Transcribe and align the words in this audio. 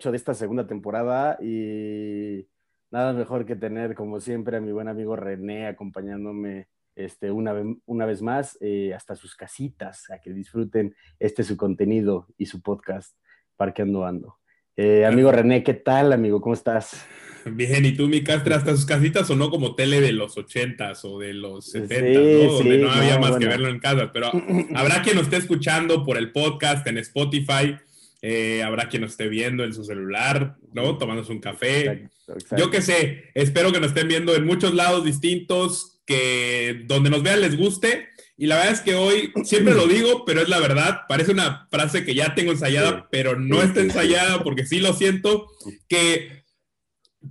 episodio 0.00 0.08
8, 0.08 0.08
8 0.08 0.10
de 0.10 0.16
esta 0.16 0.34
segunda 0.34 0.66
temporada 0.66 1.38
y 1.42 2.46
nada 2.90 3.12
mejor 3.12 3.44
que 3.44 3.56
tener, 3.56 3.94
como 3.94 4.20
siempre, 4.20 4.56
a 4.56 4.60
mi 4.60 4.72
buen 4.72 4.88
amigo 4.88 5.16
René 5.16 5.66
acompañándome 5.66 6.68
este, 6.96 7.30
una, 7.30 7.54
una 7.86 8.06
vez 8.06 8.22
más 8.22 8.58
eh, 8.60 8.92
hasta 8.94 9.14
sus 9.14 9.36
casitas, 9.36 10.10
a 10.10 10.18
que 10.18 10.32
disfruten 10.32 10.94
este 11.18 11.44
su 11.44 11.56
contenido 11.56 12.26
y 12.38 12.46
su 12.46 12.62
podcast, 12.62 13.14
Parqueando 13.56 14.04
Ando. 14.04 14.38
Eh, 14.76 15.04
amigo 15.04 15.30
René, 15.30 15.62
¿qué 15.62 15.74
tal, 15.74 16.12
amigo? 16.12 16.40
¿Cómo 16.40 16.54
estás? 16.54 17.06
Bien, 17.44 17.84
¿y 17.84 17.92
tú, 17.92 18.06
mi 18.06 18.22
Castre, 18.22 18.54
hasta 18.54 18.72
sus 18.72 18.84
casitas 18.84 19.30
o 19.30 19.36
no 19.36 19.50
como 19.50 19.74
tele 19.74 20.00
de 20.00 20.12
los 20.12 20.36
ochentas 20.36 21.04
o 21.04 21.18
de 21.18 21.32
los 21.32 21.70
setentas, 21.70 22.22
¿no? 22.22 22.52
Donde 22.52 22.78
no 22.78 22.90
había 22.90 23.18
más 23.18 23.36
que 23.38 23.46
verlo 23.46 23.68
en 23.68 23.78
casa, 23.78 24.10
pero 24.12 24.30
habrá 24.74 25.02
quien 25.02 25.16
nos 25.16 25.24
esté 25.24 25.36
escuchando 25.36 26.04
por 26.04 26.18
el 26.18 26.32
podcast 26.32 26.86
en 26.86 26.98
Spotify, 26.98 27.76
eh, 28.22 28.62
habrá 28.62 28.88
quien 28.88 29.02
nos 29.02 29.12
esté 29.12 29.28
viendo 29.28 29.64
en 29.64 29.72
su 29.72 29.84
celular, 29.84 30.56
¿no? 30.72 30.98
Tomándose 30.98 31.32
un 31.32 31.40
café. 31.40 32.08
Yo 32.56 32.70
qué 32.70 32.82
sé, 32.82 33.30
espero 33.34 33.72
que 33.72 33.80
nos 33.80 33.88
estén 33.88 34.08
viendo 34.08 34.34
en 34.34 34.44
muchos 34.44 34.74
lados 34.74 35.04
distintos, 35.04 36.00
que 36.04 36.82
donde 36.86 37.10
nos 37.10 37.22
vean 37.22 37.40
les 37.40 37.56
guste. 37.56 38.08
Y 38.36 38.46
la 38.46 38.56
verdad 38.56 38.72
es 38.72 38.80
que 38.80 38.94
hoy, 38.94 39.32
siempre 39.44 39.74
lo 39.74 39.86
digo, 39.86 40.24
pero 40.24 40.40
es 40.40 40.48
la 40.48 40.58
verdad, 40.58 41.02
parece 41.08 41.32
una 41.32 41.68
frase 41.70 42.04
que 42.04 42.14
ya 42.14 42.34
tengo 42.34 42.52
ensayada, 42.52 43.08
pero 43.10 43.38
no 43.38 43.62
está 43.62 43.80
ensayada 43.80 44.42
porque 44.42 44.64
sí 44.64 44.80
lo 44.80 44.94
siento, 44.94 45.46
que 45.88 46.44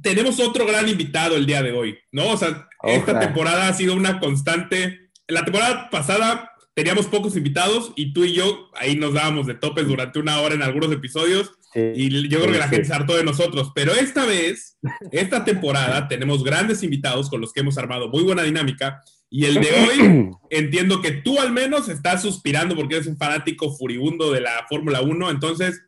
tenemos 0.03 0.39
otro 0.39 0.67
gran 0.67 0.87
invitado 0.87 1.35
el 1.35 1.47
día 1.47 1.63
de 1.63 1.71
hoy, 1.71 1.97
¿no? 2.11 2.29
O 2.29 2.37
sea, 2.37 2.67
esta 2.83 3.19
temporada 3.19 3.67
ha 3.67 3.73
sido 3.73 3.95
una 3.95 4.19
constante. 4.19 5.09
La 5.27 5.43
temporada 5.43 5.89
pasada 5.89 6.51
teníamos 6.73 7.07
pocos 7.07 7.35
invitados 7.35 7.91
y 7.95 8.13
tú 8.13 8.23
y 8.23 8.33
yo 8.33 8.69
ahí 8.75 8.95
nos 8.95 9.13
dábamos 9.13 9.47
de 9.47 9.55
topes 9.55 9.87
durante 9.87 10.19
una 10.19 10.39
hora 10.41 10.55
en 10.55 10.61
algunos 10.61 10.91
episodios 10.91 11.51
y 11.75 12.27
yo 12.29 12.39
creo 12.39 12.53
que 12.53 12.57
la 12.57 12.67
gente 12.67 12.85
se 12.85 12.93
hartó 12.93 13.15
de 13.15 13.23
nosotros. 13.23 13.71
Pero 13.75 13.93
esta 13.93 14.25
vez, 14.25 14.77
esta 15.11 15.43
temporada, 15.45 16.07
tenemos 16.07 16.43
grandes 16.43 16.83
invitados 16.83 17.29
con 17.29 17.41
los 17.41 17.53
que 17.53 17.61
hemos 17.61 17.77
armado 17.77 18.09
muy 18.09 18.23
buena 18.23 18.43
dinámica 18.43 19.01
y 19.29 19.45
el 19.45 19.55
de 19.55 19.69
hoy 19.71 20.31
entiendo 20.49 21.01
que 21.01 21.11
tú 21.11 21.39
al 21.39 21.51
menos 21.51 21.89
estás 21.89 22.21
suspirando 22.21 22.75
porque 22.75 22.95
eres 22.95 23.07
un 23.07 23.17
fanático 23.17 23.71
furibundo 23.75 24.31
de 24.31 24.41
la 24.41 24.65
Fórmula 24.67 25.01
1, 25.01 25.29
entonces 25.29 25.83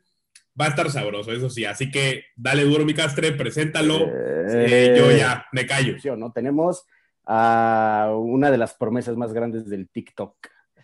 va 0.60 0.66
a 0.66 0.70
estar 0.70 0.92
sabroso, 0.92 1.32
eso 1.32 1.50
sí. 1.50 1.66
Así 1.66 1.90
que 1.90 2.26
dale 2.36 2.64
duro, 2.64 2.86
mi 2.86 2.94
castre, 2.94 3.32
preséntalo. 3.32 4.08
Eh, 4.10 4.96
yo 4.98 5.12
ya 5.12 5.46
me 5.52 5.66
callo. 5.66 5.96
¿no? 6.18 6.32
Tenemos 6.32 6.86
a 7.26 8.12
una 8.16 8.52
de 8.52 8.58
las 8.58 8.74
promesas 8.74 9.16
más 9.16 9.34
grandes 9.34 9.68
del 9.68 9.90
TikTok. 9.90 10.36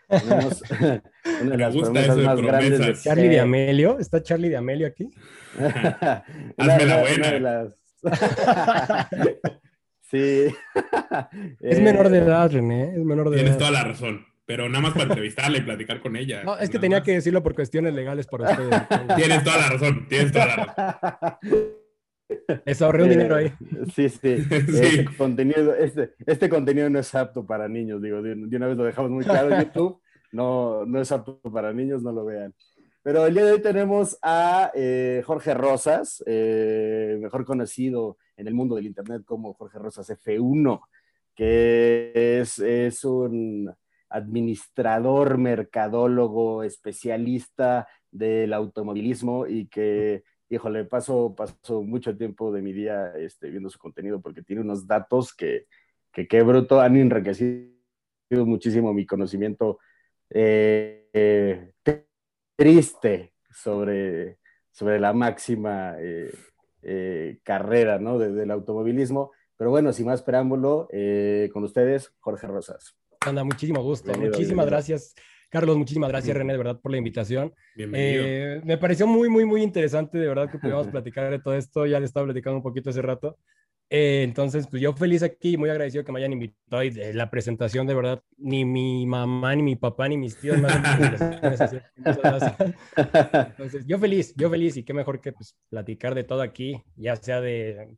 Tenemos 0.08 0.64
una 1.42 1.52
de 1.52 1.58
las 1.58 1.76
promesas 1.76 2.18
más 2.18 2.42
grandes 2.42 2.80
de 2.80 2.94
Charlie 2.96 3.30
de 3.30 3.40
Amelio. 3.40 4.00
¿Está 4.00 4.22
Charlie 4.22 4.50
de 4.50 4.58
Amelio 4.58 4.88
aquí? 4.88 5.10
Hazme 6.58 6.86
la 6.86 7.02
buena. 7.02 7.76
sí. 10.02 10.48
es 11.62 11.82
menor 11.82 12.10
de 12.10 12.18
edad, 12.20 12.52
René. 12.52 12.96
Es 12.96 13.04
menor 13.04 13.30
de 13.30 13.38
Tienes 13.38 13.58
toda 13.58 13.72
la 13.72 13.84
razón 13.84 14.26
pero 14.48 14.70
nada 14.70 14.82
más 14.82 14.94
para 14.94 15.04
entrevistarla 15.04 15.58
y 15.58 15.62
platicar 15.62 16.00
con 16.00 16.16
ella. 16.16 16.42
No, 16.46 16.58
es 16.58 16.70
que 16.70 16.80
tenía 16.80 17.04
que 17.04 17.12
decirlo 17.12 17.44
por 17.44 17.54
cuestiones 17.54 17.94
legales 17.94 18.28
para 18.28 18.50
ustedes. 18.50 18.82
tienes 19.18 19.44
toda 19.44 19.58
la 19.58 19.68
razón, 19.68 20.08
tienes 20.08 20.32
toda 20.32 20.46
la 20.46 20.56
razón. 20.56 21.38
Les 22.66 22.82
ahorré 22.82 23.04
un 23.04 23.10
dinero 23.10 23.36
ahí. 23.36 23.54
Sí, 23.94 24.10
sí. 24.10 24.38
Este, 24.50 25.06
contenido, 25.18 25.74
este, 25.76 26.14
este, 26.26 26.50
contenido 26.50 26.90
no 26.90 27.00
es 27.00 27.14
apto 27.16 27.46
para 27.46 27.68
niños, 27.68 28.02
digo, 28.02 28.22
de, 28.22 28.34
una 28.34 28.68
vez 28.68 28.78
lo 28.78 28.84
dejamos 28.84 29.12
muy 29.12 29.24
claro 29.24 29.54
en 29.54 29.62
YouTube, 29.66 30.02
no, 30.32 30.86
no 30.86 31.02
es 31.02 31.12
apto 31.12 31.40
para 31.42 31.74
niños, 31.74 32.04
no 32.04 32.12
lo 32.12 32.26
vean. 32.26 32.54
Pero 33.02 33.26
el 33.26 33.34
día 33.34 33.46
de 33.46 33.54
hoy 33.54 33.62
tenemos 33.62 34.18
a 34.22 34.72
eh, 34.76 35.22
Jorge 35.26 35.54
Rosas, 35.54 36.22
eh, 36.26 37.18
mejor 37.22 37.46
conocido 37.46 38.18
en 38.36 38.48
el 38.48 38.54
mundo 38.54 38.76
del 38.76 38.88
Internet 38.88 39.24
como 39.26 39.54
Jorge 39.54 39.80
Rosas 39.80 40.10
F1, 40.10 40.82
que 41.34 42.12
es, 42.14 42.60
es 42.60 43.06
un 43.06 43.74
administrador, 44.10 45.38
mercadólogo, 45.38 46.64
especialista 46.64 47.88
del 48.12 48.54
automovilismo 48.54 49.48
y 49.48 49.68
que, 49.68 50.24
híjole, 50.50 50.86
paso, 50.86 51.34
paso 51.36 51.84
mucho 51.84 52.16
tiempo 52.16 52.52
de 52.52 52.62
mi 52.62 52.74
día 52.74 53.14
este, 53.18 53.50
viendo 53.50 53.70
su 53.70 53.80
contenido 53.80 54.22
porque 54.22 54.42
tiene 54.42 54.62
unos 54.62 54.88
datos 54.88 55.34
que, 55.34 55.66
que 56.12 56.28
qué 56.28 56.42
bruto, 56.44 56.82
han 56.82 56.96
enriquecido 56.96 57.78
muchísimo 58.32 58.94
mi 58.94 59.06
conocimiento 59.06 59.80
eh, 60.30 61.08
eh, 61.14 61.72
triste 62.56 63.34
sobre, 63.50 64.40
sobre 64.72 65.00
la 65.00 65.14
máxima 65.14 65.96
eh, 66.00 67.40
carrera 67.44 68.00
¿no? 68.00 68.18
del 68.18 68.52
automovilismo. 68.52 69.32
Pero 69.56 69.72
bueno, 69.72 69.92
sin 69.92 70.06
más 70.06 70.22
preámbulo, 70.22 70.88
con 71.52 71.64
ustedes, 71.64 72.14
Jorge 72.20 72.46
Rosas. 72.46 72.96
Anda, 73.22 73.44
muchísimo 73.44 73.82
gusto. 73.82 74.14
muchísimas 74.16 74.68
gracias, 74.68 75.16
Carlos. 75.50 75.78
Muchísimas 75.78 76.10
gracias, 76.10 76.36
René, 76.36 76.54
de 76.54 76.58
verdad, 76.58 76.80
por 76.80 76.92
la 76.92 76.98
invitación. 76.98 77.54
Bienvenido. 77.76 78.24
Eh, 78.26 78.62
me 78.66 78.78
pareció 78.78 79.08
muy, 79.08 79.30
muy, 79.30 79.46
muy 79.46 79.62
interesante, 79.64 80.18
de 80.18 80.28
verdad, 80.28 80.52
que 80.52 80.60
pudiéramos 80.60 80.88
platicar 80.92 81.30
de 81.32 81.40
todo 81.40 81.54
esto. 81.56 81.86
Ya 81.86 82.00
le 82.00 82.06
estaba 82.06 82.26
platicando 82.26 82.58
un 82.58 82.64
poquito 82.64 82.90
hace 82.90 83.02
rato. 83.02 83.38
Eh, 83.90 84.24
entonces, 84.24 84.68
pues 84.68 84.82
yo 84.82 84.92
feliz 84.92 85.24
aquí, 85.24 85.56
muy 85.56 85.70
agradecido 85.70 86.04
que 86.04 86.12
me 86.12 86.20
hayan 86.20 86.34
invitado 86.34 86.84
y 86.84 86.90
de 86.90 87.14
la 87.14 87.30
presentación, 87.30 87.88
de 87.88 87.94
verdad, 87.96 88.22
ni 88.38 88.66
mi 88.66 89.06
mamá, 89.06 89.56
ni 89.56 89.64
mi 89.64 89.78
papá, 89.78 90.10
ni 90.10 90.18
mis 90.18 90.38
tíos 90.38 90.58
me 90.58 90.68
Entonces, 93.48 93.88
yo 93.88 93.98
feliz, 93.98 94.34
yo 94.36 94.50
feliz 94.50 94.76
y 94.76 94.84
qué 94.84 94.94
mejor 94.94 95.22
que 95.22 95.32
pues, 95.32 95.56
platicar 95.70 96.16
de 96.16 96.26
todo 96.26 96.42
aquí, 96.42 96.84
ya 96.98 97.16
sea 97.16 97.40
de 97.40 97.98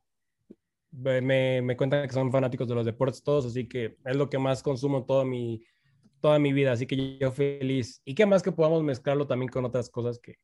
me, 0.91 1.61
me, 1.61 1.77
cuentan 1.77 2.07
que 2.07 2.13
son 2.13 2.31
fanáticos 2.31 2.67
de 2.67 2.75
los 2.75 2.85
deportes 2.85 3.23
todos, 3.23 3.47
así 3.47 3.67
que 3.67 3.97
es 4.05 4.15
lo 4.15 4.29
que 4.29 4.37
más 4.37 4.61
consumo 4.61 5.05
toda 5.05 5.25
mi, 5.25 5.63
toda 6.19 6.39
mi 6.39 6.53
vida, 6.53 6.71
así 6.71 6.85
que 6.85 7.17
yo 7.17 7.31
feliz. 7.31 8.01
Y 8.05 8.15
qué 8.15 8.25
más 8.25 8.43
que 8.43 8.51
podamos 8.51 8.83
mezclarlo 8.83 9.27
también 9.27 9.51
con 9.51 9.65
otras 9.65 9.89
cosas 9.89 10.19
que 10.19 10.35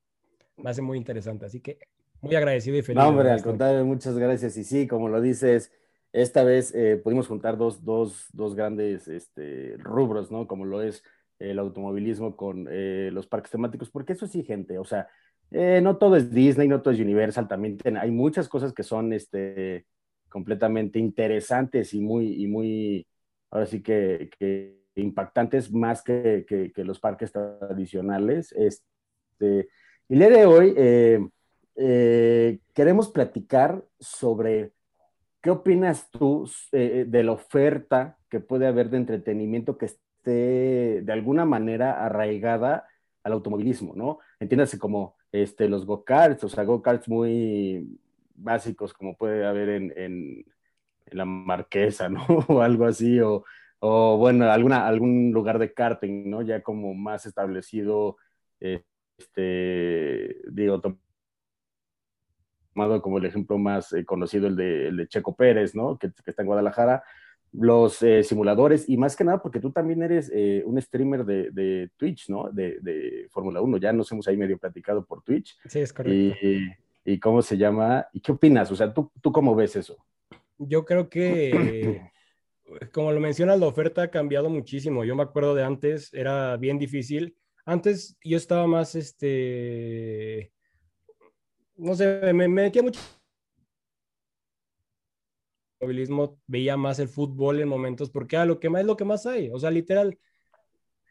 me 0.57 0.69
hace 0.69 0.81
muy 0.81 0.97
interesante, 0.97 1.45
así 1.45 1.59
que 1.59 1.79
muy 2.21 2.35
agradecido 2.35 2.77
y 2.77 2.81
feliz. 2.81 3.01
No, 3.01 3.09
hombre, 3.09 3.29
al 3.29 3.43
contrario, 3.43 3.85
muchas 3.85 4.17
gracias. 4.17 4.57
Y 4.57 4.63
sí, 4.63 4.87
como 4.87 5.09
lo 5.09 5.21
dices, 5.21 5.71
esta 6.13 6.43
vez 6.43 6.73
eh, 6.73 6.99
pudimos 7.03 7.27
juntar 7.27 7.57
dos, 7.57 7.83
dos, 7.83 8.27
dos 8.33 8.55
grandes 8.55 9.07
este, 9.07 9.75
rubros, 9.77 10.31
¿no? 10.31 10.47
Como 10.47 10.65
lo 10.65 10.81
es 10.81 11.03
el 11.39 11.59
automovilismo 11.59 12.35
con 12.35 12.67
eh, 12.69 13.09
los 13.11 13.27
parques 13.27 13.51
temáticos, 13.51 13.89
porque 13.89 14.13
eso 14.13 14.25
sí, 14.25 14.43
gente, 14.43 14.77
o 14.77 14.85
sea, 14.85 15.07
eh, 15.51 15.81
no 15.81 15.97
todo 15.97 16.15
es 16.15 16.31
Disney, 16.31 16.67
no 16.67 16.81
todo 16.81 16.93
es 16.93 16.99
Universal, 16.99 17.47
también 17.47 17.77
hay 17.99 18.11
muchas 18.11 18.47
cosas 18.47 18.73
que 18.73 18.83
son 18.83 19.13
este, 19.13 19.85
completamente 20.29 20.99
interesantes 20.99 21.93
y 21.93 21.99
muy, 21.99 22.41
y 22.41 22.47
muy 22.47 23.07
ahora 23.51 23.65
sí 23.65 23.81
que, 23.81 24.29
impactantes 24.95 25.71
más 25.71 26.01
que, 26.01 26.71
los 26.77 26.99
parques 26.99 27.31
tradicionales. 27.31 28.51
Este, 28.53 29.69
el 30.09 30.19
día 30.19 30.29
de 30.29 30.45
hoy 30.45 30.73
eh, 30.77 31.27
eh, 31.75 32.59
queremos 32.73 33.09
platicar 33.09 33.83
sobre 33.99 34.71
qué 35.41 35.51
opinas 35.51 36.09
tú 36.11 36.49
eh, 36.71 37.05
de 37.07 37.23
la 37.23 37.33
oferta 37.33 38.17
que 38.29 38.39
puede 38.39 38.67
haber 38.67 38.89
de 38.89 38.97
entretenimiento 38.97 39.77
que 39.77 39.85
esté 39.85 41.01
de 41.01 41.13
alguna 41.13 41.45
manera 41.45 42.03
arraigada 42.03 42.87
al 43.23 43.33
automovilismo, 43.33 43.93
¿no? 43.95 44.19
Entiéndase 44.39 44.79
como 44.79 45.15
este, 45.31 45.67
los 45.67 45.85
go-karts, 45.85 46.43
o 46.43 46.49
sea, 46.49 46.63
go-karts 46.63 47.07
muy, 47.07 47.99
básicos 48.35 48.93
como 48.93 49.15
puede 49.17 49.45
haber 49.45 49.69
en, 49.69 49.93
en, 49.95 50.45
la 51.11 51.25
Marquesa, 51.25 52.09
¿no? 52.09 52.25
o 52.47 52.61
algo 52.61 52.85
así, 52.85 53.19
o, 53.19 53.45
o, 53.79 54.17
bueno, 54.17 54.51
alguna, 54.51 54.87
algún 54.87 55.31
lugar 55.31 55.59
de 55.59 55.73
karting, 55.73 56.29
¿no? 56.29 56.41
Ya 56.41 56.61
como 56.61 56.93
más 56.93 57.25
establecido, 57.25 58.17
este, 58.59 60.41
digo, 60.51 60.81
tomado 62.73 63.01
como 63.01 63.17
el 63.17 63.25
ejemplo 63.25 63.57
más 63.57 63.93
eh, 63.93 64.05
conocido, 64.05 64.47
el 64.47 64.55
de, 64.55 64.87
el 64.87 64.97
de, 64.97 65.07
Checo 65.07 65.35
Pérez, 65.35 65.75
¿no? 65.75 65.97
Que, 65.97 66.11
que 66.11 66.31
está 66.31 66.41
en 66.41 66.47
Guadalajara, 66.47 67.03
los 67.53 68.01
eh, 68.03 68.23
simuladores, 68.23 68.89
y 68.89 68.97
más 68.97 69.15
que 69.15 69.23
nada 69.23 69.41
porque 69.41 69.59
tú 69.59 69.71
también 69.71 70.03
eres 70.03 70.31
eh, 70.33 70.61
un 70.65 70.81
streamer 70.81 71.25
de, 71.25 71.51
de 71.51 71.89
Twitch, 71.95 72.29
¿no? 72.29 72.49
De, 72.51 72.79
de 72.81 73.27
Fórmula 73.29 73.61
1, 73.61 73.77
ya 73.77 73.93
nos 73.93 74.11
hemos 74.11 74.27
ahí 74.27 74.37
medio 74.37 74.57
platicado 74.57 75.05
por 75.05 75.21
Twitch. 75.21 75.57
Sí, 75.65 75.79
es 75.79 75.93
correcto. 75.93 76.37
Y, 76.41 76.73
y 77.05 77.19
cómo 77.19 77.41
se 77.41 77.57
llama. 77.57 78.07
¿Y 78.11 78.19
qué 78.19 78.31
opinas? 78.31 78.71
O 78.71 78.75
sea, 78.75 78.93
¿tú, 78.93 79.11
tú 79.21 79.31
cómo 79.31 79.55
ves 79.55 79.75
eso? 79.75 79.95
Yo 80.57 80.85
creo 80.85 81.09
que, 81.09 82.01
como 82.91 83.11
lo 83.11 83.19
mencionas, 83.19 83.59
la 83.59 83.67
oferta 83.67 84.03
ha 84.03 84.11
cambiado 84.11 84.49
muchísimo. 84.49 85.03
Yo 85.03 85.15
me 85.15 85.23
acuerdo 85.23 85.55
de 85.55 85.63
antes, 85.63 86.13
era 86.13 86.57
bien 86.57 86.79
difícil. 86.79 87.37
Antes 87.65 88.17
yo 88.23 88.37
estaba 88.37 88.67
más, 88.67 88.95
este, 88.95 90.51
no 91.77 91.95
sé, 91.95 92.33
me, 92.33 92.47
metía 92.47 92.83
mucho 92.83 92.99
movilismo, 95.81 96.39
veía 96.47 96.77
más 96.77 96.99
el 96.99 97.07
fútbol 97.09 97.59
en 97.59 97.67
momentos, 97.67 98.09
porque 98.09 98.37
ah, 98.37 98.45
lo 98.45 98.59
que 98.59 98.69
más 98.69 98.81
es 98.81 98.87
lo 98.87 98.97
que 98.97 99.05
más 99.05 99.25
hay. 99.25 99.49
O 99.51 99.59
sea, 99.59 99.71
literal, 99.71 100.17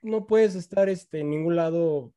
no 0.03 0.27
puedes 0.27 0.55
estar 0.55 0.89
este, 0.89 1.21
en 1.21 1.31
ningún 1.31 1.56
lado 1.56 2.12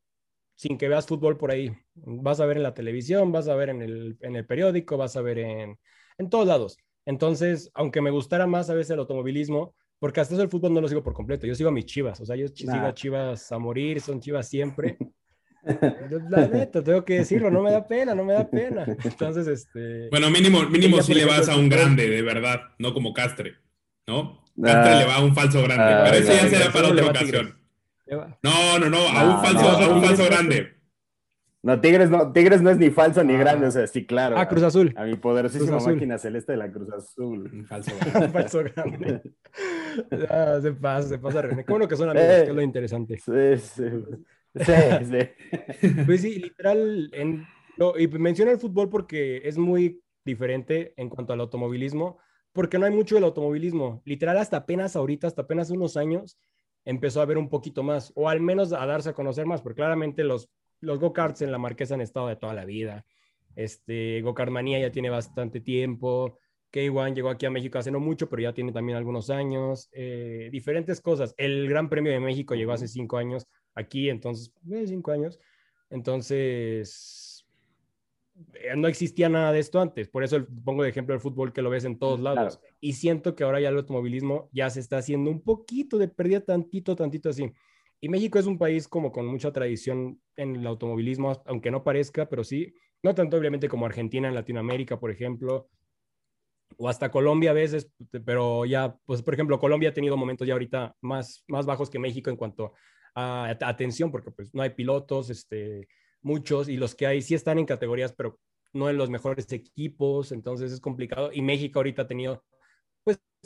sin 0.56 0.78
que 0.78 0.90
veas 0.90 1.08
fútbol 1.08 1.38
por 1.38 1.52
ahí. 1.52 1.72
Vas 1.96 2.40
a 2.40 2.46
ver 2.46 2.58
en 2.58 2.64
la 2.64 2.74
televisión, 2.74 3.32
vas 3.32 3.48
a 3.48 3.56
ver 3.56 3.70
en 3.70 3.82
el, 3.82 4.18
en 4.22 4.36
el 4.36 4.46
periódico, 4.46 4.98
vas 4.98 5.16
a 5.18 5.22
ver 5.22 5.40
en, 5.40 5.80
en 6.18 6.30
todos 6.30 6.48
lados. 6.48 6.78
Entonces, 7.08 7.72
aunque 7.74 8.02
me 8.02 8.12
gustara 8.12 8.48
más 8.48 8.70
a 8.70 8.74
veces 8.74 8.92
el 8.92 9.00
automovilismo, 9.00 9.74
porque 9.98 10.20
hasta 10.20 10.34
eso 10.34 10.44
el 10.44 10.50
fútbol 10.50 10.74
no 10.74 10.82
lo 10.82 10.90
sigo 10.90 11.02
por 11.02 11.14
completo, 11.14 11.48
yo 11.48 11.56
sigo 11.56 11.70
a 11.70 11.72
mis 11.72 11.86
chivas, 11.86 12.20
o 12.20 12.26
sea, 12.26 12.36
yo 12.36 12.50
sigo 12.50 12.74
a 12.74 12.94
chivas 12.94 13.50
a 13.50 13.58
morir, 13.58 14.02
son 14.02 14.20
chivas 14.20 14.50
siempre. 14.50 14.98
La 16.30 16.48
neta, 16.48 16.84
tengo 16.84 17.06
que 17.06 17.20
decirlo, 17.20 17.50
no 17.50 17.62
me 17.62 17.72
da 17.72 17.88
pena, 17.88 18.14
no 18.14 18.26
me 18.26 18.34
da 18.34 18.50
pena. 18.50 18.86
Entonces, 19.04 19.48
este. 19.48 20.10
Bueno, 20.10 20.30
mínimo, 20.30 20.64
mínimo 20.64 21.02
si 21.02 21.14
le 21.14 21.24
vas 21.24 21.48
a 21.48 21.56
un 21.56 21.70
grande, 21.70 22.10
de 22.10 22.22
verdad, 22.22 22.60
no 22.78 22.94
como 22.94 23.14
Castre, 23.14 23.56
¿no? 24.06 24.44
Castre 24.62 24.98
le 24.98 25.06
va 25.06 25.16
a 25.16 25.24
un 25.24 25.34
falso 25.34 25.64
grande, 25.64 25.86
ah, 25.86 26.04
pero 26.04 26.18
eso 26.18 26.34
ya 26.34 26.50
será 26.50 26.74
para 26.74 26.90
otra 26.90 27.06
ocasión. 27.06 27.58
No, 28.44 28.80
no, 28.80 28.90
no, 28.90 28.98
a 28.98 29.24
un 29.24 29.44
falso, 29.46 29.70
a 29.70 29.88
un 29.88 30.04
falso 30.04 30.26
grande. 30.26 30.77
No, 31.68 31.82
Tigres 31.82 32.10
no, 32.10 32.32
Tigres 32.32 32.62
no 32.62 32.70
es 32.70 32.78
ni 32.78 32.90
falso 32.92 33.26
ni 33.26 33.36
grande, 33.36 33.68
o 33.68 33.72
sea, 33.72 33.86
sí, 33.88 34.06
claro. 34.06 34.38
Ah, 34.38 34.48
Cruz 34.48 34.64
Azul. 34.64 34.94
A 34.96 35.04
mi 35.04 35.18
poderosísima 35.18 35.82
máquina 35.82 36.18
celeste 36.18 36.54
de 36.54 36.58
la 36.58 36.72
Cruz 36.72 36.90
Azul. 36.94 37.66
Falso 37.68 37.92
grande. 38.00 38.30
falso 38.30 38.64
grande. 38.64 39.22
Ah, 40.30 40.60
se 40.62 40.72
pasa, 40.72 41.10
se 41.10 41.20
pasa. 41.20 41.42
Qué 41.50 41.66
bueno 41.68 41.86
que 41.90 41.98
son 41.98 42.10
amigos, 42.10 42.26
que 42.26 42.44
es 42.44 42.56
lo 42.56 42.62
interesante. 42.62 43.18
Sí, 43.18 43.58
sí. 43.58 43.84
Sí, 44.56 44.74
sí. 45.12 45.90
Pues 46.06 46.22
sí, 46.22 46.40
literal, 46.40 47.10
en, 47.12 47.46
y 48.00 48.08
menciona 48.08 48.52
el 48.52 48.60
fútbol 48.60 48.88
porque 48.88 49.42
es 49.44 49.58
muy 49.58 50.02
diferente 50.24 50.94
en 50.96 51.10
cuanto 51.10 51.34
al 51.34 51.42
automovilismo, 51.42 52.18
porque 52.54 52.80
no 52.80 52.86
hay 52.86 52.94
mucho 52.94 53.16
del 53.16 53.26
automovilismo. 53.26 54.02
Literal, 54.06 54.38
hasta 54.38 54.56
apenas 54.56 54.96
ahorita, 54.96 55.28
hasta 55.28 55.42
apenas 55.42 55.70
unos 55.70 55.98
años, 55.98 56.40
empezó 56.86 57.20
a 57.20 57.24
haber 57.24 57.38
un 57.38 57.50
poquito 57.50 57.84
más, 57.84 58.14
o 58.16 58.30
al 58.30 58.40
menos 58.40 58.72
a 58.72 58.86
darse 58.86 59.10
a 59.10 59.14
conocer 59.14 59.46
más, 59.46 59.62
porque 59.62 59.76
claramente 59.76 60.24
los, 60.24 60.50
los 60.80 61.00
go-karts 61.00 61.42
en 61.42 61.52
la 61.52 61.58
Marquesa 61.58 61.96
han 61.96 62.02
estado 62.02 62.28
de 62.28 62.36
toda 62.36 62.54
la 62.54 62.66
vida. 62.66 63.06
Este, 63.56 64.22
Go-Kart 64.22 64.52
Manía 64.52 64.80
ya 64.80 64.92
tiene 64.92 65.10
bastante 65.10 65.60
tiempo. 65.60 66.38
K1 66.72 67.16
llegó 67.16 67.30
aquí 67.30 67.46
a 67.46 67.50
México 67.50 67.80
hace 67.80 67.92
no 67.92 68.00
mucho, 68.00 68.30
pero 68.30 68.44
ya 68.44 68.54
tiene 68.54 68.72
también 68.72 68.98
algunos 68.98 69.30
años. 69.30 69.90
Eh, 69.94 70.50
diferentes 70.52 71.02
cosas. 71.02 71.34
El 71.38 71.68
Gran 71.68 71.90
Premio 71.90 72.12
de 72.12 72.20
México 72.20 72.56
llegó 72.56 72.74
hace 72.74 72.88
cinco 72.88 73.18
años 73.18 73.48
aquí, 73.74 74.10
entonces, 74.10 74.54
eh, 74.70 74.86
cinco 74.86 75.12
años. 75.12 75.40
Entonces, 75.90 77.48
eh, 78.54 78.76
no 78.76 78.88
existía 78.88 79.30
nada 79.30 79.52
de 79.52 79.60
esto 79.60 79.80
antes. 79.80 80.08
Por 80.10 80.24
eso 80.24 80.46
pongo 80.64 80.84
de 80.84 80.90
ejemplo 80.90 81.16
el 81.16 81.22
fútbol 81.22 81.54
que 81.54 81.62
lo 81.62 81.70
ves 81.70 81.86
en 81.86 81.98
todos 81.98 82.20
lados. 82.20 82.60
Y 82.80 82.94
siento 82.94 83.36
que 83.36 83.44
ahora 83.44 83.60
ya 83.60 83.70
el 83.70 83.78
automovilismo 83.78 84.50
ya 84.52 84.70
se 84.70 84.80
está 84.80 84.98
haciendo 84.98 85.32
un 85.32 85.42
poquito 85.42 85.98
de 85.98 86.08
pérdida, 86.08 86.42
tantito, 86.42 86.96
tantito 86.96 87.30
así. 87.30 87.52
Y 88.00 88.10
México 88.10 88.38
es 88.38 88.46
un 88.46 88.58
país 88.58 88.88
como 88.88 89.12
con 89.12 89.26
mucha 89.26 89.52
tradición 89.52 90.22
en 90.36 90.56
el 90.56 90.68
automovilismo, 90.68 91.42
aunque 91.46 91.72
no 91.72 91.84
parezca, 91.84 92.30
pero 92.30 92.44
sí. 92.44 92.74
No 93.04 93.16
tanto 93.16 93.38
obviamente 93.38 93.70
como 93.70 93.86
Argentina 93.86 94.28
en 94.28 94.36
Latinoamérica, 94.36 95.00
por 95.00 95.12
ejemplo, 95.12 95.70
o 96.78 96.90
hasta 96.90 97.12
Colombia 97.12 97.52
a 97.52 97.54
veces, 97.54 97.92
pero 98.26 98.66
ya, 98.66 98.98
pues 99.06 99.22
por 99.22 99.34
ejemplo, 99.34 99.60
Colombia 99.60 99.90
ha 99.90 99.94
tenido 99.94 100.18
momentos 100.18 100.48
ya 100.48 100.54
ahorita 100.54 100.96
más, 101.02 101.44
más 101.48 101.66
bajos 101.66 101.90
que 101.90 102.00
México 102.00 102.30
en 102.30 102.36
cuanto 102.36 102.74
a, 103.16 103.50
atención, 103.62 104.12
porque 104.12 104.32
pues 104.32 104.54
no 104.54 104.62
hay 104.62 104.72
pilotos, 104.72 105.30
este, 105.30 105.88
muchos, 106.22 106.70
y 106.70 106.78
los 106.78 106.94
que 106.94 107.08
hay 107.08 107.22
sí 107.22 107.34
están 107.34 107.58
en 107.58 107.66
categorías, 107.66 108.14
pero 108.14 108.40
no 108.74 108.90
en 108.90 108.98
los 108.98 109.10
mejores 109.10 109.52
equipos, 109.52 110.32
entonces 110.32 110.72
es 110.72 110.80
complicado. 110.80 111.32
Y 111.34 111.42
México 111.42 111.80
ahorita 111.80 112.04
ha 112.04 112.08
tenido, 112.08 112.44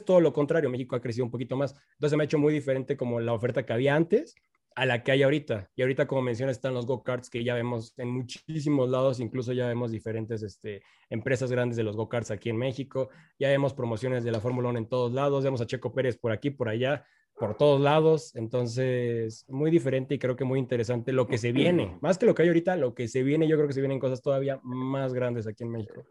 todo 0.02 0.20
lo 0.20 0.34
contrario, 0.34 0.70
México 0.70 0.96
ha 0.96 1.02
crecido 1.02 1.26
un 1.26 1.32
poquito 1.32 1.56
más. 1.56 1.76
Entonces 1.94 2.18
me 2.18 2.24
ha 2.24 2.26
hecho 2.26 2.40
muy 2.40 2.54
diferente 2.54 2.98
como 2.98 3.20
la 3.20 3.34
oferta 3.34 3.66
que 3.66 3.74
había 3.74 3.96
antes 3.96 4.36
a 4.76 4.86
la 4.86 5.04
que 5.04 5.12
hay 5.12 5.24
ahorita. 5.24 5.70
Y 5.76 5.82
ahorita, 5.82 6.08
como 6.08 6.22
mencionas, 6.22 6.56
están 6.56 6.74
los 6.74 6.86
go-karts 6.86 7.30
que 7.30 7.44
ya 7.44 7.56
vemos 7.56 7.94
en 7.98 8.10
muchísimos 8.10 8.90
lados, 8.90 9.20
incluso 9.20 9.54
ya 9.54 9.68
vemos 9.68 9.92
diferentes 9.92 10.44
este, 10.44 10.82
empresas 11.10 11.52
grandes 11.52 11.78
de 11.78 11.84
los 11.84 11.98
go-karts 11.98 12.32
aquí 12.32 12.50
en 12.50 12.58
México, 12.58 13.10
ya 13.38 13.50
vemos 13.50 13.74
promociones 13.74 14.24
de 14.24 14.32
la 14.32 14.40
Fórmula 14.40 14.70
1 14.70 14.80
en 14.80 14.88
todos 14.88 15.12
lados, 15.12 15.44
vemos 15.44 15.62
a 15.62 15.66
Checo 15.66 15.94
Pérez 15.94 16.18
por 16.18 16.32
aquí, 16.32 16.52
por 16.52 16.70
allá, 16.70 17.06
por 17.36 17.58
todos 17.58 17.82
lados. 17.82 18.36
Entonces, 18.36 19.46
muy 19.50 19.72
diferente 19.72 20.16
y 20.16 20.20
creo 20.20 20.36
que 20.36 20.46
muy 20.46 20.60
interesante 20.60 21.12
lo 21.12 21.28
que 21.28 21.38
se 21.38 21.52
viene. 21.52 21.98
Más 22.02 22.18
que 22.18 22.26
lo 22.26 22.34
que 22.34 22.44
hay 22.44 22.48
ahorita, 22.48 22.76
lo 22.78 22.94
que 22.94 23.08
se 23.08 23.24
viene, 23.24 23.48
yo 23.48 23.58
creo 23.58 23.68
que 23.68 23.74
se 23.74 23.82
vienen 23.82 24.00
cosas 24.00 24.22
todavía 24.22 24.60
más 24.64 25.14
grandes 25.14 25.48
aquí 25.48 25.64
en 25.64 25.72
México. 25.72 26.06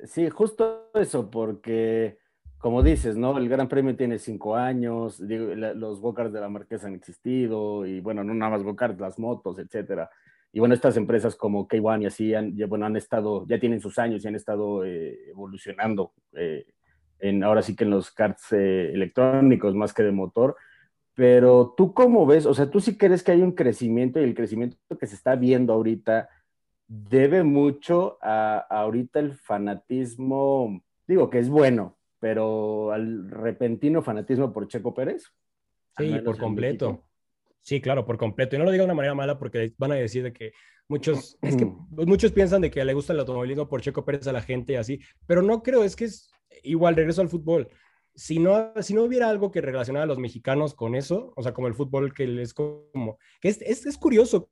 Sí, 0.00 0.28
justo 0.28 0.90
eso, 0.94 1.30
porque 1.30 2.18
como 2.58 2.82
dices, 2.82 3.16
¿no? 3.16 3.38
El 3.38 3.48
Gran 3.48 3.68
Premio 3.68 3.96
tiene 3.96 4.18
cinco 4.18 4.56
años, 4.56 5.20
los 5.20 6.00
go 6.00 6.12
de 6.12 6.40
la 6.40 6.48
Marquesa 6.48 6.88
han 6.88 6.94
existido, 6.94 7.86
y 7.86 8.00
bueno, 8.00 8.24
no 8.24 8.34
nada 8.34 8.50
más 8.50 8.62
go 8.64 8.76
las 8.98 9.18
motos, 9.18 9.58
etcétera. 9.58 10.10
Y 10.52 10.58
bueno, 10.60 10.74
estas 10.74 10.96
empresas 10.96 11.36
como 11.36 11.68
K1 11.68 12.02
y 12.02 12.06
así, 12.06 12.34
han, 12.34 12.56
ya, 12.56 12.66
bueno, 12.66 12.86
han 12.86 12.96
estado, 12.96 13.46
ya 13.46 13.60
tienen 13.60 13.80
sus 13.80 13.98
años 13.98 14.24
y 14.24 14.28
han 14.28 14.34
estado 14.34 14.84
eh, 14.84 15.30
evolucionando, 15.30 16.12
eh, 16.32 16.66
en, 17.20 17.44
ahora 17.44 17.62
sí 17.62 17.76
que 17.76 17.84
en 17.84 17.90
los 17.90 18.10
karts 18.10 18.52
eh, 18.52 18.92
electrónicos 18.92 19.74
más 19.74 19.92
que 19.94 20.02
de 20.02 20.12
motor. 20.12 20.56
Pero 21.14 21.74
tú 21.76 21.94
cómo 21.94 22.26
ves, 22.26 22.46
o 22.46 22.54
sea, 22.54 22.70
tú 22.70 22.80
sí 22.80 22.96
crees 22.96 23.22
que 23.22 23.32
hay 23.32 23.42
un 23.42 23.52
crecimiento 23.52 24.20
y 24.20 24.24
el 24.24 24.34
crecimiento 24.34 24.76
que 24.98 25.06
se 25.06 25.16
está 25.16 25.36
viendo 25.36 25.72
ahorita 25.72 26.28
debe 26.86 27.42
mucho 27.42 28.18
a 28.22 28.58
ahorita 28.58 29.20
el 29.20 29.34
fanatismo, 29.34 30.82
digo 31.06 31.28
que 31.28 31.40
es 31.40 31.48
bueno, 31.50 31.97
pero 32.20 32.92
al 32.92 33.30
repentino 33.30 34.02
fanatismo 34.02 34.52
por 34.52 34.68
Checo 34.68 34.94
Pérez. 34.94 35.24
Sí, 35.96 36.14
por 36.24 36.38
completo. 36.38 37.04
Sí, 37.60 37.80
claro, 37.80 38.04
por 38.04 38.18
completo. 38.18 38.56
Y 38.56 38.58
no 38.58 38.64
lo 38.64 38.70
digo 38.70 38.82
de 38.82 38.86
una 38.86 38.94
manera 38.94 39.14
mala 39.14 39.38
porque 39.38 39.74
van 39.78 39.92
a 39.92 39.96
decir 39.96 40.22
de 40.22 40.32
que 40.32 40.52
muchos, 40.88 41.38
es 41.42 41.56
que 41.56 41.64
muchos 41.90 42.32
piensan 42.32 42.62
de 42.62 42.70
que 42.70 42.84
le 42.84 42.94
gusta 42.94 43.12
el 43.12 43.20
automovilismo 43.20 43.68
por 43.68 43.80
Checo 43.80 44.04
Pérez 44.04 44.26
a 44.26 44.32
la 44.32 44.42
gente 44.42 44.74
y 44.74 44.76
así, 44.76 45.00
pero 45.26 45.42
no 45.42 45.62
creo, 45.62 45.84
es 45.84 45.96
que 45.96 46.04
es 46.06 46.30
igual, 46.62 46.96
regreso 46.96 47.20
al 47.20 47.28
fútbol. 47.28 47.68
Si 48.14 48.38
no, 48.38 48.72
si 48.80 48.94
no 48.94 49.04
hubiera 49.04 49.28
algo 49.28 49.50
que 49.50 49.60
relacionara 49.60 50.04
a 50.04 50.08
los 50.08 50.18
mexicanos 50.18 50.74
con 50.74 50.96
eso, 50.96 51.32
o 51.36 51.42
sea, 51.42 51.52
como 51.52 51.68
el 51.68 51.74
fútbol 51.74 52.12
que 52.12 52.42
es 52.42 52.52
como, 52.52 53.18
que 53.40 53.48
es, 53.48 53.62
es, 53.62 53.86
es 53.86 53.96
curioso 53.96 54.50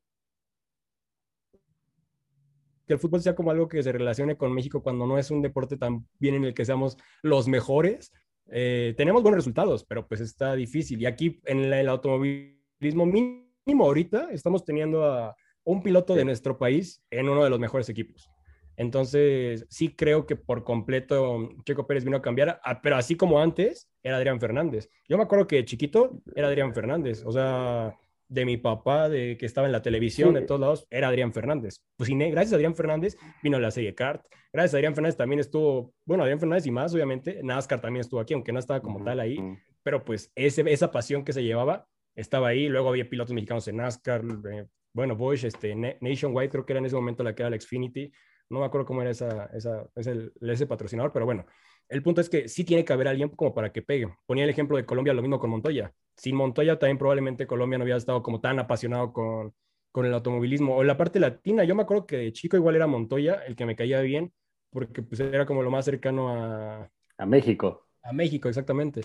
que 2.86 2.94
el 2.94 2.98
fútbol 2.98 3.20
sea 3.20 3.34
como 3.34 3.50
algo 3.50 3.68
que 3.68 3.82
se 3.82 3.92
relacione 3.92 4.36
con 4.36 4.52
México 4.52 4.82
cuando 4.82 5.06
no 5.06 5.18
es 5.18 5.30
un 5.30 5.42
deporte 5.42 5.76
tan 5.76 6.06
bien 6.18 6.36
en 6.36 6.44
el 6.44 6.54
que 6.54 6.64
seamos 6.64 6.96
los 7.22 7.48
mejores. 7.48 8.12
Eh, 8.48 8.94
tenemos 8.96 9.22
buenos 9.22 9.38
resultados, 9.38 9.84
pero 9.84 10.06
pues 10.06 10.20
está 10.20 10.54
difícil. 10.54 11.02
Y 11.02 11.06
aquí 11.06 11.40
en 11.44 11.72
el 11.72 11.88
automovilismo 11.88 13.06
mínimo 13.06 13.84
ahorita 13.84 14.28
estamos 14.30 14.64
teniendo 14.64 15.04
a 15.04 15.34
un 15.64 15.82
piloto 15.82 16.14
de 16.14 16.24
nuestro 16.24 16.56
país 16.56 17.02
en 17.10 17.28
uno 17.28 17.42
de 17.42 17.50
los 17.50 17.58
mejores 17.58 17.88
equipos. 17.88 18.30
Entonces, 18.76 19.66
sí 19.70 19.88
creo 19.96 20.26
que 20.26 20.36
por 20.36 20.62
completo 20.62 21.48
Checo 21.64 21.86
Pérez 21.86 22.04
vino 22.04 22.18
a 22.18 22.22
cambiar, 22.22 22.60
pero 22.82 22.96
así 22.96 23.16
como 23.16 23.40
antes 23.40 23.88
era 24.02 24.18
Adrián 24.18 24.38
Fernández. 24.38 24.90
Yo 25.08 25.16
me 25.16 25.24
acuerdo 25.24 25.46
que 25.46 25.64
chiquito 25.64 26.22
era 26.34 26.48
Adrián 26.48 26.74
Fernández, 26.74 27.24
o 27.24 27.32
sea, 27.32 27.96
de 28.28 28.44
mi 28.44 28.56
papá, 28.56 29.08
de 29.08 29.36
que 29.36 29.46
estaba 29.46 29.66
en 29.66 29.72
la 29.72 29.82
televisión, 29.82 30.34
de 30.34 30.42
todos 30.42 30.60
lados, 30.60 30.86
era 30.90 31.08
Adrián 31.08 31.32
Fernández. 31.32 31.82
Pues 31.96 32.10
gracias 32.10 32.52
a 32.52 32.56
Adrián 32.56 32.74
Fernández 32.74 33.16
vino 33.42 33.58
la 33.58 33.70
serie 33.70 33.94
Kart. 33.94 34.24
Gracias 34.52 34.74
a 34.74 34.76
Adrián 34.78 34.94
Fernández 34.94 35.16
también 35.16 35.40
estuvo, 35.40 35.92
bueno, 36.04 36.24
Adrián 36.24 36.40
Fernández 36.40 36.66
y 36.66 36.70
más, 36.70 36.94
obviamente, 36.94 37.40
NASCAR 37.42 37.80
también 37.80 38.00
estuvo 38.00 38.20
aquí, 38.20 38.34
aunque 38.34 38.52
no 38.52 38.58
estaba 38.58 38.80
como 38.80 39.04
tal 39.04 39.20
ahí, 39.20 39.38
pero 39.82 40.04
pues 40.04 40.32
ese, 40.34 40.62
esa 40.72 40.90
pasión 40.90 41.24
que 41.24 41.32
se 41.32 41.42
llevaba 41.42 41.86
estaba 42.14 42.48
ahí. 42.48 42.68
Luego 42.68 42.88
había 42.88 43.08
pilotos 43.08 43.34
mexicanos 43.34 43.68
en 43.68 43.76
NASCAR, 43.76 44.22
eh, 44.50 44.66
bueno, 44.92 45.14
Bosch, 45.14 45.44
este, 45.44 45.74
Nationwide, 46.00 46.48
creo 46.48 46.64
que 46.64 46.72
era 46.72 46.80
en 46.80 46.86
ese 46.86 46.96
momento 46.96 47.22
la 47.22 47.34
que 47.34 47.42
era 47.42 47.50
la 47.50 47.60
Xfinity. 47.60 48.10
No 48.48 48.60
me 48.60 48.66
acuerdo 48.66 48.86
cómo 48.86 49.02
era 49.02 49.10
esa, 49.10 49.46
esa, 49.52 49.86
ese, 49.94 50.30
ese 50.40 50.66
patrocinador, 50.66 51.12
pero 51.12 51.26
bueno, 51.26 51.44
el 51.88 52.02
punto 52.02 52.20
es 52.20 52.28
que 52.28 52.48
sí 52.48 52.64
tiene 52.64 52.84
que 52.84 52.92
haber 52.92 53.08
alguien 53.08 53.28
como 53.30 53.54
para 53.54 53.72
que 53.72 53.82
pegue. 53.82 54.08
Ponía 54.26 54.44
el 54.44 54.50
ejemplo 54.50 54.76
de 54.76 54.84
Colombia, 54.84 55.14
lo 55.14 55.22
mismo 55.22 55.38
con 55.38 55.50
Montoya. 55.50 55.92
Sin 56.16 56.34
Montoya 56.34 56.78
también 56.78 56.98
probablemente 56.98 57.46
Colombia 57.46 57.78
no 57.78 57.84
hubiera 57.84 57.98
estado 57.98 58.22
como 58.22 58.40
tan 58.40 58.58
apasionado 58.58 59.12
con, 59.12 59.54
con 59.92 60.06
el 60.06 60.14
automovilismo. 60.14 60.76
O 60.76 60.82
la 60.82 60.96
parte 60.96 61.20
latina, 61.20 61.64
yo 61.64 61.74
me 61.74 61.82
acuerdo 61.82 62.06
que 62.06 62.16
de 62.16 62.32
chico 62.32 62.56
igual 62.56 62.76
era 62.76 62.86
Montoya 62.86 63.42
el 63.46 63.54
que 63.54 63.66
me 63.66 63.76
caía 63.76 64.00
bien, 64.00 64.32
porque 64.70 65.02
pues 65.02 65.20
era 65.20 65.46
como 65.46 65.62
lo 65.62 65.70
más 65.70 65.84
cercano 65.84 66.28
a... 66.28 66.90
A 67.18 67.26
México. 67.26 67.86
A 68.02 68.12
México, 68.12 68.48
exactamente. 68.48 69.02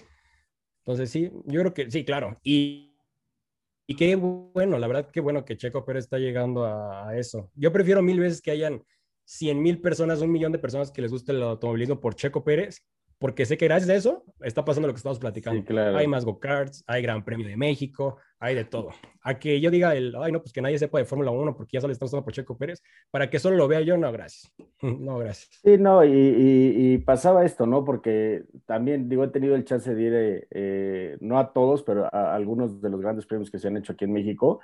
Entonces 0.84 1.10
sí, 1.10 1.32
yo 1.46 1.62
creo 1.62 1.74
que 1.74 1.92
sí, 1.92 2.04
claro. 2.04 2.40
Y, 2.44 2.96
y 3.88 3.96
qué 3.96 4.16
bueno, 4.16 4.80
la 4.80 4.88
verdad, 4.88 5.10
qué 5.12 5.20
bueno 5.20 5.46
que 5.46 5.58
Checo 5.58 5.86
Pérez 5.86 6.06
está 6.06 6.18
llegando 6.18 6.66
a, 6.66 7.10
a 7.10 7.18
eso. 7.18 7.52
Yo 7.56 7.72
prefiero 7.72 8.02
mil 8.02 8.20
veces 8.20 8.42
que 8.42 8.52
hayan 8.52 8.84
100 9.32 9.62
mil 9.62 9.80
personas, 9.80 10.22
un 10.22 10.32
millón 10.32 10.52
de 10.52 10.60
personas 10.60 10.92
que 10.92 11.02
les 11.02 11.10
guste 11.10 11.32
el 11.32 11.42
automovilismo 11.42 12.02
por 12.02 12.16
Checo 12.16 12.44
Pérez, 12.44 12.86
porque 13.18 13.46
sé 13.46 13.58
que 13.58 13.66
gracias 13.66 13.90
a 13.90 13.96
eso 13.96 14.26
está 14.42 14.66
pasando 14.66 14.88
lo 14.88 14.94
que 14.94 14.98
estamos 14.98 15.20
platicando. 15.20 15.64
Hay 15.96 16.06
más 16.06 16.26
go-karts, 16.26 16.84
hay 16.86 17.02
Gran 17.02 17.24
Premio 17.24 17.48
de 17.48 17.56
México, 17.56 18.18
hay 18.40 18.56
de 18.56 18.66
todo. 18.66 18.90
A 19.22 19.40
que 19.40 19.62
yo 19.62 19.72
diga, 19.72 19.96
el, 19.96 20.14
ay, 20.18 20.34
no, 20.34 20.42
pues 20.42 20.52
que 20.52 20.62
nadie 20.62 20.78
sepa 20.78 20.98
de 20.98 21.06
Fórmula 21.06 21.32
1 21.32 21.56
porque 21.56 21.78
ya 21.78 21.82
solo 21.82 21.94
estamos 21.94 22.12
hablando 22.12 22.26
por 22.26 22.34
Checo 22.34 22.58
Pérez, 22.58 22.82
para 23.10 23.30
que 23.30 23.40
solo 23.40 23.56
lo 23.56 23.70
vea 23.70 23.80
yo, 23.80 23.96
no, 23.96 24.12
gracias. 24.12 24.52
No, 24.82 25.20
gracias. 25.20 25.62
Sí, 25.64 25.78
no, 25.78 26.04
y, 26.04 26.98
pasaba 27.06 27.46
esto, 27.46 27.66
¿no? 27.66 27.86
Porque 27.86 28.44
también, 28.66 29.08
digo, 29.08 29.24
he 29.24 29.30
tenido 29.30 29.56
el 29.56 29.64
chance 29.64 29.96
de 29.96 30.02
ir, 30.02 30.48
eh, 30.52 31.18
no 31.22 31.40
a 31.40 31.54
todos, 31.54 31.84
pero 31.84 32.14
a 32.14 32.36
algunos 32.36 32.82
de 32.82 32.90
los 32.90 33.00
grandes 33.00 33.26
premios 33.26 33.50
que 33.50 33.60
se 33.60 33.70
han 33.70 33.78
hecho 33.78 33.94
aquí 33.94 34.04
en 34.04 34.12
México. 34.12 34.60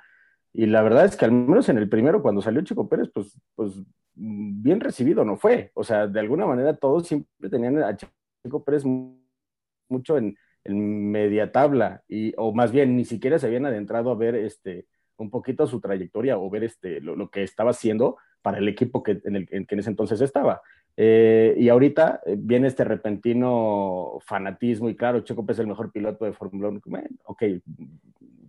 Y 0.52 0.66
la 0.66 0.82
verdad 0.82 1.04
es 1.04 1.16
que 1.16 1.24
al 1.24 1.32
menos 1.32 1.68
en 1.68 1.78
el 1.78 1.88
primero, 1.88 2.22
cuando 2.22 2.42
salió 2.42 2.62
Chico 2.62 2.88
Pérez, 2.88 3.10
pues, 3.12 3.38
pues 3.54 3.82
bien 4.14 4.80
recibido 4.80 5.24
no 5.24 5.36
fue. 5.36 5.70
O 5.74 5.84
sea, 5.84 6.06
de 6.06 6.20
alguna 6.20 6.46
manera 6.46 6.76
todos 6.76 7.06
siempre 7.06 7.48
tenían 7.48 7.82
a 7.82 7.96
Chico 7.96 8.64
Pérez 8.64 8.84
mucho 8.84 10.18
en, 10.18 10.36
media 10.64 11.50
tabla, 11.50 12.02
y, 12.08 12.34
o 12.36 12.52
más 12.52 12.72
bien 12.72 12.94
ni 12.94 13.06
siquiera 13.06 13.38
se 13.38 13.46
habían 13.46 13.64
adentrado 13.64 14.10
a 14.10 14.14
ver 14.14 14.34
este, 14.34 14.86
un 15.16 15.30
poquito 15.30 15.66
su 15.66 15.80
trayectoria 15.80 16.36
o 16.36 16.50
ver 16.50 16.64
este, 16.64 17.00
lo, 17.00 17.30
que 17.30 17.42
estaba 17.42 17.70
haciendo 17.70 18.18
para 18.42 18.58
el 18.58 18.68
equipo 18.68 19.02
que 19.02 19.18
en, 19.24 19.36
el, 19.36 19.46
que 19.46 19.64
en 19.74 19.78
ese 19.78 19.88
entonces 19.88 20.20
estaba. 20.20 20.60
Eh, 20.94 21.54
y 21.56 21.70
ahorita 21.70 22.20
eh, 22.26 22.36
viene 22.36 22.68
este 22.68 22.84
repentino 22.84 24.18
fanatismo, 24.26 24.90
y 24.90 24.96
claro, 24.96 25.20
Checo 25.20 25.46
Pérez 25.46 25.60
es 25.60 25.60
el 25.60 25.68
mejor 25.68 25.90
piloto 25.90 26.26
de 26.26 26.34
Fórmula 26.34 26.68
1. 26.68 26.80
ok, 27.24 27.42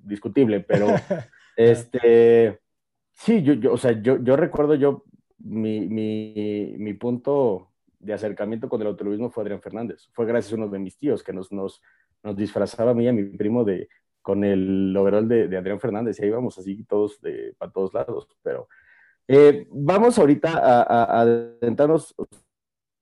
discutible, 0.03 0.59
pero 0.59 0.87
este, 1.59 2.61
sí, 3.11 3.43
yo, 3.43 3.53
yo, 3.53 3.73
o 3.73 3.77
sea, 3.77 3.91
yo, 4.01 4.17
yo 4.23 4.37
recuerdo 4.37 4.75
yo, 4.75 5.03
mi, 5.39 5.81
mi, 5.81 6.75
mi 6.77 6.93
punto 6.93 7.69
de 7.99 8.13
acercamiento 8.13 8.69
con 8.69 8.81
el 8.81 8.87
automovilismo 8.87 9.29
fue 9.29 9.43
Adrián 9.43 9.61
Fernández. 9.61 10.09
Fue 10.13 10.25
gracias 10.25 10.53
a 10.53 10.55
uno 10.55 10.69
de 10.69 10.79
mis 10.79 10.97
tíos 10.97 11.21
que 11.21 11.33
nos, 11.33 11.51
nos, 11.51 11.81
nos 12.23 12.35
disfrazaba 12.37 12.91
a 12.91 12.93
mí 12.93 13.03
y 13.03 13.07
a 13.09 13.13
mi 13.13 13.25
primo 13.25 13.65
de, 13.65 13.89
con 14.21 14.45
el 14.45 14.95
overall 14.95 15.27
de, 15.27 15.49
de 15.49 15.57
Adrián 15.57 15.81
Fernández 15.81 16.17
y 16.19 16.23
ahí 16.23 16.29
vamos 16.29 16.57
así 16.57 16.83
todos 16.85 17.19
de, 17.21 17.53
para 17.57 17.71
todos 17.71 17.93
lados. 17.93 18.27
Pero 18.41 18.69
eh, 19.27 19.67
vamos 19.71 20.17
ahorita 20.17 20.53
a, 20.57 21.21
adentrarnos, 21.21 22.13
o 22.17 22.25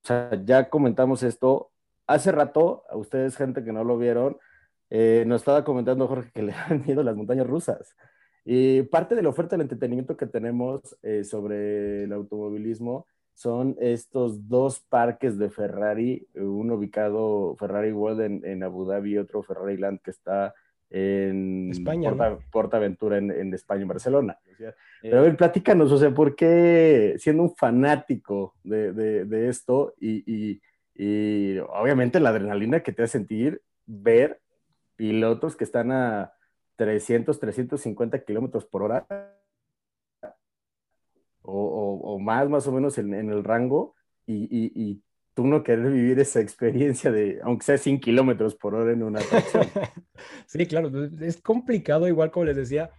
sea, 0.03 0.31
ya 0.43 0.67
comentamos 0.69 1.21
esto. 1.21 1.71
Hace 2.07 2.31
rato, 2.31 2.85
a 2.89 2.97
ustedes, 2.97 3.37
gente 3.37 3.63
que 3.63 3.71
no 3.71 3.83
lo 3.83 3.99
vieron, 3.99 4.37
eh, 4.89 5.25
nos 5.27 5.41
estaba 5.41 5.63
comentando 5.63 6.07
Jorge 6.07 6.31
que 6.33 6.41
le 6.43 6.53
dan 6.53 6.83
miedo 6.87 7.03
las 7.03 7.15
montañas 7.15 7.45
rusas. 7.45 7.95
Y 8.49 8.83
parte 8.83 9.13
de 9.13 9.21
la 9.21 9.27
oferta 9.27 9.57
del 9.57 9.63
entretenimiento 9.63 10.15
que 10.15 10.25
tenemos 10.25 10.97
eh, 11.03 11.25
sobre 11.25 12.05
el 12.05 12.13
automovilismo 12.13 13.05
son 13.33 13.75
estos 13.77 14.47
dos 14.47 14.79
parques 14.79 15.37
de 15.37 15.49
Ferrari, 15.49 16.25
uno 16.33 16.75
ubicado 16.75 17.57
Ferrari 17.59 17.91
World 17.91 18.21
en, 18.21 18.45
en 18.45 18.63
Abu 18.63 18.85
Dhabi 18.85 19.15
y 19.15 19.17
otro 19.17 19.43
Ferrari 19.43 19.75
Land 19.75 19.99
que 20.01 20.11
está 20.11 20.55
en 20.89 21.71
España, 21.71 22.13
Porta, 22.49 22.77
Aventura 22.77 23.17
en, 23.17 23.53
España, 23.53 23.81
en 23.81 23.87
Barcelona. 23.89 24.39
Pero 25.01 25.19
a 25.19 25.21
ver, 25.21 25.35
platícanos, 25.35 25.91
o 25.91 25.97
sea, 25.97 26.13
¿por 26.13 26.35
qué 26.35 27.15
siendo 27.17 27.43
un 27.43 27.53
fanático 27.55 28.55
de, 28.63 29.49
esto 29.49 29.93
y, 29.99 30.61
obviamente 31.69 32.19
la 32.19 32.29
adrenalina 32.29 32.79
que 32.79 32.93
te 32.93 33.03
hace 33.03 33.19
sentir 33.19 33.61
ver 33.85 34.39
pilotos 34.95 35.55
que 35.55 35.65
están 35.65 35.91
a 35.91 36.33
300, 36.77 37.39
350 37.39 38.23
kilómetros 38.23 38.65
por 38.65 38.83
hora 38.83 39.05
o, 41.41 42.19
más, 42.19 42.49
más 42.49 42.67
o 42.67 42.71
menos 42.71 42.97
en, 42.97 43.13
el 43.13 43.43
rango 43.43 43.95
y, 44.25 45.01
tú 45.33 45.45
no 45.45 45.61
querer 45.61 45.91
vivir 45.91 46.19
esa 46.19 46.41
experiencia 46.41 47.11
de, 47.11 47.39
aunque 47.43 47.63
sea 47.63 47.77
100 47.77 47.99
kilómetros 47.99 48.55
por 48.55 48.73
hora 48.73 48.91
en 48.91 49.03
una 49.03 49.19
atracción. 49.19 49.65
sí, 50.47 50.65
claro, 50.65 50.89
es 51.21 51.39
complicado, 51.39 52.07
igual 52.07 52.31
como 52.31 52.45
les 52.45 52.55
decía, 52.55 52.89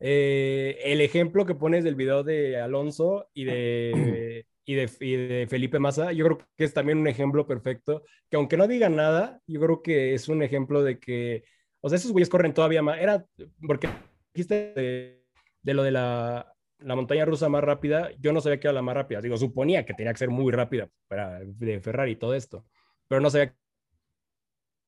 eh, 0.00 0.78
el 0.84 1.02
ejemplo 1.02 1.44
que 1.44 1.54
pones 1.54 1.84
del 1.84 1.94
video 1.94 2.22
de 2.22 2.58
Alonso 2.58 3.28
y 3.34 3.44
de, 3.44 4.46
y 4.64 4.74
de, 4.74 4.90
y 5.00 5.16
de, 5.16 5.46
Felipe 5.46 5.78
Massa, 5.78 6.12
yo 6.12 6.24
creo 6.24 6.38
que 6.56 6.64
es 6.64 6.72
también 6.72 6.96
un 6.96 7.08
ejemplo 7.08 7.46
perfecto, 7.46 8.04
que 8.30 8.36
aunque 8.36 8.56
no 8.56 8.66
digan 8.66 8.96
nada, 8.96 9.42
yo 9.46 9.60
creo 9.60 9.82
que 9.82 10.14
es 10.14 10.30
un 10.30 10.42
ejemplo 10.42 10.82
de 10.82 10.98
que, 10.98 11.44
o 11.82 11.88
sea, 11.88 11.96
esos 11.98 12.12
güeyes 12.12 12.28
corren 12.28 12.54
todavía 12.54 12.80
más, 12.80 12.98
era, 12.98 13.26
porque 13.66 13.88
dijiste 14.32 14.72
de, 14.74 15.24
de 15.62 15.74
lo 15.74 15.82
de 15.82 15.90
la, 15.90 16.54
la 16.78 16.96
montaña 16.96 17.24
rusa 17.24 17.48
más 17.48 17.62
rápida, 17.62 18.10
yo 18.18 18.32
no 18.32 18.40
sabía 18.40 18.60
que 18.60 18.68
era 18.68 18.74
la 18.74 18.82
más 18.82 18.94
rápida. 18.94 19.20
Digo, 19.20 19.36
suponía 19.36 19.84
que 19.84 19.94
tenía 19.94 20.12
que 20.12 20.18
ser 20.18 20.30
muy 20.30 20.52
rápida 20.52 20.88
para 21.08 21.40
de 21.40 21.80
Ferrari 21.80 22.12
y 22.12 22.16
todo 22.16 22.34
esto, 22.34 22.64
pero 23.08 23.20
no 23.20 23.30
sabía 23.30 23.54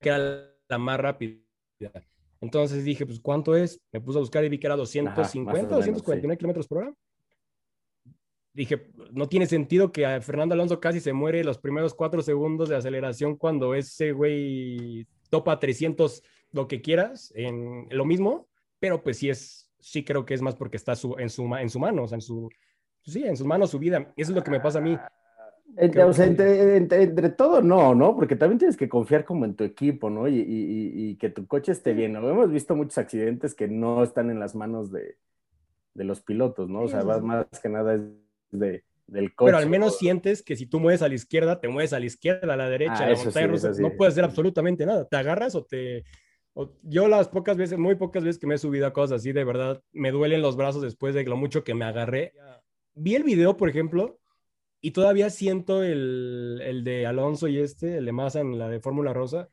que 0.01 0.09
era 0.09 0.51
la 0.67 0.77
más 0.77 0.99
rápida. 0.99 1.37
Entonces 2.41 2.83
dije, 2.83 3.05
pues, 3.05 3.19
¿cuánto 3.19 3.55
es? 3.55 3.81
Me 3.91 4.01
puse 4.01 4.17
a 4.17 4.21
buscar 4.21 4.43
y 4.43 4.49
vi 4.49 4.59
que 4.59 4.67
era 4.67 4.75
250, 4.75 5.75
249 5.75 6.37
kilómetros 6.37 6.67
por 6.67 6.79
hora. 6.79 6.93
Dije, 8.53 8.89
no 9.11 9.27
tiene 9.27 9.47
sentido 9.47 9.91
que 9.91 10.05
a 10.05 10.21
Fernando 10.21 10.53
Alonso 10.53 10.79
casi 10.79 11.01
se 11.01 11.11
muere 11.11 11.43
los 11.43 11.57
primeros 11.57 11.93
cuatro 11.93 12.21
segundos 12.21 12.69
de 12.69 12.77
aceleración 12.77 13.35
cuando 13.35 13.75
ese 13.75 14.13
güey 14.13 15.05
topa 15.29 15.59
300, 15.59 16.23
lo 16.55 16.67
que 16.67 16.81
quieras, 16.81 17.31
en 17.35 17.87
lo 17.91 18.05
mismo, 18.05 18.47
pero 18.79 19.03
pues 19.03 19.17
sí 19.17 19.29
es 19.29 19.65
sí 19.85 20.03
creo 20.03 20.25
que 20.25 20.33
es 20.33 20.41
más 20.41 20.55
porque 20.55 20.77
está 20.77 20.93
en, 20.93 21.29
su, 21.29 21.55
en 21.55 21.69
su 21.69 21.79
mano, 21.79 22.03
o 22.03 22.07
sea, 22.07 22.15
en 22.15 22.21
su, 22.21 22.49
sí, 23.03 23.23
en 23.23 23.37
sus 23.37 23.45
manos 23.45 23.69
su 23.69 23.77
vida. 23.77 24.11
Eso 24.17 24.31
es 24.31 24.35
lo 24.35 24.43
que 24.43 24.49
me 24.49 24.59
pasa 24.59 24.79
a 24.79 24.81
mí. 24.81 24.97
Entre, 25.77 26.03
o 26.03 26.11
sea, 26.11 26.25
entre, 26.25 27.29
todo, 27.29 27.61
no, 27.61 27.93
¿no? 27.93 28.15
Porque 28.15 28.35
también 28.35 28.57
tienes 28.57 28.77
que 28.77 28.89
confiar 28.89 29.25
como 29.25 29.45
en 29.45 29.55
tu 29.55 29.63
equipo, 29.63 30.09
¿no? 30.09 30.27
Y, 30.27 30.39
y, 30.39 31.15
que 31.17 31.29
tu 31.29 31.45
coche 31.45 31.71
esté 31.71 31.93
bien. 31.93 32.13
¿no? 32.13 32.27
Hemos 32.27 32.51
visto 32.51 32.75
muchos 32.75 32.97
accidentes 32.97 33.53
que 33.53 33.67
no 33.67 34.01
están 34.03 34.31
en 34.31 34.39
las 34.39 34.55
manos 34.55 34.91
de, 34.91 35.17
de 35.93 36.03
los 36.03 36.21
pilotos, 36.21 36.67
¿no? 36.67 36.81
O 36.81 36.87
sea, 36.87 37.03
más 37.03 37.45
que 37.61 37.69
nada 37.69 37.93
es 37.93 38.01
de, 38.49 38.83
del 39.05 39.35
coche. 39.35 39.49
Pero 39.49 39.57
al 39.59 39.69
menos 39.69 39.99
sientes 39.99 40.41
que 40.41 40.55
si 40.55 40.65
tú 40.65 40.79
mueves 40.79 41.03
a 41.03 41.09
la 41.09 41.15
izquierda, 41.15 41.59
te 41.59 41.67
mueves 41.67 41.93
a 41.93 41.99
la 41.99 42.05
izquierda, 42.05 42.55
a 42.55 42.57
la 42.57 42.69
derecha, 42.69 43.05
a 43.05 43.09
la 43.09 43.17
montaña 43.17 43.47
rusa, 43.47 43.71
no 43.79 43.91
puedes 43.95 44.13
hacer 44.13 44.23
absolutamente 44.23 44.83
nada. 44.87 45.05
Te 45.05 45.17
agarras 45.17 45.53
o 45.53 45.63
te, 45.63 46.05
yo 46.83 47.07
las 47.07 47.27
pocas 47.27 47.57
veces, 47.57 47.77
muy 47.77 47.95
pocas 47.95 48.23
veces 48.23 48.39
que 48.39 48.47
me 48.47 48.55
he 48.55 48.57
subido 48.57 48.87
a 48.87 48.93
cosas 48.93 49.21
así, 49.21 49.31
de 49.33 49.43
verdad, 49.43 49.81
me 49.91 50.11
duelen 50.11 50.41
los 50.41 50.55
brazos 50.55 50.81
después 50.81 51.13
de 51.13 51.23
lo 51.25 51.35
mucho 51.35 51.63
que 51.63 51.73
me 51.73 51.85
agarré. 51.85 52.33
Vi 52.93 53.15
el 53.15 53.23
video, 53.23 53.57
por 53.57 53.69
ejemplo, 53.69 54.19
y 54.79 54.91
todavía 54.91 55.29
siento 55.29 55.83
el, 55.83 56.61
el 56.63 56.83
de 56.83 57.05
Alonso 57.05 57.47
y 57.47 57.57
este, 57.57 57.97
el 57.97 58.05
de 58.05 58.11
Massa 58.11 58.39
en 58.39 58.57
la 58.57 58.69
de 58.69 58.79
Fórmula 58.79 59.13
Rosa. 59.13 59.49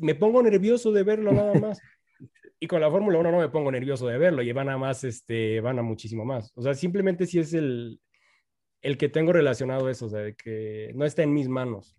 Me 0.00 0.14
pongo 0.14 0.42
nervioso 0.42 0.90
de 0.90 1.02
verlo 1.04 1.32
nada 1.32 1.54
más. 1.60 1.80
Y 2.58 2.66
con 2.66 2.80
la 2.80 2.90
Fórmula 2.90 3.18
1 3.18 3.30
no 3.30 3.38
me 3.38 3.48
pongo 3.48 3.70
nervioso 3.72 4.06
de 4.06 4.18
verlo, 4.18 4.40
y 4.40 4.52
van 4.52 4.68
a 4.68 4.78
más, 4.78 5.02
este, 5.02 5.60
van 5.60 5.78
a 5.78 5.82
muchísimo 5.82 6.24
más. 6.24 6.52
O 6.54 6.62
sea, 6.62 6.74
simplemente 6.74 7.26
si 7.26 7.40
es 7.40 7.54
el, 7.54 8.00
el 8.82 8.96
que 8.96 9.08
tengo 9.08 9.32
relacionado 9.32 9.88
eso, 9.88 10.06
o 10.06 10.08
sea, 10.08 10.20
de 10.20 10.34
que 10.34 10.92
no 10.94 11.04
está 11.04 11.22
en 11.22 11.32
mis 11.34 11.48
manos. 11.48 11.96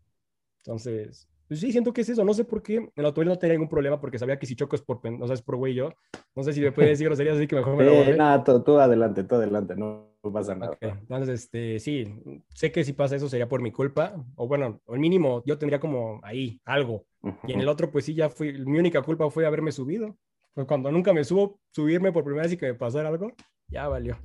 Entonces, 0.60 1.28
pues 1.48 1.60
sí, 1.60 1.72
siento 1.72 1.94
que 1.94 2.02
es 2.02 2.10
eso. 2.10 2.24
No 2.24 2.34
sé 2.34 2.46
por 2.46 2.62
qué. 2.64 2.76
En 2.76 2.92
la 2.96 3.10
automóvil 3.10 3.30
no 3.30 3.38
tenía 3.38 3.56
ningún 3.56 3.70
problema 3.70 4.00
porque 4.00 4.18
sabía 4.18 4.40
que 4.40 4.46
si 4.46 4.56
choco 4.56 4.76
es 4.76 4.82
por, 4.82 5.02
o 5.06 5.28
sea, 5.28 5.34
es 5.34 5.42
por 5.42 5.58
güey 5.58 5.74
yo. 5.74 5.94
No 6.36 6.44
sé 6.44 6.54
si 6.54 6.62
me 6.62 6.72
puede 6.72 6.90
decir 6.90 7.08
groserías, 7.08 7.38
así 7.38 7.48
que 7.48 7.56
mejor 7.56 7.76
me 7.76 7.86
lo 7.86 7.92
eh, 7.92 8.16
Nada, 8.16 8.44
tú, 8.44 8.80
adelante, 8.80 9.24
tú 9.24 9.36
adelante, 9.36 9.76
no, 9.76 10.08
pasa 10.32 10.56
nada. 10.56 10.78
Entonces, 10.82 11.42
este, 11.42 11.80
sí, 11.80 12.08
sé 12.54 12.72
que 12.72 12.84
si 12.84 12.94
pasa 12.94 13.16
eso 13.16 13.30
sería 13.30 13.48
por 13.48 13.62
mi 13.62 13.72
culpa. 13.72 14.16
O 14.36 14.48
bueno, 14.48 14.82
al 14.88 15.00
mínimo 15.00 15.44
yo 15.46 15.58
tendría 15.58 15.80
como 15.80 16.20
ahí 16.24 16.62
algo. 16.66 17.06
Y 17.48 17.54
en 17.54 17.62
el 17.62 17.68
otro, 17.68 17.92
pues 17.92 18.06
sí, 18.06 18.14
ya 18.14 18.30
fui. 18.30 18.54
Mi 18.66 18.80
única 18.80 19.02
culpa 19.02 19.30
fue 19.30 19.46
haberme 19.46 19.72
subido. 19.72 20.18
Pues 20.54 20.68
cuando 20.68 20.92
nunca 20.92 21.14
me 21.14 21.24
subo, 21.24 21.60
subirme 21.72 22.12
por 22.12 22.24
primera 22.24 22.44
vez 22.44 22.54
y 22.54 22.58
que 22.58 22.68
me 22.68 22.74
pasara 22.76 23.10
algo, 23.10 23.34
ya 23.68 23.88
valió. 23.88 24.18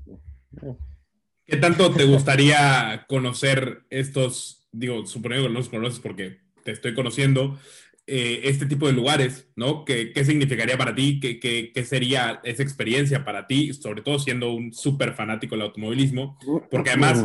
¿Qué 1.46 1.56
tanto 1.56 1.90
te 1.90 2.04
gustaría 2.04 3.06
conocer 3.08 3.84
estos? 3.88 4.68
Digo, 4.70 5.06
supongo 5.06 5.36
que 5.36 5.48
no 5.48 5.48
los 5.48 5.70
conoces 5.70 6.00
porque 6.00 6.47
te 6.68 6.72
estoy 6.72 6.94
conociendo, 6.94 7.58
eh, 8.06 8.40
este 8.44 8.66
tipo 8.66 8.86
de 8.86 8.92
lugares, 8.92 9.48
¿no? 9.56 9.84
¿Qué, 9.86 10.12
qué 10.12 10.24
significaría 10.24 10.76
para 10.76 10.94
ti? 10.94 11.18
¿Qué, 11.18 11.40
¿Qué, 11.40 11.72
qué, 11.74 11.84
sería 11.84 12.40
esa 12.44 12.62
experiencia 12.62 13.24
para 13.24 13.46
ti? 13.46 13.72
Sobre 13.72 14.02
todo 14.02 14.18
siendo 14.18 14.52
un 14.52 14.74
súper 14.74 15.14
fanático 15.14 15.54
del 15.54 15.64
automovilismo, 15.66 16.38
porque 16.70 16.90
además 16.90 17.24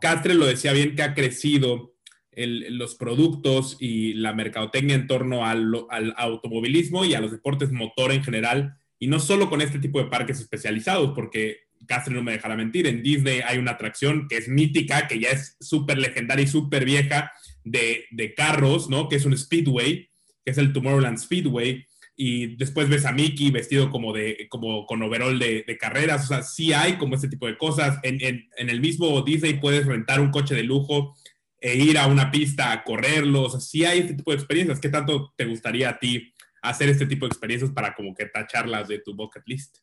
Castre 0.00 0.34
lo 0.34 0.46
decía 0.46 0.72
bien 0.72 0.94
que 0.94 1.02
ha 1.02 1.14
crecido 1.14 1.94
el, 2.30 2.78
los 2.78 2.94
productos 2.94 3.76
y 3.80 4.14
la 4.14 4.32
mercadotecnia 4.32 4.94
en 4.94 5.08
torno 5.08 5.44
al, 5.44 5.72
al, 5.90 6.14
automovilismo 6.16 7.04
y 7.04 7.14
a 7.14 7.20
los 7.20 7.32
deportes 7.32 7.72
motor 7.72 8.12
en 8.12 8.22
general, 8.22 8.76
y 9.00 9.08
no 9.08 9.18
solo 9.18 9.50
con 9.50 9.60
este 9.60 9.80
tipo 9.80 10.00
de 10.00 10.08
parques 10.08 10.40
especializados, 10.40 11.12
porque 11.14 11.58
Castre 11.86 12.14
no 12.14 12.22
me 12.22 12.32
dejará 12.32 12.56
mentir, 12.56 12.86
en 12.86 13.02
Disney 13.02 13.40
hay 13.44 13.58
una 13.58 13.72
atracción 13.72 14.26
que 14.28 14.36
es 14.38 14.48
mítica, 14.48 15.06
que 15.08 15.18
ya 15.18 15.30
es 15.30 15.56
súper 15.60 15.98
legendaria 15.98 16.44
y 16.44 16.48
súper 16.48 16.84
vieja, 16.84 17.32
de, 17.64 18.34
carros, 18.36 18.88
¿no? 18.88 19.08
Que 19.08 19.16
es 19.16 19.24
un 19.24 19.36
Speedway, 19.36 20.08
que 20.44 20.50
es 20.52 20.58
el 20.58 20.72
Tomorrowland 20.72 21.18
Speedway, 21.18 21.84
y 22.16 22.54
después 22.56 22.88
ves 22.88 23.06
a 23.06 23.12
Mickey 23.12 23.50
vestido 23.50 23.90
como 23.90 24.12
de, 24.12 24.46
como 24.48 24.86
con 24.86 25.02
overall 25.02 25.38
de, 25.38 25.76
carreras, 25.80 26.24
o 26.24 26.28
sea, 26.28 26.42
sí 26.42 26.72
hay 26.72 26.96
como 26.96 27.16
este 27.16 27.28
tipo 27.28 27.46
de 27.46 27.58
cosas. 27.58 27.98
En, 28.02 28.48
el 28.56 28.80
mismo 28.80 29.20
Disney 29.22 29.54
puedes 29.54 29.86
rentar 29.86 30.20
un 30.20 30.30
coche 30.30 30.54
de 30.54 30.62
lujo 30.62 31.16
e 31.60 31.76
ir 31.76 31.98
a 31.98 32.06
una 32.06 32.30
pista 32.30 32.72
a 32.72 32.84
correrlo, 32.84 33.42
o 33.42 33.50
sea, 33.50 33.60
sí 33.60 33.84
hay 33.84 34.00
este 34.00 34.14
tipo 34.14 34.30
de 34.30 34.36
experiencias. 34.36 34.80
¿Qué 34.80 34.90
tanto 34.90 35.32
te 35.36 35.46
gustaría 35.46 35.88
a 35.88 35.98
ti 35.98 36.32
hacer 36.62 36.88
este 36.88 37.06
tipo 37.06 37.26
de 37.26 37.30
experiencias 37.30 37.72
para 37.72 37.94
como 37.94 38.14
que 38.14 38.26
tacharlas 38.26 38.86
de 38.86 38.98
tu 38.98 39.14
bucket 39.14 39.42
list? 39.46 39.78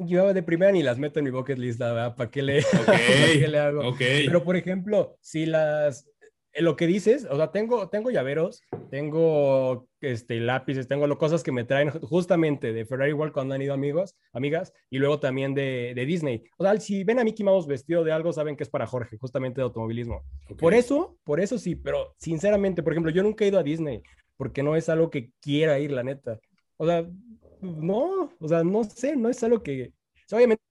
Yo 0.00 0.32
de 0.32 0.42
primera 0.42 0.72
ni 0.72 0.82
las 0.82 0.98
meto 0.98 1.18
en 1.18 1.24
mi 1.24 1.30
bucket 1.30 1.58
list, 1.58 1.78
¿verdad? 1.78 2.14
¿Para 2.16 2.30
qué 2.30 2.42
le, 2.42 2.60
le 3.48 3.58
hago? 3.58 3.94
Pero, 3.98 4.44
por 4.44 4.56
ejemplo, 4.56 5.16
si 5.20 5.46
las... 5.46 6.08
lo 6.54 6.76
que 6.76 6.86
dices, 6.86 7.26
o 7.30 7.36
sea, 7.36 7.52
tengo, 7.52 7.88
tengo 7.88 8.10
llaveros, 8.10 8.62
tengo 8.90 9.88
este, 10.00 10.40
lápices, 10.40 10.88
tengo 10.88 11.06
cosas 11.18 11.42
que 11.42 11.52
me 11.52 11.64
traen 11.64 11.90
justamente 11.90 12.72
de 12.72 12.86
Ferrari 12.86 13.12
World 13.12 13.32
cuando 13.32 13.54
han 13.54 13.62
ido 13.62 13.74
amigos, 13.74 14.16
amigas, 14.32 14.72
y 14.90 14.98
luego 14.98 15.20
también 15.20 15.54
de, 15.54 15.92
de, 15.94 16.06
Disney. 16.06 16.44
O 16.58 16.64
sea, 16.64 16.78
si 16.80 17.04
ven 17.04 17.18
a 17.18 17.24
Mickey 17.24 17.44
Mouse 17.44 17.66
vestido 17.66 18.04
de 18.04 18.12
algo, 18.12 18.32
saben 18.32 18.56
que 18.56 18.62
es 18.62 18.70
para 18.70 18.86
Jorge, 18.86 19.18
justamente 19.18 19.60
de 19.60 19.64
automovilismo. 19.64 20.22
Por 20.58 20.74
eso, 20.74 21.18
por 21.24 21.40
eso 21.40 21.58
sí, 21.58 21.74
pero 21.74 22.14
sinceramente, 22.18 22.82
por 22.82 22.92
ejemplo, 22.92 23.12
yo 23.12 23.22
nunca 23.22 23.44
he 23.44 23.48
ido 23.48 23.58
a 23.58 23.62
Disney, 23.62 24.02
porque 24.36 24.62
no 24.62 24.76
es 24.76 24.88
algo 24.88 25.10
que 25.10 25.30
quiera 25.40 25.78
ir, 25.78 25.92
la 25.92 26.02
neta. 26.02 26.38
O 26.76 26.86
sea, 26.86 27.06
no, 27.60 28.30
o 28.38 28.48
sea, 28.48 28.62
no 28.64 28.84
sé, 28.84 29.16
no 29.16 29.28
es 29.28 29.42
algo 29.42 29.62
que, 29.62 29.92
obviamente, 30.30 30.62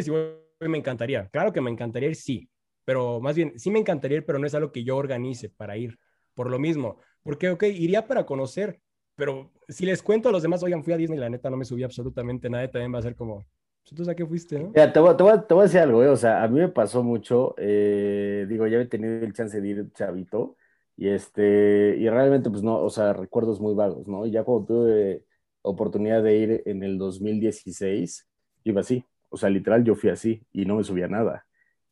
si 0.00 0.10
voy, 0.10 0.34
me 0.60 0.78
encantaría, 0.78 1.28
claro 1.28 1.52
que 1.52 1.60
me 1.60 1.70
encantaría 1.70 2.10
ir, 2.10 2.16
sí, 2.16 2.48
pero 2.84 3.20
más 3.20 3.36
bien, 3.36 3.58
sí 3.58 3.70
me 3.70 3.78
encantaría 3.78 4.18
ir, 4.18 4.26
pero 4.26 4.38
no 4.38 4.46
es 4.46 4.54
algo 4.54 4.72
que 4.72 4.84
yo 4.84 4.96
organice 4.96 5.48
para 5.50 5.76
ir, 5.76 5.98
por 6.34 6.50
lo 6.50 6.58
mismo. 6.58 6.98
Porque, 7.22 7.50
ok, 7.50 7.62
iría 7.64 8.06
para 8.06 8.26
conocer, 8.26 8.80
pero 9.16 9.52
si 9.68 9.86
les 9.86 10.02
cuento 10.02 10.28
a 10.28 10.32
los 10.32 10.42
demás, 10.42 10.62
oigan, 10.62 10.82
fui 10.82 10.92
a 10.92 10.96
Disney, 10.96 11.18
la 11.18 11.30
neta 11.30 11.50
no 11.50 11.56
me 11.56 11.64
subí 11.64 11.82
absolutamente 11.82 12.50
nada, 12.50 12.68
también 12.70 12.92
va 12.92 12.98
a 12.98 13.02
ser 13.02 13.14
como, 13.14 13.46
pues, 13.82 13.94
¿tú 13.94 14.10
a 14.10 14.14
qué 14.14 14.26
fuiste? 14.26 14.58
No? 14.58 14.72
te, 14.72 14.80
voy, 15.00 15.16
te, 15.16 15.22
voy, 15.22 15.38
te, 15.46 15.54
voy, 15.54 15.62
a 15.62 15.64
decir 15.64 15.80
algo, 15.80 16.02
¿eh? 16.02 16.08
o 16.08 16.16
sea, 16.16 16.42
a 16.42 16.48
mí 16.48 16.58
me 16.58 16.68
pasó 16.68 17.02
mucho, 17.02 17.54
eh, 17.58 18.46
digo, 18.48 18.66
ya 18.66 18.78
he 18.78 18.86
tenido 18.86 19.24
el 19.24 19.32
chance 19.32 19.60
de 19.60 19.68
ir 19.68 19.92
chavito, 19.92 20.56
y 20.96 21.08
este, 21.08 21.96
y 21.98 22.08
realmente, 22.08 22.50
pues 22.50 22.62
no, 22.62 22.78
o 22.78 22.90
sea, 22.90 23.12
recuerdos 23.12 23.60
muy 23.60 23.74
vagos, 23.74 24.06
¿no? 24.08 24.26
Y 24.26 24.30
ya 24.30 24.44
cuando 24.44 24.66
tuve 24.66 25.24
oportunidad 25.62 26.22
de 26.22 26.36
ir 26.36 26.62
en 26.66 26.82
el 26.82 26.98
2016, 26.98 28.28
iba 28.64 28.80
así, 28.80 29.04
o 29.30 29.36
sea, 29.36 29.50
literal 29.50 29.84
yo 29.84 29.94
fui 29.94 30.10
así 30.10 30.44
y 30.52 30.64
no 30.66 30.76
me 30.76 30.84
subía 30.84 31.08
nada. 31.08 31.46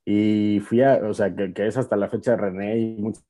Y 0.05 0.61
fui 0.61 0.83
a, 0.83 0.97
o 1.09 1.15
sea, 1.15 1.35
que, 1.35 1.53
es 1.67 1.77
hasta 1.77 1.97
la 1.97 2.09
fecha 2.09 2.33
de 2.33 2.37
René 2.39 2.79
y 2.79 2.97
muchos 3.01 3.25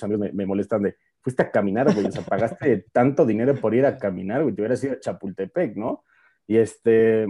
amigos 0.00 0.32
me, 0.32 0.46
molestan 0.46 0.82
de, 0.82 0.96
fuiste 1.20 1.42
a 1.42 1.50
caminar, 1.50 1.92
güey, 1.94 2.06
o 2.06 2.12
sea, 2.12 2.22
pagaste 2.22 2.86
tanto 2.92 3.26
dinero 3.26 3.54
por 3.60 3.74
ir 3.74 3.84
a 3.86 3.98
caminar, 3.98 4.42
güey, 4.42 4.54
te 4.54 4.62
hubieras 4.62 4.82
ido 4.84 4.94
a 4.94 5.00
Chapultepec, 5.00 5.76
¿no? 5.76 6.04
Y 6.46 6.56
este, 6.56 7.26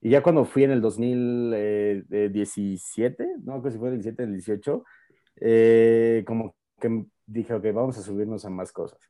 y 0.00 0.10
ya 0.10 0.22
cuando 0.22 0.44
fui 0.44 0.64
en 0.64 0.70
el 0.70 0.80
2017, 0.82 3.24
eh, 3.24 3.28
no, 3.42 3.60
creo 3.60 3.72
si 3.72 3.78
fue 3.78 3.88
el 3.88 3.94
17, 3.94 4.22
el 4.22 4.32
18, 4.32 4.84
eh, 5.40 6.22
como 6.26 6.54
que 6.78 7.06
dije, 7.26 7.54
ok, 7.54 7.64
vamos 7.72 7.96
a 7.98 8.02
subirnos 8.02 8.44
a 8.44 8.50
más 8.50 8.70
cosas. 8.70 9.00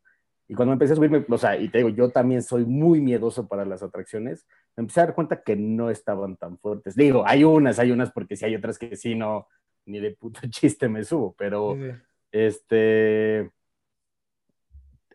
Y 0.54 0.56
cuando 0.56 0.74
empecé 0.74 0.92
a 0.92 0.96
subirme, 0.96 1.26
o 1.28 1.36
sea, 1.36 1.58
y 1.58 1.68
te 1.68 1.78
digo, 1.78 1.88
yo 1.88 2.10
también 2.10 2.40
soy 2.40 2.64
muy 2.64 3.00
miedoso 3.00 3.48
para 3.48 3.64
las 3.64 3.82
atracciones, 3.82 4.46
me 4.76 4.82
empecé 4.82 5.00
a 5.00 5.06
dar 5.06 5.14
cuenta 5.16 5.42
que 5.42 5.56
no 5.56 5.90
estaban 5.90 6.36
tan 6.36 6.58
fuertes. 6.58 6.94
Digo, 6.94 7.24
hay 7.26 7.42
unas, 7.42 7.80
hay 7.80 7.90
unas 7.90 8.12
porque 8.12 8.36
sí 8.36 8.44
hay 8.44 8.54
otras 8.54 8.78
que 8.78 8.94
sí, 8.94 9.16
no, 9.16 9.48
ni 9.84 9.98
de 9.98 10.12
puto 10.12 10.38
chiste 10.48 10.88
me 10.88 11.02
subo, 11.02 11.34
pero 11.36 11.76
este... 12.30 13.50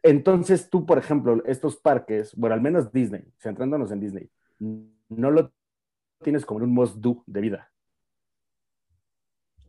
Entonces 0.03 0.69
tú, 0.69 0.85
por 0.85 0.97
ejemplo, 0.97 1.41
estos 1.45 1.77
parques, 1.77 2.35
bueno, 2.35 2.53
al 2.53 2.61
menos 2.61 2.91
Disney, 2.91 3.23
centrándonos 3.37 3.93
en 3.93 4.01
Disney, 4.01 4.29
no 4.59 5.31
lo 5.31 5.53
tienes 6.21 6.45
como 6.45 6.65
un 6.65 6.73
must 6.73 6.97
do 6.97 7.23
de 7.25 7.39
vida. 7.39 7.71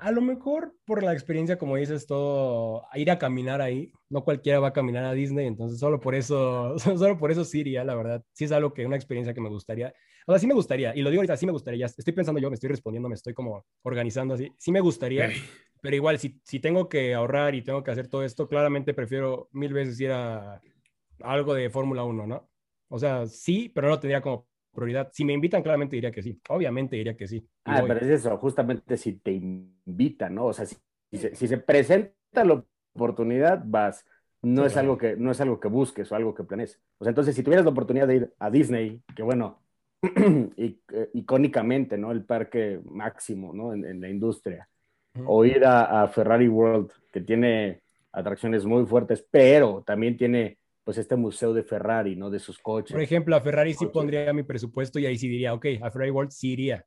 A 0.00 0.10
lo 0.12 0.22
mejor 0.22 0.74
por 0.86 1.02
la 1.02 1.12
experiencia, 1.12 1.58
como 1.58 1.76
dices, 1.76 2.06
todo, 2.06 2.86
ir 2.94 3.10
a 3.10 3.18
caminar 3.18 3.60
ahí, 3.60 3.92
no 4.08 4.24
cualquiera 4.24 4.58
va 4.58 4.68
a 4.68 4.72
caminar 4.72 5.04
a 5.04 5.12
Disney, 5.12 5.46
entonces 5.46 5.78
solo 5.78 6.00
por 6.00 6.14
eso, 6.14 6.78
solo 6.78 7.18
por 7.18 7.30
eso 7.30 7.44
sí 7.44 7.60
iría, 7.60 7.84
la 7.84 7.94
verdad. 7.94 8.24
Sí 8.32 8.44
es 8.44 8.52
algo 8.52 8.72
que, 8.72 8.86
una 8.86 8.96
experiencia 8.96 9.34
que 9.34 9.42
me 9.42 9.50
gustaría. 9.50 9.92
O 10.26 10.32
sea, 10.32 10.38
sí 10.38 10.46
me 10.46 10.54
gustaría, 10.54 10.96
y 10.96 11.02
lo 11.02 11.10
digo 11.10 11.20
ahorita, 11.20 11.36
sí 11.36 11.44
me 11.44 11.52
gustaría, 11.52 11.84
estoy 11.84 12.14
pensando 12.14 12.40
yo, 12.40 12.48
me 12.48 12.54
estoy 12.54 12.70
respondiendo, 12.70 13.08
me 13.10 13.14
estoy 13.14 13.34
como 13.34 13.66
organizando 13.82 14.34
así, 14.34 14.50
sí 14.58 14.72
me 14.72 14.80
gustaría, 14.80 15.30
pero 15.82 15.96
igual, 15.96 16.18
si, 16.18 16.40
si 16.44 16.60
tengo 16.60 16.88
que 16.88 17.14
ahorrar 17.14 17.54
y 17.54 17.62
tengo 17.62 17.82
que 17.82 17.90
hacer 17.90 18.08
todo 18.08 18.24
esto, 18.24 18.48
claramente 18.48 18.94
prefiero 18.94 19.48
mil 19.52 19.72
veces 19.74 20.00
ir 20.00 20.12
a 20.12 20.62
algo 21.22 21.52
de 21.54 21.68
Fórmula 21.68 22.04
1, 22.04 22.26
¿no? 22.26 22.50
O 22.88 22.98
sea, 22.98 23.26
sí, 23.26 23.70
pero 23.74 23.88
no 23.88 24.00
tendría 24.00 24.20
como 24.20 24.49
prioridad. 24.74 25.10
Si 25.12 25.24
me 25.24 25.32
invitan, 25.32 25.62
claramente 25.62 25.96
diría 25.96 26.10
que 26.10 26.22
sí. 26.22 26.40
Obviamente 26.48 26.96
diría 26.96 27.16
que 27.16 27.26
sí. 27.26 27.46
Ah, 27.64 27.82
pero 27.86 28.00
es 28.00 28.08
eso, 28.08 28.36
justamente 28.38 28.96
si 28.96 29.14
te 29.14 29.32
invitan, 29.32 30.34
¿no? 30.34 30.46
O 30.46 30.52
sea, 30.52 30.66
si, 30.66 30.76
si, 31.12 31.48
se, 31.48 31.58
presenta 31.58 32.44
la 32.44 32.64
oportunidad, 32.94 33.62
vas. 33.64 34.04
No 34.42 34.64
es, 34.64 34.76
algo 34.78 34.96
que, 34.96 35.16
no 35.16 35.30
es 35.30 35.40
algo 35.42 35.60
que 35.60 35.68
busques 35.68 36.10
o 36.10 36.16
algo 36.16 36.34
que 36.34 36.44
planees. 36.44 36.80
O 36.98 37.04
sea, 37.04 37.10
entonces, 37.10 37.34
si 37.34 37.42
tuvieras 37.42 37.64
la 37.64 37.72
oportunidad 37.72 38.08
de 38.08 38.16
ir 38.16 38.34
a 38.38 38.50
Disney, 38.50 39.02
que 39.14 39.22
bueno, 39.22 39.60
eh, 40.02 40.78
icónicamente, 41.12 41.98
¿no? 41.98 42.10
El 42.10 42.24
parque 42.24 42.80
máximo, 42.84 43.52
¿no? 43.52 43.74
En, 43.74 44.00
la 44.00 44.08
industria. 44.08 44.66
O 45.26 45.44
ir 45.44 45.64
a, 45.64 46.02
a 46.02 46.08
Ferrari 46.08 46.48
World, 46.48 46.90
que 47.12 47.20
tiene 47.20 47.82
atracciones 48.12 48.64
muy 48.64 48.86
fuertes, 48.86 49.26
pero 49.30 49.82
también 49.84 50.16
tiene 50.16 50.59
pues 50.84 50.98
este 50.98 51.16
museo 51.16 51.52
de 51.52 51.62
Ferrari, 51.62 52.16
¿no? 52.16 52.30
De 52.30 52.38
sus 52.38 52.58
coches. 52.58 52.92
Por 52.92 53.02
ejemplo, 53.02 53.36
a 53.36 53.40
Ferrari 53.40 53.74
sí 53.74 53.86
pondría 53.86 54.32
mi 54.32 54.42
presupuesto 54.42 54.98
y 54.98 55.06
ahí 55.06 55.16
sí 55.16 55.28
diría, 55.28 55.54
ok, 55.54 55.66
a 55.82 55.90
Ferrari 55.90 56.10
World 56.10 56.30
sí 56.30 56.52
iría. 56.52 56.84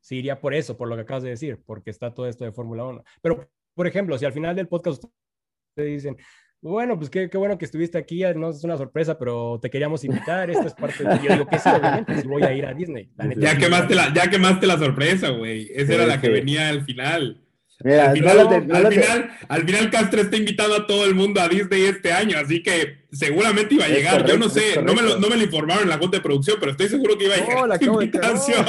Sí 0.00 0.16
iría 0.16 0.40
por 0.40 0.54
eso, 0.54 0.76
por 0.76 0.88
lo 0.88 0.96
que 0.96 1.02
acabas 1.02 1.22
de 1.22 1.30
decir, 1.30 1.60
porque 1.64 1.90
está 1.90 2.12
todo 2.12 2.26
esto 2.26 2.44
de 2.44 2.52
Fórmula 2.52 2.84
1. 2.84 3.04
Pero, 3.20 3.48
por 3.74 3.86
ejemplo, 3.86 4.18
si 4.18 4.24
al 4.24 4.32
final 4.32 4.56
del 4.56 4.68
podcast 4.68 5.04
ustedes 5.04 6.02
dicen, 6.02 6.16
bueno, 6.60 6.96
pues 6.96 7.10
qué, 7.10 7.28
qué, 7.28 7.38
bueno 7.38 7.58
que 7.58 7.64
estuviste 7.64 7.98
aquí, 7.98 8.22
no 8.36 8.50
es 8.50 8.62
una 8.62 8.76
sorpresa, 8.76 9.18
pero 9.18 9.58
te 9.60 9.68
queríamos 9.68 10.04
invitar, 10.04 10.48
esto 10.48 10.66
es 10.66 10.74
parte 10.74 11.02
de... 11.02 11.18
Yo 11.22 11.32
digo 11.32 11.46
que 11.46 11.58
sí, 11.58 11.68
obviamente, 11.68 12.20
si 12.20 12.28
voy 12.28 12.42
a 12.42 12.52
ir 12.52 12.64
a 12.66 12.72
Disney. 12.72 13.10
ya, 13.36 13.58
quemaste 13.58 13.94
la, 13.96 14.14
ya 14.14 14.30
quemaste 14.30 14.66
la 14.66 14.78
sorpresa, 14.78 15.30
güey. 15.30 15.68
Esa 15.74 15.94
era 15.94 16.06
la 16.06 16.20
que 16.20 16.28
venía 16.28 16.68
al 16.68 16.84
final 16.84 17.41
al, 17.84 19.64
final, 19.64 19.90
Castro 19.90 20.20
está 20.20 20.36
invitado 20.36 20.74
a 20.74 20.86
todo 20.86 21.04
el 21.04 21.14
mundo 21.14 21.40
a 21.40 21.48
Disney 21.48 21.82
este 21.82 22.12
año, 22.12 22.38
así 22.38 22.62
que 22.62 22.98
seguramente 23.10 23.74
iba 23.74 23.84
a 23.84 23.88
llegar. 23.88 24.26
Yo 24.26 24.38
no 24.38 24.48
sé, 24.48 24.80
no 24.82 24.94
me, 24.94 25.02
lo, 25.02 25.18
no 25.18 25.28
me, 25.28 25.36
lo, 25.36 25.42
informaron 25.42 25.82
en 25.82 25.88
la 25.88 25.98
junta 25.98 26.18
de 26.18 26.22
producción, 26.22 26.58
pero 26.60 26.72
estoy 26.72 26.88
seguro 26.88 27.18
que 27.18 27.24
iba 27.24 27.34
a 27.34 27.38
llegar. 27.38 27.68
la 27.68 27.76
invitación, 27.80 28.64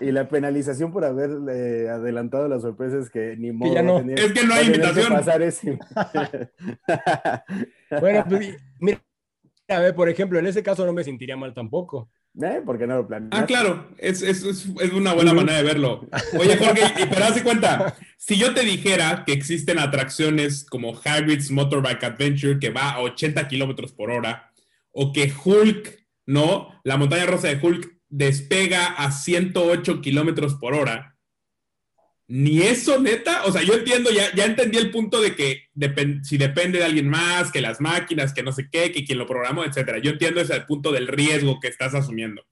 y, 0.00 0.10
la 0.10 0.28
penalización 0.28 0.92
por 0.92 1.04
haber 1.04 1.30
eh, 1.50 1.88
adelantado 1.88 2.48
las 2.48 2.62
sorpresas 2.62 3.10
que 3.10 3.36
ni 3.36 3.52
modo. 3.52 4.00
es 4.10 4.32
que 4.32 4.44
no 4.44 4.54
hay 4.54 4.66
invitación. 4.66 5.12
bueno, 8.00 8.24
pues, 8.28 8.56
mira, 8.78 9.00
a 9.68 9.80
ver, 9.80 9.94
por 9.94 10.08
ejemplo, 10.08 10.38
en 10.38 10.46
ese 10.46 10.62
caso 10.62 10.84
no 10.84 10.92
me 10.92 11.04
sentiría 11.04 11.36
mal 11.36 11.54
tampoco. 11.54 12.10
¿Eh? 12.40 12.62
Porque 12.64 12.86
no 12.86 12.96
lo 12.96 13.08
Ah, 13.32 13.44
claro, 13.44 13.88
es, 13.98 14.22
es, 14.22 14.44
es, 14.44 14.92
una 14.92 15.14
buena 15.14 15.34
manera 15.34 15.58
de 15.58 15.64
verlo. 15.64 16.08
Oye, 16.38 16.56
Jorge, 16.56 16.82
pero 17.10 17.24
haz 17.24 17.42
cuenta, 17.42 17.96
si 18.18 18.36
yo 18.36 18.54
te 18.54 18.62
dijera 18.62 19.24
que 19.26 19.32
existen 19.32 19.78
atracciones 19.78 20.64
como 20.64 20.96
Hagrid's 21.04 21.50
Motorbike 21.50 22.04
Adventure 22.04 22.60
que 22.60 22.70
va 22.70 22.92
a 22.92 23.00
80 23.00 23.48
kilómetros 23.48 23.92
por 23.92 24.10
hora, 24.10 24.52
o 24.92 25.12
que 25.12 25.32
Hulk, 25.44 26.06
¿no? 26.26 26.68
La 26.84 26.96
montaña 26.96 27.26
rosa 27.26 27.48
de 27.48 27.58
Hulk 27.60 27.98
despega 28.08 28.86
a 28.86 29.10
108 29.10 30.00
kilómetros 30.00 30.54
por 30.54 30.74
hora, 30.74 31.16
ni 32.30 32.62
eso, 32.62 33.00
neta. 33.00 33.44
O 33.44 33.50
sea, 33.50 33.60
yo 33.62 33.74
entiendo, 33.74 34.08
ya, 34.12 34.32
ya 34.36 34.44
entendí 34.44 34.78
el 34.78 34.92
punto 34.92 35.20
de 35.20 35.34
que 35.34 35.64
si 36.22 36.38
depende 36.38 36.78
de 36.78 36.84
alguien 36.84 37.08
más, 37.08 37.50
que 37.50 37.60
las 37.60 37.80
máquinas, 37.80 38.32
que 38.32 38.44
no 38.44 38.52
sé 38.52 38.68
qué, 38.70 38.92
que 38.92 39.04
quien 39.04 39.18
lo 39.18 39.26
programó, 39.26 39.64
etcétera. 39.64 39.98
Yo 39.98 40.12
entiendo 40.12 40.40
ese 40.40 40.60
punto 40.60 40.92
del 40.92 41.08
riesgo 41.08 41.58
que 41.58 41.66
estás 41.66 41.92
asumiendo. 41.92 42.46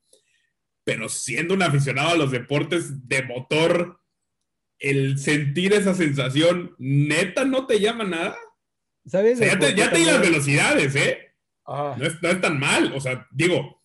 Pero 0.83 1.09
siendo 1.09 1.55
un 1.55 1.63
aficionado 1.63 2.09
a 2.09 2.17
los 2.17 2.33
deportes 2.33 3.07
de 3.07 3.23
motor, 3.23 4.01
el 4.81 5.17
sentir 5.17 5.73
esa 5.73 5.95
sensación, 5.95 6.75
neta, 6.79 7.45
no 7.45 7.69
te 7.69 7.79
llama 7.79 8.03
nada. 8.03 8.37
¿Sabes? 9.07 9.39
ya 9.39 9.61
te, 9.61 9.77
ya 9.77 9.91
di 9.91 10.05
las 10.05 10.21
velocidades, 10.21 10.97
¿eh? 10.97 11.35
No, 11.69 12.05
es, 12.05 12.41
tan 12.41 12.59
mal. 12.59 12.93
O 12.97 13.01
sea, 13.01 13.29
digo, 13.31 13.81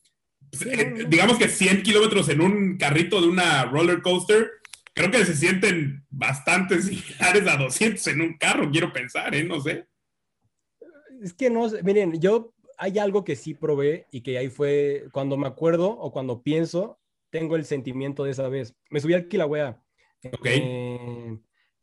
eh, 0.65 1.05
digamos 1.07 1.37
que 1.37 1.49
100 1.49 1.83
kilómetros 1.83 2.29
en 2.29 2.41
un 2.41 2.77
carrito 2.79 3.21
de 3.21 3.27
una 3.27 3.65
roller 3.65 4.01
coaster 4.01 4.49
creo 4.93 5.11
que 5.11 5.25
se 5.25 5.35
sienten 5.35 6.05
bastante 6.09 6.81
similares 6.81 7.47
a 7.47 7.57
200 7.57 8.05
en 8.07 8.21
un 8.21 8.37
carro, 8.37 8.69
quiero 8.71 8.93
pensar, 8.93 9.33
¿eh? 9.35 9.43
No 9.43 9.59
sé. 9.59 9.87
Es 11.21 11.33
que 11.33 11.49
no, 11.49 11.67
miren, 11.83 12.19
yo 12.19 12.53
hay 12.77 12.99
algo 12.99 13.23
que 13.23 13.35
sí 13.35 13.53
probé 13.53 14.07
y 14.11 14.21
que 14.21 14.37
ahí 14.37 14.49
fue 14.49 15.05
cuando 15.13 15.37
me 15.37 15.47
acuerdo 15.47 15.89
o 15.89 16.11
cuando 16.11 16.43
pienso, 16.43 16.99
tengo 17.29 17.55
el 17.55 17.65
sentimiento 17.65 18.23
de 18.23 18.31
esa 18.31 18.49
vez. 18.49 18.75
Me 18.89 18.99
subí 18.99 19.13
al 19.13 19.27
Kilauea. 19.27 19.81
Ok. 20.31 20.45
Eh, 20.45 21.39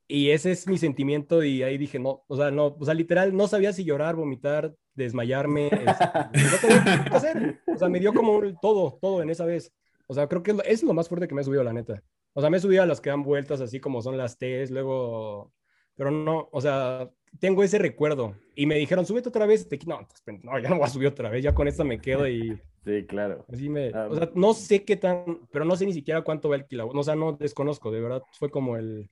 y 0.08 0.30
ese 0.30 0.50
es 0.50 0.66
mi 0.66 0.76
sentimiento 0.76 1.44
y 1.44 1.62
ahí 1.62 1.78
dije, 1.78 1.98
no, 1.98 2.24
o 2.26 2.36
sea, 2.36 2.50
no, 2.50 2.76
o 2.78 2.84
sea, 2.84 2.94
literal, 2.94 3.34
no 3.34 3.46
sabía 3.46 3.72
si 3.72 3.84
llorar, 3.84 4.16
vomitar, 4.16 4.74
desmayarme, 4.94 5.66
este, 5.66 6.68
no 7.10 7.16
hacer. 7.16 7.60
O 7.66 7.78
sea, 7.78 7.88
me 7.88 8.00
dio 8.00 8.12
como 8.12 8.40
todo, 8.60 8.98
todo 9.00 9.22
en 9.22 9.30
esa 9.30 9.44
vez. 9.44 9.72
O 10.08 10.14
sea, 10.14 10.26
creo 10.26 10.42
que 10.42 10.50
es 10.50 10.56
lo, 10.56 10.64
es 10.64 10.82
lo 10.82 10.94
más 10.94 11.08
fuerte 11.08 11.28
que 11.28 11.34
me 11.34 11.42
ha 11.42 11.44
subido, 11.44 11.62
la 11.62 11.72
neta. 11.72 12.02
O 12.32 12.40
sea, 12.40 12.50
me 12.50 12.58
he 12.58 12.60
subido 12.60 12.82
a 12.82 12.86
las 12.86 13.00
que 13.00 13.10
dan 13.10 13.22
vueltas 13.22 13.60
así 13.60 13.80
como 13.80 14.02
son 14.02 14.16
las 14.16 14.38
T's, 14.38 14.70
luego, 14.70 15.52
pero 15.96 16.10
no, 16.10 16.48
o 16.52 16.60
sea, 16.60 17.10
tengo 17.38 17.62
ese 17.62 17.78
recuerdo. 17.78 18.34
Y 18.54 18.66
me 18.66 18.76
dijeron, 18.76 19.06
súbete 19.06 19.28
otra 19.28 19.46
vez. 19.46 19.68
No, 19.86 20.06
no, 20.42 20.58
ya 20.62 20.68
no 20.68 20.76
voy 20.76 20.84
a 20.84 20.88
subir 20.88 21.08
otra 21.08 21.30
vez. 21.30 21.42
Ya 21.42 21.54
con 21.54 21.68
esta 21.68 21.84
me 21.84 22.00
quedo 22.00 22.28
y. 22.28 22.58
Sí, 22.82 23.04
claro. 23.06 23.44
Así 23.52 23.68
me, 23.68 23.90
ah, 23.92 24.08
o 24.10 24.16
sea, 24.16 24.30
no 24.34 24.54
sé 24.54 24.84
qué 24.84 24.96
tan, 24.96 25.40
pero 25.52 25.66
no 25.66 25.76
sé 25.76 25.84
ni 25.84 25.92
siquiera 25.92 26.22
cuánto 26.22 26.48
va 26.48 26.56
el 26.56 26.64
kilo. 26.64 26.88
O 26.88 27.02
sea, 27.02 27.14
no 27.14 27.34
desconozco, 27.34 27.90
de 27.90 28.00
verdad. 28.00 28.22
Fue 28.38 28.50
como 28.50 28.78
el. 28.78 29.10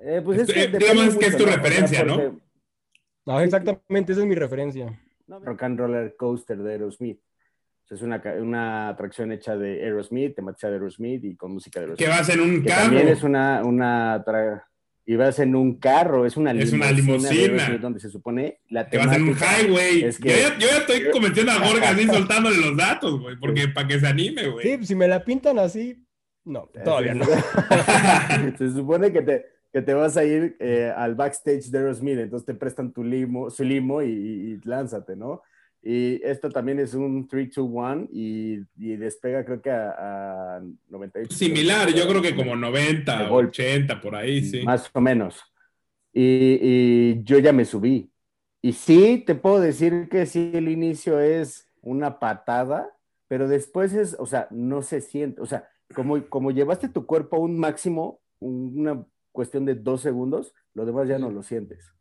Eh, 0.00 0.22
pues 0.24 0.38
es, 0.38 0.54
que, 0.54 0.68
digamos 0.68 1.16
que 1.16 1.26
es 1.26 1.36
tu 1.36 1.44
referencia, 1.44 2.04
¿no? 2.04 2.40
No, 3.26 3.40
exactamente, 3.40 4.12
esa 4.12 4.20
es 4.20 4.26
mi 4.28 4.36
referencia. 4.36 5.02
Rock 5.26 5.64
and 5.64 5.80
Roller 5.80 6.14
Coaster 6.16 6.58
de 6.58 6.72
Aerosmith. 6.74 7.20
Es 7.88 8.02
una, 8.02 8.20
una 8.40 8.88
atracción 8.88 9.30
hecha 9.32 9.56
de 9.56 9.84
Aerosmith, 9.84 10.34
temática 10.34 10.68
de 10.68 10.74
Aerosmith 10.74 11.24
y 11.24 11.36
con 11.36 11.52
música 11.52 11.80
de 11.80 11.86
Aerosmith. 11.86 12.06
Que 12.06 12.10
vas 12.10 12.28
en 12.28 12.40
un 12.40 12.64
carro. 12.64 12.82
También 12.82 13.08
es 13.08 13.22
una, 13.22 13.62
una 13.64 14.24
y 15.08 15.14
vas 15.14 15.38
en 15.38 15.54
un 15.54 15.78
carro, 15.78 16.26
es 16.26 16.36
una 16.36 16.50
es 16.50 16.72
una 16.72 16.90
limusina 16.90 17.78
donde 17.78 18.00
se 18.00 18.10
supone 18.10 18.58
la 18.68 18.88
que 18.88 18.98
vas 18.98 19.16
en 19.16 19.22
un 19.22 19.36
highway. 19.36 20.00
yo, 20.00 20.08
ya, 20.18 20.58
yo, 20.58 20.66
ya, 20.66 20.78
estoy 20.78 21.10
convenciendo 21.12 21.52
a 21.52 21.58
Gorga 21.64 21.90
así 21.90 22.06
soltándole 22.06 22.56
los 22.56 22.76
datos, 22.76 23.20
güey, 23.20 23.36
porque 23.36 23.68
para 23.68 23.86
que 23.86 24.00
se 24.00 24.06
anime, 24.06 24.48
güey. 24.48 24.66
Sí, 24.66 24.84
si 24.84 24.94
me 24.96 25.06
la 25.06 25.24
pintan 25.24 25.60
así, 25.60 26.04
no, 26.44 26.68
todavía 26.84 27.14
no. 27.14 27.24
se 28.58 28.72
supone 28.72 29.12
que 29.12 29.22
te, 29.22 29.46
que 29.72 29.80
te 29.80 29.94
vas 29.94 30.16
a 30.16 30.24
ir 30.24 30.56
eh, 30.58 30.92
al 30.94 31.14
backstage 31.14 31.70
de 31.70 31.78
Aerosmith, 31.78 32.18
entonces 32.18 32.44
te 32.44 32.54
prestan 32.54 32.92
tu 32.92 33.04
limo, 33.04 33.48
su 33.48 33.62
limo 33.62 34.02
y, 34.02 34.08
y 34.08 34.60
lánzate, 34.64 35.14
¿no? 35.14 35.42
Y 35.88 36.20
esto 36.24 36.50
también 36.50 36.80
es 36.80 36.94
un 36.94 37.28
3, 37.28 37.54
2, 37.54 37.68
1 37.70 38.08
y, 38.10 38.58
y 38.76 38.96
despega 38.96 39.44
creo 39.44 39.62
que 39.62 39.70
a, 39.70 40.56
a 40.56 40.60
98. 40.88 41.32
Similar, 41.32 41.94
yo 41.94 42.08
creo 42.08 42.20
que 42.20 42.34
como 42.34 42.56
90, 42.56 43.30
80, 43.30 44.00
por 44.00 44.16
ahí, 44.16 44.42
sí. 44.42 44.64
Más 44.64 44.90
o 44.92 45.00
menos. 45.00 45.40
Y, 46.12 46.58
y, 46.60 47.22
yo 47.22 47.38
ya 47.38 47.52
me 47.52 47.64
subí. 47.64 48.10
Y 48.60 48.72
sí, 48.72 49.22
te 49.24 49.36
puedo 49.36 49.60
decir 49.60 50.08
que 50.10 50.26
sí, 50.26 50.50
el 50.54 50.68
inicio 50.68 51.20
es 51.20 51.68
una 51.82 52.18
patada, 52.18 52.90
pero 53.28 53.46
después 53.46 53.92
es, 53.92 54.16
o 54.18 54.26
sea, 54.26 54.48
no 54.50 54.82
se 54.82 55.00
siente, 55.00 55.40
o 55.40 55.46
sea, 55.46 55.68
como, 55.94 56.20
como 56.28 56.50
llevaste 56.50 56.88
tu 56.88 57.06
cuerpo 57.06 57.36
a 57.36 57.40
un 57.40 57.60
máximo, 57.60 58.20
una 58.40 59.06
cuestión 59.30 59.64
de 59.64 59.76
dos 59.76 60.00
segundos, 60.00 60.52
lo 60.74 60.84
demás 60.84 61.06
ya 61.06 61.20
no 61.20 61.30
lo 61.30 61.44
sientes. 61.44 61.92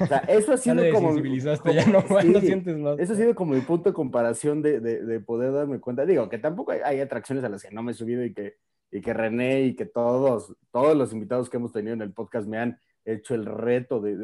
O 0.00 0.06
sea, 0.06 0.18
eso 0.28 0.52
ha 0.52 0.56
sido 0.56 0.82
como, 0.92 1.16
ya 1.16 1.86
no, 1.86 2.02
no, 2.02 2.40
sientes 2.40 2.76
más. 2.76 2.98
Eso 2.98 3.12
ha 3.12 3.16
sido 3.16 3.34
como 3.34 3.54
mi 3.54 3.60
punto 3.60 3.90
de 3.90 3.94
comparación 3.94 4.60
de, 4.62 4.80
de, 4.80 5.04
de, 5.04 5.20
poder 5.20 5.52
darme 5.52 5.80
cuenta. 5.80 6.04
Digo, 6.04 6.28
que 6.28 6.38
tampoco 6.38 6.72
hay, 6.72 7.00
atracciones 7.00 7.44
a 7.44 7.48
las 7.48 7.62
que 7.62 7.70
no 7.70 7.82
me 7.82 7.92
he 7.92 7.94
subido 7.94 8.24
y 8.24 8.34
que, 8.34 8.56
y 8.90 9.00
que 9.00 9.14
René 9.14 9.62
y 9.62 9.76
que 9.76 9.86
todos, 9.86 10.54
todos 10.72 10.96
los 10.96 11.12
invitados 11.12 11.48
que 11.48 11.56
hemos 11.56 11.72
tenido 11.72 11.94
en 11.94 12.02
el 12.02 12.12
podcast 12.12 12.48
me 12.48 12.58
han 12.58 12.78
hecho 13.04 13.34
el 13.34 13.46
reto 13.46 14.00
de, 14.00 14.16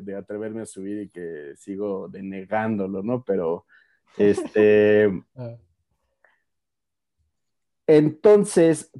de 0.00 0.16
atreverme 0.16 0.62
a 0.62 0.66
subir 0.66 1.02
y 1.02 1.08
que 1.10 1.52
sigo 1.56 2.08
denegándolo, 2.08 3.02
¿no? 3.02 3.22
Pero, 3.24 3.66
este... 4.16 5.10
Ah. 5.36 5.56
Entonces, 7.86 8.90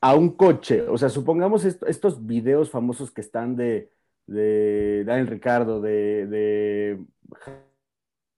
a 0.00 0.14
un 0.14 0.30
coche, 0.30 0.82
o 0.82 0.98
sea, 0.98 1.08
supongamos 1.08 1.64
estos 1.64 2.26
videos 2.26 2.70
famosos 2.70 3.10
que 3.10 3.20
están 3.20 3.56
de 3.56 3.90
de 4.28 5.04
Daniel 5.04 5.26
Ricardo, 5.26 5.80
de, 5.80 6.26
de 6.26 7.04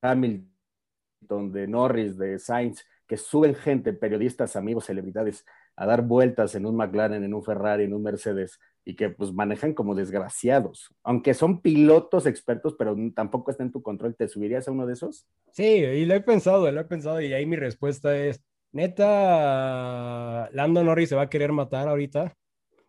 Hamilton, 0.00 1.52
de 1.52 1.66
Norris, 1.66 2.16
de 2.16 2.38
Sainz, 2.38 2.84
que 3.06 3.16
suben 3.16 3.54
gente, 3.54 3.92
periodistas, 3.92 4.54
amigos, 4.54 4.86
celebridades, 4.86 5.44
a 5.76 5.84
dar 5.84 6.02
vueltas 6.02 6.54
en 6.54 6.64
un 6.64 6.76
McLaren, 6.76 7.24
en 7.24 7.34
un 7.34 7.42
Ferrari, 7.42 7.84
en 7.84 7.94
un 7.94 8.02
Mercedes, 8.02 8.60
y 8.84 8.94
que 8.94 9.10
pues 9.10 9.32
manejan 9.32 9.74
como 9.74 9.94
desgraciados. 9.94 10.94
Aunque 11.02 11.34
son 11.34 11.60
pilotos 11.60 12.26
expertos, 12.26 12.76
pero 12.78 12.96
tampoco 13.14 13.50
está 13.50 13.64
en 13.64 13.72
tu 13.72 13.82
control, 13.82 14.14
¿te 14.14 14.28
subirías 14.28 14.68
a 14.68 14.70
uno 14.70 14.86
de 14.86 14.92
esos? 14.92 15.26
Sí, 15.52 15.64
y 15.64 16.06
lo 16.06 16.14
he 16.14 16.20
pensado, 16.20 16.70
lo 16.70 16.80
he 16.80 16.84
pensado, 16.84 17.20
y 17.20 17.32
ahí 17.32 17.46
mi 17.46 17.56
respuesta 17.56 18.16
es, 18.16 18.40
neta, 18.70 20.48
Lando 20.52 20.84
Norris 20.84 21.08
se 21.08 21.16
va 21.16 21.22
a 21.22 21.30
querer 21.30 21.50
matar 21.50 21.88
ahorita. 21.88 22.36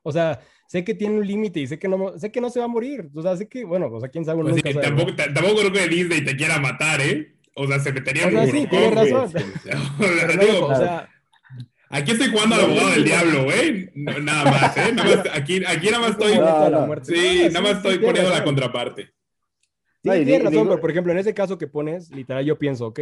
O 0.03 0.11
sea, 0.11 0.39
sé 0.67 0.83
que 0.83 0.93
tiene 0.93 1.17
un 1.17 1.27
límite 1.27 1.59
y 1.59 1.67
sé 1.67 1.77
que 1.77 1.87
no 1.87 2.17
sé 2.17 2.31
que 2.31 2.41
no 2.41 2.49
se 2.49 2.59
va 2.59 2.65
a 2.65 2.69
morir. 2.69 3.09
O 3.13 3.21
sea, 3.21 3.35
sé 3.37 3.47
que, 3.47 3.65
bueno, 3.65 3.87
o 3.87 3.99
sea, 3.99 4.09
quién 4.09 4.25
sabe. 4.25 4.41
Pues 4.41 4.55
sí, 4.55 4.61
tampoco, 4.61 5.13
tampoco, 5.15 5.55
creo 5.59 5.71
que 5.71 5.87
Disney 5.87 6.23
te 6.23 6.35
quiera 6.35 6.59
matar, 6.59 7.01
¿eh? 7.01 7.35
O 7.55 7.67
sea, 7.67 7.79
se 7.79 7.91
metería 7.91 8.27
o 8.27 8.31
sea, 8.31 8.45
sí, 8.47 8.67
tienes 8.67 8.93
razón. 8.93 9.23
o 10.63 10.75
sea, 10.75 11.09
Aquí 11.91 12.11
estoy 12.11 12.29
jugando 12.29 12.55
al 12.55 12.61
abogado 12.61 12.89
del 12.91 13.03
diablo, 13.03 13.43
güey. 13.43 13.89
nada 13.93 14.49
más, 14.49 14.77
¿eh? 14.77 14.93
Nada 14.93 15.15
más, 15.15 15.25
aquí, 15.33 15.61
aquí 15.65 15.87
nada 15.87 15.99
más 15.99 16.11
estoy. 16.17 16.33
Sí, 17.03 17.43
nada 17.49 17.61
más 17.61 17.77
estoy 17.77 17.99
poniendo 17.99 18.29
la 18.29 18.43
contraparte. 18.45 19.13
Sí, 20.03 20.09
tienes 20.09 20.43
razón, 20.45 20.67
pero 20.67 20.81
por 20.81 20.89
ejemplo, 20.89 21.11
en 21.11 21.19
ese 21.19 21.33
caso 21.33 21.57
que 21.57 21.67
pones, 21.67 22.09
literal, 22.09 22.43
yo 22.43 22.57
pienso, 22.57 22.87
ok, 22.87 22.99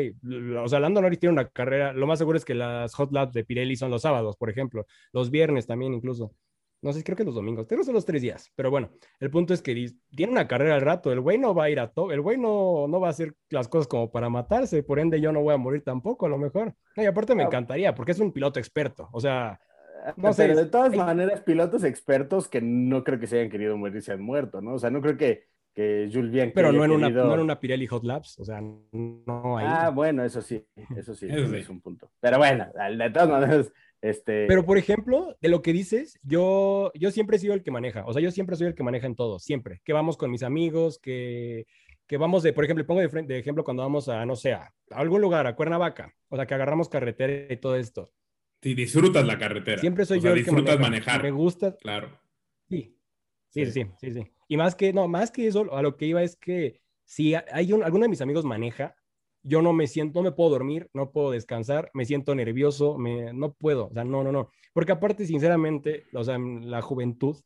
o 0.61 0.67
sea, 0.67 0.81
Lando 0.81 1.01
Norris 1.01 1.19
tiene 1.19 1.31
una 1.31 1.47
carrera, 1.47 1.93
lo 1.93 2.07
más 2.07 2.19
seguro 2.19 2.37
es 2.37 2.43
que 2.43 2.55
las 2.55 2.93
hot 2.95 3.13
laps 3.13 3.33
de 3.33 3.45
Pirelli 3.45 3.77
son 3.77 3.89
los 3.89 4.01
sábados, 4.01 4.35
por 4.35 4.49
ejemplo, 4.49 4.85
los 5.13 5.31
viernes 5.31 5.65
también 5.65 5.93
incluso. 5.93 6.33
No 6.81 6.93
sé, 6.93 7.03
creo 7.03 7.17
que 7.17 7.25
los 7.25 7.35
domingos, 7.35 7.67
creo 7.67 7.79
que 7.79 7.85
son 7.85 7.93
los 7.93 8.05
tres 8.05 8.21
días, 8.21 8.51
pero 8.55 8.71
bueno, 8.71 8.89
el 9.19 9.29
punto 9.29 9.53
es 9.53 9.61
que 9.61 9.91
tiene 10.15 10.31
una 10.31 10.47
carrera 10.47 10.75
al 10.75 10.81
rato, 10.81 11.11
el 11.11 11.19
güey 11.19 11.37
no 11.37 11.53
va 11.53 11.65
a 11.65 11.69
ir 11.69 11.79
a 11.79 11.91
todo, 11.91 12.13
el 12.13 12.21
güey 12.21 12.37
no, 12.37 12.87
no 12.87 13.01
va 13.01 13.07
a 13.07 13.11
hacer 13.11 13.35
las 13.49 13.67
cosas 13.67 13.87
como 13.87 14.11
para 14.11 14.29
matarse, 14.29 14.81
por 14.81 14.99
ende 14.99 15.19
yo 15.19 15.33
no 15.33 15.41
voy 15.41 15.53
a 15.53 15.57
morir 15.57 15.83
tampoco, 15.83 16.25
a 16.25 16.29
lo 16.29 16.37
mejor. 16.37 16.73
y 16.95 17.05
aparte 17.05 17.35
me 17.35 17.43
encantaría, 17.43 17.93
porque 17.93 18.13
es 18.13 18.19
un 18.19 18.31
piloto 18.31 18.59
experto, 18.59 19.09
o 19.11 19.19
sea, 19.19 19.59
no 20.15 20.33
sé. 20.33 20.47
Pero 20.47 20.59
de 20.59 20.65
todas 20.67 20.95
maneras, 20.95 21.41
pilotos 21.41 21.83
expertos 21.83 22.47
que 22.47 22.61
no 22.61 23.03
creo 23.03 23.19
que 23.19 23.27
se 23.27 23.39
hayan 23.39 23.51
querido 23.51 23.77
morir 23.77 24.01
se 24.01 24.13
han 24.13 24.21
muerto, 24.21 24.61
¿no? 24.61 24.73
O 24.73 24.79
sea, 24.79 24.89
no 24.89 25.01
creo 25.01 25.17
que, 25.17 25.43
que 25.73 26.09
Jules 26.11 26.31
Bianchi 26.31 26.53
Pero 26.53 26.71
no 26.71 26.83
en, 26.85 26.91
una, 26.91 27.09
no 27.09 27.33
en 27.33 27.39
una 27.41 27.59
Pirelli 27.59 27.87
Hot 27.87 28.03
Labs, 28.03 28.39
o 28.39 28.45
sea, 28.45 28.61
no 28.61 29.57
hay. 29.57 29.65
Ah, 29.67 29.89
bueno, 29.89 30.23
eso 30.23 30.41
sí, 30.41 30.65
eso 30.95 31.13
sí, 31.13 31.27
eso 31.29 31.53
es 31.55 31.69
un 31.69 31.81
punto. 31.81 32.11
Pero 32.19 32.37
bueno, 32.37 32.67
de 32.97 33.09
todas 33.09 33.29
maneras 33.29 33.71
este... 34.01 34.45
Pero, 34.47 34.65
por 34.65 34.77
ejemplo, 34.77 35.35
de 35.41 35.49
lo 35.49 35.61
que 35.61 35.73
dices, 35.73 36.19
yo, 36.23 36.91
yo 36.95 37.11
siempre 37.11 37.37
he 37.37 37.39
sido 37.39 37.53
el 37.53 37.63
que 37.63 37.71
maneja. 37.71 38.05
O 38.05 38.13
sea, 38.13 38.21
yo 38.21 38.31
siempre 38.31 38.55
soy 38.55 38.67
el 38.67 38.75
que 38.75 38.83
maneja 38.83 39.07
en 39.07 39.15
todo, 39.15 39.39
siempre. 39.39 39.81
Que 39.83 39.93
vamos 39.93 40.17
con 40.17 40.31
mis 40.31 40.43
amigos, 40.43 40.99
que, 40.99 41.65
que 42.07 42.17
vamos 42.17 42.43
de, 42.43 42.53
por 42.53 42.63
ejemplo, 42.63 42.85
pongo 42.85 43.01
de, 43.01 43.07
de, 43.23 43.39
ejemplo 43.39 43.63
cuando 43.63 43.83
vamos 43.83 44.09
a, 44.09 44.25
no 44.25 44.35
sé, 44.35 44.53
a 44.53 44.73
algún 44.91 45.21
lugar, 45.21 45.47
a 45.47 45.55
Cuernavaca. 45.55 46.13
O 46.29 46.35
sea, 46.35 46.45
que 46.45 46.53
agarramos 46.53 46.89
carretera 46.89 47.53
y 47.53 47.57
todo 47.57 47.75
esto. 47.75 48.11
Sí, 48.61 48.73
disfrutas 48.73 49.25
la 49.25 49.37
carretera. 49.37 49.79
Siempre 49.79 50.05
soy 50.05 50.19
yo 50.19 50.33
el 50.33 50.43
que 50.43 50.51
maneja. 50.51 50.77
manejar. 50.77 51.23
Me 51.23 51.31
gusta. 51.31 51.75
Claro. 51.77 52.19
Sí. 52.69 52.95
Sí, 53.49 53.65
sí, 53.65 53.85
sí, 53.99 54.11
sí. 54.11 54.31
Y 54.47 54.57
más 54.57 54.75
que, 54.75 54.93
no, 54.93 55.07
más 55.07 55.31
que 55.31 55.47
eso, 55.47 55.73
a 55.73 55.81
lo 55.81 55.95
que 55.95 56.05
iba 56.05 56.21
es 56.21 56.35
que 56.35 56.81
si 57.03 57.33
hay 57.33 57.73
un, 57.73 57.83
alguno 57.83 58.03
de 58.03 58.09
mis 58.09 58.21
amigos 58.21 58.45
maneja, 58.45 58.95
yo 59.43 59.61
no 59.61 59.73
me 59.73 59.87
siento, 59.87 60.19
no 60.19 60.23
me 60.23 60.31
puedo 60.31 60.49
dormir, 60.51 60.89
no 60.93 61.11
puedo 61.11 61.31
descansar, 61.31 61.89
me 61.93 62.05
siento 62.05 62.35
nervioso, 62.35 62.97
me, 62.97 63.33
no 63.33 63.53
puedo, 63.53 63.87
o 63.87 63.93
sea, 63.93 64.03
no, 64.03 64.23
no, 64.23 64.31
no. 64.31 64.49
Porque 64.73 64.91
aparte, 64.91 65.25
sinceramente, 65.25 66.05
o 66.13 66.23
sea, 66.23 66.37
la 66.37 66.81
juventud 66.81 67.37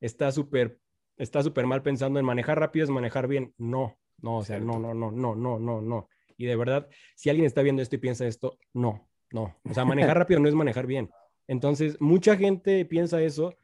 está 0.00 0.32
súper, 0.32 0.78
está 1.16 1.42
súper 1.42 1.66
mal 1.66 1.82
pensando 1.82 2.18
en 2.18 2.26
manejar 2.26 2.58
rápido 2.58 2.84
es 2.84 2.90
manejar 2.90 3.28
bien. 3.28 3.54
No, 3.58 3.96
no, 4.18 4.38
o 4.38 4.44
sea, 4.44 4.58
no, 4.58 4.78
no, 4.78 4.94
no, 4.94 5.10
no, 5.10 5.34
no, 5.34 5.58
no, 5.58 5.80
no. 5.80 6.08
Y 6.36 6.46
de 6.46 6.56
verdad, 6.56 6.88
si 7.14 7.30
alguien 7.30 7.46
está 7.46 7.62
viendo 7.62 7.82
esto 7.82 7.96
y 7.96 8.00
piensa 8.00 8.26
esto, 8.26 8.58
no, 8.72 9.08
no. 9.30 9.56
O 9.64 9.74
sea, 9.74 9.84
manejar 9.84 10.16
rápido 10.18 10.40
no 10.40 10.48
es 10.48 10.54
manejar 10.54 10.86
bien. 10.86 11.10
Entonces, 11.46 12.00
mucha 12.00 12.36
gente 12.36 12.84
piensa 12.84 13.22
eso 13.22 13.54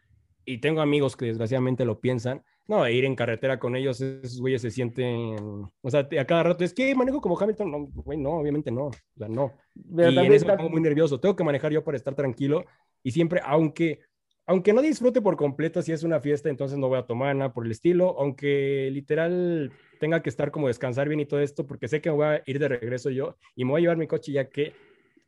y 0.44 0.58
tengo 0.58 0.80
amigos 0.80 1.16
que 1.16 1.26
desgraciadamente 1.26 1.84
lo 1.84 2.00
piensan 2.00 2.42
no, 2.70 2.88
ir 2.88 3.04
en 3.04 3.16
carretera 3.16 3.58
con 3.58 3.74
ellos, 3.74 4.00
esos 4.00 4.40
güeyes 4.40 4.62
se 4.62 4.70
sienten, 4.70 5.36
o 5.80 5.90
sea, 5.90 6.08
a 6.20 6.24
cada 6.24 6.44
rato 6.44 6.62
es 6.62 6.72
que 6.72 6.94
manejo 6.94 7.20
como 7.20 7.36
Hamilton, 7.36 7.68
no, 7.68 7.78
güey, 7.92 8.16
no, 8.16 8.34
obviamente 8.34 8.70
no, 8.70 8.84
o 8.84 8.92
sea, 9.16 9.26
no. 9.26 9.54
y 9.74 10.00
en 10.00 10.32
eso 10.32 10.46
me 10.46 10.56
pongo 10.56 10.70
muy 10.70 10.80
nervioso, 10.80 11.18
tengo 11.18 11.34
que 11.34 11.42
manejar 11.42 11.72
yo 11.72 11.82
para 11.82 11.96
estar 11.96 12.14
tranquilo 12.14 12.64
y 13.02 13.10
siempre, 13.10 13.40
aunque, 13.44 14.02
aunque 14.46 14.72
no 14.72 14.82
disfrute 14.82 15.20
por 15.20 15.36
completo 15.36 15.82
si 15.82 15.90
es 15.90 16.04
una 16.04 16.20
fiesta, 16.20 16.48
entonces 16.48 16.78
no 16.78 16.86
voy 16.86 17.00
a 17.00 17.06
tomar 17.06 17.34
nada 17.34 17.52
por 17.52 17.66
el 17.66 17.72
estilo, 17.72 18.14
aunque 18.20 18.88
literal 18.92 19.72
tenga 19.98 20.22
que 20.22 20.30
estar 20.30 20.52
como 20.52 20.68
descansar 20.68 21.08
bien 21.08 21.18
y 21.18 21.26
todo 21.26 21.40
esto, 21.40 21.66
porque 21.66 21.88
sé 21.88 22.00
que 22.00 22.10
me 22.10 22.16
voy 22.16 22.26
a 22.26 22.42
ir 22.46 22.60
de 22.60 22.68
regreso 22.68 23.10
yo 23.10 23.36
y 23.56 23.64
me 23.64 23.72
voy 23.72 23.80
a 23.80 23.82
llevar 23.82 23.96
mi 23.96 24.06
coche 24.06 24.30
ya 24.30 24.48
que 24.48 24.74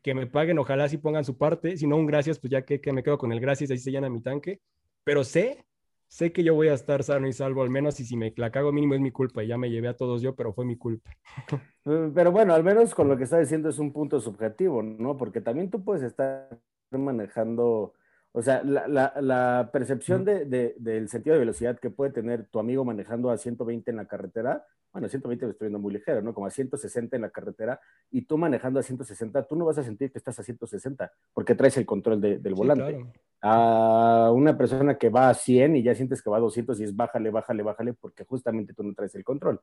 que 0.00 0.14
me 0.14 0.26
paguen, 0.26 0.58
ojalá 0.58 0.88
si 0.88 0.98
pongan 0.98 1.24
su 1.24 1.38
parte, 1.38 1.76
si 1.76 1.86
no 1.86 1.96
un 1.96 2.06
gracias, 2.06 2.40
pues 2.40 2.50
ya 2.50 2.62
que, 2.62 2.80
que 2.80 2.92
me 2.92 3.04
quedo 3.04 3.18
con 3.18 3.30
el 3.30 3.38
gracias, 3.38 3.70
ahí 3.70 3.78
se 3.78 3.92
llena 3.92 4.10
mi 4.10 4.20
tanque, 4.20 4.60
pero 5.04 5.24
sé 5.24 5.64
sé 6.12 6.30
que 6.30 6.44
yo 6.44 6.54
voy 6.54 6.68
a 6.68 6.74
estar 6.74 7.02
sano 7.02 7.26
y 7.26 7.32
salvo 7.32 7.62
al 7.62 7.70
menos 7.70 7.98
y 7.98 8.04
si 8.04 8.18
me 8.18 8.34
la 8.36 8.50
cago 8.50 8.70
mínimo 8.70 8.92
es 8.92 9.00
mi 9.00 9.10
culpa 9.10 9.42
y 9.42 9.46
ya 9.46 9.56
me 9.56 9.70
llevé 9.70 9.88
a 9.88 9.96
todos 9.96 10.20
yo, 10.20 10.34
pero 10.36 10.52
fue 10.52 10.66
mi 10.66 10.76
culpa. 10.76 11.10
Eh, 11.84 12.12
pero 12.14 12.30
bueno, 12.30 12.54
al 12.54 12.62
menos 12.62 12.94
con 12.94 13.08
lo 13.08 13.16
que 13.16 13.24
está 13.24 13.40
diciendo 13.40 13.68
es 13.68 13.80
un 13.80 13.92
punto 13.92 14.20
subjetivo, 14.20 14.84
¿no? 14.84 15.16
Porque 15.16 15.40
también 15.40 15.68
tú 15.68 15.82
puedes 15.82 16.04
estar 16.04 16.48
manejando, 16.92 17.94
O 18.34 18.40
sea, 18.40 18.62
la, 18.64 19.70
percepción 19.72 20.24
del 20.24 21.08
sentido 21.08 21.34
de 21.34 21.40
velocidad 21.40 21.78
que 21.78 21.90
puede 21.90 22.12
tener 22.12 22.46
tu 22.46 22.58
amigo 22.58 22.82
manejando 22.82 23.30
a 23.30 23.36
120 23.36 23.90
en 23.90 23.98
la 23.98 24.06
carretera, 24.06 24.64
bueno, 24.90 25.08
120 25.08 25.44
lo 25.44 25.52
estoy 25.52 25.66
viendo 25.66 25.78
muy 25.78 25.92
ligero, 25.92 26.22
¿no? 26.22 26.32
Como 26.32 26.46
a 26.46 26.50
160 26.50 27.16
en 27.16 27.22
la 27.22 27.30
carretera, 27.30 27.78
y 28.10 28.22
tú 28.22 28.38
manejando 28.38 28.80
a 28.80 28.82
160, 28.82 29.46
tú 29.46 29.56
no 29.56 29.66
vas 29.66 29.76
a 29.78 29.82
sentir 29.82 30.10
que 30.10 30.18
estás 30.18 30.38
a 30.38 30.42
160, 30.42 31.12
porque 31.34 31.54
traes 31.54 31.76
el 31.76 31.84
control 31.84 32.20
del 32.20 32.54
volante. 32.54 33.06
A 33.42 34.30
una 34.32 34.56
persona 34.56 34.96
que 34.96 35.10
va 35.10 35.28
a 35.28 35.34
100 35.34 35.76
y 35.76 35.82
ya 35.82 35.94
sientes 35.94 36.22
que 36.22 36.30
va 36.30 36.38
a 36.38 36.40
200 36.40 36.80
y 36.80 36.84
es 36.84 36.96
bájale, 36.96 37.30
bájale, 37.30 37.62
bájale, 37.62 37.92
porque 37.92 38.24
justamente 38.24 38.72
tú 38.72 38.82
no 38.82 38.94
traes 38.94 39.14
el 39.14 39.24
control. 39.24 39.60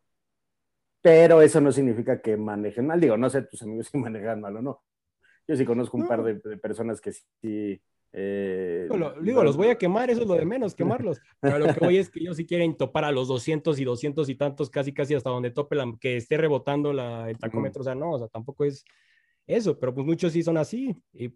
Pero 1.01 1.41
eso 1.41 1.61
no 1.61 1.71
significa 1.71 2.21
que 2.21 2.35
manejen 2.35 2.87
mal. 2.87 2.99
Digo, 2.99 3.17
no 3.17 3.29
sé 3.29 3.43
tus 3.43 3.61
amigos 3.63 3.87
si 3.91 3.97
manejan 3.97 4.41
mal 4.41 4.57
o 4.57 4.61
no. 4.61 4.83
Yo 5.47 5.55
sí 5.55 5.65
conozco 5.65 5.97
un 5.97 6.07
par 6.07 6.21
de 6.23 6.57
personas 6.57 7.01
que 7.01 7.11
sí 7.11 7.81
eh, 8.11 8.87
digo, 9.21 9.43
los 9.43 9.55
voy 9.55 9.67
a 9.67 9.77
quemar, 9.77 10.09
eso 10.09 10.21
es 10.21 10.27
lo 10.27 10.33
de 10.33 10.45
menos, 10.45 10.75
quemarlos. 10.75 11.19
Pero 11.39 11.59
lo 11.59 11.73
que 11.73 11.79
voy 11.79 11.97
es 11.97 12.09
que 12.09 12.19
ellos 12.19 12.37
si 12.37 12.45
quieren 12.45 12.75
topar 12.75 13.05
a 13.05 13.11
los 13.11 13.27
200 13.27 13.79
y 13.79 13.83
200 13.83 14.29
y 14.29 14.35
tantos, 14.35 14.69
casi 14.69 14.93
casi 14.93 15.13
hasta 15.13 15.29
donde 15.29 15.51
tope 15.51 15.75
la, 15.75 15.91
que 15.99 16.17
esté 16.17 16.37
rebotando 16.37 16.93
la, 16.93 17.29
el 17.29 17.37
tacómetro. 17.37 17.81
O 17.81 17.83
sea, 17.83 17.95
no, 17.95 18.11
o 18.11 18.19
sea, 18.19 18.27
tampoco 18.27 18.65
es 18.65 18.83
eso, 19.47 19.79
pero 19.79 19.93
pues 19.93 20.05
muchos 20.05 20.33
sí 20.33 20.43
son 20.43 20.57
así. 20.57 20.95
Y 21.13 21.33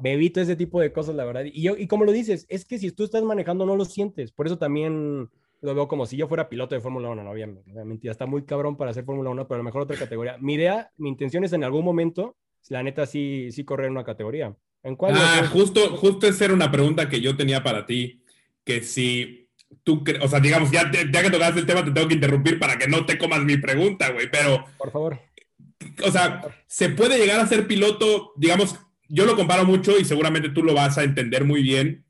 me 0.00 0.14
evito 0.14 0.40
ese 0.40 0.56
tipo 0.56 0.80
de 0.80 0.92
cosas, 0.92 1.14
la 1.14 1.24
verdad. 1.24 1.44
Y, 1.44 1.62
yo, 1.62 1.76
y 1.76 1.86
como 1.86 2.04
lo 2.04 2.12
dices, 2.12 2.46
es 2.48 2.64
que 2.64 2.78
si 2.78 2.90
tú 2.92 3.04
estás 3.04 3.22
manejando 3.22 3.66
no 3.66 3.76
lo 3.76 3.84
sientes. 3.84 4.32
Por 4.32 4.46
eso 4.46 4.58
también 4.58 5.28
lo 5.60 5.74
veo 5.74 5.86
como 5.86 6.06
si 6.06 6.16
yo 6.16 6.26
fuera 6.26 6.48
piloto 6.48 6.74
de 6.74 6.80
Fórmula 6.80 7.10
1, 7.10 7.22
no, 7.22 7.30
obviamente, 7.30 8.10
está 8.10 8.26
muy 8.26 8.44
cabrón 8.44 8.76
para 8.76 8.90
hacer 8.90 9.04
Fórmula 9.04 9.30
1, 9.30 9.46
pero 9.46 9.56
a 9.56 9.58
lo 9.58 9.64
mejor 9.64 9.82
otra 9.82 9.96
categoría. 9.96 10.36
Mi 10.38 10.54
idea, 10.54 10.90
mi 10.96 11.08
intención 11.08 11.44
es 11.44 11.52
en 11.52 11.62
algún 11.62 11.84
momento, 11.84 12.36
la 12.68 12.82
neta, 12.82 13.06
sí, 13.06 13.50
sí 13.52 13.64
correr 13.64 13.86
en 13.86 13.92
una 13.92 14.02
categoría 14.02 14.56
ah, 14.84 15.48
justo, 15.52 15.96
justo 15.96 16.26
esa 16.26 16.46
era 16.46 16.54
una 16.54 16.70
pregunta 16.70 17.08
que 17.08 17.20
yo 17.20 17.36
tenía 17.36 17.62
para 17.62 17.86
ti, 17.86 18.22
que 18.64 18.82
si 18.82 19.48
tú, 19.84 20.04
o 20.20 20.28
sea, 20.28 20.40
digamos, 20.40 20.70
ya, 20.70 20.90
ya 20.90 21.22
que 21.22 21.30
tocaste 21.30 21.60
el 21.60 21.66
tema, 21.66 21.84
te 21.84 21.90
tengo 21.90 22.08
que 22.08 22.14
interrumpir 22.14 22.58
para 22.58 22.78
que 22.78 22.88
no 22.88 23.06
te 23.06 23.18
comas 23.18 23.42
mi 23.42 23.56
pregunta, 23.56 24.10
güey, 24.10 24.30
pero... 24.30 24.64
Por 24.78 24.90
favor. 24.90 25.20
O 26.04 26.10
sea, 26.10 26.42
se 26.66 26.90
puede 26.90 27.18
llegar 27.18 27.40
a 27.40 27.46
ser 27.46 27.66
piloto, 27.66 28.32
digamos, 28.36 28.76
yo 29.08 29.26
lo 29.26 29.36
comparo 29.36 29.64
mucho 29.64 29.98
y 29.98 30.04
seguramente 30.04 30.48
tú 30.48 30.62
lo 30.62 30.74
vas 30.74 30.96
a 30.98 31.04
entender 31.04 31.44
muy 31.44 31.62
bien. 31.62 32.04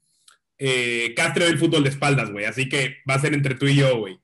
Eh, 0.58 1.14
Castro 1.16 1.44
del 1.44 1.58
fútbol 1.58 1.82
de 1.82 1.88
espaldas, 1.88 2.30
güey, 2.30 2.44
así 2.44 2.68
que 2.68 2.98
va 3.08 3.14
a 3.14 3.20
ser 3.20 3.34
entre 3.34 3.56
tú 3.56 3.66
y 3.66 3.76
yo, 3.76 3.98
güey. 3.98 4.20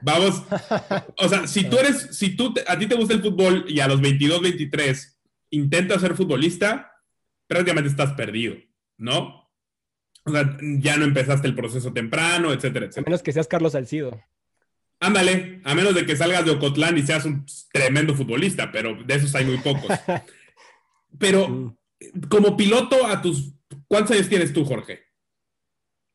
Vamos, 0.00 0.42
o 1.18 1.28
sea, 1.28 1.46
si 1.46 1.64
tú 1.68 1.76
eres, 1.78 2.16
si 2.16 2.36
tú, 2.36 2.54
a 2.66 2.78
ti 2.78 2.86
te 2.86 2.94
gusta 2.94 3.14
el 3.14 3.22
fútbol 3.22 3.66
y 3.68 3.80
a 3.80 3.88
los 3.88 4.00
22, 4.00 4.40
23 4.40 5.18
intentas 5.50 6.00
ser 6.00 6.14
futbolista, 6.14 6.93
prácticamente 7.46 7.90
estás 7.90 8.12
perdido, 8.12 8.56
¿no? 8.96 9.50
O 10.24 10.30
sea, 10.30 10.56
ya 10.78 10.96
no 10.96 11.04
empezaste 11.04 11.46
el 11.46 11.54
proceso 11.54 11.92
temprano, 11.92 12.52
etcétera, 12.52 12.86
etcétera. 12.86 13.06
A 13.06 13.10
menos 13.10 13.22
que 13.22 13.32
seas 13.32 13.46
Carlos 13.46 13.72
Salcido. 13.72 14.22
Ándale, 15.00 15.60
a 15.64 15.74
menos 15.74 15.94
de 15.94 16.06
que 16.06 16.16
salgas 16.16 16.44
de 16.44 16.52
Ocotlán 16.52 16.96
y 16.96 17.02
seas 17.02 17.26
un 17.26 17.44
tremendo 17.72 18.14
futbolista, 18.14 18.72
pero 18.72 18.94
de 19.02 19.14
esos 19.14 19.34
hay 19.34 19.44
muy 19.44 19.58
pocos. 19.58 19.90
Pero 21.18 21.48
mm. 21.48 21.76
como 22.28 22.56
piloto, 22.56 23.06
a 23.06 23.22
tus. 23.22 23.52
¿Cuántos 23.86 24.16
años 24.16 24.28
tienes 24.28 24.52
tú, 24.52 24.64
Jorge? 24.64 25.04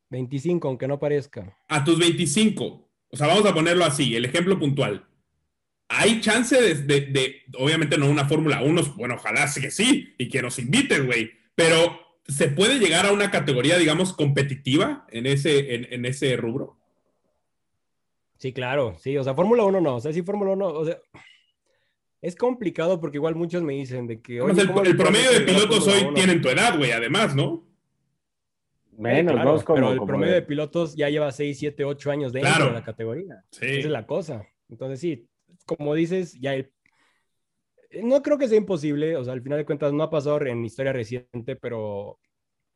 25, 0.10 0.68
aunque 0.68 0.90
no 0.90 1.00
parezca. 1.00 1.58
A 1.70 1.86
tus 1.86 1.98
25. 1.98 2.92
O 3.12 3.16
sea, 3.16 3.28
vamos 3.28 3.46
a 3.46 3.54
ponerlo 3.54 3.86
así, 3.86 4.14
el 4.14 4.26
ejemplo 4.26 4.60
puntual 4.60 5.09
hay 5.90 6.22
chance 6.22 6.56
de, 6.56 7.42
obviamente 7.58 7.98
no 7.98 8.10
una 8.10 8.26
Fórmula 8.26 8.62
1, 8.62 8.94
bueno, 8.96 9.16
ojalá 9.16 9.50
que 9.60 9.72
sí, 9.72 10.14
y 10.20 10.30
que 10.30 10.42
nos 10.42 10.60
inviten, 10.60 11.08
güey, 11.08 11.32
pero 11.56 12.00
¿se 12.28 12.48
puede 12.48 12.78
llegar 12.78 13.08
a 13.08 13.12
una 13.12 13.32
categoría, 13.32 13.78
digamos, 13.78 14.14
competitiva 14.14 15.08
en 15.10 15.26
ese, 15.26 15.94
en, 15.94 16.06
ese 16.06 16.38
rubro? 16.38 16.78
Sí, 18.38 18.54
claro, 18.54 18.96
sí, 19.00 19.18
o 19.18 19.24
sea, 19.24 19.34
Fórmula 19.34 19.64
1 19.64 19.82
no, 19.82 19.96
o 19.96 20.00
sea, 20.00 20.14
sí, 20.14 20.22
Fórmula 20.22 20.52
1, 20.52 20.68
o 20.68 20.86
sea, 20.86 21.00
es 22.22 22.36
complicado 22.36 23.02
porque 23.02 23.18
igual 23.18 23.36
muchos 23.36 23.64
me 23.64 23.74
dicen 23.74 24.06
de 24.06 24.22
que... 24.22 24.38
el, 24.38 24.96
promedio 24.96 25.32
de 25.32 25.42
pilotos 25.42 25.88
hoy 25.88 26.14
tienen 26.14 26.40
tu 26.42 26.50
edad, 26.50 26.78
güey, 26.78 26.92
además, 26.92 27.36
¿no? 27.36 27.68
Menos, 28.96 29.42
dos 29.44 29.64
como, 29.64 29.76
Pero 29.76 29.92
el 29.94 30.06
promedio 30.06 30.34
de... 30.34 30.42
pilotos 30.44 30.96
ya 30.96 31.10
lleva 31.10 31.32
6, 31.32 31.58
7, 31.58 31.86
8 31.86 32.12
años 32.12 32.34
dentro 32.34 32.66
de 32.66 32.74
la 32.74 32.84
categoría. 32.84 33.44
Sí. 33.50 33.66
Esa 33.66 33.80
es 33.80 33.86
la 33.86 34.06
cosa. 34.06 34.46
Entonces, 34.70 35.00
sí, 35.00 35.29
como 35.78 35.94
dices, 35.94 36.34
ya 36.40 36.56
no 38.02 38.24
creo 38.24 38.40
que 38.40 38.48
sea 38.48 38.58
imposible, 38.58 39.16
o 39.16 39.24
sea, 39.24 39.34
al 39.34 39.42
final 39.44 39.60
de 39.60 39.66
cuentas 39.66 39.94
no 39.94 40.02
ha 40.02 40.10
pasado 40.10 40.44
en 40.46 40.66
historia 40.66 40.94
reciente, 40.94 41.56
pero 41.56 42.20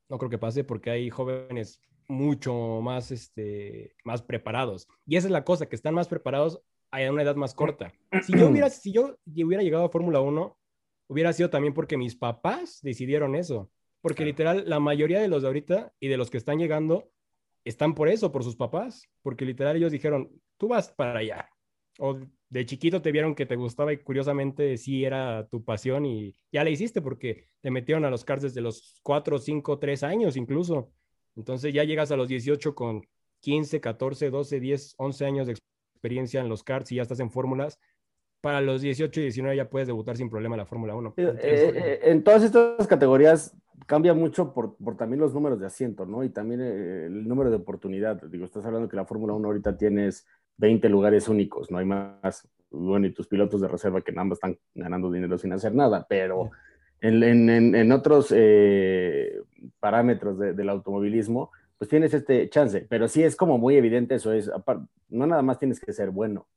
no 0.10 0.18
creo 0.20 0.30
que 0.30 0.38
pase 0.38 0.64
porque 0.64 0.92
hay 0.92 1.10
jóvenes 1.10 1.82
mucho 2.08 2.82
más, 2.82 3.10
este, 3.10 3.96
más 4.04 4.22
preparados. 4.22 4.88
Y 5.08 5.16
esa 5.16 5.28
es 5.28 5.32
la 5.32 5.44
cosa, 5.44 5.68
que 5.68 5.76
están 5.76 5.96
más 5.96 6.08
preparados 6.08 6.62
a 6.92 7.00
una 7.12 7.24
edad 7.24 7.36
más 7.36 7.56
corta. 7.56 7.92
Si 8.24 8.38
yo 8.38 8.48
hubiera, 8.48 8.70
si 8.70 8.92
yo 8.92 9.18
hubiera 9.26 9.64
llegado 9.64 9.86
a 9.86 9.90
Fórmula 9.90 10.20
1, 10.20 10.56
hubiera 11.08 11.34
sido 11.34 11.50
también 11.50 11.74
porque 11.74 11.98
mis 11.98 12.16
papás 12.16 12.80
decidieron 12.84 13.36
eso. 13.36 13.72
Porque 14.02 14.24
literal, 14.24 14.66
la 14.68 14.80
mayoría 14.80 15.20
de 15.20 15.30
los 15.30 15.42
de 15.42 15.48
ahorita 15.48 15.94
y 16.00 16.10
de 16.10 16.18
los 16.18 16.30
que 16.30 16.38
están 16.38 16.60
llegando 16.60 17.10
están 17.66 17.96
por 17.96 18.10
eso, 18.10 18.32
por 18.32 18.44
sus 18.44 18.56
papás. 18.56 19.10
Porque 19.24 19.46
literal 19.46 19.78
ellos 19.78 19.92
dijeron, 19.92 20.30
tú 20.58 20.68
vas 20.68 20.92
para 20.92 21.20
allá. 21.20 21.50
O 21.98 22.20
de 22.54 22.68
chiquito 22.68 23.02
te 23.02 23.12
vieron 23.12 23.34
que 23.34 23.48
te 23.48 23.56
gustaba 23.56 23.94
y 23.94 23.98
curiosamente 23.98 24.78
sí 24.78 25.04
era 25.04 25.48
tu 25.48 25.64
pasión 25.64 26.06
y 26.06 26.36
ya 26.52 26.64
la 26.64 26.70
hiciste 26.70 27.02
porque 27.02 27.48
te 27.62 27.72
metieron 27.72 28.06
a 28.06 28.12
los 28.12 28.24
cars 28.24 28.44
desde 28.44 28.62
los 28.62 29.00
4, 29.02 29.40
5, 29.40 29.80
3 29.80 30.04
años 30.04 30.38
incluso. 30.38 30.92
Entonces 31.36 31.74
ya 31.74 31.84
llegas 31.84 32.12
a 32.12 32.16
los 32.16 32.28
18 32.28 32.76
con 32.76 33.02
15, 33.40 33.82
14, 33.82 34.30
12, 34.30 34.60
10, 34.60 34.94
11 34.98 35.26
años 35.26 35.48
de 35.48 35.54
experiencia 35.54 36.42
en 36.42 36.50
los 36.50 36.64
karts 36.64 36.92
y 36.92 36.98
ya 36.98 37.02
estás 37.02 37.20
en 37.22 37.32
fórmulas. 37.32 37.80
Para 38.40 38.62
los 38.62 38.84
18 38.84 39.20
y 39.20 39.24
19 39.24 39.58
ya 39.58 39.70
puedes 39.72 39.88
debutar 39.88 40.16
sin 40.16 40.30
problema 40.30 40.54
en 40.54 40.60
la 40.60 40.66
Fórmula 40.68 40.94
1. 40.94 41.16
Eh, 41.18 41.34
eh, 41.42 42.00
en 42.04 42.24
todas 42.24 42.44
estas 42.44 42.86
categorías 42.86 43.58
cambia 43.88 44.14
mucho 44.14 44.54
por, 44.54 44.76
por, 44.76 44.96
también 44.96 45.22
los 45.22 45.34
números 45.34 45.60
de 45.60 45.66
asiento, 45.66 46.06
¿no? 46.06 46.24
Y 46.24 46.30
también 46.30 46.62
eh, 46.62 47.06
el 47.08 47.28
número 47.28 47.50
de 47.50 47.56
oportunidad. 47.56 48.22
Digo, 48.22 48.46
estás 48.46 48.64
hablando 48.66 48.88
que 48.88 48.96
la 48.96 49.06
Fórmula 49.06 49.34
1 49.34 49.48
ahorita 49.48 49.76
tienes 49.76 50.28
20 50.58 50.90
lugares 50.90 51.28
únicos, 51.28 51.72
no 51.72 51.78
hay 51.78 51.86
más. 51.86 52.48
Bueno, 52.70 53.06
y 53.06 53.14
tus 53.14 53.28
pilotos 53.28 53.62
de 53.62 53.68
reserva 53.68 54.02
que 54.02 54.12
nada 54.12 54.26
más 54.26 54.38
están 54.38 54.58
ganando 54.74 55.12
dinero 55.12 55.38
sin 55.38 55.54
hacer 55.54 55.76
nada, 55.76 56.06
pero 56.10 56.52
en, 57.02 57.22
en, 57.24 57.76
en 57.76 57.92
otros 57.92 58.34
eh, 58.36 59.42
parámetros 59.80 60.40
del 60.40 60.70
automovilismo, 60.70 61.52
pues 61.78 61.90
tienes 61.90 62.14
este 62.14 62.50
chance. 62.50 62.86
Pero 62.90 63.08
sí 63.08 63.24
es 63.24 63.36
como 63.36 63.58
muy 63.58 63.76
evidente 63.76 64.16
eso, 64.16 64.32
es, 64.34 64.50
no 65.10 65.28
nada 65.28 65.42
más 65.42 65.60
tienes 65.60 65.80
que 65.80 65.94
ser 65.94 66.10
bueno, 66.10 66.48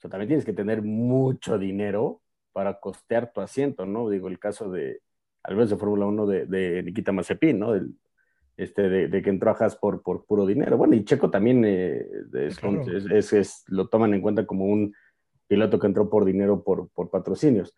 sea, 0.00 0.10
también 0.10 0.28
tienes 0.28 0.46
que 0.46 0.54
tener 0.54 0.80
mucho 0.80 1.58
dinero 1.58 2.22
para 2.52 2.80
costear 2.80 3.32
tu 3.32 3.42
asiento, 3.42 3.84
¿no? 3.84 4.08
Digo, 4.08 4.28
el 4.28 4.38
caso 4.38 4.70
de, 4.70 5.02
al 5.42 5.54
menos 5.54 5.68
de 5.68 5.76
Fórmula 5.76 6.06
1 6.06 6.26
de, 6.26 6.46
de 6.46 6.82
Nikita 6.82 7.12
Mazepin, 7.12 7.58
¿no? 7.58 7.74
Este, 8.60 8.88
de, 8.88 9.22
que 9.22 9.30
entró 9.30 9.50
a 9.50 9.54
Haas 9.54 9.76
por, 9.76 10.02
por 10.02 10.26
puro 10.26 10.44
dinero. 10.44 10.76
Bueno, 10.76 10.94
y 10.94 11.04
Checo 11.04 11.30
también 11.30 11.64
eh, 11.64 12.06
es, 13.10 13.32
es, 13.32 13.64
lo 13.68 13.88
toman 13.88 14.12
en 14.12 14.20
cuenta 14.20 14.44
como 14.44 14.66
un 14.66 14.94
piloto 15.46 15.78
que 15.78 15.86
entró 15.86 16.10
por 16.10 16.26
dinero 16.26 16.62
por, 16.62 16.90
por 16.90 17.08
patrocinios. 17.08 17.74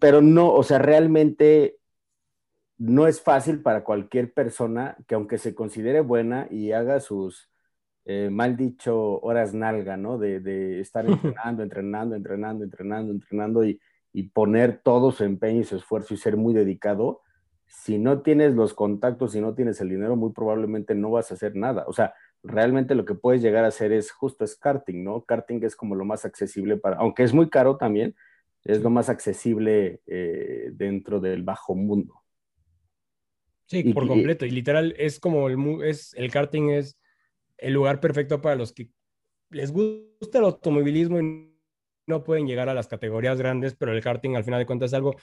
pero 0.00 0.20
no, 0.20 0.52
o 0.52 0.62
sea, 0.64 0.78
realmente 0.78 1.76
no 2.78 3.06
es 3.06 3.22
fácil 3.22 3.62
para 3.62 3.84
cualquier 3.84 4.32
persona 4.32 4.96
que 5.06 5.14
aunque 5.14 5.38
se 5.38 5.54
considere 5.54 6.00
buena 6.00 6.48
y 6.50 6.72
haga 6.72 6.98
sus, 6.98 7.48
eh, 8.04 8.28
mal 8.28 8.56
dicho, 8.56 9.20
horas 9.20 9.54
nalga, 9.54 9.96
¿no? 9.96 10.18
De, 10.18 10.40
de 10.40 10.80
estar 10.80 11.06
entrenando, 11.06 11.62
entrenando, 11.62 12.16
entrenando, 12.16 12.64
entrenando, 12.64 13.12
entrenando 13.12 13.64
y, 13.64 13.80
y 14.12 14.24
poner 14.24 14.80
todo 14.82 15.12
su 15.12 15.22
empeño 15.22 15.60
y 15.60 15.64
su 15.64 15.76
esfuerzo 15.76 16.12
y 16.12 16.16
ser 16.16 16.36
muy 16.36 16.54
dedicado, 16.54 17.20
si 17.72 17.98
no 17.98 18.20
tienes 18.20 18.52
los 18.52 18.74
contactos, 18.74 19.32
si 19.32 19.40
no 19.40 19.54
tienes 19.54 19.80
el 19.80 19.88
dinero, 19.88 20.14
muy 20.14 20.32
probablemente 20.32 20.94
no 20.94 21.10
vas 21.10 21.30
a 21.30 21.34
hacer 21.34 21.56
nada. 21.56 21.84
O 21.88 21.92
sea, 21.94 22.14
realmente 22.42 22.94
lo 22.94 23.06
que 23.06 23.14
puedes 23.14 23.40
llegar 23.40 23.64
a 23.64 23.68
hacer 23.68 23.92
es 23.92 24.12
justo 24.12 24.44
es 24.44 24.56
karting, 24.56 25.02
¿no? 25.02 25.24
Karting 25.24 25.64
es 25.64 25.74
como 25.74 25.94
lo 25.94 26.04
más 26.04 26.26
accesible 26.26 26.76
para, 26.76 26.96
aunque 26.96 27.22
es 27.22 27.32
muy 27.32 27.48
caro 27.48 27.78
también, 27.78 28.14
es 28.62 28.82
lo 28.82 28.90
más 28.90 29.08
accesible 29.08 30.00
eh, 30.06 30.68
dentro 30.74 31.18
del 31.18 31.42
bajo 31.44 31.74
mundo. 31.74 32.22
Sí, 33.66 33.82
por 33.94 34.06
completo. 34.06 34.44
Y 34.44 34.50
literal 34.50 34.94
es 34.98 35.18
como 35.18 35.48
el, 35.48 35.82
es, 35.82 36.12
el 36.14 36.30
karting 36.30 36.70
es 36.70 36.98
el 37.56 37.72
lugar 37.72 38.00
perfecto 38.00 38.42
para 38.42 38.54
los 38.54 38.72
que 38.72 38.90
les 39.48 39.72
gusta 39.72 40.38
el 40.38 40.44
automovilismo 40.44 41.18
y 41.20 41.56
no 42.06 42.22
pueden 42.22 42.46
llegar 42.46 42.68
a 42.68 42.74
las 42.74 42.86
categorías 42.86 43.38
grandes, 43.38 43.74
pero 43.74 43.92
el 43.92 44.02
karting 44.02 44.36
al 44.36 44.44
final 44.44 44.60
de 44.60 44.66
cuentas 44.66 44.90
es 44.90 44.94
algo 44.94 45.16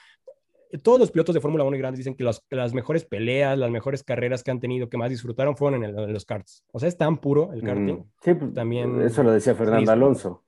todos 0.78 1.00
los 1.00 1.12
pilotos 1.12 1.34
de 1.34 1.42
Fórmula 1.42 1.64
1 1.64 1.76
y 1.76 1.80
grandes 1.80 1.98
dicen 1.98 2.16
que 2.16 2.24
las 2.24 2.74
mejores 2.74 3.06
peleas, 3.06 3.58
las 3.58 3.72
mejores 3.72 4.04
carreras 4.04 4.44
que 4.44 4.52
han 4.52 4.60
tenido, 4.60 4.90
que 4.90 4.98
más 4.98 5.10
disfrutaron, 5.10 5.58
fueron 5.58 5.84
en, 5.84 6.14
los 6.14 6.26
karts. 6.26 6.64
O 6.72 6.80
sea, 6.80 6.88
es 6.90 6.98
tan 6.98 7.18
puro 7.18 7.52
el 7.54 7.64
karting. 7.64 8.04
sí, 8.22 8.34
pues, 8.36 8.54
también. 8.54 9.02
Eso 9.02 9.24
lo 9.24 9.32
decía 9.32 9.56
Fernando 9.56 9.92
Alonso. 9.92 10.44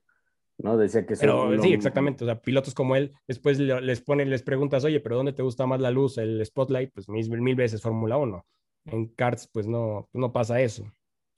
¿no? 0.59 0.77
Decía 0.77 1.05
que 1.05 1.15
pero, 1.15 1.59
Sí, 1.61 1.73
exactamente. 1.73 2.23
O 2.23 2.27
sea, 2.27 2.39
pilotos 2.39 2.73
como 2.73 2.95
él, 2.95 3.13
después 3.27 3.59
les 3.59 4.01
ponen, 4.01 4.29
les 4.29 4.43
preguntas, 4.43 4.83
oye, 4.83 4.99
pero 4.99 5.15
¿dónde 5.15 5.33
te 5.33 5.43
gusta 5.43 5.65
más 5.65 5.81
la 5.81 5.91
luz, 5.91 6.17
el 6.17 6.45
spotlight? 6.45 6.91
Pues 6.93 7.09
mil, 7.09 7.29
mil 7.41 7.55
veces 7.55 7.81
Fórmula 7.81 8.17
1. 8.17 8.45
en 8.85 9.07
karts 9.07 9.47
pues 9.51 9.67
no, 9.67 10.07
no 10.13 10.31
pasa 10.31 10.61
eso. 10.61 10.85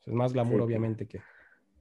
Es 0.06 0.14
más 0.14 0.34
glamour 0.34 0.62
obviamente 0.62 1.08
que... 1.08 1.22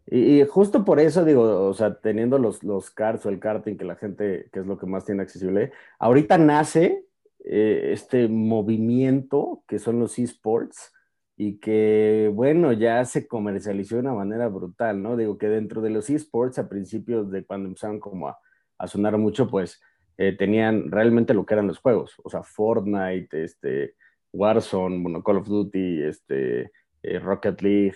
Y, 0.06 0.44
justo 0.44 0.84
por 0.84 1.00
eso 1.00 1.24
digo, 1.24 1.68
o 1.68 1.74
sea, 1.74 1.94
teniendo 1.94 2.38
los, 2.38 2.62
los 2.64 2.92
o 2.98 3.28
el 3.28 3.38
karting 3.38 3.76
que 3.76 3.84
la 3.84 3.96
gente, 3.96 4.48
que 4.52 4.60
es 4.60 4.66
lo 4.66 4.78
que 4.78 4.86
más 4.86 5.04
tiene 5.04 5.22
accesible, 5.22 5.72
ahorita 5.98 6.38
nace 6.38 7.04
eh, 7.44 7.90
este 7.92 8.28
movimiento 8.28 9.62
que 9.66 9.78
son 9.78 10.00
los 10.00 10.18
esports 10.18 10.92
y 11.36 11.58
que, 11.58 12.30
bueno, 12.34 12.72
ya 12.72 13.04
se 13.04 13.26
comercializó 13.26 13.96
de 13.96 14.02
una 14.02 14.14
manera 14.14 14.48
brutal, 14.48 15.02
¿no? 15.02 15.16
Digo 15.16 15.38
que 15.38 15.48
dentro 15.48 15.80
de 15.80 15.90
los 15.90 16.10
esports, 16.10 16.58
a 16.58 16.68
principios 16.68 17.30
de 17.30 17.44
cuando 17.44 17.68
empezaron 17.68 18.00
como 18.00 18.28
a, 18.28 18.38
sonar 18.86 19.16
mucho, 19.16 19.48
pues 19.48 19.80
eh, 20.18 20.36
tenían 20.36 20.90
realmente 20.90 21.34
lo 21.34 21.46
que 21.46 21.54
eran 21.54 21.68
los 21.68 21.78
juegos, 21.78 22.14
o 22.24 22.28
sea, 22.28 22.42
Fortnite, 22.42 23.44
este, 23.44 23.94
Warzone, 24.32 25.02
bueno, 25.02 25.22
Call 25.22 25.38
of 25.38 25.46
Duty, 25.46 26.02
este, 26.02 26.72
eh, 27.02 27.18
Rocket 27.20 27.60
League, 27.62 27.94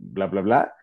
bla, 0.00 0.26
bla, 0.26 0.40
bla. 0.40 0.74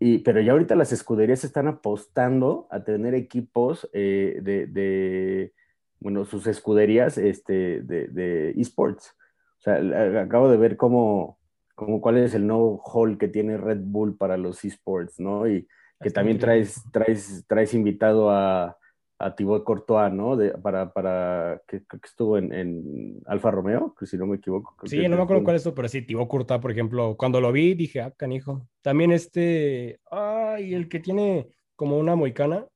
Y, 0.00 0.18
pero 0.18 0.40
ya 0.40 0.52
ahorita 0.52 0.76
las 0.76 0.92
escuderías 0.92 1.44
están 1.44 1.66
apostando 1.66 2.68
a 2.70 2.84
tener 2.84 3.14
equipos 3.14 3.88
de, 3.92 4.40
de 4.42 5.52
bueno, 6.00 6.24
sus 6.24 6.46
escuderías 6.46 7.18
este, 7.18 7.82
de, 7.82 8.08
de 8.08 8.50
esports. 8.50 9.14
O 9.58 9.60
sea, 9.60 10.22
acabo 10.22 10.48
de 10.48 10.56
ver 10.56 10.76
cómo, 10.76 11.38
cómo, 11.74 12.00
cuál 12.00 12.18
es 12.18 12.34
el 12.34 12.46
nuevo 12.46 12.80
hall 12.84 13.18
que 13.18 13.28
tiene 13.28 13.56
Red 13.56 13.80
Bull 13.80 14.16
para 14.16 14.36
los 14.36 14.64
esports, 14.64 15.18
¿no? 15.18 15.48
Y 15.48 15.66
que 16.00 16.10
también 16.10 16.38
traes, 16.38 16.80
traes, 16.92 17.44
traes 17.48 17.74
invitado 17.74 18.30
a, 18.30 18.78
a 19.18 19.34
Thibaut 19.34 19.64
Courtois, 19.64 20.12
¿no? 20.12 20.36
De, 20.36 20.50
para, 20.50 20.92
para 20.92 21.60
que, 21.66 21.80
que 21.80 21.98
estuvo 22.04 22.38
en, 22.38 22.52
en, 22.52 23.20
Alfa 23.26 23.50
Romeo, 23.50 23.94
que 23.98 24.06
si 24.06 24.16
no 24.16 24.26
me 24.26 24.36
equivoco. 24.36 24.74
Sí, 24.86 25.08
no 25.08 25.16
me 25.16 25.22
acuerdo 25.22 25.42
cuál 25.44 25.56
es 25.56 25.62
eso, 25.62 25.74
pero 25.74 25.88
sí, 25.88 26.02
Thibaut 26.02 26.28
Courtois, 26.28 26.60
por 26.60 26.70
ejemplo, 26.70 27.16
cuando 27.16 27.40
lo 27.40 27.50
vi 27.50 27.74
dije, 27.74 28.00
ah, 28.00 28.12
canijo. 28.16 28.68
También 28.82 29.10
este, 29.10 30.00
ay, 30.10 30.74
el 30.74 30.88
que 30.88 31.00
tiene 31.00 31.48
como 31.74 31.98
una 31.98 32.14
moicana, 32.14 32.66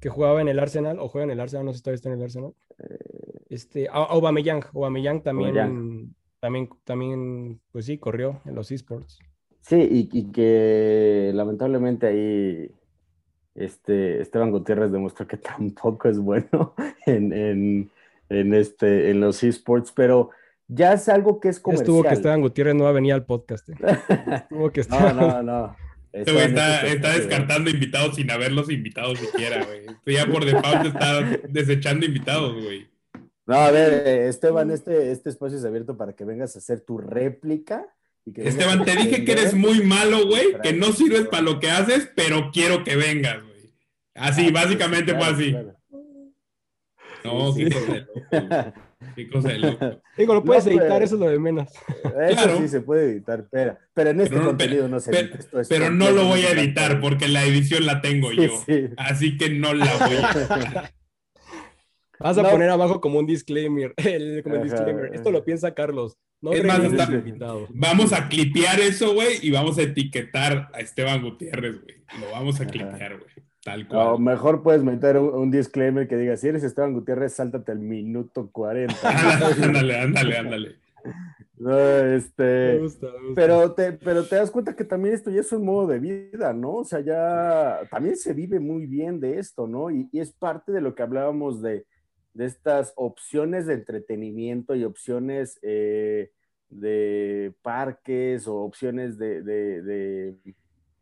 que 0.00 0.08
jugaba 0.08 0.40
en 0.40 0.48
el 0.48 0.58
Arsenal, 0.58 0.98
o 0.98 1.08
juega 1.08 1.24
en 1.24 1.30
el 1.30 1.40
Arsenal, 1.40 1.66
no 1.66 1.72
sé 1.72 1.78
si 1.78 1.82
todavía 1.84 1.96
está 1.96 2.08
en 2.08 2.14
el 2.16 2.22
Arsenal. 2.22 2.52
Eh, 2.78 3.42
este, 3.50 3.88
Aubameyang, 3.90 4.64
Aubameyang 4.74 5.22
también, 5.22 6.14
también, 6.40 6.68
también, 6.84 7.60
pues 7.70 7.86
sí, 7.86 7.98
corrió 7.98 8.40
en 8.46 8.54
los 8.54 8.70
esports. 8.72 9.20
Sí, 9.60 10.08
y, 10.12 10.32
que 10.32 11.30
lamentablemente 11.34 12.06
ahí 12.08 12.70
este, 13.54 14.20
Esteban 14.20 14.50
Gutiérrez 14.50 14.92
demostró 14.92 15.26
que 15.26 15.36
tampoco 15.38 16.08
es 16.08 16.18
bueno 16.18 16.74
en, 17.06 17.32
en, 17.32 17.90
en 18.28 18.54
este, 18.54 19.10
en 19.10 19.20
los 19.20 19.42
esports, 19.42 19.92
pero 19.92 20.30
ya 20.68 20.94
es 20.94 21.08
algo 21.08 21.40
que 21.40 21.48
es 21.48 21.60
comercial. 21.60 21.88
Estuvo 21.88 22.02
que 22.02 22.14
Esteban 22.14 22.40
Gutiérrez 22.40 22.74
no 22.74 22.84
va 22.84 22.90
a 22.90 22.94
venir 22.94 23.12
al 23.12 23.26
podcast. 23.26 23.68
Eh. 23.68 23.74
Estuvo 24.32 24.70
que 24.70 24.80
Esteban... 24.82 25.16
No, 25.16 25.28
no, 25.42 25.42
no. 25.42 25.76
Este 26.12 26.44
está, 26.44 26.86
está, 26.86 27.12
descartando 27.14 27.70
invitados 27.70 28.16
sin 28.16 28.30
haberlos 28.30 28.70
invitado 28.70 29.16
siquiera, 29.16 29.64
güey. 29.64 29.86
Estoy 29.86 30.14
ya 30.14 30.26
por 30.26 30.44
default 30.44 30.84
está 30.84 31.22
desechando 31.48 32.04
invitados, 32.04 32.52
güey. 32.62 32.86
No, 33.46 33.54
a 33.56 33.70
ver, 33.70 34.06
eh, 34.06 34.28
Esteban, 34.28 34.70
este, 34.70 35.10
este 35.10 35.30
espacio 35.30 35.56
es 35.56 35.64
abierto 35.64 35.96
para 35.96 36.12
que 36.12 36.26
vengas 36.26 36.54
a 36.54 36.58
hacer 36.58 36.82
tu 36.82 36.98
réplica. 36.98 37.86
Esteban, 38.36 38.84
te 38.84 38.96
dije 38.96 39.24
que 39.24 39.32
eres 39.32 39.54
muy 39.54 39.82
malo, 39.82 40.26
güey, 40.26 40.56
que 40.62 40.72
no 40.72 40.92
sirves 40.92 41.26
para 41.26 41.42
lo 41.42 41.60
que 41.60 41.70
haces, 41.70 42.10
pero 42.14 42.50
quiero 42.52 42.84
que 42.84 42.96
vengas, 42.96 43.42
güey. 43.42 43.74
Así, 44.14 44.46
ah, 44.48 44.52
básicamente 44.52 45.14
fue 45.14 45.24
así. 45.24 45.56
No, 47.24 47.52
sí, 47.52 47.66
Qué 49.14 49.28
cosa 49.28 49.48
de 49.52 49.58
loco. 49.58 50.02
Digo, 50.16 50.34
lo 50.34 50.44
puedes 50.44 50.66
editar, 50.66 51.02
eso 51.02 51.14
es 51.14 51.20
lo 51.20 51.28
de 51.28 51.38
menos. 51.38 51.68
Eso 52.28 52.58
sí 52.58 52.68
se 52.68 52.80
puede 52.80 53.12
editar, 53.12 53.46
pero, 53.50 53.78
pero 53.94 54.10
en 54.10 54.20
este 54.20 54.36
contenido 54.36 54.88
no 54.88 55.00
se 55.00 55.18
edita. 55.18 55.38
pero 55.68 55.90
no 55.90 56.10
lo 56.10 56.26
voy 56.26 56.42
a 56.42 56.50
editar 56.50 57.00
porque 57.00 57.28
la 57.28 57.44
edición 57.44 57.86
la 57.86 58.00
tengo 58.00 58.32
yo. 58.32 58.52
Así 58.96 59.36
que 59.36 59.50
no 59.50 59.72
la 59.74 59.96
voy 59.96 60.16
a 60.16 60.30
editar. 60.30 60.92
Vas 62.22 62.38
a 62.38 62.50
poner 62.50 62.70
abajo 62.70 63.00
como 63.00 63.18
un 63.18 63.26
disclaimer. 63.26 63.94
como 64.42 64.56
un 64.56 64.62
disclaimer. 64.62 65.14
Esto 65.14 65.30
lo 65.30 65.44
piensa 65.44 65.74
Carlos. 65.74 66.16
No 66.40 66.52
es 66.52 66.64
más, 66.64 66.80
vamos 67.70 68.12
a 68.12 68.28
clipear 68.28 68.80
eso, 68.80 69.14
güey, 69.14 69.38
y 69.42 69.52
vamos 69.52 69.78
a 69.78 69.82
etiquetar 69.82 70.70
a 70.72 70.80
Esteban 70.80 71.22
Gutiérrez, 71.22 71.80
güey. 71.80 71.96
Lo 72.20 72.32
vamos 72.32 72.60
a 72.60 72.66
clipear, 72.66 73.18
güey. 73.18 73.30
Tal 73.62 73.86
cual. 73.86 74.06
O 74.08 74.18
mejor 74.18 74.62
puedes 74.64 74.82
meter 74.82 75.18
un, 75.18 75.52
disclaimer 75.52 76.08
que 76.08 76.16
diga, 76.16 76.36
si 76.36 76.48
eres 76.48 76.64
Esteban 76.64 76.94
Gutiérrez, 76.94 77.34
sáltate 77.34 77.70
al 77.70 77.78
minuto 77.78 78.50
40. 78.50 78.94
ándale, 79.62 80.00
ándale, 80.00 80.36
ándale. 80.36 80.76
No, 81.62 81.78
este, 81.78 82.80
Pero, 83.36 83.72
te, 83.72 83.92
pero 83.92 84.24
te 84.24 84.34
das 84.34 84.50
cuenta 84.50 84.74
que 84.74 84.82
también 84.82 85.14
esto 85.14 85.30
ya 85.30 85.42
es 85.42 85.52
un 85.52 85.64
modo 85.64 85.86
de 85.86 86.00
vida, 86.00 86.52
¿no? 86.52 86.78
O 86.78 86.84
sea, 86.84 86.98
ya 86.98 87.86
también 87.88 88.16
se 88.16 88.32
vive 88.32 88.58
muy 88.58 88.86
bien 88.86 89.20
de 89.20 89.38
esto, 89.38 89.68
¿no? 89.68 89.88
Y, 89.88 90.08
es 90.12 90.32
parte 90.32 90.72
de 90.72 90.80
lo 90.80 90.96
que 90.96 91.04
hablábamos 91.04 91.62
de, 91.62 91.86
de 92.34 92.46
estas 92.46 92.92
opciones 92.96 93.66
de 93.66 93.74
entretenimiento 93.74 94.74
y 94.74 94.84
opciones 94.84 95.58
eh, 95.62 96.30
de 96.68 97.54
parques 97.62 98.48
o 98.48 98.56
opciones 98.56 99.18
de, 99.18 99.42
de 99.42 100.36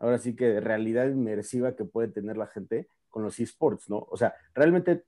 ahora 0.01 0.19
sí 0.19 0.35
que 0.35 0.47
de 0.47 0.61
realidad 0.61 1.09
inmersiva 1.09 1.77
que 1.77 1.85
puede 1.85 2.09
tener 2.09 2.37
la 2.37 2.47
gente 2.47 2.89
con 3.11 3.23
los 3.23 3.39
esports, 3.39 3.89
¿no? 3.89 4.07
O 4.11 4.17
sea, 4.17 4.35
realmente 4.55 5.05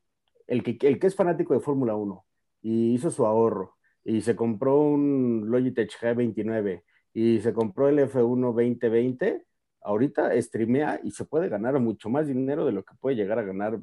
el 0.47 0.63
que, 0.63 0.77
el 0.87 0.99
que 0.99 1.07
es 1.07 1.17
fanático 1.17 1.55
de 1.55 1.61
Fórmula 1.61 1.97
1 1.97 2.25
y 2.63 2.95
hizo 2.95 3.11
su 3.11 3.27
ahorro 3.27 3.77
y 4.05 4.21
se 4.21 4.37
compró 4.37 4.81
un 4.81 5.45
Logitech 5.47 5.99
G29 5.99 6.83
y 7.15 7.41
se 7.41 7.53
compró 7.53 7.89
el 7.89 7.99
F1 7.99 8.53
2020, 8.53 9.45
ahorita 9.83 10.41
streamea 10.41 11.01
y 11.03 11.11
se 11.13 11.25
puede 11.25 11.49
ganar 11.49 11.79
mucho 11.81 12.09
más 12.09 12.27
dinero 12.27 12.67
de 12.67 12.73
lo 12.73 12.85
que 12.85 12.95
puede 13.01 13.17
llegar 13.17 13.39
a 13.39 13.43
ganar 13.43 13.79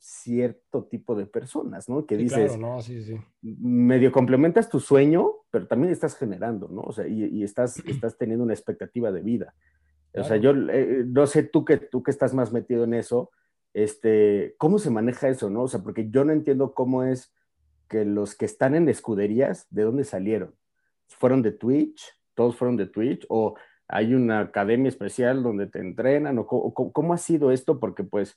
cierto 0.00 0.84
tipo 0.84 1.14
de 1.14 1.26
personas, 1.26 1.88
¿no? 1.88 2.06
Que 2.06 2.16
dices, 2.16 2.58
no, 2.58 2.80
sí, 2.80 3.02
sí. 3.02 3.16
medio 3.42 4.10
complementas 4.10 4.68
tu 4.68 4.80
sueño, 4.80 5.30
pero 5.50 5.66
también 5.66 5.92
estás 5.92 6.16
generando, 6.16 6.68
¿no? 6.68 6.80
O 6.82 6.92
sea, 6.92 7.06
y, 7.06 7.24
y 7.24 7.44
estás, 7.44 7.78
estás 7.86 8.16
teniendo 8.16 8.44
una 8.44 8.54
expectativa 8.54 9.12
de 9.12 9.20
vida. 9.20 9.54
O 10.14 10.24
sea, 10.24 10.36
yo 10.36 10.50
eh, 10.50 11.04
no 11.06 11.26
sé 11.26 11.44
tú 11.44 11.64
que, 11.64 11.76
tú 11.76 12.02
que 12.02 12.10
estás 12.10 12.34
más 12.34 12.52
metido 12.52 12.84
en 12.84 12.94
eso, 12.94 13.30
este, 13.74 14.54
¿cómo 14.58 14.78
se 14.78 14.90
maneja 14.90 15.28
eso, 15.28 15.50
no? 15.50 15.62
O 15.62 15.68
sea, 15.68 15.80
porque 15.82 16.10
yo 16.10 16.24
no 16.24 16.32
entiendo 16.32 16.74
cómo 16.74 17.04
es 17.04 17.32
que 17.88 18.04
los 18.04 18.34
que 18.34 18.44
están 18.44 18.74
en 18.74 18.88
escuderías, 18.88 19.66
¿de 19.70 19.82
dónde 19.82 20.04
salieron? 20.04 20.54
¿Fueron 21.06 21.42
de 21.42 21.52
Twitch? 21.52 22.02
¿Todos 22.34 22.56
fueron 22.56 22.76
de 22.76 22.86
Twitch? 22.86 23.24
¿O 23.28 23.54
hay 23.86 24.14
una 24.14 24.40
academia 24.40 24.88
especial 24.88 25.42
donde 25.42 25.66
te 25.66 25.80
entrenan? 25.80 26.38
¿O 26.38 26.46
cómo, 26.46 27.14
ha 27.14 27.18
sido 27.18 27.50
esto? 27.52 27.78
Porque 27.78 28.04
pues, 28.04 28.36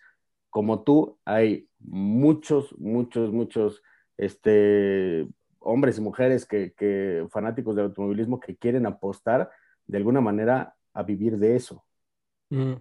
como 0.53 0.83
tú, 0.83 1.17
hay 1.25 1.67
muchos, 1.79 2.77
muchos, 2.77 3.33
muchos, 3.33 3.81
este, 4.17 5.27
hombres 5.57 5.97
y 5.97 6.01
mujeres 6.01 6.45
que, 6.45 7.25
fanáticos 7.31 7.75
del 7.75 7.85
automovilismo 7.85 8.39
que 8.39 8.55
quieren 8.55 8.85
apostar 8.85 9.49
de 9.87 9.97
alguna 9.97 10.21
manera 10.21 10.75
a 10.93 11.01
vivir 11.01 11.39
de 11.39 11.55
eso. 11.55 11.83
Mm. 12.51 12.73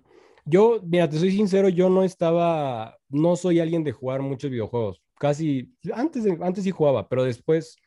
Yo, 0.44 0.82
mira, 0.84 1.08
te 1.08 1.16
soy 1.16 1.30
sincero, 1.30 1.70
yo 1.70 1.88
no 1.88 2.04
estaba, 2.04 2.98
no 3.08 3.36
soy 3.36 3.58
alguien 3.58 3.84
de 3.84 3.92
jugar 3.92 4.20
muchos 4.20 4.50
videojuegos. 4.50 5.02
Casi, 5.18 5.74
antes, 5.94 6.26
antes 6.42 6.64
sí 6.64 6.72
jugaba, 6.72 7.08
pero 7.08 7.24
después 7.24 7.78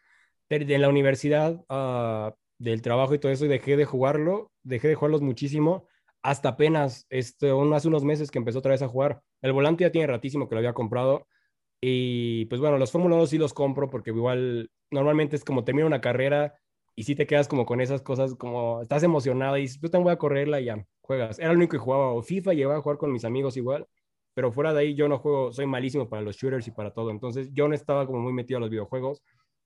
de, 0.49 0.79
la 0.79 0.89
universidad, 0.89 1.63
uh, 1.69 2.33
del 2.57 2.81
trabajo 2.81 3.13
y 3.13 3.19
todo 3.19 3.31
eso, 3.31 3.45
dejé 3.45 3.77
de 3.77 3.85
jugarlo, 3.85 4.51
dejé 4.63 4.87
de 4.87 4.95
jugarlos 4.95 5.21
muchísimo, 5.21 5.85
hasta 6.25 6.49
apenas, 6.49 7.05
este, 7.09 7.51
hace 7.51 7.87
unos 7.87 8.03
meses 8.03 8.31
que 8.31 8.39
empezó 8.39 8.57
otra 8.57 8.71
vez 8.71 8.81
a 8.81 8.87
jugar. 8.87 9.21
El 9.43 9.53
volante 9.53 9.83
ya 9.83 9.91
tiene 9.91 10.07
ratísimo 10.07 10.49
que 10.49 10.55
lo 10.55 10.59
había 10.59 10.73
comprado. 10.73 11.27
Y 11.79 12.45
pues 12.45 12.59
bueno, 12.59 12.79
los 12.79 12.91
Fórmula 12.91 13.15
1 13.15 13.27
sí 13.27 13.37
los 13.37 13.53
compro 13.53 13.91
porque 13.91 14.09
igual 14.09 14.71
normalmente 14.89 15.35
es 15.35 15.43
como 15.43 15.63
termino 15.63 15.85
una 15.85 16.01
carrera 16.01 16.55
y 16.95 17.03
si 17.03 17.13
te 17.13 17.27
quedas 17.27 17.47
como 17.47 17.67
con 17.67 17.79
esas 17.79 18.01
cosas, 18.01 18.33
como 18.33 18.81
estás 18.81 19.03
emocionado 19.03 19.57
y 19.57 19.61
dices, 19.61 19.79
yo 19.79 19.91
también 19.91 20.05
voy 20.05 20.13
a 20.13 20.17
correrla 20.17 20.59
y 20.61 20.65
ya, 20.65 20.83
juegas. 21.01 21.37
Era 21.37 21.51
el 21.51 21.57
único 21.57 21.73
que 21.73 21.77
jugaba, 21.77 22.11
o 22.13 22.23
FIFA, 22.23 22.53
llevaba 22.53 22.79
a 22.79 22.81
jugar 22.81 22.97
con 22.97 23.11
mis 23.11 23.23
amigos 23.23 23.55
igual, 23.55 23.85
pero 24.33 24.51
fuera 24.51 24.73
de 24.73 24.79
ahí 24.79 24.95
yo 24.95 25.07
no 25.07 25.19
juego, 25.19 25.51
soy 25.51 25.67
malísimo 25.67 26.09
para 26.09 26.23
los 26.23 26.37
shooters 26.37 26.67
y 26.67 26.71
para 26.71 26.91
todo, 26.91 27.11
entonces 27.11 27.51
yo 27.53 27.67
no 27.67 27.75
estaba 27.75 28.07
como 28.07 28.19
muy 28.19 28.33
metido 28.33 28.57
a 28.57 28.61
los 28.61 28.71
videojuegos. 28.71 29.21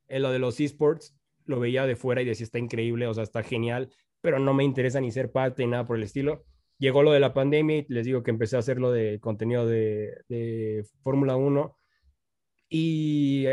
En 0.10 0.24
lo 0.24 0.32
de 0.32 0.40
los 0.40 0.60
esports, 0.60 1.16
lo 1.46 1.60
veía 1.60 1.86
de 1.86 1.96
fuera 1.96 2.22
y 2.22 2.26
decía, 2.26 2.44
está 2.44 2.60
increíble, 2.60 3.08
o 3.08 3.14
sea, 3.14 3.24
está 3.24 3.44
genial, 3.44 3.94
pero 4.22 4.40
no 4.40 4.54
me 4.54 4.64
interesa 4.64 5.00
ni 5.02 5.12
ser 5.12 5.32
parte 5.32 5.64
ni 5.64 5.72
nada 5.72 5.86
por 5.86 5.98
el 5.98 6.04
estilo. 6.04 6.46
Llegó 6.78 7.04
lo 7.04 7.12
de 7.12 7.20
la 7.20 7.34
pandemia 7.34 7.78
y 7.78 7.86
les 7.90 8.06
digo 8.06 8.24
que 8.24 8.32
empecé 8.32 8.56
a 8.56 8.60
hacer 8.60 8.80
lo 8.80 8.92
de 8.92 9.20
contenido 9.20 9.66
de, 9.68 10.86
Fórmula 11.04 11.36
1 11.36 11.76
y 12.70 13.48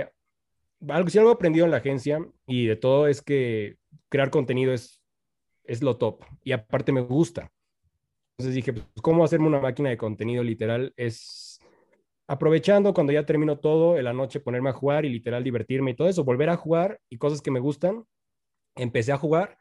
algo, 0.89 1.09
si 1.09 1.19
algo 1.19 1.31
he 1.31 1.35
aprendido 1.35 1.65
en 1.65 1.73
la 1.73 1.79
agencia 1.79 2.25
y 2.47 2.67
de 2.67 2.77
todo 2.77 3.09
es 3.09 3.23
que 3.23 3.77
crear 4.09 4.31
contenido 4.31 4.73
es, 4.73 5.03
es 5.65 5.83
lo 5.83 5.97
top 5.97 6.23
y 6.45 6.53
aparte 6.53 6.93
me 6.93 7.01
gusta. 7.01 7.51
Entonces 8.39 8.55
dije, 8.55 8.75
pues, 8.75 8.87
¿cómo 9.03 9.25
hacerme 9.25 9.47
una 9.47 9.61
máquina 9.61 9.89
de 9.89 9.97
contenido 9.97 10.43
literal? 10.45 10.93
Es, 10.97 11.59
aprovechando 12.29 12.93
cuando 12.93 13.13
ya 13.13 13.25
termino 13.25 13.59
todo, 13.59 13.97
en 13.97 14.05
la 14.05 14.13
noche 14.13 14.41
ponerme 14.41 14.71
a 14.71 14.75
jugar 14.75 15.05
y 15.05 15.09
literal 15.09 15.43
divertirme 15.43 15.93
y 15.93 15.95
todo 15.95 16.09
eso, 16.09 16.25
volver 16.25 16.51
a 16.51 16.57
jugar 16.57 17.01
y 17.09 17.19
cosas 17.19 17.41
que 17.41 17.51
me 17.51 17.61
gustan, 17.61 18.05
empecé 18.75 19.13
a 19.13 19.17
jugar 19.17 19.57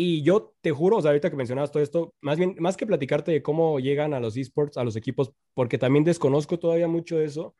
y 0.00 0.22
yo 0.22 0.54
te 0.60 0.70
juro, 0.70 0.98
o 0.98 1.02
sea, 1.02 1.10
ahorita 1.10 1.28
que 1.28 1.36
mencionabas 1.36 1.72
todo 1.72 1.82
esto, 1.82 2.14
más 2.20 2.38
bien, 2.38 2.54
más 2.60 2.76
que 2.76 2.86
platicarte 2.86 3.32
de 3.32 3.42
cómo 3.42 3.80
llegan 3.80 4.14
a 4.14 4.20
los 4.20 4.36
esports, 4.36 4.76
a 4.76 4.84
los 4.84 4.94
equipos, 4.94 5.32
porque 5.54 5.76
también 5.76 6.04
desconozco 6.04 6.58
todavía 6.58 6.86
mucho 6.86 7.18
de 7.18 7.24
eso, 7.24 7.56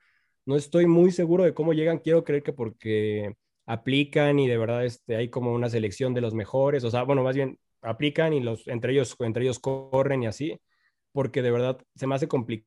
no 0.46 0.54
estoy 0.56 0.86
muy 0.86 1.10
seguro 1.10 1.42
de 1.42 1.52
cómo 1.52 1.72
llegan, 1.72 1.98
quiero 1.98 2.22
creer 2.24 2.44
que 2.44 2.52
porque 2.52 3.34
aplican 3.66 4.38
y 4.38 4.46
de 4.46 4.56
verdad 4.56 4.84
este, 4.84 5.16
hay 5.16 5.30
como 5.30 5.52
una 5.52 5.68
selección 5.68 6.14
de 6.14 6.20
los 6.20 6.32
mejores, 6.32 6.84
o 6.84 6.90
sea, 6.90 7.02
bueno, 7.02 7.24
más 7.24 7.34
bien 7.34 7.58
aplican 7.82 8.32
y 8.32 8.40
los, 8.40 8.68
entre, 8.68 8.92
ellos, 8.92 9.16
entre 9.18 9.42
ellos 9.42 9.58
corren 9.58 10.22
y 10.22 10.28
así, 10.28 10.60
porque 11.12 11.42
de 11.42 11.50
verdad 11.50 11.78
se 11.96 12.06
me 12.06 12.14
hace 12.14 12.28
complicado 12.28 12.64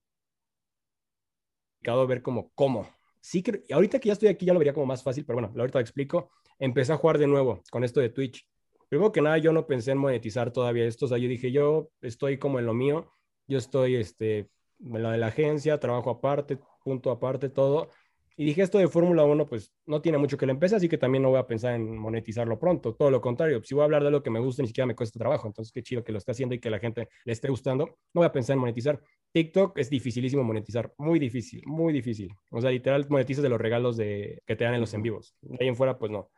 ver 2.08 2.22
como 2.22 2.52
cómo. 2.56 2.90
Sí, 3.22 3.42
que 3.44 3.64
ahorita 3.72 4.00
que 4.00 4.08
ya 4.08 4.14
estoy 4.14 4.30
aquí 4.30 4.46
ya 4.46 4.54
lo 4.54 4.60
vería 4.60 4.74
como 4.74 4.86
más 4.86 5.04
fácil, 5.04 5.26
pero 5.26 5.40
bueno, 5.40 5.54
ahorita 5.58 5.80
te 5.80 5.84
explico. 5.84 6.32
Empecé 6.60 6.94
a 6.94 6.98
jugar 6.98 7.18
de 7.18 7.28
nuevo 7.28 7.62
con 7.72 7.84
esto 7.84 8.00
de 8.02 8.10
Twitch. 8.10 8.46
Primero 8.92 9.14
que 9.14 9.22
nada, 9.22 9.38
yo 9.38 9.54
no 9.54 9.68
pensé 9.68 9.92
en 9.92 10.00
monetizar 10.00 10.52
todavía 10.52 10.86
esto, 10.86 11.06
o 11.06 11.08
sea, 11.08 11.18
yo 11.18 11.30
dije, 11.30 11.50
yo 11.50 11.92
estoy 12.02 12.38
como 12.38 12.60
en 12.60 12.66
lo 12.66 12.74
mío, 12.74 13.14
yo 13.48 13.58
estoy 13.58 13.96
este, 13.96 14.50
en 14.82 15.02
la 15.02 15.14
de 15.14 15.18
la 15.18 15.28
agencia, 15.28 15.80
trabajo 15.80 16.10
aparte, 16.10 16.60
punto 16.84 17.10
aparte, 17.10 17.48
todo, 17.48 17.88
y 18.36 18.44
dije, 18.44 18.64
esto 18.64 18.80
de 18.80 18.90
Fórmula 18.90 19.24
1, 19.24 19.48
pues 19.48 19.74
no 19.86 20.02
tiene 20.02 20.18
mucho 20.18 20.38
que 20.38 20.46
le 20.46 20.52
empiece, 20.52 20.76
así 20.76 20.90
que 20.90 20.98
también 20.98 21.22
no 21.22 21.30
voy 21.30 21.40
a 21.40 21.48
pensar 21.48 21.74
en 21.76 21.98
monetizarlo 21.98 22.60
pronto. 22.60 22.94
Todo 22.94 23.12
lo 23.12 23.22
contrario, 23.22 23.64
si 23.64 23.74
voy 23.76 23.84
a 23.84 23.86
hablar 23.86 24.04
de 24.04 24.12
lo 24.12 24.22
que 24.22 24.30
me 24.30 24.40
gusta, 24.42 24.62
ni 24.62 24.68
siquiera 24.68 24.86
me 24.88 24.96
cuesta 24.96 25.18
trabajo. 25.18 25.48
Entonces, 25.48 25.72
qué 25.72 25.82
chido 25.84 26.04
que 26.04 26.12
lo 26.12 26.18
esté 26.18 26.32
haciendo 26.32 26.56
y 26.56 26.60
que 26.60 26.70
la 26.70 26.80
gente 26.80 27.08
le 27.24 27.32
esté 27.32 27.48
gustando. 27.48 27.86
No 27.86 28.20
voy 28.22 28.26
a 28.26 28.32
pensar 28.34 28.56
en 28.56 28.60
monetizar. 28.60 29.00
TikTok 29.32 29.78
es 29.78 29.90
dificilísimo 29.90 30.44
monetizar, 30.44 30.94
muy 30.98 31.20
difícil, 31.20 31.62
muy 31.66 31.94
difícil. 31.94 32.30
O 32.50 32.60
sea, 32.60 32.72
literal, 32.72 33.06
monetizas 33.10 33.44
de 33.44 33.50
los 33.50 33.62
regalos 33.62 33.96
de, 33.96 34.42
que 34.46 34.56
te 34.58 34.66
dan 34.66 34.74
en 34.74 34.82
los 34.82 34.94
en 34.94 35.02
vivos. 35.02 35.36
ahí 35.60 35.68
en 35.70 35.76
fuera, 35.78 35.98
pues 35.98 36.12
no. 36.12 36.30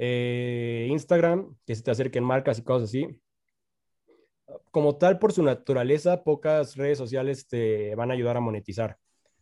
Eh, 0.00 0.86
Instagram, 0.90 1.56
que 1.66 1.74
se 1.74 1.82
te 1.82 1.90
acerquen 1.90 2.22
marcas 2.22 2.60
y 2.60 2.62
cosas 2.62 2.88
así. 2.88 3.20
Como 4.70 4.96
tal, 4.96 5.18
por 5.18 5.32
su 5.32 5.42
naturaleza, 5.42 6.22
pocas 6.22 6.76
redes 6.76 6.98
sociales 6.98 7.48
te 7.48 7.96
van 7.96 8.10
a 8.10 8.14
ayudar 8.14 8.36
a 8.36 8.40
monetizar. 8.40 8.96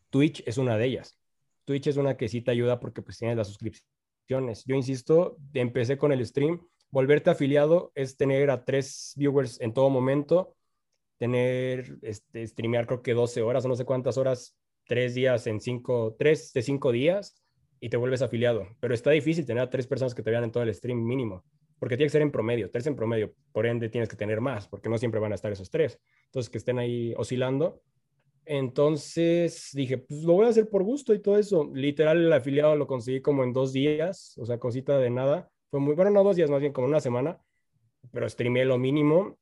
Twitch 0.09 0.43
es 0.47 0.57
una 0.57 0.79
de 0.79 0.87
ellas. 0.87 1.19
Twitch 1.67 1.89
es 1.89 1.99
una 1.99 2.17
que 2.17 2.29
sí 2.29 2.41
te 2.41 2.53
ayuda 2.53 2.81
porque 2.81 3.03
pues 3.03 3.19
tienes 3.19 3.37
las 3.37 3.49
suscripciones. 3.49 4.65
Yo 4.65 4.75
insisto, 4.75 5.37
empecé 5.53 5.99
con 5.99 6.11
el 6.11 6.25
stream. 6.25 6.67
Volverte 6.91 7.29
afiliado 7.29 7.93
es 7.95 8.17
tener 8.17 8.51
a 8.51 8.65
tres 8.65 9.13
viewers 9.15 9.61
en 9.61 9.75
todo 9.75 9.91
momento, 9.91 10.57
tener, 11.19 11.99
este, 12.01 12.47
streamear 12.47 12.87
creo 12.87 13.03
que 13.03 13.13
12 13.13 13.43
horas 13.43 13.65
o 13.67 13.69
no 13.69 13.77
sé 13.77 13.85
cuántas 13.85 14.17
horas, 14.17 14.57
tres 14.87 15.15
días 15.15 15.47
en 15.49 15.61
cinco, 15.61 16.17
tres 16.19 16.53
de 16.55 16.63
cinco 16.63 16.93
días 16.93 17.43
y 17.81 17.89
te 17.89 17.97
vuelves 17.97 18.23
afiliado. 18.23 18.67
Pero 18.81 18.95
está 18.95 19.11
difícil 19.11 19.47
tener 19.47 19.63
a 19.63 19.71
tres 19.71 19.87
personas 19.87 20.15
que 20.15 20.23
te 20.23 20.31
vean 20.31 20.45
en 20.45 20.53
todo 20.53 20.63
el 20.63 20.75
stream 20.75 21.03
mínimo, 21.05 21.45
porque 21.79 21.97
tiene 21.97 22.07
que 22.07 22.13
ser 22.13 22.23
en 22.23 22.31
promedio, 22.31 22.71
tres 22.71 22.87
en 22.87 22.97
promedio. 22.97 23.35
Por 23.53 23.67
ende, 23.67 23.89
tienes 23.89 24.09
que 24.09 24.17
tener 24.17 24.41
más, 24.41 24.69
porque 24.69 24.89
no 24.89 24.99
siempre 24.99 25.21
van 25.21 25.33
a 25.33 25.35
estar 25.35 25.53
esos 25.53 25.71
tres. 25.71 25.99
Entonces, 26.27 26.51
que 26.51 26.59
estén 26.59 26.79
ahí 26.79 27.15
oscilando 27.17 27.83
entonces 28.47 29.71
dije, 29.75 29.99
pues 29.99 30.23
lo 30.23 30.35
voy 30.35 30.47
a 30.47 30.51
hacer 30.51 30.71
por 30.71 30.85
gusto 30.85 31.13
y 31.13 31.19
todo 31.19 31.37
eso. 31.37 31.69
Literal, 31.75 32.19
el 32.19 32.33
afiliado 32.33 32.77
lo 32.77 32.87
conseguí 32.87 33.21
como 33.21 33.43
en 33.43 33.53
dos 33.53 33.73
días, 33.73 34.39
o 34.39 34.47
sea, 34.47 34.59
cosita 34.59 34.99
de 34.99 35.11
nada. 35.11 35.51
Fue 35.69 35.81
muy, 35.81 35.97
bueno, 35.97 36.13
no 36.13 36.23
dos 36.23 36.37
días, 36.37 36.49
más 36.49 36.61
bien 36.61 36.73
como 36.73 36.87
una 36.87 37.01
semana, 37.01 37.39
pero 38.13 38.29
streamé 38.29 38.65
lo 38.65 38.79
mínimo 38.79 39.37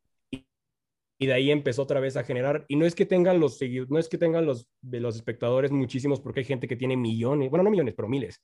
y, 1.24 1.26
de 1.26 1.32
ahí 1.32 1.50
empezó 1.50 1.82
otra 1.82 2.00
vez 2.00 2.16
a 2.16 2.24
generar. 2.24 2.64
Y 2.68 2.76
no 2.76 2.86
es 2.86 2.94
que 2.94 3.06
tengan 3.06 3.40
los 3.40 3.58
no 3.88 3.98
es 3.98 4.08
que 4.08 4.18
tengan 4.18 4.46
los, 4.46 4.68
los 4.82 5.16
espectadores 5.16 5.70
muchísimos, 5.70 6.20
porque 6.20 6.40
hay 6.40 6.46
gente 6.46 6.68
que 6.68 6.76
tiene 6.76 6.96
millones, 6.96 7.50
bueno, 7.50 7.62
no 7.64 7.70
millones, 7.70 7.94
pero 7.96 8.08
miles, 8.08 8.40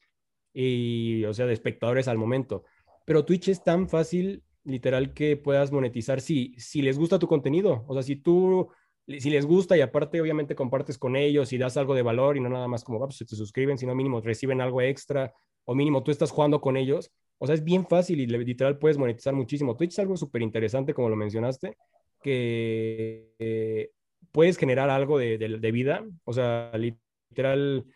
y, 0.52 1.24
o 1.24 1.34
sea, 1.34 1.46
de 1.46 1.52
espectadores 1.52 2.08
al 2.08 2.18
momento. 2.18 2.64
Pero 3.06 3.24
Twitch 3.24 3.48
es 3.48 3.62
tan 3.64 3.88
fácil, 3.88 4.42
literal, 4.64 5.14
que 5.14 5.36
puedas 5.36 5.72
monetizar 5.72 6.20
si, 6.20 6.54
si 6.58 6.82
les 6.82 6.98
gusta 6.98 7.18
tu 7.18 7.26
contenido. 7.26 7.84
O 7.88 7.94
sea, 7.94 8.02
si 8.02 8.16
tú 8.16 8.70
si 9.18 9.30
les 9.30 9.46
gusta 9.46 9.76
y 9.76 9.80
aparte 9.80 10.20
obviamente 10.20 10.54
compartes 10.54 10.98
con 10.98 11.16
ellos 11.16 11.52
y 11.52 11.58
das 11.58 11.76
algo 11.76 11.94
de 11.94 12.02
valor 12.02 12.36
y 12.36 12.40
no 12.40 12.48
nada 12.48 12.68
más 12.68 12.84
como, 12.84 13.00
va, 13.00 13.06
pues 13.06 13.16
se 13.16 13.24
te 13.24 13.34
suscriben, 13.34 13.78
sino 13.78 13.94
mínimo 13.94 14.20
reciben 14.20 14.60
algo 14.60 14.80
extra 14.80 15.32
o 15.64 15.74
mínimo 15.74 16.02
tú 16.02 16.10
estás 16.10 16.30
jugando 16.30 16.60
con 16.60 16.76
ellos. 16.76 17.10
O 17.38 17.46
sea, 17.46 17.54
es 17.54 17.64
bien 17.64 17.86
fácil 17.86 18.20
y 18.20 18.26
literal 18.26 18.78
puedes 18.78 18.98
monetizar 18.98 19.34
muchísimo. 19.34 19.76
Twitch 19.76 19.92
es 19.92 19.98
algo 19.98 20.16
súper 20.16 20.42
interesante, 20.42 20.92
como 20.92 21.08
lo 21.08 21.16
mencionaste, 21.16 21.76
que 22.20 23.34
eh, 23.38 23.90
puedes 24.32 24.56
generar 24.56 24.90
algo 24.90 25.18
de, 25.18 25.38
de, 25.38 25.72
vida. 25.72 26.04
O 26.24 26.32
sea, 26.32 26.72
literal, 26.76 27.86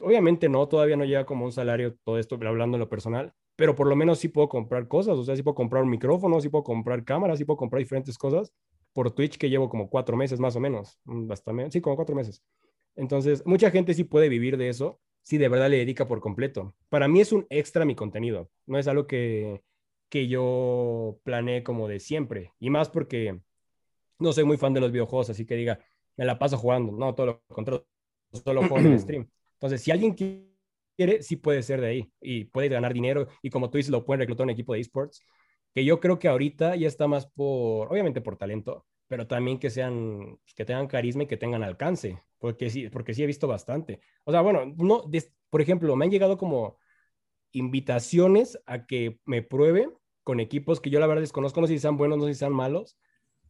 obviamente 0.00 0.48
no, 0.48 0.68
todavía 0.68 0.96
no 0.96 1.04
llega 1.04 1.26
como 1.26 1.44
un 1.44 1.52
salario 1.52 1.96
todo 2.04 2.18
esto, 2.18 2.36
hablando 2.36 2.76
en 2.76 2.80
lo 2.80 2.88
personal, 2.88 3.34
pero 3.56 3.74
por 3.74 3.86
lo 3.86 3.96
menos 3.96 4.18
sí 4.18 4.28
puedo 4.28 4.48
comprar 4.48 4.88
cosas. 4.88 5.16
O 5.18 5.24
sea, 5.24 5.36
sí 5.36 5.42
puedo 5.42 5.54
comprar 5.54 5.82
un 5.82 5.90
micrófono, 5.90 6.40
sí 6.40 6.48
puedo 6.48 6.64
comprar 6.64 7.04
cámaras, 7.04 7.38
sí 7.38 7.44
puedo 7.44 7.56
comprar 7.56 7.80
diferentes 7.80 8.18
cosas 8.18 8.52
por 8.92 9.10
Twitch 9.10 9.38
que 9.38 9.50
llevo 9.50 9.68
como 9.68 9.88
cuatro 9.88 10.16
meses 10.16 10.38
más 10.40 10.56
o 10.56 10.60
menos, 10.60 10.98
mm, 11.04 11.26
bastante, 11.26 11.70
sí, 11.70 11.80
como 11.80 11.96
cuatro 11.96 12.14
meses. 12.14 12.42
Entonces, 12.94 13.44
mucha 13.46 13.70
gente 13.70 13.94
sí 13.94 14.04
puede 14.04 14.28
vivir 14.28 14.56
de 14.56 14.68
eso, 14.68 15.00
si 15.22 15.38
de 15.38 15.48
verdad 15.48 15.70
le 15.70 15.78
dedica 15.78 16.06
por 16.06 16.20
completo. 16.20 16.74
Para 16.88 17.08
mí 17.08 17.20
es 17.20 17.32
un 17.32 17.46
extra 17.48 17.84
mi 17.84 17.94
contenido, 17.94 18.50
no 18.66 18.78
es 18.78 18.86
algo 18.88 19.06
que, 19.06 19.62
que 20.12 20.28
yo 20.28 21.18
planeé 21.24 21.62
como 21.62 21.88
de 21.88 21.98
siempre, 21.98 22.52
y 22.60 22.68
más 22.68 22.90
porque 22.90 23.40
no 24.18 24.34
soy 24.34 24.44
muy 24.44 24.58
fan 24.58 24.74
de 24.74 24.80
los 24.82 24.92
videojuegos, 24.92 25.30
así 25.30 25.46
que 25.46 25.56
diga, 25.56 25.78
me 26.18 26.26
la 26.26 26.38
paso 26.38 26.58
jugando, 26.58 26.92
no, 26.92 27.14
todo 27.14 27.26
lo 27.26 27.42
contrario, 27.48 27.86
solo 28.30 28.60
juego 28.60 28.76
en 28.80 28.92
el 28.92 29.00
stream. 29.00 29.30
Entonces, 29.54 29.80
si 29.80 29.90
alguien 29.90 30.12
quiere, 30.12 31.22
sí 31.22 31.36
puede 31.36 31.62
ser 31.62 31.80
de 31.80 31.86
ahí, 31.86 32.12
y 32.20 32.44
puede 32.44 32.68
ganar 32.68 32.92
dinero, 32.92 33.26
y 33.40 33.48
como 33.48 33.70
tú 33.70 33.78
dices, 33.78 33.90
lo 33.90 34.04
pueden 34.04 34.20
reclutar 34.20 34.44
un 34.44 34.50
equipo 34.50 34.74
de 34.74 34.80
esports, 34.80 35.22
que 35.74 35.82
yo 35.82 35.98
creo 35.98 36.18
que 36.18 36.28
ahorita 36.28 36.76
ya 36.76 36.88
está 36.88 37.08
más 37.08 37.26
por, 37.28 37.90
obviamente 37.90 38.20
por 38.20 38.36
talento, 38.36 38.84
pero 39.08 39.26
también 39.26 39.58
que 39.58 39.70
sean, 39.70 40.38
que 40.54 40.66
tengan 40.66 40.88
carisma 40.88 41.22
y 41.22 41.26
que 41.26 41.38
tengan 41.38 41.62
alcance, 41.62 42.22
porque 42.38 42.68
sí, 42.68 42.90
porque 42.90 43.14
sí 43.14 43.22
he 43.22 43.26
visto 43.26 43.48
bastante. 43.48 44.00
O 44.24 44.30
sea, 44.30 44.42
bueno, 44.42 44.74
no, 44.76 45.10
por 45.48 45.62
ejemplo, 45.62 45.96
me 45.96 46.04
han 46.04 46.10
llegado 46.10 46.36
como 46.36 46.76
invitaciones 47.52 48.58
a 48.66 48.84
que 48.84 49.18
me 49.24 49.40
pruebe 49.40 49.88
con 50.24 50.40
equipos 50.40 50.80
que 50.80 50.90
yo 50.90 51.00
la 51.00 51.06
verdad 51.06 51.22
desconozco, 51.22 51.60
no 51.60 51.66
sé 51.66 51.74
si 51.74 51.78
sean 51.80 51.96
buenos, 51.96 52.18
no 52.18 52.26
sé 52.26 52.34
si 52.34 52.38
sean 52.38 52.52
malos, 52.52 52.98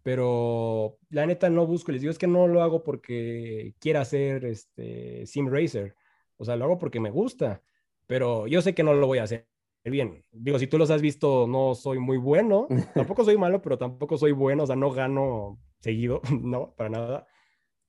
pero 0.03 0.99
la 1.11 1.27
neta 1.27 1.51
no 1.51 1.67
busco, 1.67 1.93
les 1.93 2.01
digo, 2.01 2.11
es 2.11 2.19
que 2.19 2.27
no 2.27 2.49
lo 2.49 2.63
hago 2.63 2.83
porque 2.83 3.75
quiera 3.79 4.01
hacer 4.01 4.45
este 4.45 5.27
sim 5.27 5.49
racer, 5.49 5.95
o 6.37 6.45
sea, 6.45 6.57
lo 6.57 6.65
hago 6.65 6.79
porque 6.79 7.01
me 7.01 7.11
gusta, 7.11 7.63
pero 8.07 8.47
yo 8.47 8.63
sé 8.63 8.75
que 8.75 8.83
no 8.83 8.95
lo 8.95 9.07
voy 9.07 9.19
a 9.19 9.25
hacer 9.25 9.49
bien. 9.91 10.23
Digo, 10.31 10.59
si 10.59 10.67
tú 10.67 10.79
los 10.79 10.91
has 10.91 11.03
visto, 11.03 11.47
no 11.47 11.75
soy 11.75 11.99
muy 11.99 12.17
bueno, 12.17 12.69
tampoco 12.95 13.25
soy 13.25 13.37
malo, 13.37 13.61
pero 13.63 13.79
tampoco 13.79 14.17
soy 14.17 14.33
bueno, 14.33 14.65
o 14.65 14.67
sea, 14.67 14.77
no 14.77 14.91
gano 14.91 15.59
seguido, 15.81 16.21
no, 16.41 16.75
para 16.77 16.91
nada. 16.91 17.27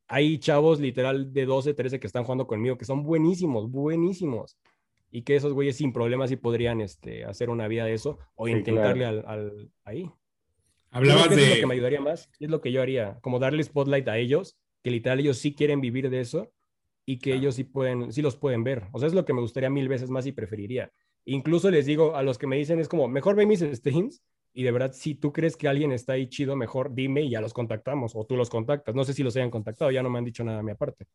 Hay 0.07 0.37
chavos 0.39 0.79
literal 0.79 1.33
de 1.33 1.45
12, 1.45 1.73
13 1.73 1.99
que 1.99 2.07
están 2.07 2.23
jugando 2.23 2.45
conmigo, 2.45 2.77
que 2.77 2.85
son 2.85 3.03
buenísimos, 3.03 3.69
buenísimos. 3.71 4.57
Y 5.15 5.21
que 5.21 5.35
esos 5.35 5.53
güeyes 5.53 5.77
sin 5.77 5.93
problemas 5.93 6.31
sí 6.31 6.37
podrían 6.37 6.81
este, 6.81 7.23
hacer 7.23 7.51
una 7.51 7.67
vida 7.67 7.85
de 7.85 7.93
eso 7.93 8.17
o 8.33 8.47
intentarle 8.47 9.05
al, 9.05 9.23
al, 9.27 9.69
ahí. 9.83 10.09
Hablabas 10.89 11.29
de... 11.29 11.43
Es 11.43 11.49
lo 11.49 11.55
que 11.57 11.67
me 11.67 11.73
ayudaría 11.75 12.01
más, 12.01 12.31
es 12.39 12.49
lo 12.49 12.61
que 12.61 12.71
yo 12.71 12.81
haría, 12.81 13.19
como 13.21 13.37
darle 13.37 13.63
spotlight 13.63 14.07
a 14.07 14.17
ellos, 14.17 14.57
que 14.81 14.89
literal 14.89 15.19
ellos 15.19 15.37
sí 15.37 15.53
quieren 15.53 15.81
vivir 15.81 16.09
de 16.09 16.19
eso 16.19 16.51
y 17.05 17.19
que 17.19 17.35
ellos 17.35 17.53
sí 17.53 17.63
pueden, 17.63 18.11
sí 18.11 18.23
los 18.23 18.37
pueden 18.37 18.63
ver. 18.63 18.87
O 18.91 18.97
sea, 18.97 19.07
es 19.07 19.13
lo 19.13 19.23
que 19.23 19.33
me 19.33 19.41
gustaría 19.41 19.69
mil 19.69 19.87
veces 19.87 20.09
más 20.09 20.25
y 20.25 20.31
preferiría. 20.31 20.91
Incluso 21.25 21.69
les 21.69 21.85
digo 21.85 22.15
a 22.15 22.23
los 22.23 22.39
que 22.39 22.47
me 22.47 22.57
dicen, 22.57 22.79
es 22.79 22.89
como, 22.89 23.07
mejor 23.07 23.35
ve 23.35 23.45
mis 23.45 23.59
streams 23.59 24.23
y 24.51 24.63
de 24.63 24.71
verdad, 24.71 24.93
si 24.93 25.13
tú 25.13 25.31
crees 25.31 25.55
que 25.55 25.67
alguien 25.67 25.91
está 25.91 26.13
ahí 26.13 26.27
chido, 26.27 26.55
mejor 26.55 26.91
dime 26.91 27.21
y 27.21 27.29
ya 27.29 27.39
los 27.39 27.53
contactamos 27.53 28.13
o 28.15 28.25
tú 28.25 28.35
los 28.35 28.49
contactas. 28.49 28.95
No 28.95 29.03
sé 29.03 29.13
si 29.13 29.21
los 29.21 29.35
hayan 29.35 29.51
contactado, 29.51 29.91
ya 29.91 30.01
no 30.01 30.09
me 30.09 30.17
han 30.17 30.25
dicho 30.25 30.43
nada 30.43 30.59
a 30.59 30.63
mi 30.63 30.71
aparte. 30.71 31.05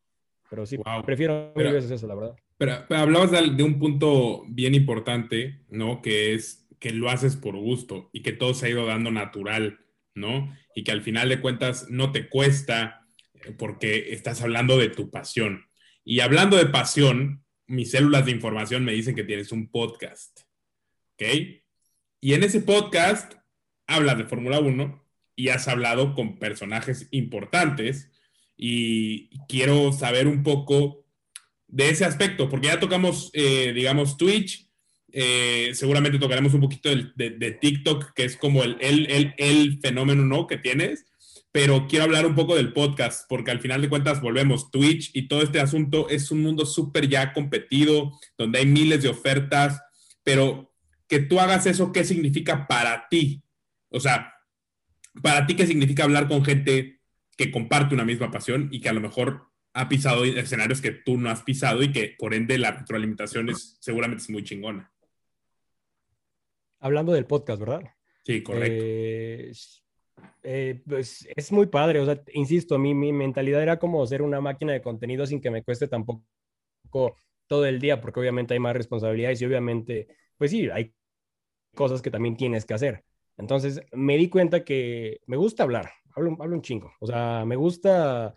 Pero 0.48 0.66
sí, 0.66 0.78
prefiero 1.04 1.52
mil 1.56 1.72
veces 1.72 1.90
eso, 1.90 2.06
la 2.06 2.14
verdad. 2.14 2.36
Pero, 2.58 2.84
hablabas 2.90 3.30
de, 3.30 3.62
un 3.62 3.78
punto 3.78 4.44
bien 4.48 4.74
importante, 4.74 5.60
¿no? 5.70 6.02
Que 6.02 6.34
es 6.34 6.66
que 6.80 6.92
lo 6.92 7.08
haces 7.08 7.36
por 7.36 7.56
gusto 7.56 8.10
y 8.12 8.22
que 8.22 8.32
todo 8.32 8.52
se 8.52 8.66
ha 8.66 8.70
ido 8.70 8.84
dando 8.84 9.10
natural, 9.10 9.78
¿no? 10.14 10.54
Y 10.74 10.82
que 10.82 10.90
al 10.90 11.02
final 11.02 11.28
de 11.28 11.40
cuentas 11.40 11.86
no 11.88 12.10
te 12.10 12.28
cuesta 12.28 13.06
eh, 13.34 13.52
porque 13.56 14.12
estás 14.12 14.42
hablando 14.42 14.76
de 14.76 14.88
tu 14.88 15.10
pasión. 15.10 15.66
Y 16.04 16.20
hablando 16.20 16.56
de 16.56 16.66
pasión, 16.66 17.44
mis 17.66 17.92
células 17.92 18.26
de 18.26 18.32
información 18.32 18.84
me 18.84 18.92
dicen 18.92 19.14
que 19.14 19.24
tienes 19.24 19.52
un 19.52 19.70
podcast. 19.70 20.40
¿Ok? 21.14 21.22
Y 22.20 22.32
en 22.34 22.42
ese 22.42 22.60
podcast 22.60 23.34
hablas 23.86 24.18
de 24.18 24.24
Fórmula 24.24 24.58
1 24.58 25.04
y 25.36 25.50
has 25.50 25.68
hablado 25.68 26.14
con 26.14 26.38
personajes 26.40 27.06
importantes 27.12 28.10
y 28.56 29.30
quiero 29.46 29.92
saber 29.92 30.26
un 30.26 30.42
poco 30.42 31.07
de 31.68 31.90
ese 31.90 32.04
aspecto, 32.04 32.48
porque 32.48 32.68
ya 32.68 32.80
tocamos, 32.80 33.30
eh, 33.34 33.72
digamos, 33.74 34.16
Twitch, 34.16 34.66
eh, 35.12 35.70
seguramente 35.74 36.18
tocaremos 36.18 36.52
un 36.54 36.60
poquito 36.60 36.90
de, 36.90 37.30
de, 37.30 37.52
TikTok, 37.52 38.12
que 38.14 38.24
es 38.24 38.36
como 38.36 38.62
el, 38.62 38.76
el, 38.80 39.34
el, 39.36 39.78
fenómeno, 39.80 40.24
¿no? 40.24 40.46
Que 40.46 40.58
tienes, 40.58 41.06
pero 41.52 41.86
quiero 41.86 42.04
hablar 42.04 42.26
un 42.26 42.34
poco 42.34 42.56
del 42.56 42.72
podcast, 42.72 43.26
porque 43.28 43.50
al 43.50 43.60
final 43.60 43.80
de 43.80 43.88
cuentas 43.88 44.20
volvemos, 44.20 44.70
Twitch 44.70 45.10
y 45.14 45.28
todo 45.28 45.42
este 45.42 45.60
asunto 45.60 46.08
es 46.08 46.30
un 46.30 46.42
mundo 46.42 46.66
súper 46.66 47.08
ya 47.08 47.32
competido, 47.32 48.12
donde 48.36 48.58
hay 48.58 48.66
miles 48.66 49.02
de 49.02 49.08
ofertas, 49.08 49.80
pero 50.22 50.74
que 51.06 51.20
tú 51.20 51.40
hagas 51.40 51.66
eso, 51.66 51.92
¿qué 51.92 52.04
significa 52.04 52.66
para 52.66 53.08
ti? 53.08 53.42
O 53.88 54.00
sea, 54.00 54.34
para 55.22 55.46
ti, 55.46 55.54
¿qué 55.54 55.66
significa 55.66 56.04
hablar 56.04 56.28
con 56.28 56.44
gente 56.44 57.00
que 57.36 57.50
comparte 57.50 57.94
una 57.94 58.04
misma 58.04 58.30
pasión 58.30 58.68
y 58.72 58.80
que 58.80 58.88
a 58.88 58.92
lo 58.92 59.00
mejor 59.00 59.48
ha 59.78 59.88
pisado 59.88 60.24
escenarios 60.24 60.80
que 60.80 60.90
tú 60.90 61.16
no 61.16 61.30
has 61.30 61.42
pisado 61.42 61.82
y 61.84 61.92
que 61.92 62.16
por 62.18 62.34
ende 62.34 62.58
la 62.58 62.72
retroalimentación 62.72 63.48
es 63.50 63.78
seguramente 63.80 64.22
es 64.22 64.30
muy 64.30 64.42
chingona? 64.42 64.92
Hablando 66.80 67.12
del 67.12 67.26
podcast, 67.26 67.60
¿verdad? 67.60 67.82
Sí, 68.24 68.42
correcto. 68.42 68.84
Eh, 68.84 69.52
eh, 70.42 70.82
pues 70.84 71.28
es 71.34 71.52
muy 71.52 71.66
padre, 71.66 72.00
o 72.00 72.04
sea, 72.04 72.20
insisto, 72.32 72.76
mi, 72.76 72.92
mi 72.92 73.12
mentalidad 73.12 73.62
era 73.62 73.78
como 73.78 74.04
ser 74.04 74.22
una 74.22 74.40
máquina 74.40 74.72
de 74.72 74.82
contenido 74.82 75.26
sin 75.26 75.40
que 75.40 75.50
me 75.50 75.62
cueste 75.62 75.86
tampoco 75.86 76.24
todo 77.46 77.64
el 77.64 77.78
día, 77.78 78.00
porque 78.00 78.18
obviamente 78.18 78.54
hay 78.54 78.60
más 78.60 78.74
responsabilidades 78.74 79.40
y 79.40 79.46
obviamente, 79.46 80.08
pues 80.36 80.50
sí, 80.50 80.68
hay 80.70 80.92
cosas 81.76 82.02
que 82.02 82.10
también 82.10 82.36
tienes 82.36 82.66
que 82.66 82.74
hacer. 82.74 83.04
Entonces 83.36 83.80
me 83.92 84.16
di 84.16 84.28
cuenta 84.28 84.64
que 84.64 85.20
me 85.26 85.36
gusta 85.36 85.62
hablar, 85.62 85.92
hablo, 86.16 86.36
hablo 86.40 86.56
un 86.56 86.62
chingo, 86.62 86.92
o 86.98 87.06
sea, 87.06 87.44
me 87.46 87.54
gusta 87.54 88.34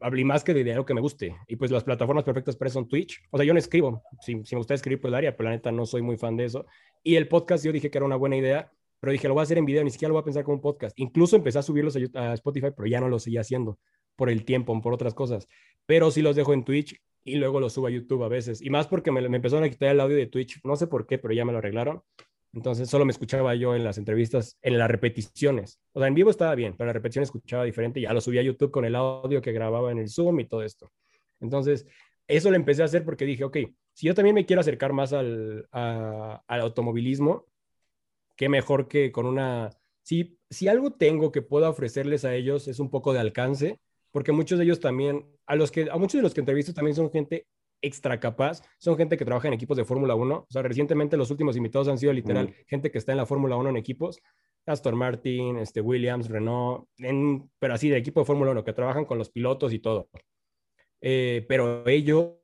hablé 0.00 0.24
más 0.24 0.44
que 0.44 0.54
de 0.54 0.72
algo 0.72 0.84
que 0.84 0.94
me 0.94 1.00
guste. 1.00 1.36
Y 1.46 1.56
pues 1.56 1.70
las 1.70 1.84
plataformas 1.84 2.24
perfectas 2.24 2.56
para 2.56 2.68
eso 2.68 2.80
son 2.80 2.88
Twitch. 2.88 3.22
O 3.30 3.36
sea, 3.36 3.46
yo 3.46 3.52
no 3.52 3.58
escribo. 3.58 4.02
Si, 4.20 4.44
si 4.44 4.54
me 4.54 4.58
gusta 4.58 4.74
escribir, 4.74 5.00
pues 5.00 5.10
lo 5.10 5.16
haría, 5.16 5.36
pero 5.36 5.50
la 5.50 5.56
neta 5.56 5.72
no 5.72 5.86
soy 5.86 6.02
muy 6.02 6.16
fan 6.16 6.36
de 6.36 6.44
eso. 6.44 6.66
Y 7.02 7.16
el 7.16 7.28
podcast 7.28 7.64
yo 7.64 7.72
dije 7.72 7.90
que 7.90 7.98
era 7.98 8.04
una 8.04 8.16
buena 8.16 8.36
idea 8.36 8.72
pero 9.00 9.12
dije, 9.12 9.28
lo 9.28 9.34
voy 9.34 9.42
a 9.42 9.44
hacer 9.44 9.58
en 9.58 9.66
video, 9.66 9.84
ni 9.84 9.90
siquiera 9.90 10.08
lo 10.08 10.14
voy 10.14 10.22
a 10.22 10.24
pensar 10.24 10.44
como 10.44 10.56
un 10.56 10.60
podcast. 10.60 10.98
Incluso 10.98 11.36
empecé 11.36 11.58
a 11.58 11.62
subirlos 11.62 11.96
a, 12.14 12.32
Spotify, 12.34 12.68
pero 12.74 12.86
ya 12.86 13.00
no 13.00 13.08
lo 13.08 13.18
seguía 13.18 13.40
haciendo 13.40 13.78
por 14.16 14.30
el 14.30 14.44
tiempo, 14.44 14.80
por 14.80 14.94
otras 14.94 15.14
cosas. 15.14 15.48
Pero 15.84 16.10
sí 16.10 16.22
los 16.22 16.36
dejo 16.36 16.54
en 16.54 16.64
Twitch 16.64 17.00
y 17.24 17.36
luego 17.36 17.60
los 17.60 17.72
subo 17.72 17.88
a 17.88 17.90
YouTube 17.90 18.24
a 18.24 18.28
veces. 18.28 18.62
Y 18.62 18.70
más 18.70 18.86
porque 18.86 19.12
me, 19.12 19.28
me 19.28 19.36
empezaron 19.36 19.64
a 19.64 19.68
quitar 19.68 19.90
el 19.90 20.00
audio 20.00 20.16
de 20.16 20.26
Twitch, 20.26 20.60
no 20.64 20.76
sé 20.76 20.86
por 20.86 21.06
qué, 21.06 21.18
pero 21.18 21.34
ya 21.34 21.44
me 21.44 21.52
lo 21.52 21.58
arreglaron. 21.58 22.02
Entonces 22.56 22.88
solo 22.88 23.04
me 23.04 23.12
escuchaba 23.12 23.54
yo 23.54 23.74
en 23.74 23.84
las 23.84 23.98
entrevistas, 23.98 24.56
en 24.62 24.78
las 24.78 24.90
repeticiones. 24.90 25.78
O 25.92 26.00
sea, 26.00 26.08
en 26.08 26.14
vivo 26.14 26.30
estaba 26.30 26.54
bien, 26.54 26.74
pero 26.74 26.86
la 26.86 26.94
repetición 26.94 27.22
escuchaba 27.22 27.64
diferente. 27.64 28.00
Ya 28.00 28.14
lo 28.14 28.20
subí 28.22 28.38
a 28.38 28.42
YouTube 28.42 28.70
con 28.70 28.86
el 28.86 28.96
audio 28.96 29.42
que 29.42 29.52
grababa 29.52 29.92
en 29.92 29.98
el 29.98 30.08
Zoom 30.08 30.40
y 30.40 30.46
todo 30.46 30.62
esto. 30.62 30.90
Entonces, 31.38 31.86
eso 32.26 32.48
lo 32.48 32.56
empecé 32.56 32.80
a 32.80 32.86
hacer 32.86 33.04
porque 33.04 33.26
dije, 33.26 33.44
ok, 33.44 33.58
si 33.92 34.06
yo 34.06 34.14
también 34.14 34.34
me 34.34 34.46
quiero 34.46 34.60
acercar 34.60 34.94
más 34.94 35.12
al, 35.12 35.68
al 35.70 36.60
automovilismo, 36.62 37.44
qué 38.36 38.48
mejor 38.48 38.88
que 38.88 39.12
con 39.12 39.26
una... 39.26 39.68
Si, 40.02 40.38
si 40.48 40.68
algo 40.68 40.92
tengo 40.92 41.32
que 41.32 41.42
pueda 41.42 41.68
ofrecerles 41.68 42.24
a 42.24 42.34
ellos 42.34 42.68
es 42.68 42.80
un 42.80 42.88
poco 42.88 43.12
de 43.12 43.18
alcance, 43.18 43.80
porque 44.12 44.32
muchos 44.32 44.58
de 44.58 44.64
ellos 44.64 44.80
también, 44.80 45.26
a, 45.44 45.56
los 45.56 45.70
que, 45.70 45.90
a 45.90 45.96
muchos 45.98 46.20
de 46.20 46.22
los 46.22 46.32
que 46.32 46.40
entrevisto 46.40 46.72
también 46.72 46.96
son 46.96 47.10
gente 47.10 47.46
extra 47.86 48.18
capaz, 48.20 48.62
son 48.78 48.96
gente 48.96 49.16
que 49.16 49.24
trabaja 49.24 49.48
en 49.48 49.54
equipos 49.54 49.76
de 49.76 49.84
Fórmula 49.84 50.14
1. 50.14 50.36
O 50.36 50.46
sea, 50.48 50.62
recientemente 50.62 51.16
los 51.16 51.30
últimos 51.30 51.56
invitados 51.56 51.88
han 51.88 51.98
sido 51.98 52.12
literal 52.12 52.54
gente 52.66 52.90
que 52.90 52.98
está 52.98 53.12
en 53.12 53.18
la 53.18 53.26
Fórmula 53.26 53.56
1 53.56 53.70
en 53.70 53.76
equipos, 53.76 54.20
Aston 54.66 54.96
Martin, 54.96 55.58
este, 55.58 55.80
Williams, 55.80 56.28
Renault, 56.28 56.88
en, 56.98 57.50
pero 57.58 57.74
así 57.74 57.88
de 57.88 57.98
equipo 57.98 58.20
de 58.20 58.26
Fórmula 58.26 58.50
1, 58.50 58.64
que 58.64 58.72
trabajan 58.72 59.04
con 59.04 59.18
los 59.18 59.30
pilotos 59.30 59.72
y 59.72 59.78
todo. 59.78 60.08
Eh, 61.00 61.44
pero 61.48 61.86
ellos 61.86 62.36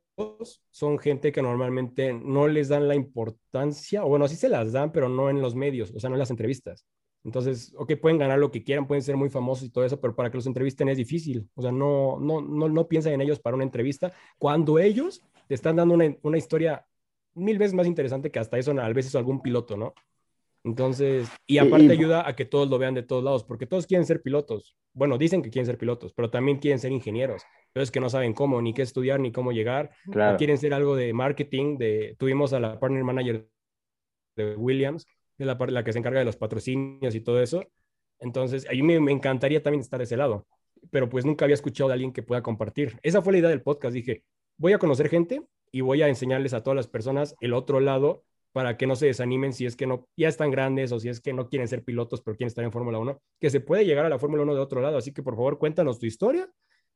son 0.70 0.98
gente 0.98 1.32
que 1.32 1.42
normalmente 1.42 2.12
no 2.12 2.46
les 2.46 2.68
dan 2.68 2.86
la 2.86 2.94
importancia, 2.94 4.04
o 4.04 4.08
bueno, 4.08 4.28
sí 4.28 4.36
se 4.36 4.48
las 4.48 4.72
dan, 4.72 4.92
pero 4.92 5.08
no 5.08 5.30
en 5.30 5.40
los 5.40 5.54
medios, 5.54 5.92
o 5.94 6.00
sea, 6.00 6.10
no 6.10 6.16
en 6.16 6.20
las 6.20 6.30
entrevistas. 6.30 6.86
Entonces, 7.24 7.72
ok, 7.76 7.92
pueden 8.00 8.18
ganar 8.18 8.38
lo 8.38 8.50
que 8.50 8.64
quieran, 8.64 8.86
pueden 8.86 9.02
ser 9.02 9.16
muy 9.16 9.30
famosos 9.30 9.64
y 9.64 9.70
todo 9.70 9.84
eso, 9.84 10.00
pero 10.00 10.14
para 10.14 10.30
que 10.30 10.36
los 10.36 10.46
entrevisten 10.46 10.88
es 10.88 10.96
difícil. 10.96 11.48
O 11.54 11.62
sea, 11.62 11.70
no, 11.70 12.18
no, 12.20 12.40
no, 12.40 12.68
no 12.68 12.88
piensan 12.88 13.12
en 13.12 13.20
ellos 13.20 13.38
para 13.38 13.54
una 13.54 13.64
entrevista 13.64 14.12
cuando 14.38 14.78
ellos 14.78 15.22
te 15.46 15.54
están 15.54 15.76
dando 15.76 15.94
una, 15.94 16.16
una 16.22 16.38
historia 16.38 16.86
mil 17.34 17.58
veces 17.58 17.74
más 17.74 17.86
interesante 17.86 18.30
que 18.30 18.38
hasta 18.38 18.58
eso, 18.58 18.72
a 18.72 18.92
veces 18.92 19.14
algún 19.14 19.40
piloto, 19.40 19.76
¿no? 19.76 19.94
Entonces, 20.64 21.28
y 21.46 21.58
aparte 21.58 21.90
ayuda 21.90 22.28
a 22.28 22.36
que 22.36 22.44
todos 22.44 22.68
lo 22.68 22.78
vean 22.78 22.94
de 22.94 23.02
todos 23.02 23.24
lados, 23.24 23.42
porque 23.42 23.66
todos 23.66 23.86
quieren 23.86 24.06
ser 24.06 24.22
pilotos. 24.22 24.76
Bueno, 24.92 25.18
dicen 25.18 25.42
que 25.42 25.50
quieren 25.50 25.66
ser 25.66 25.76
pilotos, 25.76 26.12
pero 26.12 26.30
también 26.30 26.58
quieren 26.58 26.78
ser 26.78 26.92
ingenieros. 26.92 27.42
Pero 27.72 27.82
es 27.82 27.90
que 27.90 27.98
no 27.98 28.08
saben 28.08 28.32
cómo, 28.32 28.62
ni 28.62 28.72
qué 28.72 28.82
estudiar, 28.82 29.18
ni 29.18 29.32
cómo 29.32 29.50
llegar. 29.50 29.90
quieren 30.38 30.58
ser 30.58 30.72
algo 30.72 30.94
de 30.94 31.12
marketing. 31.12 31.78
De, 31.78 32.14
tuvimos 32.16 32.52
a 32.52 32.60
la 32.60 32.78
partner 32.78 33.02
manager 33.02 33.48
de 34.36 34.54
Williams, 34.54 35.06
es 35.42 35.72
la, 35.72 35.84
que 35.84 35.92
se 35.92 35.98
encarga 35.98 36.18
de 36.18 36.24
los 36.24 36.36
patrocinios 36.36 37.14
y 37.14 37.20
todo 37.20 37.40
eso. 37.40 37.64
Entonces, 38.18 38.66
a 38.68 38.72
mí 38.72 38.82
me, 38.82 39.00
me 39.00 39.12
encantaría 39.12 39.62
también 39.62 39.80
estar 39.80 39.98
de 39.98 40.04
ese 40.04 40.16
lado, 40.16 40.46
pero 40.90 41.08
pues 41.08 41.24
nunca 41.24 41.44
había 41.44 41.54
escuchado 41.54 41.88
de 41.88 41.94
alguien 41.94 42.12
que 42.12 42.22
pueda 42.22 42.42
compartir. 42.42 42.98
Esa 43.02 43.22
fue 43.22 43.32
la 43.32 43.38
idea 43.40 43.50
del 43.50 43.62
podcast. 43.62 43.94
Dije, 43.94 44.24
voy 44.56 44.72
a 44.72 44.78
conocer 44.78 45.08
gente 45.08 45.42
y 45.70 45.80
voy 45.80 46.02
a 46.02 46.08
enseñarles 46.08 46.54
a 46.54 46.62
todas 46.62 46.76
las 46.76 46.86
personas 46.86 47.34
el 47.40 47.52
otro 47.54 47.80
lado 47.80 48.24
para 48.52 48.76
que 48.76 48.86
no 48.86 48.96
se 48.96 49.06
desanimen 49.06 49.52
si 49.52 49.64
es 49.64 49.76
que 49.76 49.86
no 49.86 50.06
ya 50.16 50.28
están 50.28 50.50
grandes 50.50 50.92
o 50.92 51.00
si 51.00 51.08
es 51.08 51.20
que 51.20 51.32
no 51.32 51.48
quieren 51.48 51.68
ser 51.68 51.82
pilotos 51.82 52.20
pero 52.20 52.36
quieren 52.36 52.48
estar 52.48 52.64
en 52.64 52.70
Fórmula 52.70 52.98
1, 52.98 53.20
que 53.40 53.50
se 53.50 53.60
puede 53.60 53.86
llegar 53.86 54.04
a 54.04 54.10
la 54.10 54.18
Fórmula 54.18 54.42
1 54.42 54.54
de 54.54 54.60
otro 54.60 54.80
lado. 54.80 54.98
Así 54.98 55.12
que 55.12 55.22
por 55.22 55.34
favor 55.34 55.58
cuéntanos 55.58 55.98
tu 55.98 56.06
historia 56.06 56.50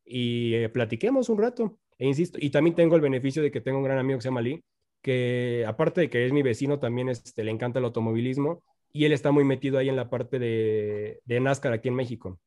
y 0.04 0.54
eh, 0.54 0.68
platiquemos 0.68 1.28
un 1.28 1.38
rato. 1.38 1.78
E 1.98 2.06
insisto, 2.06 2.38
y 2.40 2.50
también 2.50 2.76
tengo 2.76 2.94
el 2.94 3.00
beneficio 3.00 3.42
de 3.42 3.50
que 3.50 3.62
tengo 3.62 3.78
un 3.78 3.84
gran 3.84 3.98
amigo 3.98 4.18
que 4.18 4.22
se 4.22 4.28
llama 4.28 4.42
Lee, 4.42 4.62
que 5.06 5.64
aparte 5.68 6.00
de 6.00 6.10
que 6.10 6.26
es 6.26 6.32
mi 6.32 6.42
vecino, 6.42 6.80
también 6.80 7.08
este, 7.08 7.44
le 7.44 7.52
encanta 7.52 7.78
el 7.78 7.84
automovilismo 7.84 8.64
y 8.92 9.04
él 9.04 9.12
está 9.12 9.30
muy 9.30 9.44
metido 9.44 9.78
ahí 9.78 9.88
en 9.88 9.94
la 9.94 10.10
parte 10.10 10.40
de, 10.40 11.20
de 11.24 11.40
NASCAR 11.40 11.72
aquí 11.72 11.88
en 11.88 11.94
México. 11.94 12.40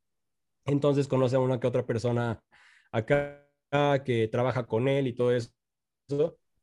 Entonces 0.66 1.08
conoce 1.08 1.38
a 1.38 1.40
una 1.40 1.60
que 1.60 1.68
otra 1.68 1.86
persona 1.86 2.44
acá 2.92 3.46
que 4.04 4.28
trabaja 4.28 4.66
con 4.68 4.90
él 4.90 5.08
y 5.08 5.14
todo 5.14 5.34
eso 5.34 5.54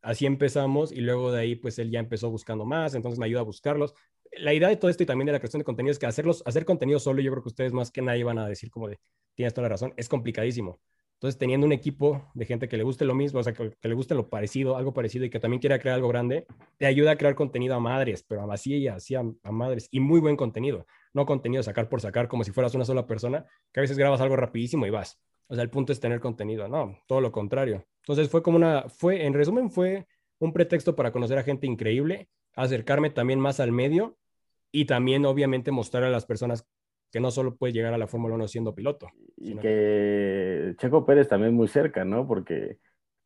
así 0.03 0.27
empezamos 0.27 0.93
y 0.93 1.01
luego 1.01 1.33
de 1.33 1.41
ahí 1.41 1.57
pues 1.57 1.79
él 1.79 1.91
ya 1.91 2.01
empezó 2.01 2.31
buscando 2.31 2.67
más, 2.67 2.95
entonces 2.95 3.19
me 3.19 3.25
ayuda 3.25 3.41
a 3.41 3.45
buscarlos. 3.45 3.95
La 4.33 4.53
idea 4.53 4.69
de 4.69 4.77
todo 4.77 4.91
esto 4.91 5.03
y 5.03 5.07
también 5.07 5.27
de 5.27 5.33
la 5.33 5.39
creación 5.39 5.61
de 5.61 5.65
contenido 5.65 5.93
es 5.93 5.99
que 5.99 6.07
hacerlos, 6.07 6.43
hacer 6.45 6.67
contenido 6.67 6.99
solo, 6.99 7.23
yo 7.23 7.31
creo 7.31 7.43
que 7.43 7.49
ustedes 7.49 7.73
más 7.73 7.91
que 7.91 8.03
nadie 8.03 8.23
van 8.23 8.39
a 8.39 8.47
decir 8.47 8.71
como 8.71 8.89
de, 8.89 8.99
tienes 9.35 9.55
toda 9.55 9.63
la 9.63 9.71
razón, 9.71 9.95
es 9.97 10.09
complicadísimo. 10.09 10.79
Entonces, 11.17 11.39
teniendo 11.39 11.67
un 11.67 11.73
equipo 11.73 12.31
de 12.35 12.45
gente 12.45 12.69
que 12.69 12.77
le 12.77 12.83
guste 12.83 13.07
lo 13.07 13.14
mismo, 13.14 13.41
o 13.41 13.43
sea, 13.43 13.55
que, 13.55 13.73
le 13.81 13.95
guste 13.95 14.14
lo 14.14 14.29
parecido, 14.29 14.77
algo 14.77 14.93
parecido 14.93 15.25
y 15.25 15.31
que 15.31 15.41
también 15.41 15.61
quiera 15.61 15.79
crear 15.79 15.97
algo 15.97 16.09
grande, 16.09 16.47
te 16.77 16.85
ayuda 16.85 17.12
a 17.12 17.17
crear 17.17 17.35
contenido 17.35 17.75
a 17.75 17.81
madres, 17.81 18.23
pero 18.23 18.43
a 18.43 18.55
así, 18.55 18.87
así 18.87 19.14
a, 19.14 19.23
a 19.43 19.53
madres, 19.53 19.89
y 19.91 20.01
muy 20.01 20.21
buen 20.21 20.37
contenido. 20.37 20.87
No 21.14 21.25
contenido 21.25 21.62
sacar 21.62 21.89
por 21.89 22.03
sacar 22.03 22.29
como 22.29 22.45
si 22.45 22.53
fueras 22.53 22.75
una 22.75 22.85
sola 22.85 23.07
persona, 23.07 23.47
que 23.73 23.81
a 23.81 23.83
veces 23.83 23.97
grabas 23.97 24.21
algo 24.21 24.37
rapidísimo 24.37 24.85
y 24.87 24.91
vas. 24.91 25.19
O 25.49 25.55
sea, 25.55 25.62
el 25.62 25.71
punto 25.71 25.93
es 25.93 26.01
tener 26.01 26.21
contenido, 26.21 26.69
no, 26.69 26.99
todo 27.07 27.23
lo 27.23 27.33
contrario. 27.33 27.87
Entonces 28.01 28.29
fue 28.29 28.43
como 28.43 28.57
una, 28.57 28.89
fue, 28.89 29.25
en 29.25 29.33
resumen, 29.33 29.71
fue 29.71 30.07
un 30.39 30.53
pretexto 30.53 30.97
para 30.97 31.12
conocer 31.12 31.39
a 31.39 31.43
gente 31.43 31.67
increíble, 31.67 32.29
acercarme 32.55 33.11
también 33.11 33.41
más 33.41 33.59
al 33.61 33.73
medio 33.73 34.19
y 34.71 34.85
también 34.85 35.25
obviamente 35.25 35.71
mostrar 35.71 36.05
a 36.05 36.11
las 36.11 36.27
personas 36.27 36.67
que 37.17 37.21
no 37.21 37.31
solo 37.31 37.57
puedes 37.57 37.75
llegar 37.75 37.95
a 37.95 37.97
la 37.97 38.07
Fórmula 38.07 38.35
1 38.35 38.47
siendo 38.47 38.75
piloto. 38.75 39.09
Y 39.39 39.57
que 39.57 40.75
Checo 40.77 41.07
Pérez 41.07 41.27
también 41.27 41.55
muy 41.55 41.67
cerca, 41.67 42.05
¿no? 42.05 42.29
Porque 42.29 42.77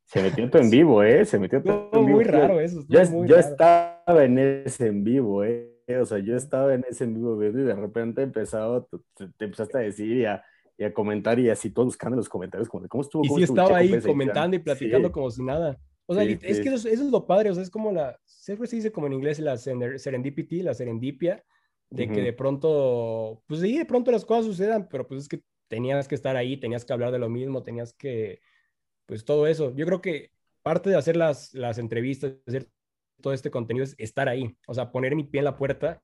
se 0.04 0.22
metió 0.22 0.48
todo 0.48 0.62
en 0.62 0.70
vivo, 0.70 1.02
¿eh? 1.02 1.24
Se 1.24 1.40
metió 1.40 1.60
todo 1.60 1.90
en 1.94 2.06
vivo. 2.06 2.18
Muy 2.18 2.24
raro 2.24 2.60
eso. 2.60 2.84
Yo, 2.88 3.26
yo 3.26 3.34
estaba 3.34 4.24
en 4.24 4.38
ese 4.38 4.86
en 4.86 5.02
vivo, 5.02 5.42
¿eh? 5.42 5.74
O 6.00 6.06
sea, 6.06 6.18
yo 6.18 6.36
estaba 6.36 6.72
en 6.72 6.84
ese 6.88 7.02
en 7.02 7.14
vivo 7.14 7.42
y 7.42 7.50
de 7.50 7.74
repente 7.74 8.22
empezado, 8.22 8.88
te, 9.16 9.26
te 9.36 9.46
empezaste 9.46 9.78
a 9.78 9.80
decir 9.80 10.18
y 10.18 10.24
a, 10.24 10.40
y 10.78 10.84
a, 10.84 10.94
comentar 10.94 11.40
y 11.40 11.50
así 11.50 11.70
todos 11.70 11.86
buscando 11.86 12.14
en 12.14 12.18
los 12.18 12.28
comentarios 12.28 12.68
como 12.68 12.86
cómo 12.86 13.02
estuvo. 13.02 13.24
Y 13.24 13.28
sí 13.28 13.42
estaba 13.42 13.76
ahí 13.76 14.00
comentando 14.02 14.54
y 14.54 14.60
platicando 14.60 15.10
como 15.10 15.32
si 15.32 15.42
nada. 15.42 15.80
O 16.06 16.14
sea, 16.14 16.22
es 16.22 16.60
que 16.60 16.68
eso, 16.68 16.88
es 16.88 17.00
lo 17.00 17.26
padre, 17.26 17.50
o 17.50 17.54
sea, 17.54 17.64
es 17.64 17.70
como 17.70 17.90
la, 17.90 18.20
siempre 18.24 18.68
se 18.68 18.76
dice 18.76 18.92
como 18.92 19.08
en 19.08 19.14
inglés 19.14 19.40
la 19.40 19.56
serendipity, 19.56 20.62
la 20.62 20.74
serendipia, 20.74 21.42
de 21.90 22.08
que 22.08 22.22
de 22.22 22.32
pronto, 22.32 23.42
pues 23.46 23.60
sí, 23.60 23.76
de 23.76 23.84
pronto 23.84 24.10
las 24.12 24.24
cosas 24.24 24.46
sucedan, 24.46 24.88
pero 24.88 25.06
pues 25.06 25.22
es 25.22 25.28
que 25.28 25.42
tenías 25.68 26.06
que 26.06 26.14
estar 26.14 26.36
ahí, 26.36 26.56
tenías 26.56 26.84
que 26.84 26.92
hablar 26.92 27.10
de 27.12 27.18
lo 27.18 27.28
mismo, 27.28 27.62
tenías 27.62 27.92
que, 27.92 28.40
pues 29.06 29.24
todo 29.24 29.46
eso. 29.46 29.74
Yo 29.74 29.86
creo 29.86 30.00
que 30.00 30.30
parte 30.62 30.90
de 30.90 30.96
hacer 30.96 31.16
las, 31.16 31.52
las 31.52 31.78
entrevistas, 31.78 32.34
hacer 32.46 32.68
todo 33.20 33.32
este 33.32 33.50
contenido 33.50 33.84
es 33.84 33.94
estar 33.98 34.28
ahí, 34.28 34.56
o 34.66 34.74
sea, 34.74 34.92
poner 34.92 35.16
mi 35.16 35.24
pie 35.24 35.40
en 35.40 35.44
la 35.46 35.56
puerta 35.56 36.00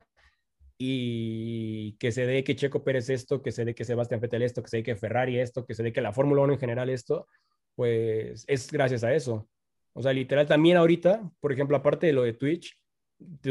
y 0.78 1.97
que 1.99 2.12
se 2.12 2.26
dé 2.26 2.45
que 2.45 2.57
Checo 2.57 2.84
Pérez 2.84 3.09
esto, 3.09 3.43
que 3.43 3.53
se 3.53 3.64
dé 3.64 3.74
que 3.74 3.84
Sebastián 3.84 4.20
Vettel 4.20 4.43
esto, 4.43 4.62
que 4.62 4.68
se 4.68 4.78
dé 4.78 4.82
que 4.82 4.97
Ferrari 4.97 5.39
esto, 5.39 5.64
que 5.64 5.74
se 5.74 5.82
dé 5.82 5.93
que 5.93 6.01
la 6.01 6.12
Fórmula 6.12 6.43
1 6.43 6.55
en 6.55 6.59
general 6.59 6.91
esto, 6.91 7.28
pues 7.74 8.45
es 8.49 8.70
gracias 8.70 9.05
a 9.05 9.14
eso. 9.14 9.49
O 9.95 10.03
sea, 10.03 10.12
literal, 10.12 10.47
también 10.47 10.76
ahorita, 10.76 11.30
por 11.41 11.53
ejemplo, 11.53 11.76
aparte 11.76 12.07
de 12.07 12.12
lo 12.12 12.22
de 12.22 12.34
Twitch, 12.34 12.76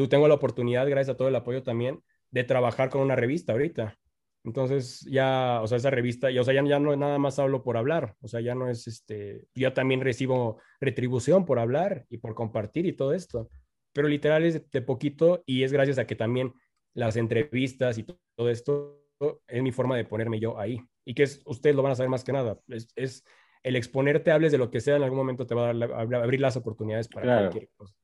tengo 0.09 0.27
la 0.27 0.36
oportunidad, 0.36 0.88
gracias 0.88 1.15
a 1.15 1.17
todo 1.17 1.27
el 1.27 1.36
apoyo 1.36 1.63
también, 1.63 2.03
de 2.36 2.43
trabajar 2.43 2.89
con 2.89 3.01
una 3.01 3.15
revista 3.15 3.53
ahorita. 3.53 3.97
Entonces 4.43 5.07
ya, 5.09 5.61
o 5.63 5.67
sea, 5.67 5.77
esa 5.77 5.89
revista, 5.89 6.29
y, 6.29 6.38
o 6.38 6.43
sea, 6.43 6.53
ya, 6.53 6.63
ya 6.65 6.79
no 6.79 6.93
nada 6.97 7.17
más 7.17 7.39
hablo 7.39 7.63
por 7.63 7.77
hablar, 7.77 8.13
o 8.21 8.27
sea, 8.27 8.41
ya 8.41 8.53
no 8.53 8.69
es 8.69 8.88
este, 8.88 9.45
yo 9.55 9.71
también 9.71 10.01
recibo 10.01 10.59
retribución 10.81 11.45
por 11.45 11.59
hablar 11.59 12.05
y 12.09 12.17
por 12.17 12.36
compartir 12.36 12.86
y 12.86 12.93
todo 12.93 13.13
esto, 13.13 13.49
pero 13.93 14.09
literal 14.09 14.43
es 14.43 14.69
de 14.69 14.81
poquito 14.81 15.43
y 15.45 15.63
es 15.63 15.71
gracias 15.71 15.97
a 15.97 16.05
que 16.05 16.15
también 16.15 16.53
las 16.93 17.15
entrevistas 17.15 17.97
y 17.97 18.03
todo 18.03 18.49
esto 18.49 19.01
es 19.47 19.63
mi 19.63 19.71
forma 19.71 19.95
de 19.95 20.03
ponerme 20.03 20.39
yo 20.39 20.59
ahí. 20.59 20.81
y 21.05 21.13
que 21.13 21.23
es, 21.23 21.41
ustedes 21.45 21.75
lo 21.75 21.83
van 21.83 21.93
a 21.93 21.95
saber 21.95 22.09
más 22.09 22.25
que 22.25 22.33
nada. 22.33 22.59
Es, 22.95 23.23
el 23.63 23.77
exponerte, 23.77 24.29
hables 24.29 24.51
de 24.51 24.59
lo 24.59 24.69
que 24.69 24.81
sea, 24.81 24.97
en 24.97 25.03
algún 25.03 25.17
momento 25.17 25.47
te 25.47 25.55
va 25.55 25.69
a, 25.69 26.21
abrir 26.21 26.41
las 26.41 26.57
oportunidades 26.57 27.07
para 27.07 27.39
cualquier 27.39 27.69
cosa. 27.77 27.95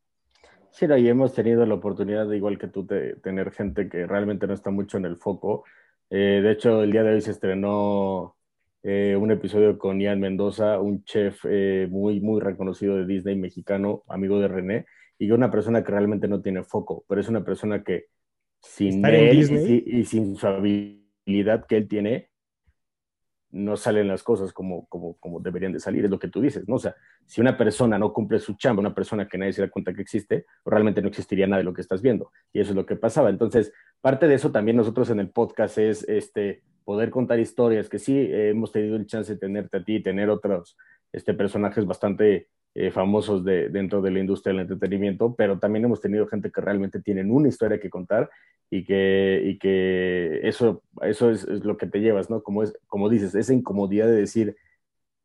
Sí, 0.72 0.86
y 0.86 1.08
hemos 1.10 1.34
tenido 1.34 1.66
la 1.66 1.76
oportunidad, 1.76 2.32
igual 2.32 2.58
que 2.58 2.68
tú, 2.68 2.86
de 2.86 3.16
tener 3.18 3.52
gente 3.52 3.90
que 3.90 4.08
realmente 4.08 4.48
no 4.48 4.54
está 4.54 4.72
mucho 4.72 4.98
en 4.98 5.06
el 5.06 5.18
foco. 5.18 5.66
Eh, 6.10 6.40
de 6.42 6.52
hecho, 6.52 6.82
el 6.82 6.92
día 6.92 7.04
de 7.04 7.14
hoy 7.14 7.22
se 7.22 7.32
estrenó 7.32 8.38
eh, 8.84 9.16
un 9.20 9.32
episodio 9.32 9.78
con 9.78 10.00
Ian 10.00 10.20
Mendoza, 10.20 10.80
un 10.80 11.04
chef 11.04 11.46
eh, 11.48 11.88
muy, 11.90 12.20
muy 12.20 12.42
reconocido 12.42 12.98
de 12.98 13.06
Disney 13.06 13.36
mexicano, 13.36 14.04
amigo 14.08 14.40
de 14.40 14.48
René, 14.48 14.86
y 15.20 15.30
una 15.32 15.52
persona 15.52 15.84
que 15.84 15.92
realmente 15.92 16.28
no 16.28 16.42
tiene 16.42 16.64
foco, 16.64 17.06
pero 17.08 17.22
es 17.22 17.30
una 17.30 17.44
persona 17.44 17.84
que 17.84 18.08
sin 18.60 19.06
él 19.06 19.84
y, 19.86 20.06
sin 20.06 20.36
su 20.36 20.48
habilidad 20.48 21.66
que 21.68 21.78
él 21.78 21.88
tiene, 21.88 22.31
no 23.52 23.76
salen 23.78 24.08
las 24.08 24.24
cosas 24.24 24.54
como, 24.54 24.86
como, 24.88 25.16
como 25.18 25.40
deberían 25.40 25.74
de 25.74 25.80
salir, 25.80 26.06
es 26.06 26.12
lo 26.12 26.20
que 26.20 26.28
tú 26.28 26.42
dices, 26.42 26.68
¿no? 26.68 26.76
O 26.76 26.80
sea, 26.80 26.96
si 27.26 27.42
una 27.42 27.58
persona 27.58 28.00
no 28.00 28.14
cumple 28.14 28.40
su 28.40 28.54
chamba, 28.56 28.80
una 28.80 28.96
persona 28.96 29.28
que 29.28 29.38
nadie 29.38 29.54
se 29.54 29.62
da 29.62 29.70
cuenta 29.70 29.94
que 29.94 30.02
existe, 30.02 30.46
realmente 30.66 31.02
no 31.02 31.08
existiría 31.08 31.48
nada 31.48 31.60
de 31.60 31.66
lo 31.66 31.74
que 31.74 31.82
estás 31.82 32.02
viendo. 32.02 32.32
Y 32.54 32.60
eso 32.60 32.72
es 32.72 32.76
lo 32.76 32.86
que 32.86 32.96
pasaba. 32.96 33.30
Entonces, 33.30 33.74
parte 34.00 34.28
de 34.28 34.36
eso 34.36 34.52
también 34.52 34.78
nosotros 34.78 35.10
en 35.10 35.20
el 35.20 35.30
podcast 35.30 35.78
es 35.78 36.08
este, 36.08 36.64
poder 36.86 37.10
contar 37.10 37.40
historias, 37.40 37.90
que 37.90 38.00
sí 38.00 38.28
hemos 38.32 38.72
tenido 38.72 38.96
el 38.96 39.06
chance 39.06 39.34
de 39.34 39.40
tenerte 39.40 39.78
a 39.78 39.84
ti, 39.84 40.02
tener 40.02 40.30
otros 40.30 40.78
este, 41.12 41.34
personajes 41.34 41.86
bastante 41.86 42.48
eh, 42.74 42.90
famosos 42.92 43.44
de, 43.44 43.70
dentro 43.70 44.02
de 44.02 44.12
la 44.12 44.20
industria 44.20 44.54
del 44.54 44.62
entretenimiento, 44.62 45.36
pero 45.36 45.60
también 45.60 45.86
hemos 45.86 46.00
tenido 46.00 46.26
gente 46.28 46.52
que 46.52 46.62
realmente 46.62 47.02
tienen 47.02 47.30
una 47.30 47.50
historia 47.50 47.80
que 47.80 47.90
contar 47.90 48.30
y 48.70 48.86
que, 48.86 49.42
y 49.46 49.58
que 49.60 50.40
eso, 50.44 50.82
eso 51.02 51.30
es, 51.30 51.46
lo 51.46 51.76
que 51.76 51.88
te 51.88 52.00
llevas, 52.00 52.30
¿no? 52.30 52.42
Como, 52.42 52.64
es, 52.64 52.74
como 52.88 53.10
dices, 53.10 53.36
esa 53.36 53.54
incomodidad 53.54 54.08
de 54.08 54.16
decir, 54.16 54.56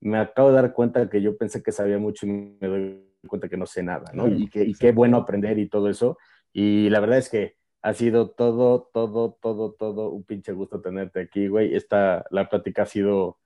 me 0.01 0.19
acabo 0.19 0.49
de 0.49 0.57
dar 0.57 0.73
cuenta 0.73 1.09
que 1.09 1.23
yo 1.23 1.37
pensé 1.37 1.63
que 1.63 1.71
sabía 1.71 1.99
mucho 1.99 2.27
y 2.27 2.31
me 2.61 2.67
doy 2.67 3.03
cuenta 3.29 3.49
que 3.49 3.57
no 3.57 3.67
sé 3.67 3.83
nada, 3.83 4.11
¿no? 4.13 4.27
Y, 4.27 4.49
que, 4.49 4.65
y 4.65 4.75
qué 4.75 4.91
bueno 4.91 5.17
aprender 5.17 5.59
y 5.59 5.69
todo 5.69 5.89
eso. 5.89 6.19
Y 6.53 6.91
la 6.91 7.01
verdad 7.01 7.19
es 7.19 7.29
que 7.29 7.55
ha 7.83 7.95
sido 7.95 8.31
todo, 8.31 8.91
todo, 8.93 9.39
todo, 9.41 9.73
todo 9.73 10.11
un 10.11 10.25
pinche 10.25 10.53
gusto 10.53 10.81
tenerte 10.81 11.21
aquí, 11.21 11.47
güey. 11.47 11.77
Esta, 11.77 12.25
la 12.31 12.49
plática 12.49 12.83
ha 12.83 12.87
sido, 12.87 13.39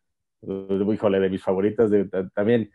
híjole, 0.42 1.20
de 1.20 1.28
mis 1.28 1.42
favoritas. 1.42 1.90
De, 1.90 2.07
también 2.34 2.70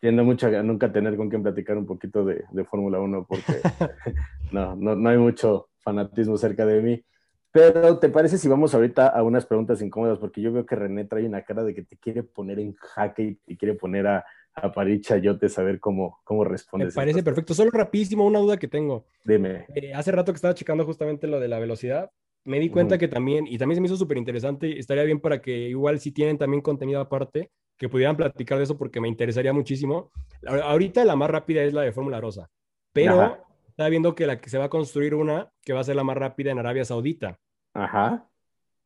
tiendo 0.00 0.24
mucho 0.24 0.46
a 0.46 0.62
nunca 0.62 0.90
tener 0.90 1.16
con 1.16 1.28
quien 1.28 1.42
platicar 1.42 1.76
un 1.76 1.86
poquito 1.86 2.24
de, 2.24 2.44
de 2.50 2.64
Fórmula 2.64 2.98
1 3.00 3.26
porque 3.28 3.44
no, 4.52 4.74
no, 4.74 4.96
no, 4.96 5.08
hay 5.08 5.18
mucho 5.18 5.68
fanatismo 5.78 6.36
cerca 6.36 6.66
de 6.66 6.80
mí. 6.82 7.04
Pero, 7.52 7.98
¿te 7.98 8.08
parece 8.08 8.38
si 8.38 8.48
vamos 8.48 8.74
ahorita 8.74 9.08
a 9.08 9.22
unas 9.22 9.44
preguntas 9.44 9.82
incómodas? 9.82 10.18
Porque 10.18 10.40
yo 10.40 10.52
veo 10.52 10.64
que 10.64 10.76
René 10.76 11.04
trae 11.04 11.26
una 11.26 11.42
cara 11.42 11.64
de 11.64 11.74
que 11.74 11.82
te 11.82 11.96
quiere 11.96 12.22
poner 12.22 12.60
en 12.60 12.74
jaque 12.74 13.22
y 13.22 13.34
te 13.34 13.56
quiere 13.56 13.74
poner 13.74 14.06
a, 14.06 14.24
a 14.54 14.72
Paricha 14.72 15.16
yo 15.18 15.38
te 15.38 15.48
saber 15.48 15.80
cómo, 15.80 16.20
cómo 16.24 16.44
respondes. 16.44 16.94
Me 16.94 17.00
parece 17.00 17.22
perfecto. 17.22 17.52
Solo 17.52 17.70
rapidísimo, 17.70 18.24
una 18.24 18.38
duda 18.38 18.56
que 18.56 18.68
tengo. 18.68 19.04
Dime. 19.24 19.66
Eh, 19.74 19.92
hace 19.92 20.12
rato 20.12 20.32
que 20.32 20.36
estaba 20.36 20.54
checando 20.54 20.84
justamente 20.84 21.26
lo 21.26 21.40
de 21.40 21.48
la 21.48 21.58
velocidad. 21.58 22.10
Me 22.44 22.58
di 22.58 22.70
cuenta 22.70 22.96
que 22.96 23.08
también, 23.08 23.46
y 23.46 23.58
también 23.58 23.76
se 23.76 23.80
me 23.80 23.86
hizo 23.86 23.96
súper 23.96 24.16
interesante, 24.16 24.78
estaría 24.78 25.04
bien 25.04 25.20
para 25.20 25.40
que 25.42 25.68
igual 25.68 26.00
si 26.00 26.10
tienen 26.10 26.38
también 26.38 26.62
contenido 26.62 27.00
aparte, 27.00 27.50
que 27.76 27.88
pudieran 27.88 28.16
platicar 28.16 28.58
de 28.58 28.64
eso 28.64 28.76
porque 28.76 29.00
me 29.00 29.08
interesaría 29.08 29.52
muchísimo. 29.52 30.10
Ahorita 30.46 31.04
la 31.04 31.16
más 31.16 31.30
rápida 31.30 31.62
es 31.62 31.72
la 31.72 31.82
de 31.82 31.92
Fórmula 31.92 32.20
Rosa, 32.20 32.48
pero 32.92 33.38
estaba 33.68 33.88
viendo 33.88 34.14
que 34.14 34.26
la 34.26 34.38
que 34.38 34.50
se 34.50 34.58
va 34.58 34.64
a 34.66 34.70
construir 34.70 35.14
una 35.14 35.50
que 35.62 35.72
va 35.72 35.80
a 35.80 35.84
ser 35.84 35.96
la 35.96 36.04
más 36.04 36.16
rápida 36.16 36.50
en 36.50 36.58
Arabia 36.58 36.84
Saudita. 36.84 37.38
Ajá. 37.72 38.28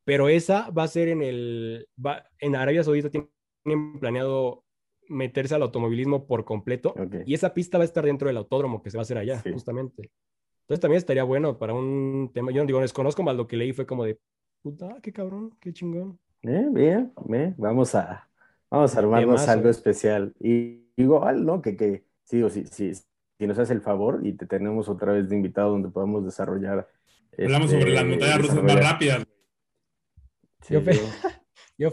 Pero 0.05 0.28
esa 0.28 0.70
va 0.70 0.84
a 0.84 0.88
ser 0.88 1.09
en 1.09 1.22
el 1.22 1.88
va, 2.05 2.24
en 2.38 2.55
Arabia 2.55 2.84
Saudita 2.84 3.11
tienen 3.11 3.98
planeado 3.98 4.64
meterse 5.09 5.55
al 5.55 5.62
automovilismo 5.62 6.26
por 6.26 6.44
completo 6.44 6.94
y 7.26 7.34
esa 7.34 7.52
pista 7.52 7.78
va 7.78 7.82
a 7.82 7.86
estar 7.86 8.05
dentro 8.05 8.28
del 8.28 8.36
autódromo 8.36 8.82
que 8.82 8.90
se 8.90 8.96
va 8.96 9.02
a 9.02 9.02
hacer 9.02 9.18
allá, 9.18 9.42
justamente. 9.52 10.11
Entonces 10.64 10.80
también 10.80 10.98
estaría 10.98 11.24
bueno 11.24 11.58
para 11.58 11.74
un 11.74 12.30
tema. 12.34 12.52
Yo 12.52 12.62
no 12.62 12.66
digo, 12.66 12.80
desconozco 12.80 13.22
más 13.22 13.36
lo 13.36 13.46
que 13.46 13.56
leí 13.56 13.72
fue 13.72 13.86
como 13.86 14.04
de 14.04 14.18
puta, 14.62 14.96
qué 15.02 15.12
cabrón, 15.12 15.56
qué 15.60 15.72
chingón. 15.72 16.18
Eh, 16.42 16.68
bien, 16.70 17.12
bien, 17.26 17.54
vamos 17.56 17.94
a 17.94 18.28
Vamos 18.74 18.96
a 18.96 18.98
armarnos 18.98 19.46
algo 19.46 19.68
especial. 19.68 20.34
Y 20.40 20.88
igual, 20.96 21.44
¿no? 21.46 21.62
Que, 21.62 21.76
que 21.76 22.04
sí, 22.24 22.42
o 22.42 22.50
sí, 22.50 22.64
sí, 22.66 22.92
si 22.92 23.46
nos 23.46 23.56
hace 23.56 23.72
el 23.72 23.80
favor 23.80 24.20
y 24.24 24.32
te 24.32 24.46
tenemos 24.46 24.88
otra 24.88 25.12
vez 25.12 25.28
de 25.28 25.36
invitado 25.36 25.70
donde 25.70 25.90
podamos 25.90 26.24
desarrollar. 26.24 26.88
Hablamos 27.38 27.70
sobre 27.70 27.92
las 27.92 28.02
este, 28.02 28.10
montañas 28.10 28.38
rusas 28.38 28.62
más 28.64 28.74
rápidas. 28.74 29.26
yo, 31.78 31.92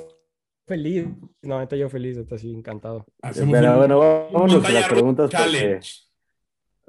feliz. 0.66 1.08
No, 1.44 1.56
ahorita 1.56 1.76
yo 1.76 1.88
feliz, 1.88 2.18
está 2.18 2.34
así 2.34 2.52
encantado. 2.52 3.06
Hacemos 3.22 3.60
Pero, 3.60 3.78
bueno, 3.78 4.00
vámonos 4.00 4.66
a 4.66 4.70
las 4.72 4.90
preguntas. 4.90 5.30
Challenge. 5.30 5.88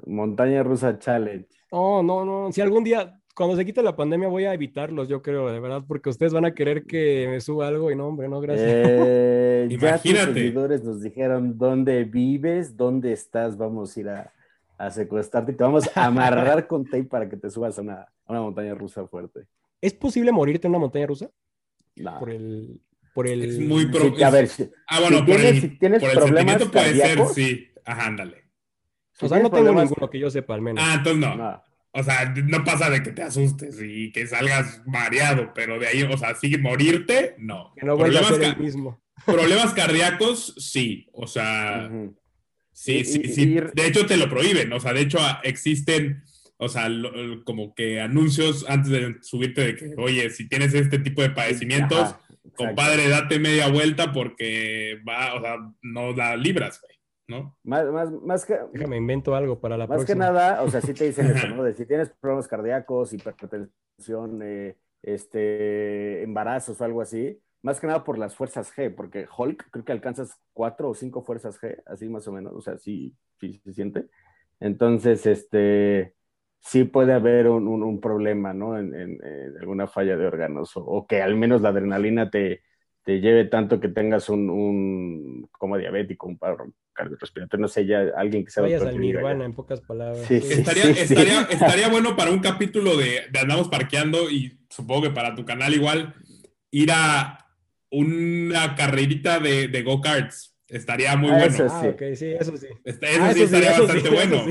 Montaña 0.07 0.63
rusa 0.63 0.97
challenge. 0.97 1.49
No, 1.73 2.03
no, 2.03 2.23
no. 2.23 2.51
Si 2.51 2.61
algún 2.61 2.83
día 2.83 3.19
cuando 3.35 3.55
se 3.55 3.65
quite 3.65 3.81
la 3.81 3.95
pandemia 3.95 4.27
voy 4.27 4.45
a 4.45 4.53
evitarlos, 4.53 5.07
yo 5.07 5.21
creo, 5.23 5.51
de 5.51 5.59
verdad, 5.59 5.83
porque 5.87 6.09
ustedes 6.09 6.33
van 6.33 6.45
a 6.45 6.53
querer 6.53 6.85
que 6.85 7.27
me 7.27 7.41
suba 7.41 7.67
algo 7.67 7.89
y 7.89 7.95
no, 7.95 8.07
hombre, 8.07 8.29
no, 8.29 8.39
gracias. 8.39 8.69
Eh, 8.69 9.67
Imagínate. 9.71 10.09
Ya 10.13 10.25
tus 10.25 10.33
seguidores 10.35 10.83
nos 10.83 11.01
dijeron 11.01 11.57
dónde 11.57 12.03
vives, 12.03 12.77
dónde 12.77 13.11
estás, 13.11 13.57
vamos 13.57 13.97
a 13.97 13.99
ir 13.99 14.09
a, 14.09 14.31
a 14.77 14.91
secuestrarte 14.91 15.53
y 15.53 15.55
te 15.55 15.63
vamos 15.63 15.89
a 15.95 16.05
amarrar 16.05 16.67
con 16.67 16.85
tape 16.85 17.05
para 17.05 17.27
que 17.27 17.37
te 17.37 17.49
subas 17.49 17.77
a 17.79 17.81
una, 17.81 18.07
una, 18.27 18.41
montaña 18.41 18.75
rusa 18.75 19.07
fuerte. 19.07 19.47
¿Es 19.81 19.93
posible 19.93 20.31
morirte 20.31 20.67
en 20.67 20.71
una 20.71 20.79
montaña 20.79 21.07
rusa? 21.07 21.31
No. 21.95 22.19
Por 22.19 22.29
el... 22.29 22.81
Por 23.15 23.27
el... 23.27 23.43
Es 23.43 23.59
muy 23.59 23.87
pro... 23.87 24.13
a 24.23 24.29
ver, 24.29 24.47
si, 24.47 24.69
ah, 24.87 24.99
bueno, 24.99 25.19
si 25.19 25.25
tienes, 25.25 25.61
si 25.61 25.69
tienes 25.77 26.01
por 26.03 26.13
problemas 26.13 26.65
puede 26.65 26.95
ser, 26.95 27.25
sí. 27.27 27.67
Ajá, 27.83 28.07
ándale. 28.07 28.42
O 29.23 29.29
sea, 29.29 29.39
no 29.39 29.49
tengo 29.49 29.73
ninguno 29.73 30.09
que 30.09 30.19
yo 30.19 30.29
sepa, 30.29 30.55
al 30.55 30.61
menos. 30.61 30.83
Ah, 30.85 30.95
entonces 30.97 31.19
no. 31.19 31.63
O 31.95 32.01
sea, 32.01 32.33
no 32.35 32.63
pasa 32.63 32.89
de 32.89 33.03
que 33.03 33.11
te 33.11 33.21
asustes 33.21 33.79
y 33.79 34.11
que 34.11 34.25
salgas 34.25 34.81
mareado, 34.87 35.51
pero 35.53 35.77
de 35.77 35.87
ahí, 35.87 36.01
o 36.01 36.17
sea, 36.17 36.33
sí, 36.33 36.57
morirte, 36.57 37.35
no. 37.37 37.71
Que 37.75 37.85
no 37.85 37.95
problemas, 37.95 38.31
a 38.31 38.35
ser 38.35 38.43
el 38.43 38.57
mismo. 38.57 38.99
problemas 39.27 39.73
cardíacos, 39.73 40.55
sí. 40.57 41.07
O 41.13 41.27
sea, 41.27 41.91
sí, 42.71 43.05
sí, 43.05 43.25
sí. 43.25 43.45
De 43.73 43.85
hecho, 43.85 44.07
te 44.07 44.17
lo 44.17 44.27
prohíben. 44.27 44.73
O 44.73 44.79
sea, 44.79 44.91
de 44.91 45.01
hecho, 45.01 45.19
existen, 45.43 46.23
o 46.57 46.67
sea, 46.67 46.89
como 47.43 47.75
que 47.75 48.01
anuncios 48.01 48.65
antes 48.67 48.89
de 48.89 49.17
subirte 49.21 49.61
de 49.61 49.75
que, 49.75 49.93
oye, 49.97 50.31
si 50.31 50.47
tienes 50.47 50.73
este 50.73 50.97
tipo 50.97 51.21
de 51.21 51.29
padecimientos, 51.29 52.15
compadre, 52.55 53.07
date 53.07 53.37
media 53.37 53.67
vuelta 53.67 54.11
porque 54.11 54.99
va, 55.07 55.35
o 55.35 55.41
sea, 55.41 55.57
no 55.83 56.11
la 56.13 56.35
libras, 56.35 56.81
güey. 56.81 56.93
¿No? 57.33 57.57
Más, 57.63 57.85
más, 57.91 58.11
más 58.11 58.45
que... 58.45 58.57
Déjame, 58.71 58.97
invento 58.97 59.35
algo 59.35 59.59
para 59.59 59.77
la 59.77 59.87
Más 59.87 60.05
que 60.05 60.15
nada, 60.15 60.61
o 60.63 60.69
sea, 60.69 60.81
si 60.81 60.93
te 60.93 61.05
dicen 61.05 61.27
eso, 61.27 61.47
¿no? 61.55 61.63
De 61.63 61.73
si 61.73 61.85
tienes 61.85 62.09
problemas 62.09 62.47
cardíacos, 62.47 63.13
hipertensión, 63.13 64.41
eh, 64.43 64.77
este, 65.01 66.23
embarazos 66.23 66.79
o 66.79 66.83
algo 66.83 67.01
así, 67.01 67.39
más 67.61 67.79
que 67.79 67.87
nada 67.87 68.03
por 68.03 68.17
las 68.17 68.35
fuerzas 68.35 68.73
G, 68.75 68.93
porque 68.93 69.27
Hulk 69.35 69.69
creo 69.71 69.85
que 69.85 69.91
alcanzas 69.91 70.39
cuatro 70.53 70.89
o 70.89 70.93
cinco 70.93 71.23
fuerzas 71.23 71.59
G, 71.59 71.81
así 71.85 72.09
más 72.09 72.27
o 72.27 72.31
menos, 72.31 72.53
o 72.53 72.61
sea, 72.61 72.77
sí, 72.77 73.15
sí 73.39 73.59
se 73.63 73.73
siente. 73.73 74.07
Entonces, 74.59 75.25
este, 75.25 76.15
sí 76.59 76.83
puede 76.85 77.13
haber 77.13 77.49
un, 77.49 77.67
un, 77.67 77.99
problema, 77.99 78.53
¿no? 78.53 78.77
En, 78.77 78.93
en, 78.93 79.19
alguna 79.59 79.87
falla 79.87 80.17
de 80.17 80.25
órganos, 80.25 80.75
o, 80.77 80.85
o, 80.85 81.07
que 81.07 81.21
al 81.21 81.35
menos 81.35 81.61
la 81.61 81.69
adrenalina 81.69 82.29
te, 82.29 82.61
te 83.03 83.19
lleve 83.19 83.45
tanto 83.45 83.79
que 83.79 83.89
tengas 83.89 84.29
un, 84.29 84.49
un 84.49 85.49
como 85.51 85.77
diabético, 85.77 86.27
un 86.27 86.37
paro 86.37 86.73
cardiorrespiratorio, 86.93 87.61
no 87.61 87.67
sé, 87.67 87.85
ya 87.85 88.11
alguien 88.15 88.45
que 88.45 88.51
sea 88.51 88.63
Vayas 88.63 88.83
al 88.83 88.99
nirvana, 88.99 89.45
en 89.45 89.53
pocas 89.53 89.81
palabras. 89.81 90.29
estaría, 90.29 90.83
estaría, 90.83 91.41
estaría, 91.49 91.89
bueno 91.89 92.15
para 92.15 92.31
un 92.31 92.39
capítulo 92.39 92.95
de, 92.95 93.21
de, 93.31 93.39
Andamos 93.39 93.67
Parqueando 93.67 94.29
y 94.29 94.59
supongo 94.69 95.03
que 95.03 95.09
para 95.09 95.35
tu 95.35 95.43
canal 95.43 95.73
igual, 95.73 96.13
ir 96.71 96.91
a 96.91 97.39
una 97.91 98.75
carrerita 98.75 99.39
de, 99.39 99.67
de 99.67 99.83
go-karts. 99.83 100.55
Estaría 100.67 101.15
muy 101.15 101.29
ah, 101.29 101.37
bueno. 101.37 101.53
Eso 101.53 101.69
sí. 101.69 101.75
Ah, 101.75 101.89
okay, 101.89 102.15
sí, 102.15 102.27
eso 102.31 102.57
sí. 102.57 102.67
eso, 102.83 103.33
sí 103.33 103.43
estaría 103.43 103.79
bastante 103.79 104.09
bueno. 104.09 104.45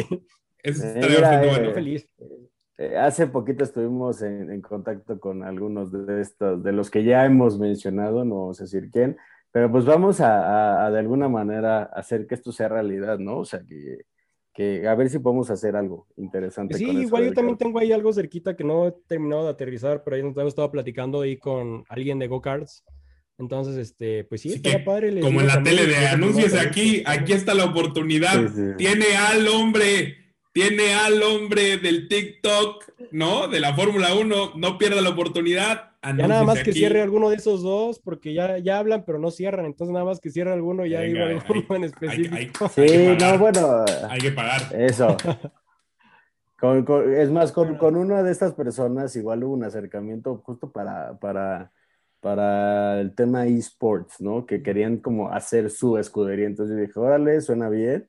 Eso, 0.62 0.86
estaría 0.86 1.20
bastante 1.20 1.48
bueno. 1.48 1.72
Feliz. 1.72 2.08
Eh, 2.82 2.96
hace 2.96 3.28
poquito 3.28 3.62
estuvimos 3.62 4.22
en, 4.22 4.60
contacto 4.60 5.20
con 5.20 5.44
algunos 5.44 5.92
de 5.92 6.20
estos, 6.20 6.64
de 6.64 6.72
los 6.72 6.90
que 6.90 7.04
ya 7.04 7.24
hemos 7.24 7.56
mencionado, 7.56 8.24
no 8.24 8.40
vamos 8.40 8.60
a 8.60 8.64
decir 8.64 8.90
quién, 8.90 9.16
pero 9.52 9.70
pues 9.70 9.84
vamos 9.84 10.20
a, 10.20 10.90
de 10.90 10.98
alguna 10.98 11.28
manera 11.28 11.84
hacer 11.84 12.26
que 12.26 12.34
esto 12.34 12.50
sea 12.50 12.68
realidad, 12.68 13.20
¿no? 13.20 13.38
O 13.38 13.44
sea, 13.44 13.60
que, 13.64 14.00
que 14.52 14.88
a 14.88 14.96
ver 14.96 15.10
si 15.10 15.20
podemos 15.20 15.48
hacer 15.50 15.76
algo 15.76 16.08
interesante. 16.16 16.74
Sí, 16.74 16.86
igual 16.86 17.26
yo 17.26 17.32
también 17.34 17.56
tengo 17.56 17.78
ahí 17.78 17.92
algo 17.92 18.12
cerquita 18.12 18.56
que 18.56 18.64
no 18.64 18.88
he 18.88 18.92
terminado 19.06 19.44
de 19.44 19.50
aterrizar, 19.50 20.02
pero 20.02 20.16
ahí 20.16 20.22
nos 20.24 20.36
hemos 20.36 20.48
estado 20.48 20.72
platicando 20.72 21.20
ahí 21.20 21.36
con 21.36 21.84
alguien 21.88 22.18
de 22.18 22.26
go-karts. 22.26 22.84
Entonces, 23.38 23.76
este, 23.76 24.24
pues 24.24 24.40
sí, 24.40 24.54
está 24.54 24.84
padre. 24.84 25.20
Como 25.20 25.40
en 25.40 25.46
la 25.46 25.62
tele 25.62 25.86
de 25.86 26.08
anuncios 26.08 26.54
aquí, 26.54 27.04
aquí 27.06 27.32
está 27.32 27.54
la 27.54 27.66
oportunidad. 27.66 28.50
Tiene 28.76 29.16
al 29.16 29.46
hombre 29.46 30.16
tiene 30.52 30.94
al 30.94 31.22
hombre 31.22 31.78
del 31.78 32.08
TikTok, 32.08 32.84
¿no? 33.10 33.48
De 33.48 33.60
la 33.60 33.74
Fórmula 33.74 34.14
1, 34.14 34.52
no 34.56 34.78
pierda 34.78 35.00
la 35.00 35.10
oportunidad. 35.10 35.92
Ya 36.02 36.26
nada 36.26 36.44
más 36.44 36.62
que 36.62 36.72
cierre 36.72 37.00
alguno 37.00 37.30
de 37.30 37.36
esos 37.36 37.62
dos, 37.62 38.00
porque 38.00 38.34
ya, 38.34 38.58
ya 38.58 38.78
hablan, 38.78 39.04
pero 39.04 39.18
no 39.18 39.30
cierran. 39.30 39.66
Entonces, 39.66 39.92
nada 39.92 40.04
más 40.04 40.20
que 40.20 40.30
cierre 40.30 40.52
alguno, 40.52 40.84
ya 40.84 41.00
digo 41.00 41.22
alguno 41.24 41.76
en 41.76 41.84
específico. 41.84 42.68
sí, 42.68 43.16
no, 43.18 43.38
bueno. 43.38 43.84
Hay 44.08 44.20
que 44.20 44.32
pagar. 44.32 44.62
Eso. 44.74 45.16
es 47.16 47.30
más, 47.30 47.52
con, 47.52 47.76
con, 47.76 47.96
una 47.96 48.22
de 48.22 48.30
estas 48.30 48.52
personas 48.52 49.14
igual 49.16 49.42
hubo 49.42 49.54
un 49.54 49.64
acercamiento 49.64 50.36
justo 50.44 50.70
para, 50.70 51.18
para, 51.18 51.72
para 52.22 53.00
el 53.00 53.16
tema 53.16 53.46
esports, 53.46 54.20
¿no? 54.20 54.46
Que 54.46 54.62
querían 54.62 54.98
como 54.98 55.32
hacer 55.32 55.70
su 55.70 55.98
escudería. 55.98 56.46
Entonces 56.46 56.76
yo 56.76 56.82
dije, 56.82 56.98
órale, 56.98 57.40
suena 57.40 57.68
bien. 57.68 58.08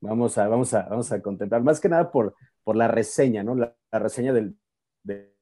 Vamos 0.00 0.38
a, 0.38 0.46
vamos 0.46 0.72
a, 0.74 0.82
vamos 0.82 1.10
a 1.10 1.20
contemplar. 1.20 1.62
Más 1.62 1.80
que 1.80 1.88
nada 1.88 2.12
por, 2.12 2.36
por 2.62 2.76
la 2.76 2.86
reseña, 2.86 3.42
¿no? 3.42 3.56
La, 3.56 3.74
reseña 3.90 4.32
del, 4.32 4.54
del, 5.02 5.34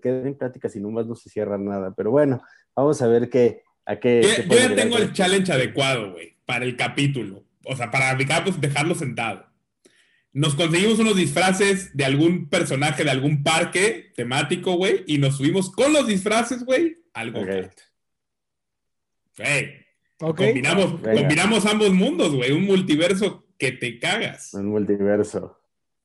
queda 0.00 0.26
en 0.26 0.36
plática 0.36 0.68
si 0.68 0.80
nomás 0.80 1.06
no 1.06 1.14
se 1.14 1.30
cierra 1.30 1.58
nada. 1.58 1.94
Pero 1.94 2.10
bueno, 2.10 2.42
vamos 2.74 3.00
a 3.02 3.06
ver 3.06 3.28
qué, 3.28 3.62
a 3.84 4.00
qué. 4.00 4.22
Yo, 4.22 4.56
ya 4.56 4.74
tengo 4.74 4.96
el 4.96 5.12
challenge 5.12 5.52
adecuado, 5.52 6.12
güey, 6.12 6.38
para 6.46 6.64
el 6.64 6.76
capítulo. 6.76 7.44
O 7.66 7.76
sea, 7.76 7.90
para 7.90 8.16
pues, 8.42 8.60
dejarlo 8.60 8.94
sentado 8.96 9.51
nos 10.32 10.54
conseguimos 10.54 10.98
unos 10.98 11.16
disfraces 11.16 11.94
de 11.96 12.04
algún 12.04 12.48
personaje 12.48 13.04
de 13.04 13.10
algún 13.10 13.42
parque 13.42 14.12
temático, 14.16 14.74
güey, 14.74 15.04
y 15.06 15.18
nos 15.18 15.36
subimos 15.36 15.70
con 15.70 15.92
los 15.92 16.06
disfraces, 16.06 16.64
güey, 16.64 16.98
al 17.12 17.32
go 17.32 17.44
Combinamos, 20.18 21.00
combinamos 21.00 21.66
ambos 21.66 21.92
mundos, 21.92 22.34
güey, 22.34 22.52
un 22.52 22.64
multiverso 22.64 23.46
que 23.58 23.72
te 23.72 23.98
cagas. 23.98 24.54
Un 24.54 24.66
multiverso. 24.68 25.58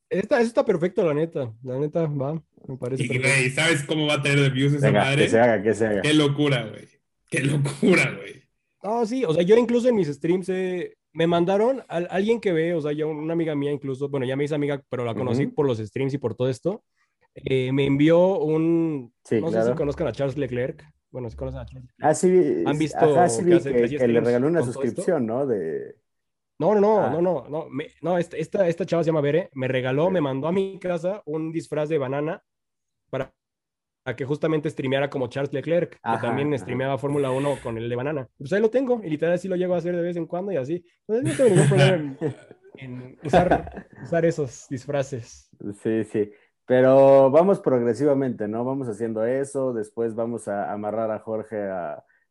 Esta, 0.10 0.42
está 0.42 0.66
perfecto, 0.66 1.06
la 1.06 1.14
neta. 1.14 1.54
La 1.64 1.78
neta, 1.78 2.06
va. 2.06 2.42
Me 2.68 2.78
parece. 2.78 3.04
Y, 3.04 3.20
güey, 3.20 3.50
¿sabes 3.52 3.84
cómo 3.84 4.08
va 4.08 4.16
a 4.16 4.22
tener 4.22 4.40
de 4.40 4.50
views 4.50 4.74
esa 4.74 4.92
madre? 4.92 5.24
Que 5.24 5.30
se 5.30 5.40
haga, 5.40 5.62
que 5.62 5.74
se 5.74 5.86
haga. 5.86 6.02
Qué 6.02 6.14
locura, 6.14 6.66
güey. 6.66 6.88
Qué 7.30 7.42
locura, 7.42 8.12
güey. 8.18 8.44
No, 8.84 9.06
sí, 9.06 9.26
o 9.26 9.34
sea, 9.34 9.44
yo 9.44 9.58
incluso 9.58 9.90
en 9.90 9.96
mis 9.96 10.08
streams 10.08 10.50
he, 10.50 10.98
me 11.18 11.26
mandaron 11.26 11.84
a, 11.90 11.98
alguien 12.12 12.40
que 12.40 12.54
ve, 12.54 12.76
o 12.76 12.82
sea, 12.82 12.92
ya 12.92 13.08
una 13.08 13.34
amiga 13.34 13.56
mía 13.56 13.72
incluso, 13.72 14.08
bueno, 14.08 14.28
ya 14.28 14.36
me 14.36 14.44
hice 14.44 14.54
amiga, 14.54 14.84
pero 14.88 15.04
la 15.04 15.16
conocí 15.16 15.48
por 15.48 15.66
los 15.66 15.80
streams 15.80 16.14
y 16.14 16.20
por 16.20 16.36
todo 16.36 16.48
esto. 16.48 16.84
Eh, 17.34 17.72
me 17.72 17.86
envió 17.88 18.38
un, 18.38 19.12
no 19.32 19.52
sé 19.52 19.64
si 19.64 19.74
conozcan 19.74 20.06
a 20.06 20.12
Charles 20.12 20.38
Leclerc. 20.38 20.86
Bueno, 21.10 21.28
si 21.32 21.36
conocen 21.36 21.62
a 21.62 21.66
Charles 21.66 21.86
Leclerc. 21.86 22.08
Ah, 22.08 22.14
sí, 22.14 22.64
han 22.68 22.78
visto 22.78 23.00
que, 23.00 24.08
le 24.08 24.22
regaló 24.22 24.48
una 24.48 24.62
suscripción, 24.62 25.26
¿no? 25.26 25.48
De... 25.48 25.96
No, 26.60 26.76
no, 26.76 26.82
no, 26.82 27.00
ah. 27.00 27.10
no, 27.10 27.20
no, 27.20 27.46
no, 27.50 27.68
no 28.04 28.18
esta, 28.20 28.38
esta, 28.38 28.68
esta, 28.68 28.86
chava 28.86 29.04
se 29.04 29.08
llama 29.08 29.22
Bere, 29.22 29.50
me 29.54 29.68
regaló, 29.68 30.12
me 30.12 30.22
mandó 30.22 30.48
a 30.48 30.52
mi 30.52 30.78
casa 30.78 31.24
un 31.26 31.52
disfraz 31.52 31.90
de 31.90 31.98
banana 31.98 32.44
para 33.10 33.34
a 34.08 34.16
que 34.16 34.24
justamente 34.24 34.70
streameara 34.70 35.10
como 35.10 35.28
Charles 35.28 35.52
Leclerc, 35.52 35.92
que 35.92 36.18
también 36.22 36.58
streameaba 36.58 36.98
Fórmula 36.98 37.30
1 37.30 37.58
con 37.62 37.78
el 37.78 37.90
de 37.90 37.96
banana. 37.98 38.30
Pues 38.38 38.54
ahí 38.54 38.62
lo 38.62 38.70
tengo, 38.70 39.02
y 39.04 39.10
literal 39.10 39.36
así 39.36 39.50
lo 39.50 39.58
llego 39.58 39.76
a 39.76 39.80
hacer 39.80 39.98
de 39.98 40.02
vez 40.02 40.16
en 40.16 40.26
cuando 40.26 40.54
y 40.54 40.56
así. 40.56 40.86
Entonces 41.06 41.26
no 41.26 41.36
tengo 41.36 41.50
ningún 41.50 41.68
problema 41.68 42.18
en, 42.76 43.20
usar, 43.22 43.86
usar, 44.02 44.26
esos 44.26 44.66
disfraces. 44.70 45.50
Sí, 45.84 46.06
sí. 46.06 46.32
Pero 46.66 47.30
vamos 47.32 47.60
progresivamente, 47.60 48.48
¿no? 48.48 48.64
Vamos 48.64 48.88
haciendo 48.88 49.26
eso, 49.26 49.74
después 49.74 50.16
vamos 50.16 50.48
a 50.48 50.72
amarrar 50.72 51.12
a 51.12 51.20
Jorge 51.20 51.70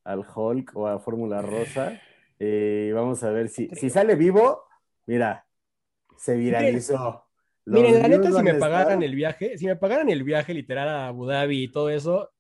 al 0.03 0.25
Hulk 0.35 0.75
o 0.75 0.87
a 0.87 0.99
Fórmula 0.99 1.43
Rosa. 1.43 2.01
Y 2.39 2.91
vamos 2.93 3.23
a 3.23 3.31
ver 3.31 3.51
si, 3.51 3.69
si 3.75 3.91
sale 3.91 4.15
vivo, 4.15 4.63
mira, 5.05 5.47
se 6.17 6.37
viralizó. 6.37 7.26
Miren, 7.67 8.01
la 8.01 8.09
neta, 8.09 8.31
si 8.31 8.43
me 8.43 8.55
pagaran 8.55 9.03
el 9.03 9.15
viaje, 9.15 9.59
si 9.59 9.67
me 9.67 9.75
pagaran 9.75 10.09
el 10.09 10.23
viaje 10.23 10.55
literal 10.55 10.89
a 10.89 11.09
Abu 11.09 11.27
Dhabi 11.27 11.65
y 11.65 11.69
todo 11.69 11.91
eso, 11.91 12.31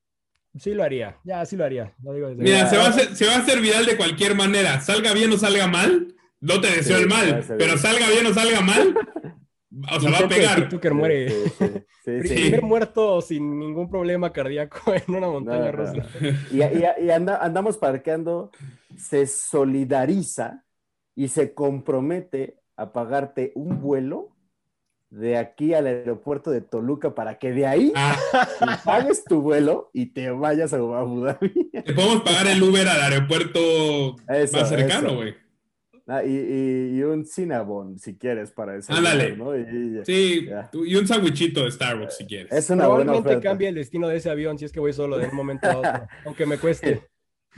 sí 0.56 0.72
lo 0.72 0.84
haría. 0.84 1.16
Ya, 1.24 1.44
sí 1.44 1.56
lo 1.56 1.64
haría. 1.64 1.92
Mira, 1.98 2.68
se 2.68 2.76
va, 2.76 2.84
a 2.84 2.88
hacer, 2.88 3.16
se 3.16 3.26
va 3.26 3.34
a 3.34 3.38
hacer 3.38 3.60
viral 3.60 3.86
de 3.86 3.96
cualquier 3.96 4.36
manera. 4.36 4.80
Salga 4.80 5.12
bien 5.12 5.32
o 5.32 5.36
salga 5.36 5.66
mal, 5.66 6.14
no 6.40 6.60
te 6.60 6.68
deseo 6.68 6.98
el 6.98 7.08
mal, 7.08 7.44
pero 7.58 7.76
salga 7.76 8.08
bien 8.08 8.26
o 8.26 8.34
salga 8.34 8.60
mal, 8.60 8.94
o 9.92 10.00
sea, 10.00 10.10
va 10.10 10.18
a 10.18 10.28
pegar. 10.28 10.68
que 10.80 10.90
muere. 10.90 11.32
Primer 12.04 12.62
muerto 12.62 13.20
sin 13.20 13.58
ningún 13.58 13.90
problema 13.90 14.32
cardíaco 14.32 14.94
en 15.08 15.14
una 15.14 15.28
montaña 15.28 15.72
rusa. 15.72 16.06
Y, 16.52 16.58
y, 16.58 17.10
andamos 17.10 17.78
parqueando, 17.78 18.52
se 18.96 19.26
solidariza 19.26 20.64
y 21.16 21.28
se 21.28 21.52
compromete 21.52 22.60
a 22.76 22.92
pagarte 22.92 23.50
un 23.56 23.80
vuelo 23.80 24.35
de 25.10 25.36
aquí 25.36 25.72
al 25.72 25.86
aeropuerto 25.86 26.50
de 26.50 26.60
Toluca 26.60 27.14
para 27.14 27.38
que 27.38 27.52
de 27.52 27.66
ahí 27.66 27.92
ah. 27.94 28.16
pagues 28.84 29.24
tu 29.24 29.40
vuelo 29.40 29.90
y 29.92 30.06
te 30.06 30.30
vayas 30.30 30.72
a 30.72 30.76
Abu 30.76 31.24
Dhabi. 31.24 31.70
Te 31.70 31.92
podemos 31.94 32.22
pagar 32.22 32.46
el 32.48 32.62
Uber 32.62 32.86
al 32.88 33.00
aeropuerto 33.00 34.16
más 34.28 34.68
cercano, 34.68 35.14
güey. 35.14 35.34
Ah, 36.08 36.22
y, 36.24 37.02
un 37.02 37.26
Cinnabon, 37.26 37.98
si 37.98 38.16
quieres, 38.16 38.52
para 38.52 38.76
eso. 38.76 38.92
Ándale. 38.92 39.36
¿no? 39.36 39.56
Y, 39.56 40.04
sí, 40.04 40.48
y 40.72 40.94
un 40.94 41.06
sandwichito 41.06 41.64
de 41.64 41.72
Starbucks, 41.72 42.18
si 42.18 42.26
quieres. 42.26 42.52
Es 42.52 42.70
una 42.70 42.84
Probablemente 42.84 43.40
cambie 43.40 43.68
el 43.68 43.74
destino 43.74 44.06
de 44.06 44.18
ese 44.18 44.30
avión 44.30 44.56
si 44.56 44.66
es 44.66 44.72
que 44.72 44.78
voy 44.78 44.92
solo 44.92 45.18
de 45.18 45.26
un 45.26 45.34
momento 45.34 45.66
a 45.66 45.76
otro, 45.76 46.06
aunque 46.24 46.46
me 46.46 46.58
cueste. 46.58 47.02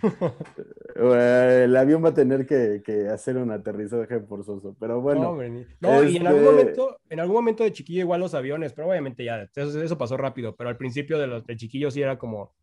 el 0.96 1.76
avión 1.76 2.04
va 2.04 2.10
a 2.10 2.14
tener 2.14 2.46
que, 2.46 3.08
hacer 3.08 3.36
un 3.36 3.50
aterrizaje 3.50 4.20
forzoso, 4.20 4.76
pero 4.78 5.00
bueno. 5.00 5.36
No, 5.80 6.04
y 6.04 6.16
en 6.16 6.26
algún, 6.26 6.42
este 6.42 6.50
momento, 6.50 7.00
en 7.08 7.20
algún 7.20 7.36
momento 7.36 7.64
de 7.64 7.72
chiquillo 7.72 8.00
igual 8.00 8.20
los 8.20 8.34
aviones, 8.34 8.72
pero 8.72 8.88
obviamente 8.88 9.24
ya, 9.24 9.48
eso, 9.54 9.98
pasó 9.98 10.16
rápido, 10.16 10.56
pero 10.56 10.70
al 10.70 10.76
principio 10.76 11.18
de 11.18 11.26
los 11.26 11.46
de 11.46 11.56
chiquillos 11.56 11.94
sí 11.94 12.02
era 12.02 12.18
como... 12.18 12.54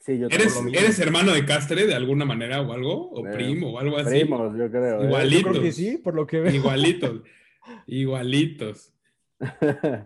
Sí, 0.00 0.18
yo 0.18 0.28
¿Eres, 0.28 0.56
¿Eres 0.72 0.98
hermano 1.00 1.32
de 1.32 1.44
Castre 1.44 1.86
de 1.86 1.94
alguna 1.94 2.24
manera 2.24 2.62
o 2.62 2.72
algo? 2.72 3.10
¿O 3.10 3.22
primo 3.24 3.72
o 3.72 3.78
algo 3.78 3.98
así? 3.98 4.20
Primos, 4.20 4.56
yo 4.56 4.70
creo. 4.70 5.02
¿eh? 5.02 5.06
Igualitos. 5.06 5.42
Yo 5.42 5.50
creo 5.50 5.62
que 5.62 5.72
sí, 5.72 5.98
por 5.98 6.14
lo 6.14 6.26
que 6.26 6.40
veo. 6.40 6.54
Igualitos. 6.54 7.22
Igualitos. 7.86 8.94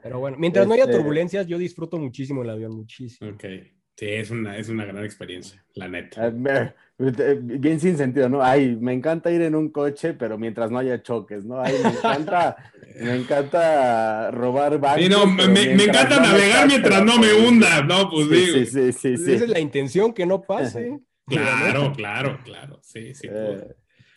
Pero 0.03 0.19
bueno, 0.19 0.39
mientras 0.39 0.67
no 0.67 0.75
haya 0.75 0.85
este 0.85 0.97
turbulencias, 0.97 1.47
yo 1.47 1.57
disfruto 1.59 1.99
muchísimo 1.99 2.43
el 2.43 2.51
avión, 2.51 2.73
muchísimo. 2.73 3.31
Ok. 3.31 3.45
Sí, 3.97 4.07
es 4.09 4.31
una, 4.31 4.57
es 4.57 4.69
una 4.69 4.85
gran 4.85 5.05
experiencia, 5.05 5.65
la 5.75 5.87
neta. 5.87 6.29
Eh, 6.29 7.13
eh, 7.19 7.39
bien 7.41 7.81
sin 7.81 7.97
sentido, 7.97 8.29
¿no? 8.29 8.43
Ay, 8.43 8.77
me 8.77 8.93
encanta 8.93 9.31
ir 9.31 9.43
en 9.43 9.55
un 9.55 9.71
coche, 9.71 10.15
pero 10.15 10.39
mientras 10.39 10.71
no 10.71 10.79
haya 10.79 11.03
choques, 11.03 11.45
¿no? 11.45 11.61
Ay, 11.61 11.75
me 11.83 11.91
encanta, 11.91 12.57
me 13.01 13.17
encanta 13.17 14.31
robar 14.31 14.79
bancos. 14.79 15.03
Sí, 15.03 15.09
no, 15.09 15.27
me, 15.27 15.49
me, 15.49 15.85
encanta 15.85 16.21
navegar 16.21 16.67
mientras 16.67 17.05
no 17.05 17.19
me 17.19 17.33
hunda, 17.33 17.83
¿no? 17.83 18.09
Pues 18.09 18.31
digo. 18.31 18.59
Sí, 18.59 18.67
sí, 18.67 18.93
sí, 18.93 19.17
sí, 19.17 19.33
Esa 19.33 19.45
es 19.45 19.51
la 19.51 19.61
intención, 19.61 20.13
que 20.13 20.27
no 20.27 20.43
pase. 20.43 20.99
Claro, 21.25 21.93
claro, 21.95 22.41
claro. 22.45 22.81
Sí, 22.83 23.15
sí. 23.15 23.29
Eh, 23.31 23.65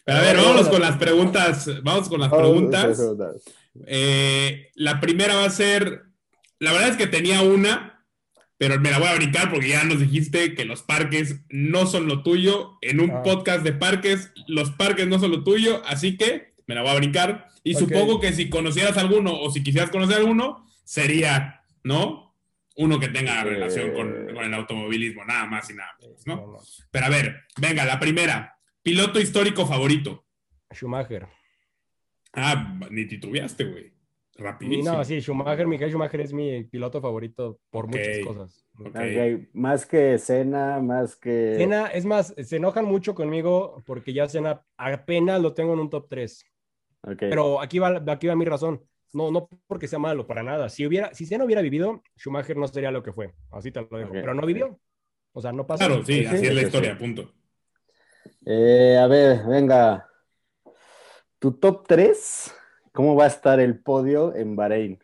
pero 0.03 0.17
a 0.17 0.21
ver, 0.21 0.37
vámonos 0.37 0.67
con 0.67 0.81
las 0.81 0.97
preguntas. 0.97 1.69
Vamos 1.83 2.09
con 2.09 2.19
las 2.19 2.31
preguntas. 2.31 2.99
la 4.75 4.99
primera 4.99 5.35
va 5.35 5.45
a 5.45 5.49
ser. 5.49 6.01
La 6.59 6.71
verdad 6.71 6.89
es 6.89 6.97
que 6.97 7.07
tenía 7.07 7.41
una, 7.41 7.94
pero 8.57 8.79
me 8.79 8.89
la 8.89 8.99
voy 8.99 9.07
a 9.07 9.15
brincar 9.15 9.49
porque 9.51 9.69
ya 9.69 9.83
nos 9.83 9.99
dijiste 9.99 10.55
que 10.55 10.65
los 10.65 10.81
parques 10.81 11.41
no 11.49 11.85
son 11.85 12.07
lo 12.07 12.23
tuyo. 12.23 12.77
En 12.81 13.01
un 13.01 13.11
ah. 13.11 13.23
podcast 13.23 13.63
de 13.63 13.73
parques, 13.73 14.31
los 14.47 14.71
parques 14.71 15.07
no 15.07 15.19
son 15.19 15.31
lo 15.31 15.43
tuyo, 15.43 15.83
así 15.85 16.17
que 16.17 16.53
me 16.67 16.75
la 16.75 16.81
voy 16.81 16.91
a 16.91 16.95
brincar. 16.95 17.47
Y 17.63 17.73
supongo 17.73 18.19
que 18.19 18.31
si 18.31 18.49
conocieras 18.49 18.97
alguno 18.97 19.33
o 19.33 19.51
si 19.51 19.63
quisieras 19.63 19.89
conocer 19.89 20.17
alguno, 20.17 20.65
sería, 20.83 21.63
¿no? 21.83 22.33
Uno 22.77 22.99
que 22.99 23.07
tenga 23.07 23.43
relación 23.43 23.93
con, 23.93 24.37
el 24.37 24.53
automovilismo, 24.53 25.25
nada 25.25 25.45
más 25.45 25.69
y 25.69 25.73
nada 25.73 25.95
menos, 25.99 26.27
¿no? 26.27 26.59
Pero 26.91 27.05
a 27.05 27.09
ver, 27.09 27.45
venga, 27.57 27.85
la 27.85 27.99
primera. 27.99 28.57
Piloto 28.83 29.19
histórico 29.19 29.65
favorito. 29.65 30.25
Schumacher. 30.71 31.27
Ah, 32.33 32.77
ni 32.91 33.05
titubeaste, 33.05 33.63
güey. 33.63 33.94
Rapidísimo. 34.37 34.97
No, 34.97 35.05
sí, 35.05 35.21
Schumacher, 35.21 35.65
Michael 35.65 35.91
Schumacher 35.91 36.21
es 36.21 36.33
mi 36.33 36.63
piloto 36.65 36.99
favorito 36.99 37.59
por 37.69 37.87
muchas 37.87 38.19
cosas. 38.25 38.65
Más 39.53 39.85
que 39.85 40.17
Cena, 40.17 40.79
más 40.79 41.15
que. 41.15 41.55
Cena, 41.57 41.87
es 41.87 42.05
más, 42.05 42.33
se 42.37 42.57
enojan 42.57 42.85
mucho 42.85 43.15
conmigo 43.15 43.81
porque 43.85 44.11
ya 44.13 44.27
Cena 44.27 44.61
apenas 44.75 45.41
lo 45.41 45.53
tengo 45.53 45.73
en 45.73 45.79
un 45.79 45.89
top 45.89 46.07
3. 46.09 46.45
Pero 47.17 47.61
aquí 47.61 47.79
va, 47.79 48.03
aquí 48.07 48.27
va 48.27 48.35
mi 48.35 48.45
razón. 48.45 48.83
No, 49.13 49.31
no 49.31 49.47
porque 49.67 49.87
sea 49.87 49.99
malo, 49.99 50.27
para 50.27 50.43
nada. 50.43 50.67
Si, 50.67 50.85
hubiera, 50.85 51.13
si 51.13 51.25
Cena 51.25 51.45
hubiera 51.45 51.61
vivido, 51.61 52.03
Schumacher 52.17 52.57
no 52.57 52.67
sería 52.67 52.91
lo 52.91 53.03
que 53.03 53.13
fue. 53.13 53.33
Así 53.51 53.71
te 53.71 53.87
lo 53.89 53.97
dejo. 53.97 54.11
Pero 54.11 54.33
no 54.33 54.45
vivió. 54.45 54.77
O 55.31 55.41
sea, 55.41 55.53
no 55.53 55.65
pasa. 55.65 55.85
Claro, 55.85 56.03
sí, 56.03 56.25
así 56.25 56.47
es 56.47 56.53
la 56.53 56.61
historia, 56.61 56.97
punto. 56.97 57.31
Eh, 58.45 58.97
a 59.01 59.07
ver, 59.07 59.45
venga. 59.45 60.09
Tu 61.39 61.53
top 61.53 61.85
3 61.87 62.53
¿Cómo 62.95 63.13
va 63.13 63.25
a 63.25 63.27
estar 63.27 63.59
el 63.59 63.77
podio 63.77 64.33
en 64.33 64.55
Bahrein? 64.55 65.03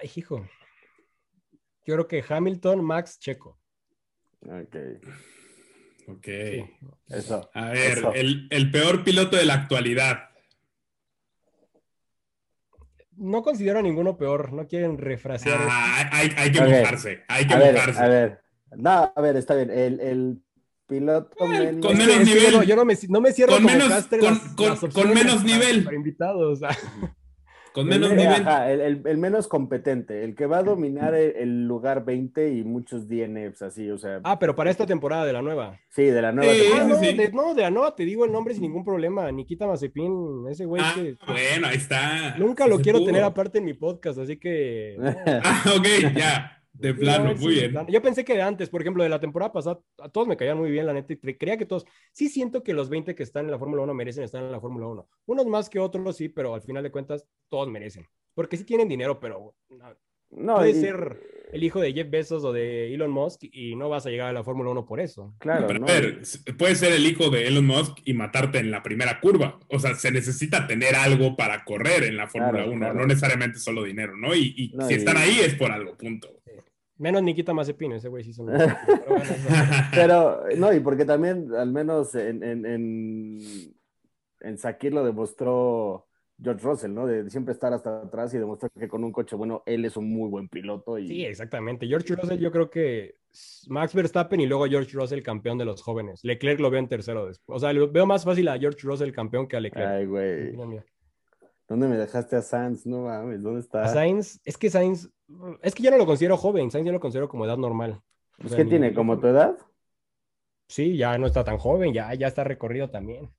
Ay, 0.00 0.08
hijo. 0.14 0.48
Yo 1.84 1.94
creo 1.94 2.06
que 2.06 2.24
Hamilton, 2.26 2.84
Max, 2.84 3.18
Checo. 3.18 3.58
Ok. 4.42 4.76
Ok. 6.06 6.28
Eso. 7.08 7.50
A 7.54 7.70
ver. 7.70 8.04
El, 8.14 8.46
el, 8.50 8.70
peor 8.70 9.02
piloto 9.02 9.36
de 9.36 9.44
la 9.44 9.54
actualidad. 9.54 10.30
No 13.16 13.42
considero 13.42 13.80
a 13.80 13.82
ninguno 13.82 14.16
peor, 14.16 14.52
no 14.52 14.68
quieren 14.68 14.96
refrasear. 14.96 15.58
Ah, 15.60 16.08
hay, 16.12 16.30
hay, 16.36 16.52
que 16.52 16.60
okay. 16.60 16.72
mojarse, 16.72 17.24
hay 17.26 17.48
que 17.48 17.54
a 17.54 17.58
mojarse. 17.58 18.00
A 18.00 18.08
ver, 18.08 18.42
no, 18.76 19.12
a 19.14 19.20
ver, 19.20 19.36
está 19.36 19.56
bien. 19.56 19.70
El, 19.70 19.98
el 19.98 20.42
piloto 20.86 21.36
con 21.36 21.50
menos 21.50 22.18
nivel. 22.24 22.66
yo 22.66 22.76
no 22.76 22.84
me, 22.84 22.94
no 23.08 23.20
me 23.20 23.32
cierro 23.32 23.54
con 23.54 23.64
menos, 23.64 24.08
con, 24.92 25.14
menos 25.14 25.44
nivel. 25.44 25.84
Para 25.84 25.96
invitados. 25.96 26.60
Con 27.72 27.86
menos 27.86 28.10
nivel. 28.12 29.02
el, 29.06 29.16
menos 29.16 29.48
competente, 29.48 30.24
el 30.24 30.34
que 30.34 30.44
va 30.44 30.58
a 30.58 30.62
dominar 30.62 31.14
el, 31.14 31.66
lugar 31.66 32.04
20 32.04 32.52
y 32.52 32.64
muchos 32.64 33.08
DNFs 33.08 33.62
así, 33.62 33.90
o 33.90 33.96
sea. 33.96 34.20
Ah, 34.24 34.38
pero 34.38 34.54
para 34.54 34.70
esta 34.70 34.84
temporada 34.84 35.24
de 35.24 35.32
la 35.32 35.40
nueva. 35.40 35.80
Sí, 35.88 36.02
de 36.02 36.20
la 36.20 36.32
nueva. 36.32 36.52
Ah, 36.52 36.84
no, 36.84 36.98
de, 36.98 37.30
no, 37.32 37.54
de 37.54 37.62
la 37.62 37.70
nueva 37.70 37.96
te 37.96 38.04
digo 38.04 38.26
el 38.26 38.32
nombre 38.32 38.52
sin 38.52 38.64
ningún 38.64 38.84
problema. 38.84 39.32
Nikita 39.32 39.66
Mazepin, 39.66 40.44
ese 40.50 40.66
güey 40.66 40.82
ah, 40.84 40.94
Bueno, 41.26 41.68
ahí 41.68 41.76
está. 41.76 42.36
Nunca 42.36 42.66
lo 42.66 42.78
quiero 42.78 43.02
tener 43.04 43.24
aparte 43.24 43.58
en 43.58 43.64
mi 43.64 43.72
podcast, 43.72 44.18
así 44.18 44.36
que. 44.36 44.98
ah, 45.42 45.64
ok, 45.74 46.14
ya. 46.14 46.61
De 46.82 46.94
plano, 46.94 47.34
muy 47.36 47.54
bien. 47.54 47.74
Yo 47.88 48.02
pensé 48.02 48.24
que 48.24 48.34
de 48.34 48.42
antes, 48.42 48.68
por 48.68 48.80
ejemplo, 48.80 49.02
de 49.02 49.08
la 49.08 49.20
temporada 49.20 49.52
pasada, 49.52 49.80
a 49.98 50.08
todos 50.08 50.26
me 50.26 50.36
caían 50.36 50.58
muy 50.58 50.70
bien, 50.70 50.84
la 50.84 50.92
neta, 50.92 51.12
y 51.12 51.16
creía 51.16 51.56
que 51.56 51.64
todos, 51.64 51.86
sí 52.12 52.28
siento 52.28 52.62
que 52.62 52.74
los 52.74 52.88
20 52.88 53.14
que 53.14 53.22
están 53.22 53.44
en 53.44 53.52
la 53.52 53.58
Fórmula 53.58 53.82
1 53.82 53.94
merecen 53.94 54.24
estar 54.24 54.42
en 54.42 54.50
la 54.50 54.60
Fórmula 54.60 54.88
1. 54.88 55.08
Unos 55.26 55.46
más 55.46 55.70
que 55.70 55.78
otros, 55.78 56.16
sí, 56.16 56.28
pero 56.28 56.54
al 56.54 56.62
final 56.62 56.82
de 56.82 56.90
cuentas, 56.90 57.26
todos 57.48 57.68
merecen. 57.68 58.06
Porque 58.34 58.56
sí 58.56 58.64
tienen 58.64 58.88
dinero, 58.88 59.20
pero 59.20 59.54
no, 60.32 60.56
puede 60.56 60.74
ser 60.74 61.20
el 61.52 61.62
hijo 61.62 61.80
de 61.80 61.92
Jeff 61.92 62.08
Bezos 62.08 62.42
o 62.44 62.52
de 62.52 62.94
Elon 62.94 63.10
Musk 63.10 63.44
y 63.52 63.76
no 63.76 63.90
vas 63.90 64.06
a 64.06 64.10
llegar 64.10 64.28
a 64.28 64.32
la 64.32 64.42
Fórmula 64.42 64.70
1 64.70 64.86
por 64.86 65.00
eso. 65.00 65.34
Claro. 65.38 65.66
Pero, 65.66 65.84
a 65.84 65.86
ver, 65.86 66.22
puede 66.56 66.74
ser 66.74 66.94
el 66.94 67.06
hijo 67.06 67.28
de 67.28 67.46
Elon 67.46 67.66
Musk 67.66 67.98
y 68.04 68.14
matarte 68.14 68.58
en 68.58 68.70
la 68.70 68.82
primera 68.82 69.20
curva. 69.20 69.60
O 69.68 69.78
sea, 69.78 69.94
se 69.94 70.10
necesita 70.10 70.66
tener 70.66 70.96
algo 70.96 71.36
para 71.36 71.62
correr 71.64 72.04
en 72.04 72.16
la 72.16 72.26
Fórmula 72.26 72.64
1, 72.64 72.94
no 72.94 73.06
necesariamente 73.06 73.58
solo 73.58 73.84
dinero, 73.84 74.16
¿no? 74.16 74.34
Y, 74.34 74.72
si 74.88 74.94
están 74.94 75.18
ahí 75.18 75.40
es 75.40 75.54
por 75.54 75.70
algo, 75.70 75.96
punto. 75.96 76.28
Menos 77.02 77.20
Nikita 77.24 77.52
Mazepin, 77.52 77.94
ese 77.94 78.06
güey 78.06 78.22
sí 78.22 78.32
son. 78.32 78.46
pero, 79.92 80.44
no, 80.56 80.72
y 80.72 80.78
porque 80.78 81.04
también, 81.04 81.52
al 81.52 81.72
menos 81.72 82.14
en, 82.14 82.44
en, 82.44 82.64
en, 82.64 83.40
en 84.38 84.56
Sakir 84.56 84.92
lo 84.92 85.04
demostró 85.04 86.06
George 86.40 86.62
Russell, 86.64 86.94
¿no? 86.94 87.08
De 87.08 87.28
siempre 87.28 87.54
estar 87.54 87.72
hasta 87.72 88.02
atrás 88.02 88.32
y 88.34 88.38
demostrar 88.38 88.70
que 88.78 88.86
con 88.86 89.02
un 89.02 89.10
coche 89.10 89.34
bueno, 89.34 89.64
él 89.66 89.84
es 89.84 89.96
un 89.96 90.12
muy 90.12 90.30
buen 90.30 90.48
piloto. 90.48 90.96
Y... 90.96 91.08
Sí, 91.08 91.24
exactamente. 91.24 91.88
George 91.88 92.14
Russell, 92.14 92.38
yo 92.38 92.52
creo 92.52 92.70
que 92.70 93.16
Max 93.66 93.94
Verstappen 93.94 94.40
y 94.40 94.46
luego 94.46 94.66
George 94.66 94.92
Russell, 94.92 95.22
campeón 95.22 95.58
de 95.58 95.64
los 95.64 95.82
jóvenes. 95.82 96.20
Leclerc 96.22 96.60
lo 96.60 96.70
veo 96.70 96.78
en 96.78 96.88
tercero 96.88 97.26
después. 97.26 97.56
O 97.56 97.58
sea, 97.58 97.72
veo 97.72 98.06
más 98.06 98.24
fácil 98.24 98.46
a 98.46 98.60
George 98.60 98.78
Russell, 98.82 99.10
campeón, 99.10 99.48
que 99.48 99.56
a 99.56 99.60
Leclerc. 99.60 99.88
Ay, 99.88 100.06
güey. 100.06 100.56
¿Dónde 101.68 101.88
me 101.88 101.96
dejaste 101.96 102.36
a 102.36 102.42
Sainz? 102.42 102.86
No 102.86 103.02
mames, 103.02 103.42
¿dónde 103.42 103.60
está? 103.60 103.82
A 103.82 103.88
Sainz, 103.88 104.40
es 104.44 104.58
que 104.58 104.70
Sainz, 104.70 105.08
es 105.62 105.74
que 105.74 105.82
yo 105.82 105.90
no 105.90 105.98
lo 105.98 106.06
considero 106.06 106.36
joven, 106.36 106.70
Sainz 106.70 106.86
yo 106.86 106.92
lo 106.92 107.00
considero 107.00 107.28
como 107.28 107.44
edad 107.44 107.56
normal. 107.56 108.00
¿Es 108.44 108.54
que 108.54 108.64
tiene? 108.64 108.92
¿Como 108.92 109.18
tu 109.18 109.28
edad? 109.28 109.56
Sí, 110.68 110.96
ya 110.96 111.16
no 111.18 111.26
está 111.26 111.44
tan 111.44 111.58
joven, 111.58 111.92
ya, 111.92 112.12
ya 112.14 112.28
está 112.28 112.44
recorrido 112.44 112.90
también. 112.90 113.30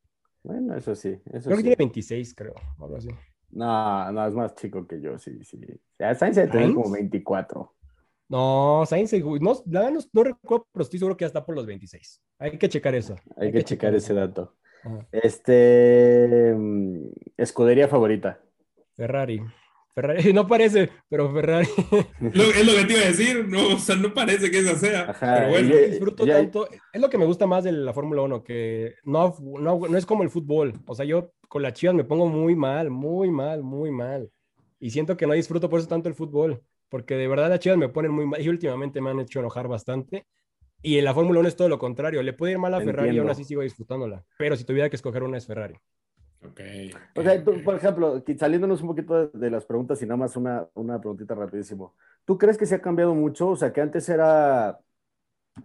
Bueno, 0.44 0.76
eso 0.76 0.96
sí. 0.96 1.20
Eso 1.32 1.46
creo 1.46 1.58
que 1.58 1.64
tiene 1.64 1.76
26, 1.78 2.36
creo, 2.36 2.54
algo 2.80 2.98
así. 2.98 3.10
No, 3.50 4.12
no, 4.12 4.28
es 4.28 4.34
más 4.34 4.56
chico 4.56 4.88
que 4.88 5.00
yo, 5.00 5.18
sí, 5.18 5.44
sí. 5.44 5.60
Ya 6.00 6.14
Sainz 6.16 6.36
tiene 6.50 6.74
como 6.74 6.92
24. 6.92 7.74
No, 8.30 8.84
Sainz, 8.88 9.14
no, 9.14 9.54
no, 9.66 9.92
no, 10.12 10.24
recuerdo, 10.24 10.68
pero 10.72 10.84
estoy 10.84 11.00
seguro 11.00 11.16
que 11.16 11.24
ya 11.24 11.28
está 11.28 11.46
por 11.46 11.56
los 11.56 11.66
26. 11.66 12.22
Hay 12.40 12.58
que 12.58 12.70
checar 12.70 12.96
eso. 12.96 13.16
Hay, 13.38 13.52
que, 13.52 13.64
checar, 13.64 13.94
ese 13.94 14.14
dato. 14.14 14.56
Este. 15.12 16.54
Mm, 16.56 17.10
escudería 17.38 17.88
favorita. 17.88 18.40
Ferrari. 18.96 19.42
Ferrari, 19.94 20.34
no 20.34 20.48
parece, 20.48 20.90
pero 21.08 21.32
Ferrari. 21.32 21.68
es 22.22 22.66
lo 22.66 22.74
que 22.74 22.86
te 22.86 22.94
iba 22.94 23.02
a 23.02 23.08
decir, 23.08 23.48
no, 23.48 23.76
o 23.76 23.78
sea, 23.78 23.96
no 23.96 24.14
parece 24.14 24.50
que 24.50 24.60
esa 24.60 24.76
sea. 24.76 25.16
pero 25.20 25.50
bueno, 25.50 25.76
disfruto 25.76 26.26
tanto. 26.26 26.68
Es 26.92 27.02
lo 27.02 27.10
que 27.10 27.18
me 27.18 27.26
gusta 27.26 27.46
más 27.46 27.64
de 27.64 27.72
la 27.72 27.94
Fórmula 27.94 28.24
1, 28.24 28.44
que 28.44 28.96
no, 29.04 29.36
no, 29.40 29.80
no 29.80 29.98
es 29.98 30.06
como 30.06 30.24
el 30.24 30.30
fútbol. 30.30 30.74
O 30.88 30.96
sea, 30.96 31.06
yo 31.06 31.32
con 31.48 31.62
las 31.62 31.74
chivas 31.74 31.96
me 31.96 32.04
pongo 32.04 32.28
muy 32.28 32.56
mal, 32.56 32.90
muy 32.90 33.30
mal, 33.30 33.62
muy 33.62 33.92
mal. 33.92 34.32
Y 34.80 34.90
siento 34.90 35.16
que 35.16 35.28
no 35.28 35.34
disfruto 35.34 35.70
por 35.70 35.80
eso 35.80 35.88
tanto 35.88 36.10
el 36.10 36.16
fútbol, 36.16 36.62
porque 36.90 37.16
de 37.16 37.28
verdad 37.28 37.50
las 37.50 37.60
chivas 37.60 37.78
me 37.78 37.90
ponen 37.90 38.12
muy 38.12 38.26
mal 38.26 38.42
y 38.42 38.50
últimamente 38.50 39.00
me 39.00 39.12
han 39.12 39.20
hecho 39.20 39.40
enojar 39.40 39.68
bastante. 39.68 40.26
Y 40.84 40.98
en 40.98 41.06
la 41.06 41.14
Fórmula 41.14 41.40
1 41.40 41.48
es 41.48 41.56
todo 41.56 41.70
lo 41.70 41.80
contrario. 41.80 42.22
Le 42.22 42.34
puede 42.34 42.52
ir 42.52 42.60
mal 42.60 42.74
a 42.74 42.82
Ferrari 42.82 43.16
y 43.16 43.20
aún 43.20 43.30
así 43.30 43.46
sigo 43.46 43.62
disfrutándola. 43.62 44.24
Pero 44.38 44.56
si 44.56 44.66
tuviera 44.66 44.90
que 44.90 44.98
escoger 44.98 45.24
una 45.24 45.38
es 45.38 45.48
Ferrari. 45.48 45.76
Okay, 46.52 46.92
O 47.16 47.24
sea, 47.24 47.42
por 47.42 47.76
ejemplo, 47.76 48.22
saliéndonos 48.38 48.82
un 48.82 48.90
poquito 48.90 49.30
de 49.30 49.50
las 49.50 49.66
preguntas 49.66 50.02
y 50.02 50.06
nada 50.06 50.18
más 50.18 50.36
una, 50.36 50.68
una 50.74 51.00
preguntita 51.00 51.34
rapidísimo. 51.36 51.96
¿Tú 52.26 52.38
crees 52.38 52.58
que 52.58 52.66
se 52.66 52.76
ha 52.76 52.82
cambiado 52.82 53.16
mucho? 53.16 53.48
O 53.48 53.56
sea, 53.56 53.72
que 53.72 53.80
antes 53.80 54.10
era 54.10 54.78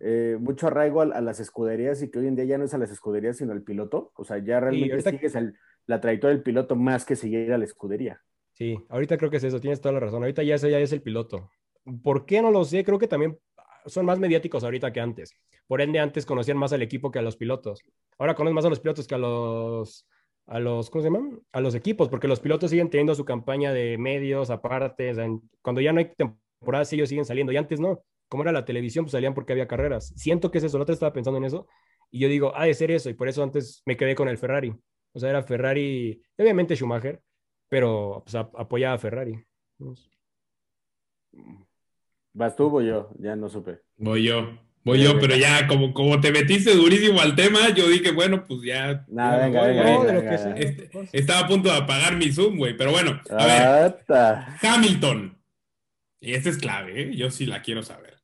eh, 0.00 0.36
mucho 0.38 0.68
arraigo 0.68 1.00
a, 1.00 1.20
las 1.20 1.40
escuderías 1.40 2.00
y 2.02 2.10
que 2.10 2.20
hoy 2.20 2.28
en 2.28 2.36
día 2.36 2.44
ya 2.44 2.58
no 2.58 2.64
es 2.64 2.74
a 2.74 2.78
las 2.78 2.90
escuderías 2.90 3.38
sino 3.38 3.52
al 3.52 3.62
piloto. 3.62 4.12
O 4.14 4.24
sea, 4.24 4.38
ya 4.38 4.60
realmente 4.60 5.10
sigues 5.10 5.36
la 5.86 6.00
trayectoria 6.00 6.34
del 6.34 6.44
piloto 6.44 6.76
más 6.76 7.04
que 7.04 7.16
seguir 7.16 7.52
a 7.52 7.58
la 7.58 7.64
escudería. 7.64 8.22
Sí, 8.52 8.78
ahorita 8.88 9.18
creo 9.18 9.30
que 9.30 9.38
es 9.38 9.44
eso, 9.44 9.60
tienes 9.60 9.80
toda 9.80 9.94
la 9.94 10.00
razón. 10.00 10.22
Ahorita 10.22 10.44
ya, 10.44 10.56
ya 10.56 10.78
es 10.78 10.92
el 10.92 11.02
piloto. 11.02 11.50
¿Por 12.02 12.26
qué 12.26 12.42
no 12.42 12.50
lo 12.50 12.64
sé? 12.64 12.84
Creo 12.84 12.98
que 12.98 13.08
también 13.08 13.38
son 13.88 14.06
más 14.06 14.18
mediáticos 14.18 14.64
ahorita 14.64 14.92
que 14.92 15.00
antes. 15.00 15.34
Por 15.66 15.80
ende, 15.80 15.98
antes 15.98 16.26
conocían 16.26 16.56
más 16.56 16.72
al 16.72 16.82
equipo 16.82 17.10
que 17.10 17.18
a 17.18 17.22
los 17.22 17.36
pilotos. 17.36 17.82
Ahora 18.18 18.34
conocen 18.34 18.54
más 18.54 18.64
a 18.64 18.70
los 18.70 18.80
pilotos 18.80 19.06
que 19.06 19.14
a 19.14 19.18
los, 19.18 20.06
a 20.46 20.58
los, 20.58 20.90
¿cómo 20.90 21.02
se 21.02 21.10
llaman? 21.10 21.40
A 21.52 21.60
los 21.60 21.74
equipos, 21.74 22.08
porque 22.08 22.28
los 22.28 22.40
pilotos 22.40 22.70
siguen 22.70 22.90
teniendo 22.90 23.14
su 23.14 23.24
campaña 23.24 23.72
de 23.72 23.98
medios 23.98 24.50
aparte. 24.50 25.12
cuando 25.62 25.80
ya 25.80 25.92
no 25.92 26.00
hay 26.00 26.12
temporadas, 26.14 26.92
ellos 26.92 27.08
siguen 27.08 27.24
saliendo. 27.24 27.52
Y 27.52 27.56
antes 27.56 27.80
no. 27.80 28.02
Como 28.28 28.42
era 28.42 28.52
la 28.52 28.64
televisión, 28.64 29.04
pues 29.04 29.12
salían 29.12 29.34
porque 29.34 29.52
había 29.52 29.68
carreras. 29.68 30.12
Siento 30.16 30.50
que 30.50 30.58
es 30.58 30.64
eso. 30.64 30.78
La 30.78 30.82
otra 30.82 30.92
estaba 30.94 31.12
pensando 31.12 31.38
en 31.38 31.44
eso. 31.44 31.66
Y 32.10 32.20
yo 32.20 32.28
digo, 32.28 32.54
ha 32.54 32.64
de 32.64 32.74
ser 32.74 32.90
eso. 32.90 33.10
Y 33.10 33.14
por 33.14 33.28
eso 33.28 33.42
antes 33.42 33.82
me 33.86 33.96
quedé 33.96 34.14
con 34.14 34.28
el 34.28 34.38
Ferrari. 34.38 34.74
O 35.12 35.18
sea, 35.18 35.30
era 35.30 35.42
Ferrari, 35.42 36.22
obviamente 36.36 36.76
Schumacher, 36.76 37.22
pero 37.68 38.22
pues, 38.24 38.34
apoyaba 38.34 38.94
a 38.94 38.98
Ferrari. 38.98 39.44
¿Vas 42.38 42.54
tú 42.54 42.78
o 42.78 42.80
yo? 42.80 43.10
Ya 43.18 43.34
no 43.34 43.48
supe. 43.48 43.80
Voy 43.96 44.22
yo. 44.22 44.56
Voy 44.84 45.02
yo, 45.02 45.18
pero 45.18 45.34
ya 45.34 45.66
como, 45.66 45.92
como 45.92 46.20
te 46.20 46.30
metiste 46.30 46.72
durísimo 46.72 47.20
al 47.20 47.34
tema, 47.34 47.74
yo 47.74 47.88
dije, 47.88 48.12
bueno, 48.12 48.44
pues 48.46 48.62
ya. 48.62 49.04
Nada, 49.08 49.44
venga, 49.44 49.66
venga, 49.66 50.54
este, 50.56 50.88
estaba 51.12 51.40
a 51.40 51.48
punto 51.48 51.68
de 51.68 51.76
apagar 51.76 52.16
mi 52.16 52.30
Zoom, 52.30 52.56
güey, 52.56 52.76
pero 52.76 52.92
bueno, 52.92 53.20
a 53.28 53.44
ver. 53.44 54.46
Hamilton. 54.62 55.36
Y 56.20 56.34
esta 56.34 56.50
es 56.50 56.58
clave, 56.58 57.02
¿eh? 57.02 57.16
yo 57.16 57.28
sí 57.32 57.44
la 57.44 57.60
quiero 57.60 57.82
saber. 57.82 58.22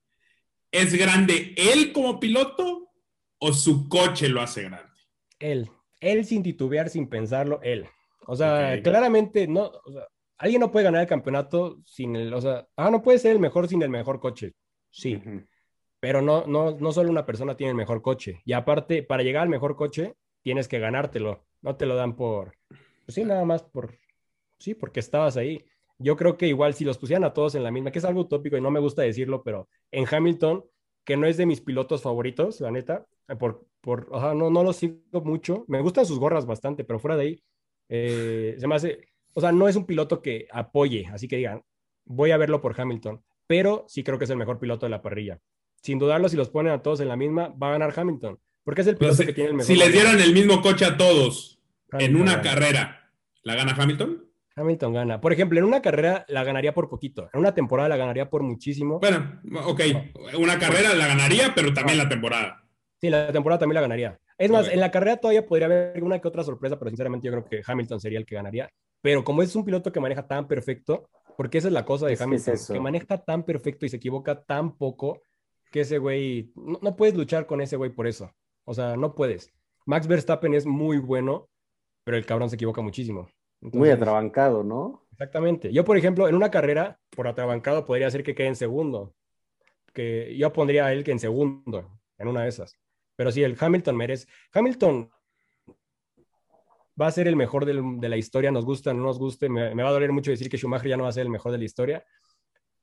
¿Es 0.70 0.94
grande 0.94 1.52
él 1.56 1.92
como 1.92 2.20
piloto 2.20 2.92
o 3.38 3.52
su 3.52 3.88
coche 3.88 4.28
lo 4.28 4.40
hace 4.40 4.62
grande? 4.62 4.92
Él. 5.40 5.68
Él 6.00 6.24
sin 6.24 6.44
titubear, 6.44 6.88
sin 6.88 7.08
pensarlo, 7.08 7.58
él. 7.64 7.86
O 8.28 8.36
sea, 8.36 8.80
claramente 8.80 9.48
no. 9.48 9.72
O 9.84 9.92
sea, 9.92 10.06
alguien 10.38 10.60
no 10.60 10.70
puede 10.70 10.84
ganar 10.84 11.02
el 11.02 11.08
campeonato 11.08 11.78
sin 11.84 12.16
el, 12.16 12.32
o 12.34 12.40
sea, 12.40 12.66
ah, 12.76 12.90
no 12.90 13.02
puede 13.02 13.18
ser 13.18 13.32
el 13.32 13.40
mejor 13.40 13.68
sin 13.68 13.82
el 13.82 13.90
mejor 13.90 14.20
coche. 14.20 14.54
Sí. 14.90 15.20
Pero 16.00 16.22
no, 16.22 16.46
no, 16.46 16.72
no 16.78 16.92
solo 16.92 17.10
una 17.10 17.26
persona 17.26 17.56
tiene 17.56 17.70
el 17.70 17.76
mejor 17.76 18.02
coche. 18.02 18.42
Y 18.44 18.52
aparte, 18.52 19.02
para 19.02 19.22
llegar 19.22 19.42
al 19.42 19.48
mejor 19.48 19.76
coche, 19.76 20.14
tienes 20.42 20.68
que 20.68 20.78
ganártelo. 20.78 21.44
No 21.62 21.76
te 21.76 21.86
lo 21.86 21.96
dan 21.96 22.14
por, 22.14 22.56
pues 22.68 23.14
sí, 23.14 23.24
nada 23.24 23.44
más 23.44 23.62
por, 23.62 23.98
sí, 24.58 24.74
porque 24.74 25.00
estabas 25.00 25.36
ahí. 25.36 25.64
Yo 25.98 26.16
creo 26.16 26.36
que 26.36 26.46
igual 26.46 26.74
si 26.74 26.84
los 26.84 26.98
pusieran 26.98 27.24
a 27.24 27.32
todos 27.32 27.54
en 27.54 27.62
la 27.62 27.70
misma, 27.70 27.90
que 27.90 28.00
es 28.00 28.04
algo 28.04 28.22
utópico 28.22 28.56
y 28.56 28.60
no 28.60 28.70
me 28.70 28.80
gusta 28.80 29.02
decirlo, 29.02 29.42
pero 29.42 29.68
en 29.90 30.06
Hamilton, 30.10 30.64
que 31.04 31.16
no 31.16 31.26
es 31.26 31.36
de 31.36 31.46
mis 31.46 31.60
pilotos 31.60 32.02
favoritos, 32.02 32.60
la 32.60 32.70
neta, 32.70 33.06
por, 33.38 33.66
por, 33.80 34.10
no, 34.34 34.50
no 34.50 34.64
lo 34.64 34.72
sigo 34.72 35.20
mucho. 35.22 35.64
Me 35.68 35.80
gustan 35.80 36.06
sus 36.06 36.18
gorras 36.18 36.46
bastante, 36.46 36.84
pero 36.84 36.98
fuera 36.98 37.16
de 37.16 37.22
ahí, 37.22 37.44
eh, 37.88 38.56
se 38.58 38.66
me 38.66 38.74
hace, 38.74 39.13
o 39.34 39.40
sea, 39.40 39.52
no 39.52 39.68
es 39.68 39.76
un 39.76 39.86
piloto 39.86 40.22
que 40.22 40.46
apoye, 40.50 41.06
así 41.12 41.28
que 41.28 41.36
digan, 41.36 41.62
voy 42.04 42.30
a 42.30 42.36
verlo 42.36 42.60
por 42.60 42.80
Hamilton, 42.80 43.22
pero 43.46 43.84
sí 43.88 44.02
creo 44.02 44.18
que 44.18 44.24
es 44.24 44.30
el 44.30 44.36
mejor 44.36 44.58
piloto 44.58 44.86
de 44.86 44.90
la 44.90 45.02
parrilla. 45.02 45.40
Sin 45.82 45.98
dudarlo, 45.98 46.28
si 46.28 46.36
los 46.36 46.48
ponen 46.48 46.72
a 46.72 46.82
todos 46.82 47.00
en 47.00 47.08
la 47.08 47.16
misma, 47.16 47.48
va 47.48 47.68
a 47.68 47.72
ganar 47.72 47.92
Hamilton, 47.94 48.38
porque 48.62 48.80
es 48.80 48.86
el 48.86 48.96
piloto 48.96 49.24
que 49.24 49.32
tiene 49.32 49.50
el 49.50 49.56
mejor. 49.56 49.66
Si 49.66 49.76
les 49.76 49.92
dieran 49.92 50.20
el 50.20 50.32
mismo 50.32 50.62
coche 50.62 50.86
a 50.86 50.96
todos 50.96 51.60
en 51.92 52.16
una 52.16 52.40
carrera, 52.40 53.10
¿la 53.42 53.54
gana 53.54 53.74
Hamilton? 53.76 54.24
Hamilton 54.56 54.92
gana. 54.92 55.20
Por 55.20 55.32
ejemplo, 55.32 55.58
en 55.58 55.64
una 55.64 55.82
carrera 55.82 56.24
la 56.28 56.44
ganaría 56.44 56.72
por 56.72 56.88
poquito. 56.88 57.28
En 57.32 57.40
una 57.40 57.54
temporada 57.54 57.88
la 57.88 57.96
ganaría 57.96 58.30
por 58.30 58.42
muchísimo. 58.42 59.00
Bueno, 59.00 59.40
ok. 59.64 59.80
Una 60.38 60.58
carrera 60.58 60.94
la 60.94 61.08
ganaría, 61.08 61.52
pero 61.54 61.74
también 61.74 61.98
la 61.98 62.08
temporada. 62.08 62.64
Sí, 63.00 63.10
la 63.10 63.32
temporada 63.32 63.58
también 63.58 63.74
la 63.74 63.80
ganaría. 63.80 64.20
Es 64.38 64.50
más, 64.50 64.68
en 64.68 64.80
la 64.80 64.90
carrera 64.90 65.16
todavía 65.16 65.44
podría 65.44 65.66
haber 65.66 66.02
una 66.02 66.20
que 66.20 66.28
otra 66.28 66.44
sorpresa, 66.44 66.78
pero 66.78 66.90
sinceramente 66.90 67.26
yo 67.26 67.32
creo 67.32 67.44
que 67.44 67.62
Hamilton 67.66 68.00
sería 68.00 68.18
el 68.18 68.26
que 68.26 68.36
ganaría. 68.36 68.70
Pero 69.04 69.22
como 69.22 69.42
es 69.42 69.54
un 69.54 69.66
piloto 69.66 69.92
que 69.92 70.00
maneja 70.00 70.26
tan 70.26 70.48
perfecto, 70.48 71.10
porque 71.36 71.58
esa 71.58 71.68
es 71.68 71.74
la 71.74 71.84
cosa 71.84 72.06
de 72.06 72.16
Hamilton, 72.18 72.54
que, 72.72 72.80
maneja 72.80 73.22
tan 73.22 73.42
perfecto 73.42 73.84
y 73.84 73.90
se 73.90 73.98
equivoca 73.98 74.42
tan 74.44 74.78
poco, 74.78 75.20
que 75.70 75.80
ese 75.80 75.98
güey, 75.98 76.50
no, 76.54 76.96
puedes 76.96 77.14
luchar 77.14 77.44
con 77.44 77.60
ese 77.60 77.76
güey 77.76 77.90
por 77.90 78.06
eso. 78.06 78.32
O 78.64 78.72
sea, 78.72 78.96
no 78.96 79.14
puedes. 79.14 79.52
Max 79.84 80.06
Verstappen 80.06 80.54
es 80.54 80.64
muy 80.64 80.96
bueno, 80.96 81.50
pero 82.02 82.16
el 82.16 82.24
cabrón 82.24 82.48
se 82.48 82.56
equivoca 82.56 82.80
muchísimo. 82.80 83.28
muy 83.60 83.90
atrabancado, 83.90 84.64
¿no? 84.64 85.06
Exactamente. 85.12 85.70
Yo, 85.70 85.84
por 85.84 85.98
ejemplo, 85.98 86.26
en 86.26 86.34
una 86.34 86.50
carrera, 86.50 86.98
por 87.10 87.28
atrabancado, 87.28 87.84
podría 87.84 88.10
ser 88.10 88.22
que 88.22 88.34
quede 88.34 88.46
en 88.46 88.56
segundo. 88.56 89.14
Que 89.92 90.34
yo 90.38 90.50
pondría 90.50 90.86
a 90.86 90.94
él 90.94 91.04
que 91.04 91.12
en 91.12 91.18
segundo, 91.18 91.90
en 92.16 92.28
una 92.28 92.44
de 92.44 92.48
esas. 92.48 92.78
Pero 93.16 93.30
sí, 93.30 93.42
el 93.42 93.54
Hamilton 93.60 93.96
merece. 93.98 94.28
Hamilton 94.54 95.10
va 97.00 97.06
a 97.06 97.10
ser 97.10 97.28
el 97.28 97.36
mejor 97.36 97.64
de 97.64 98.08
la 98.08 98.16
historia, 98.16 98.50
nos 98.50 98.64
gusta, 98.64 98.92
no 98.94 99.02
nos 99.02 99.18
guste. 99.18 99.48
Me, 99.48 99.74
va 99.74 99.88
a 99.88 99.92
doler 99.92 100.12
mucho 100.12 100.30
decir 100.30 100.48
que 100.48 100.56
Schumacher 100.56 100.88
ya 100.88 100.96
no 100.96 101.04
va 101.04 101.08
a 101.08 101.12
ser 101.12 101.22
el 101.22 101.30
mejor 101.30 101.52
de 101.52 101.58
la 101.58 101.64
historia 101.64 102.04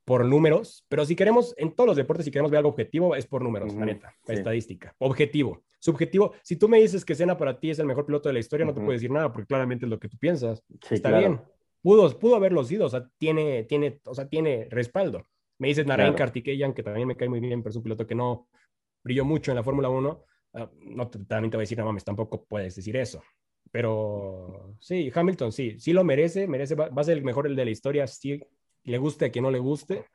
por 0.03 0.25
números, 0.25 0.85
pero 0.89 1.05
si 1.05 1.15
queremos, 1.15 1.53
en 1.57 1.73
todos 1.75 1.87
los 1.87 1.95
deportes, 1.95 2.25
si 2.25 2.31
queremos 2.31 2.51
ver 2.51 2.57
algo 2.57 2.69
objetivo, 2.69 3.15
es 3.15 3.27
por 3.27 3.43
números, 3.43 3.73
la 3.73 3.85
neta, 3.85 4.15
estadística. 4.27 4.93
Objetivo. 4.97 5.63
Subjetivo. 5.79 6.33
Si 6.43 6.57
tú 6.57 6.67
me 6.67 6.79
dices 6.79 7.05
que 7.05 7.15
Senna 7.15 7.37
para 7.37 7.59
ti 7.59 7.69
es 7.69 7.79
el 7.79 7.85
mejor 7.85 8.05
piloto 8.05 8.27
de 8.27 8.33
la 8.33 8.39
historia, 8.39 8.65
no 8.65 8.73
te 8.73 8.81
puedo 8.81 8.91
decir 8.91 9.11
nada, 9.11 9.31
porque 9.31 9.47
claramente 9.47 9.85
es 9.85 9.89
lo 9.89 9.99
que 9.99 10.09
tú 10.09 10.17
piensas. 10.17 10.63
Está 10.89 11.17
bien. 11.17 11.39
Pudo, 11.81 12.09
pudo 12.19 12.35
haberlo 12.35 12.63
sido, 12.63 12.85
o 12.85 12.89
sea, 12.89 13.07
tiene, 13.17 13.63
tiene, 13.63 13.99
o 14.05 14.13
sea, 14.13 14.27
tiene 14.27 14.67
respaldo. 14.69 15.25
Me 15.57 15.69
dices 15.69 15.85
Narain 15.85 16.13
Kartikeyan, 16.13 16.73
que 16.73 16.83
también 16.83 17.07
me 17.07 17.15
cae 17.15 17.29
muy 17.29 17.39
bien, 17.39 17.61
pero 17.61 17.71
es 17.71 17.75
un 17.75 17.83
piloto 17.83 18.05
que 18.05 18.15
no 18.15 18.47
brilló 19.03 19.25
mucho 19.25 19.51
en 19.51 19.55
la 19.55 19.63
Fórmula 19.63 19.89
1. 19.89 20.25
Ah, 20.53 20.69
no, 20.81 21.09
también 21.09 21.49
te 21.49 21.57
voy 21.57 21.61
a 21.61 21.65
decir, 21.65 21.77
no 21.77 21.85
mames, 21.85 22.03
tampoco 22.03 22.45
puedes 22.45 22.75
decir 22.75 22.97
eso. 22.97 23.21
Pero 23.71 24.75
sí, 24.79 25.11
Hamilton 25.13 25.51
sí, 25.51 25.79
sí 25.79 25.93
lo 25.93 26.03
merece, 26.03 26.47
merece, 26.47 26.75
va, 26.75 26.89
a 26.93 27.03
ser 27.03 27.17
el 27.17 27.23
mejor 27.23 27.47
el 27.47 27.55
de 27.55 27.65
la 27.65 27.71
historia, 27.71 28.05
sí, 28.05 28.41
le 28.83 28.97
guste 28.97 29.25
a 29.25 29.31
quien 29.31 29.43
no 29.43 29.51
le 29.51 29.59
guste. 29.59 30.05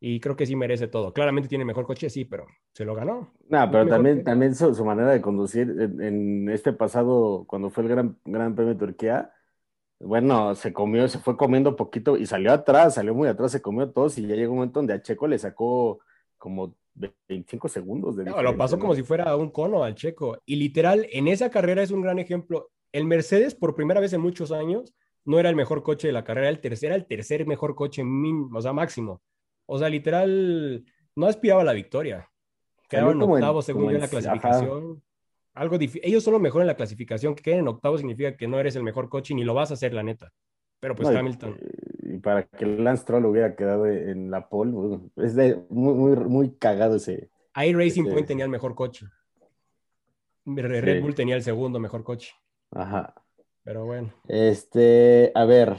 Y 0.00 0.20
creo 0.20 0.36
que 0.36 0.46
sí 0.46 0.54
merece 0.54 0.86
todo. 0.86 1.12
Claramente 1.12 1.48
tiene 1.48 1.64
mejor 1.64 1.84
coche, 1.84 2.08
sí, 2.08 2.24
pero 2.24 2.46
se 2.72 2.84
lo 2.84 2.94
ganó. 2.94 3.32
No, 3.48 3.70
pero 3.70 3.84
también, 3.88 4.22
también 4.22 4.54
su, 4.54 4.84
manera 4.84 5.10
de 5.10 5.20
conducir 5.20 5.74
en, 6.00 6.48
este 6.50 6.72
pasado, 6.72 7.44
cuando 7.48 7.68
fue 7.68 7.82
el 7.82 7.88
Gran, 7.88 8.16
gran 8.24 8.54
Premio 8.54 8.74
de 8.74 8.78
Turquía, 8.78 9.32
bueno, 10.00 10.54
se 10.54 10.72
comió, 10.72 11.08
se 11.08 11.18
fue 11.18 11.36
comiendo 11.36 11.74
poquito 11.74 12.16
y 12.16 12.26
salió 12.26 12.52
atrás, 12.52 12.94
salió 12.94 13.14
muy 13.14 13.26
atrás, 13.26 13.50
se 13.50 13.60
comió 13.60 13.90
todos 13.90 14.16
y 14.18 14.26
ya 14.26 14.36
llegó 14.36 14.52
un 14.52 14.58
momento 14.58 14.78
donde 14.78 14.94
a 14.94 15.02
Checo 15.02 15.26
le 15.26 15.38
sacó 15.38 15.98
como 16.36 16.76
25 16.94 17.68
segundos 17.68 18.16
de 18.16 18.24
No, 18.24 18.42
lo 18.42 18.56
pasó 18.56 18.78
como 18.78 18.94
si 18.94 19.02
fuera 19.02 19.34
un 19.36 19.50
cono 19.50 19.82
al 19.82 19.94
Checo. 19.94 20.38
Y 20.46 20.56
literal, 20.56 21.06
en 21.10 21.28
esa 21.28 21.50
carrera 21.50 21.82
es 21.82 21.90
un 21.90 22.02
gran 22.02 22.18
ejemplo. 22.18 22.70
El 22.92 23.04
Mercedes, 23.04 23.54
por 23.54 23.74
primera 23.74 24.00
vez 24.00 24.12
en 24.12 24.20
muchos 24.20 24.52
años, 24.52 24.94
no 25.24 25.38
era 25.38 25.50
el 25.50 25.56
mejor 25.56 25.82
coche 25.82 26.08
de 26.08 26.12
la 26.12 26.24
carrera, 26.24 26.48
el 26.48 26.60
tercer, 26.60 26.88
era 26.88 26.96
el 26.96 27.06
tercer 27.06 27.46
mejor 27.46 27.74
coche, 27.74 28.02
o 28.02 28.62
sea, 28.62 28.72
máximo. 28.72 29.22
O 29.66 29.78
sea, 29.78 29.88
literal, 29.88 30.84
no 31.14 31.26
aspiraba 31.26 31.62
a 31.62 31.64
la 31.64 31.72
victoria. 31.72 32.30
Quedaban 32.88 33.20
en 33.20 33.30
octavo, 33.30 33.60
según 33.60 33.84
yo, 33.84 33.90
en 33.90 34.00
la 34.00 34.08
clasificación. 34.08 35.02
Algo 35.52 35.76
Ellos 36.02 36.22
son 36.22 36.32
lo 36.32 36.40
mejor 36.40 36.62
en 36.62 36.68
la 36.68 36.76
clasificación. 36.76 37.34
Que 37.34 37.42
queden 37.42 37.60
en 37.60 37.68
octavo 37.68 37.98
significa 37.98 38.36
que 38.36 38.48
no 38.48 38.58
eres 38.58 38.76
el 38.76 38.84
mejor 38.84 39.08
coche 39.08 39.34
ni 39.34 39.44
lo 39.44 39.54
vas 39.54 39.70
a 39.70 39.74
hacer, 39.74 39.92
la 39.92 40.02
neta. 40.02 40.32
Pero 40.80 40.94
pues 40.94 41.08
Hamilton 41.08 41.58
y 42.08 42.18
para 42.18 42.44
que 42.44 42.64
Lance 42.64 43.04
Troll 43.04 43.26
hubiera 43.26 43.54
quedado 43.54 43.86
en 43.86 44.30
la 44.30 44.48
pole, 44.48 45.00
es 45.16 45.34
de, 45.34 45.62
muy, 45.68 45.94
muy, 45.94 46.16
muy 46.24 46.54
cagado 46.54 46.96
ese. 46.96 47.30
Ahí 47.52 47.74
Racing 47.74 48.04
Point 48.04 48.26
tenía 48.26 48.44
el 48.44 48.50
mejor 48.50 48.74
coche. 48.74 49.06
Red 50.46 51.02
Bull 51.02 51.14
tenía 51.14 51.36
el 51.36 51.42
segundo 51.42 51.78
mejor 51.78 52.04
coche. 52.04 52.32
Ajá. 52.70 53.14
Pero 53.64 53.84
bueno. 53.84 54.12
Este, 54.28 55.32
a 55.34 55.44
ver, 55.44 55.76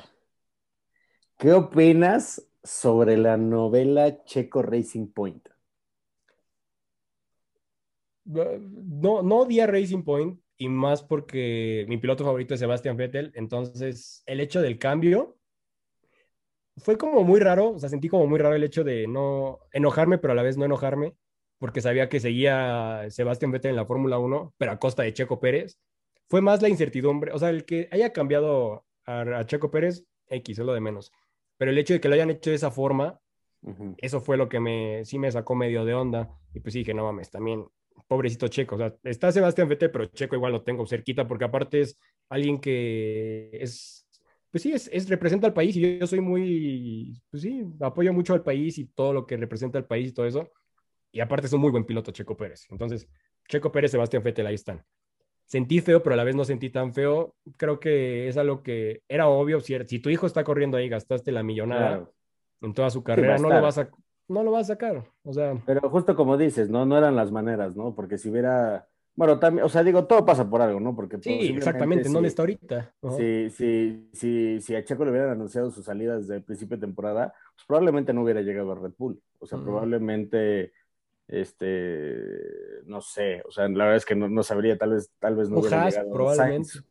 ¿qué 1.38 1.54
opinas 1.54 2.48
sobre 2.64 3.18
la 3.18 3.38
novela 3.38 4.24
Checo 4.26 4.62
Racing 4.62 5.08
Point? 5.08 5.48
No, 8.26 9.24
no 9.24 9.38
odia 9.38 9.66
Racing 9.66 10.04
Point 10.04 10.40
y 10.58 10.70
más 10.70 11.02
porque 11.02 11.86
mi 11.88 11.98
piloto 11.98 12.24
favorito 12.24 12.54
es 12.54 12.60
Sebastian 12.60 12.98
Vettel, 12.98 13.32
entonces 13.34 14.22
el 14.28 14.40
hecho 14.40 14.62
del 14.62 14.78
cambio 14.78 15.40
fue 16.78 16.98
como 16.98 17.24
muy 17.24 17.40
raro, 17.40 17.72
o 17.72 17.80
sea, 17.80 17.90
sentí 17.90 18.08
como 18.08 18.28
muy 18.28 18.40
raro 18.40 18.56
el 18.56 18.64
hecho 18.64 18.84
de 18.84 19.08
no 19.08 19.60
enojarme, 19.72 20.18
pero 20.18 20.34
a 20.34 20.36
la 20.36 20.44
vez 20.44 20.58
no 20.58 20.66
enojarme, 20.66 21.16
porque 21.58 21.82
sabía 21.82 22.10
que 22.10 22.20
seguía 22.20 23.06
Sebastián 23.10 23.52
Vettel 23.52 23.72
en 23.72 23.76
la 23.76 23.86
Fórmula 23.86 24.18
1, 24.20 24.54
pero 24.58 24.72
a 24.72 24.80
costa 24.80 25.04
de 25.04 25.14
Checo 25.14 25.40
Pérez. 25.40 25.78
Fue 26.30 26.42
más 26.42 26.62
la 26.62 26.70
incertidumbre, 26.70 27.32
o 27.34 27.40
sea, 27.40 27.50
el 27.50 27.66
que 27.66 27.90
haya 27.92 28.14
cambiado 28.14 28.86
a, 29.06 29.44
Checo 29.46 29.72
Pérez, 29.72 30.06
X, 30.28 30.60
es 30.60 30.66
lo 30.66 30.74
de 30.74 30.80
menos. 30.80 31.12
Pero 31.58 31.72
el 31.72 31.78
hecho 31.78 31.94
de 31.94 32.00
que 32.00 32.08
lo 32.08 32.16
hayan 32.16 32.30
hecho 32.30 32.52
de 32.52 32.56
esa 32.56 32.72
forma, 32.72 33.20
eso 33.98 34.22
fue 34.22 34.38
lo 34.38 34.48
que 34.48 34.60
me, 34.60 35.04
sí 35.06 35.20
me 35.20 35.32
sacó 35.32 35.56
medio 35.56 35.84
de 35.84 35.94
onda. 35.94 36.30
Y 36.54 36.60
pues 36.60 36.74
dije, 36.74 36.94
no 36.94 37.04
mames, 37.04 37.30
también, 37.32 37.66
pobrecito 38.08 38.48
Checo. 38.48 38.76
O 38.76 38.78
sea, 38.78 38.96
está 39.04 39.32
Sebastián 39.32 39.68
Vettel, 39.68 39.92
pero 39.92 40.06
Checo 40.06 40.36
igual 40.36 40.54
lo 40.54 40.64
tengo 40.64 40.86
cerquita, 40.86 41.28
porque 41.28 41.46
aparte 41.46 41.82
es 41.82 41.98
alguien 42.30 42.60
que 42.60 43.50
es 43.54 44.08
pues 44.52 44.64
sí, 44.64 44.72
es, 44.72 45.10
representa 45.10 45.48
al 45.48 45.54
país 45.54 45.76
y 45.76 46.00
yo, 46.00 46.08
soy 46.08 46.22
muy, 46.22 47.22
pues 47.30 47.44
sí, 47.44 47.64
apoyo 47.82 48.14
mucho 48.14 48.34
al 48.34 48.44
país 48.44 48.78
y 48.80 48.86
todo 48.86 49.14
lo 49.14 49.28
que 49.28 49.38
representa 49.38 49.78
al 49.78 49.86
país 49.86 50.10
y 50.10 50.12
todo 50.12 50.26
eso. 50.26 50.52
Y 51.12 51.20
aparte 51.20 51.48
es 51.48 51.54
un 51.54 51.62
muy 51.62 51.72
buen 51.72 51.86
piloto 51.86 52.12
Checo 52.12 52.36
Pérez. 52.36 52.66
Entonces, 52.70 53.08
Checo 53.48 53.72
Pérez, 53.72 53.92
Sebastián 53.92 54.24
Vettel, 54.24 54.48
ahí 54.48 54.56
están. 54.56 54.84
Sentí 55.50 55.82
feo, 55.82 56.04
pero 56.04 56.14
a 56.14 56.18
la 56.18 56.24
vez 56.24 56.36
no 56.36 56.46
sentí 56.46 56.70
tan 56.70 56.94
feo. 56.94 57.34
Creo 57.58 57.80
que 57.80 58.28
es 58.28 58.38
algo 58.38 58.62
que 58.62 59.02
era 59.10 59.28
obvio. 59.28 59.60
Si, 59.62 59.76
si 59.88 59.98
tu 59.98 60.12
hijo 60.12 60.28
está 60.28 60.44
corriendo 60.44 60.78
ahí, 60.78 60.88
gastaste 60.88 61.32
la 61.32 61.42
millonada 61.42 62.08
en 62.62 62.74
toda 62.76 62.92
su 62.92 63.04
carrera, 63.04 63.40
no 63.40 63.50
lo 63.50 63.62
vas 63.62 63.80
a 63.80 63.90
no 64.28 64.44
lo 64.44 64.52
vas 64.52 64.70
a 64.70 64.74
sacar. 64.74 65.04
O 65.24 65.34
sea. 65.34 65.60
Pero 65.66 65.90
justo 65.90 66.16
como 66.16 66.38
dices, 66.38 66.70
¿no? 66.70 66.86
No 66.86 66.96
eran 67.00 67.16
las 67.16 67.32
maneras, 67.32 67.76
¿no? 67.76 67.96
Porque 67.96 68.20
si 68.20 68.30
hubiera 68.30 68.88
bueno, 69.20 69.38
también, 69.38 69.66
o 69.66 69.70
sea, 69.70 69.84
digo, 69.84 70.06
todo 70.06 70.26
pasa 70.26 70.50
por 70.50 70.62
algo, 70.62 70.80
¿no? 70.80 70.96
Porque 70.96 71.18
sí, 71.22 71.50
exactamente, 71.50 72.08
¿en 72.08 72.14
dónde 72.14 72.30
está 72.30 72.44
ahorita? 72.44 72.94
Sí, 73.18 73.50
sí, 73.50 74.10
sí, 74.14 74.62
si 74.62 74.76
a 74.76 74.86
Checo 74.86 75.04
le 75.04 75.12
hubieran 75.12 75.32
anunciado 75.32 75.72
sus 75.72 75.84
salidas 75.84 76.22
desde 76.22 76.38
el 76.38 76.44
principio 76.44 76.78
de 76.78 76.88
temporada, 76.88 77.34
pues 77.54 77.66
probablemente 77.68 78.14
no 78.14 78.24
hubiera 78.24 78.42
llegado 78.42 78.72
a 78.72 78.76
Red 78.76 78.94
Bull. 78.98 79.22
O 79.40 79.46
sea, 79.46 79.60
probablemente, 79.60 80.72
este, 81.30 82.82
no 82.86 83.02
sé, 83.02 83.42
o 83.48 83.52
sea, 83.52 83.68
la 83.70 83.86
verdad 83.86 83.98
es 83.98 84.06
que 84.06 84.16
no, 84.16 84.44
sabría, 84.44 84.78
tal 84.78 84.94
vez, 84.94 85.12
tal 85.20 85.36
vez 85.36 85.50
no 85.50 85.60
hubiera 85.60 85.90
llegado 85.90 86.12
probablemente. 86.12 86.70
Sainz. 86.70 86.86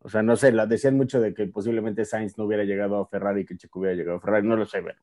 O 0.00 0.08
sea, 0.08 0.22
no 0.22 0.36
sé, 0.36 0.52
la, 0.52 0.66
decían 0.66 0.96
mucho 0.96 1.20
de 1.20 1.34
que 1.34 1.46
posiblemente 1.46 2.04
Sainz 2.04 2.38
no 2.38 2.44
hubiera 2.44 2.64
llegado 2.64 2.98
a 2.98 3.08
Ferrari 3.08 3.40
y 3.40 3.44
que 3.44 3.56
Checo 3.56 3.80
hubiera 3.80 3.96
llegado 3.96 4.18
a 4.18 4.20
Ferrari, 4.20 4.46
no 4.46 4.56
lo 4.56 4.66
sé, 4.66 4.82
pero, 4.82 4.98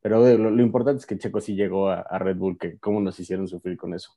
pero 0.00 0.38
lo, 0.38 0.62
importante 0.62 1.00
es 1.00 1.06
que 1.06 1.18
Checo 1.18 1.40
sí 1.40 1.56
llegó 1.56 1.88
a, 1.88 2.00
a 2.00 2.18
Red 2.18 2.36
Bull, 2.36 2.58
que 2.58 2.78
cómo 2.78 3.00
nos 3.00 3.18
hicieron 3.18 3.48
sufrir 3.48 3.76
con 3.76 3.94
eso. 3.94 4.12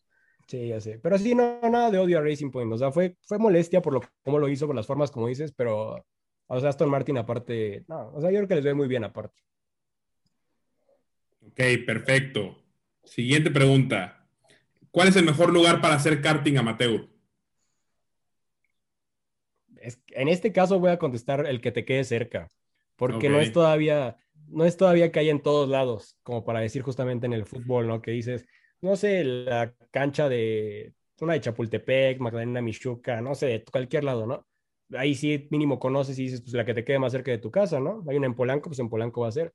Sí, 0.50 0.68
ya 0.68 0.82
sé. 0.82 1.00
Pero 1.00 1.18
sí, 1.18 1.36
no, 1.36 1.60
nada 1.62 1.92
de 1.92 2.00
odio 2.00 2.18
a 2.18 2.22
Racing 2.22 2.50
Point. 2.50 2.74
O 2.74 2.78
sea, 2.78 2.92
fue, 2.92 3.16
fue 3.22 3.38
molestia 3.38 3.82
por 3.82 3.94
lo 3.94 4.02
cómo 4.24 4.40
lo 4.40 4.50
hizo, 4.50 4.66
por 4.66 4.76
las 4.76 4.88
formas 4.88 5.12
como 5.12 5.28
dices, 5.28 5.52
pero, 5.52 6.04
o 6.48 6.60
sea, 6.60 6.70
Aston 6.70 6.90
Martin 6.90 7.20
aparte, 7.20 7.86
no, 7.88 8.12
o 8.14 8.20
sea, 8.20 8.32
yo 8.32 8.38
creo 8.38 8.48
que 8.48 8.56
les 8.56 8.64
ve 8.64 8.74
muy 8.74 8.88
bien 8.88 9.04
aparte. 9.04 9.44
Ok, 11.46 11.86
perfecto. 11.86 12.58
Siguiente 13.10 13.50
pregunta. 13.50 14.24
¿Cuál 14.92 15.08
es 15.08 15.16
el 15.16 15.26
mejor 15.26 15.52
lugar 15.52 15.82
para 15.82 15.96
hacer 15.96 16.22
karting 16.22 16.58
amateur? 16.58 17.08
en 20.10 20.28
este 20.28 20.52
caso 20.52 20.80
voy 20.80 20.92
a 20.92 21.00
contestar 21.00 21.48
el 21.48 21.62
que 21.62 21.72
te 21.72 21.86
quede 21.86 22.04
cerca, 22.04 22.50
porque 22.98 23.30
no 23.30 23.40
es 23.40 23.54
todavía, 23.54 24.18
no 24.48 24.66
es 24.66 24.78
todavía 24.78 25.12
que 25.12 25.20
haya 25.20 25.32
en 25.32 25.42
todos 25.42 25.70
lados, 25.70 26.18
como 26.22 26.44
para 26.44 26.60
decir 26.60 26.82
justamente 26.82 27.26
en 27.26 27.34
el 27.34 27.46
fútbol, 27.46 27.88
¿no? 27.88 28.02
Que 28.02 28.12
dices, 28.12 28.46
no 28.82 28.96
sé, 28.98 29.24
la 29.24 29.74
cancha 29.90 30.28
de 30.28 30.94
una 31.22 31.34
de 31.34 31.42
Chapultepec, 31.42 32.20
Magdalena 32.20 32.62
Michuca, 32.62 33.22
no 33.22 33.36
sé, 33.36 33.46
de 33.48 33.64
cualquier 33.64 34.04
lado, 34.04 34.28
¿no? 34.28 34.46
Ahí 34.96 35.16
sí 35.16 35.48
mínimo 35.50 35.80
conoces 35.80 36.20
y 36.20 36.24
dices, 36.24 36.42
pues 36.42 36.54
la 36.54 36.66
que 36.66 36.74
te 36.74 36.84
quede 36.84 37.00
más 37.00 37.14
cerca 37.14 37.32
de 37.32 37.38
tu 37.38 37.50
casa, 37.50 37.80
¿no? 37.80 38.04
Hay 38.08 38.18
una 38.18 38.28
en 38.28 38.36
Polanco, 38.36 38.70
pues 38.70 38.80
en 38.80 38.90
Polanco 38.90 39.22
va 39.22 39.30
a 39.30 39.32
ser. 39.32 39.54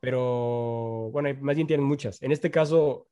Pero, 0.00 1.10
bueno, 1.12 1.30
más 1.40 1.56
bien 1.56 1.66
tienen 1.66 1.86
muchas. 1.86 2.22
En 2.22 2.32
este 2.32 2.50
caso, 2.50 3.08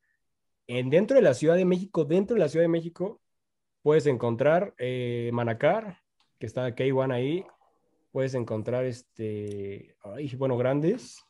en, 0.66 0.91
dentro 0.91 1.16
de 1.16 1.22
la 1.22 1.34
Ciudad 1.34 1.57
de 1.57 1.64
México, 1.64 2.05
dentro 2.05 2.34
de 2.34 2.41
la 2.41 2.49
Ciudad 2.49 2.64
de 2.64 2.68
México, 2.68 3.20
puedes 3.82 4.07
encontrar 4.07 4.74
eh, 4.78 5.30
Manacar, 5.32 5.99
que 6.39 6.47
está 6.47 6.74
K1 6.74 7.12
ahí. 7.12 7.45
Puedes 8.12 8.34
encontrar, 8.34 8.84
este, 8.84 9.97
ay, 10.03 10.34
bueno, 10.37 10.57
grandes. 10.57 11.24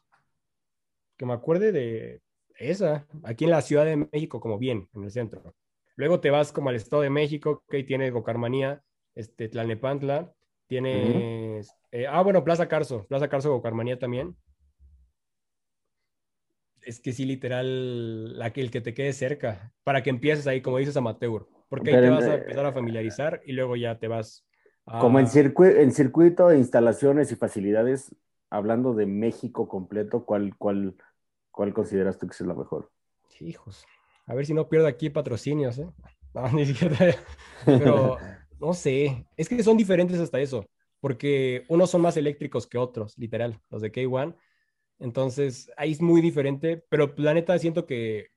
Que 1.17 1.27
me 1.27 1.33
acuerde 1.33 1.73
de 1.73 2.23
esa, 2.59 3.07
aquí 3.25 3.45
en 3.45 3.51
la 3.51 3.63
Ciudad 3.63 3.85
de 3.85 3.97
México, 3.97 4.41
como 4.41 4.59
bien, 4.59 4.89
en 4.95 5.05
el 5.05 5.11
centro. 5.11 5.55
Luego 5.97 6.21
te 6.21 6.31
vas 6.31 6.53
como 6.53 6.69
al 6.69 6.77
Estado 6.77 7.03
de 7.03 7.11
México, 7.11 7.63
que 7.69 7.83
tiene 7.83 8.11
Gocarmanía, 8.11 8.83
este, 9.15 9.49
Tlalnepantla, 9.49 10.33
tienes, 10.67 11.75
eh, 11.91 12.07
ah, 12.07 12.23
bueno, 12.23 12.45
Plaza 12.45 12.69
Carso, 12.69 13.07
Plaza 13.07 13.29
Carso, 13.29 13.51
Gocarmanía 13.53 13.99
también. 13.99 14.37
Es 16.87 17.01
que 17.01 17.13
sí, 17.13 17.25
literal, 17.25 18.39
la, 18.39 18.47
el 18.47 18.71
que 18.71 18.81
te 18.81 18.95
quede 18.95 19.13
cerca, 19.13 19.73
para 19.85 20.03
que 20.03 20.11
empieces 20.11 20.47
ahí, 20.47 20.63
como 20.63 20.79
dices, 20.79 20.97
amateur, 20.97 21.47
porque 21.69 21.91
ahí 21.91 22.01
te 22.01 22.11
vas 22.11 22.25
a 22.25 22.35
empezar 22.37 22.65
a 22.65 22.73
familiarizar 22.73 23.43
y 23.45 23.53
luego 23.53 23.77
ya 23.77 23.99
te 23.99 24.09
vas 24.09 24.47
Como 24.85 25.19
en, 25.19 25.27
circuito, 25.27 25.77
en 25.77 25.93
circuito, 25.93 26.55
instalaciones 26.55 27.33
y 27.33 27.37
facilidades, 27.37 28.15
hablando 28.51 28.95
de 28.95 29.07
México 29.07 29.69
completo, 29.69 30.25
¿cuál, 30.25 30.57
cuál, 30.57 30.95
¿Cuál 31.51 31.73
consideras 31.73 32.19
tú 32.19 32.27
que 32.27 32.35
es 32.35 32.41
la 32.43 32.55
mejor? 32.55 32.91
Hijos. 33.41 33.85
A 34.27 34.35
ver 34.35 34.45
si 34.45 34.53
no 34.53 34.69
pierdo 34.69 34.87
aquí 34.87 35.09
patrocinios, 35.11 35.79
¿eh? 35.79 35.89
No, 36.35 36.53
ni 36.53 36.67
siquiera. 36.67 37.17
Pero 37.65 38.19
no 38.61 38.75
sé. 38.75 39.27
Es 39.39 39.49
que 39.49 39.63
son 39.63 39.79
diferentes 39.79 40.21
hasta 40.21 40.39
eso. 40.39 40.67
porque 41.01 41.65
unos 41.69 41.91
son 41.91 42.03
más 42.03 42.17
eléctricos 42.17 42.67
que 42.67 42.79
otros, 42.79 43.17
literal, 43.17 43.59
los 43.71 43.81
de 43.81 43.91
K1. 43.91 44.37
Entonces, 44.99 45.71
ahí 45.77 45.93
es 45.93 46.01
muy 46.01 46.21
diferente, 46.21 46.83
pero 46.89 47.13
la 47.17 47.35
neta 47.35 47.59
siento 47.59 47.87
que 47.87 48.29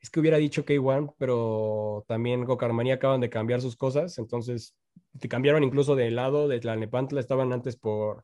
es 0.00 0.10
que 0.10 0.20
hubiera 0.20 0.36
dicho 0.36 0.64
K1, 0.64 1.14
pero 1.18 2.04
también 2.06 2.44
Gokarmania 2.44 2.94
acaban 2.94 3.20
de 3.20 3.30
cambiar 3.30 3.62
sus 3.62 3.76
cosas, 3.76 4.18
entonces 4.18 4.76
te 5.18 5.28
cambiaron 5.28 5.64
incluso 5.64 5.96
de 5.96 6.10
lado, 6.10 6.46
de 6.48 6.60
Tlalnepantla, 6.60 7.20
estaban 7.20 7.52
antes 7.52 7.76
por 7.76 8.22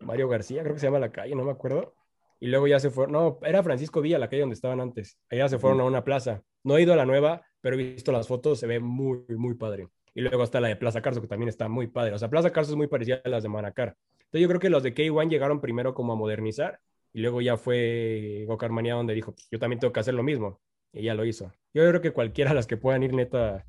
Mario 0.00 0.28
García, 0.28 0.62
creo 0.62 0.74
que 0.74 0.80
se 0.80 0.86
llama 0.86 0.98
la 0.98 1.12
calle, 1.12 1.34
no 1.34 1.44
me 1.44 1.52
acuerdo. 1.52 1.94
Y 2.38 2.48
luego 2.48 2.66
ya 2.66 2.80
se 2.80 2.90
fueron, 2.90 3.12
no, 3.12 3.38
era 3.42 3.62
Francisco 3.62 4.00
Villa, 4.00 4.18
la 4.18 4.28
calle 4.28 4.40
donde 4.40 4.54
estaban 4.54 4.80
antes. 4.80 5.18
Allá 5.30 5.48
se 5.48 5.58
fueron 5.58 5.80
a 5.80 5.84
una 5.84 6.04
plaza. 6.04 6.42
No 6.64 6.76
he 6.76 6.82
ido 6.82 6.92
a 6.92 6.96
la 6.96 7.06
nueva, 7.06 7.42
pero 7.60 7.76
he 7.76 7.78
visto 7.78 8.12
las 8.12 8.28
fotos, 8.28 8.58
se 8.60 8.66
ve 8.66 8.80
muy, 8.80 9.24
muy 9.28 9.54
padre. 9.54 9.88
Y 10.12 10.20
luego 10.22 10.42
está 10.42 10.60
la 10.60 10.68
de 10.68 10.76
Plaza 10.76 11.00
Carso, 11.00 11.20
que 11.20 11.28
también 11.28 11.48
está 11.48 11.68
muy 11.68 11.86
padre. 11.86 12.14
O 12.14 12.18
sea, 12.18 12.28
Plaza 12.28 12.50
Carso 12.50 12.72
es 12.72 12.76
muy 12.76 12.88
parecida 12.88 13.20
a 13.24 13.28
las 13.28 13.42
de 13.42 13.48
Manacar. 13.48 13.96
Entonces 14.26 14.42
yo 14.42 14.48
creo 14.48 14.60
que 14.60 14.70
los 14.70 14.82
de 14.82 14.94
K1 14.94 15.28
llegaron 15.28 15.60
primero 15.60 15.94
como 15.94 16.12
a 16.12 16.16
modernizar 16.16 16.80
y 17.12 17.20
luego 17.20 17.40
ya 17.40 17.56
fue 17.56 18.44
Gokarmania 18.46 18.94
donde 18.94 19.14
dijo, 19.14 19.32
pues, 19.32 19.48
yo 19.50 19.58
también 19.58 19.80
tengo 19.80 19.92
que 19.92 20.00
hacer 20.00 20.14
lo 20.14 20.22
mismo. 20.22 20.60
Y 20.92 21.04
ya 21.04 21.14
lo 21.14 21.24
hizo. 21.24 21.52
Yo 21.74 21.88
creo 21.88 22.00
que 22.00 22.12
cualquiera 22.12 22.50
de 22.50 22.56
las 22.56 22.66
que 22.66 22.76
puedan 22.76 23.02
ir 23.02 23.12
neta, 23.12 23.66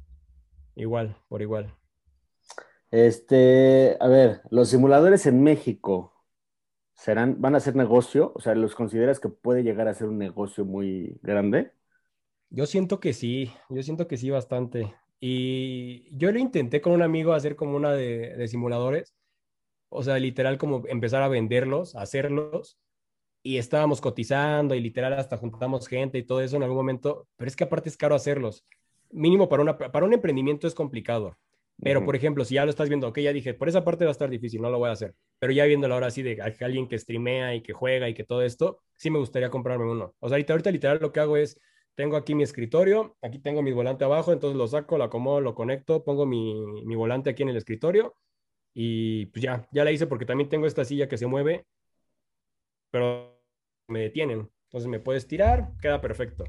igual, 0.76 1.18
por 1.28 1.42
igual. 1.42 1.74
Este, 2.92 3.98
a 4.00 4.08
ver, 4.08 4.42
los 4.50 4.70
simuladores 4.70 5.26
en 5.26 5.44
México 5.44 6.14
serán, 6.94 7.42
van 7.42 7.56
a 7.56 7.60
ser 7.60 7.76
negocio, 7.76 8.32
o 8.36 8.40
sea, 8.40 8.56
¿los 8.56 8.76
consideras 8.76 9.20
que 9.20 9.30
puede 9.30 9.64
llegar 9.64 9.88
a 9.88 9.94
ser 9.94 10.08
un 10.08 10.18
negocio 10.18 10.66
muy 10.66 11.20
grande? 11.22 11.72
Yo 12.50 12.66
siento 12.66 13.00
que 13.00 13.14
sí, 13.14 13.52
yo 13.70 13.84
siento 13.84 14.08
que 14.08 14.18
sí 14.18 14.30
bastante. 14.30 14.94
Y 15.20 16.16
yo 16.16 16.32
lo 16.32 16.40
intenté 16.40 16.80
con 16.82 16.94
un 16.94 17.02
amigo 17.02 17.34
hacer 17.34 17.56
como 17.56 17.76
una 17.76 17.92
de, 17.92 18.48
simuladores, 18.48 19.16
o 19.90 20.04
sea, 20.04 20.18
literal 20.20 20.58
como 20.58 20.84
empezar 20.88 21.22
a 21.22 21.28
venderlos, 21.28 21.96
hacerlos, 21.96 22.78
y 23.44 23.58
estábamos 23.58 24.02
cotizando 24.02 24.76
y 24.76 24.82
literal 24.82 25.14
hasta 25.14 25.38
juntamos 25.38 25.88
gente 25.88 26.18
y 26.18 26.24
todo 26.24 26.42
eso 26.42 26.58
en 26.58 26.64
algún 26.64 26.78
momento, 26.78 27.28
pero 27.38 27.48
es 27.48 27.56
que 27.56 27.64
aparte 27.64 27.88
es 27.88 27.96
caro 27.96 28.14
hacerlos. 28.14 28.66
Mínimo 29.10 29.48
para, 29.48 29.64
una, 29.64 29.78
para 29.78 30.06
un 30.06 30.14
emprendimiento 30.14 30.68
es 30.68 30.76
complicado. 30.76 31.38
Pero, 31.82 32.04
por 32.04 32.16
ejemplo, 32.16 32.44
si 32.44 32.56
ya 32.56 32.66
lo 32.66 32.72
estás 32.72 32.90
viendo, 32.90 33.08
ok, 33.08 33.20
ya 33.20 33.32
dije, 33.32 33.54
por 33.54 33.70
esa 33.70 33.84
parte 33.84 34.04
va 34.04 34.10
a 34.10 34.12
estar 34.12 34.30
difícil, 34.30 34.62
no 34.62 34.72
lo 34.72 34.80
voy 34.80 34.90
a 34.90 34.94
hacer. 34.94 35.14
Pero 35.38 35.54
ya 35.54 35.64
viéndolo 35.66 35.94
ahora 35.94 36.08
así 36.08 36.24
de 36.24 36.42
alguien 36.60 36.88
que 36.88 36.98
streamea 36.98 37.54
y 37.54 37.62
que 37.62 37.72
juega 37.72 38.10
y 38.10 38.16
que 38.16 38.24
todo 38.24 38.42
esto, 38.42 38.80
sí 38.96 39.12
me 39.12 39.20
gustaría 39.20 39.52
comprarme 39.52 39.86
uno. 39.86 40.16
O 40.20 40.28
sea, 40.28 40.36
ahorita, 40.36 40.54
ahorita 40.54 40.72
literal 40.72 40.98
lo 41.00 41.12
que 41.12 41.20
hago 41.20 41.38
es, 41.38 41.60
tengo 41.94 42.18
aquí 42.18 42.34
mi 42.34 42.42
escritorio, 42.42 43.16
aquí 43.22 43.38
tengo 43.38 43.62
mi 43.62 43.72
volante 43.72 44.04
abajo, 44.04 44.34
entonces 44.34 44.58
lo 44.58 44.68
saco, 44.68 44.98
lo 44.98 45.04
acomodo, 45.04 45.40
lo 45.40 45.54
conecto, 45.54 46.04
pongo 46.04 46.26
mi, 46.26 46.84
mi 46.84 46.96
volante 46.96 47.30
aquí 47.30 47.44
en 47.44 47.50
el 47.50 47.58
escritorio 47.58 48.16
y 48.80 49.26
pues 49.28 49.42
ya, 49.42 49.68
ya 49.72 49.84
la 49.84 49.92
hice 49.92 50.06
porque 50.06 50.28
también 50.28 50.50
tengo 50.50 50.68
esta 50.68 50.86
silla 50.86 51.08
que 51.08 51.18
se 51.18 51.26
mueve, 51.26 51.66
pero 52.92 53.42
me 53.88 54.02
detienen. 54.02 54.52
Entonces 54.66 54.88
me 54.88 55.00
puedes 55.00 55.26
tirar, 55.26 55.72
queda 55.82 56.00
perfecto. 56.00 56.44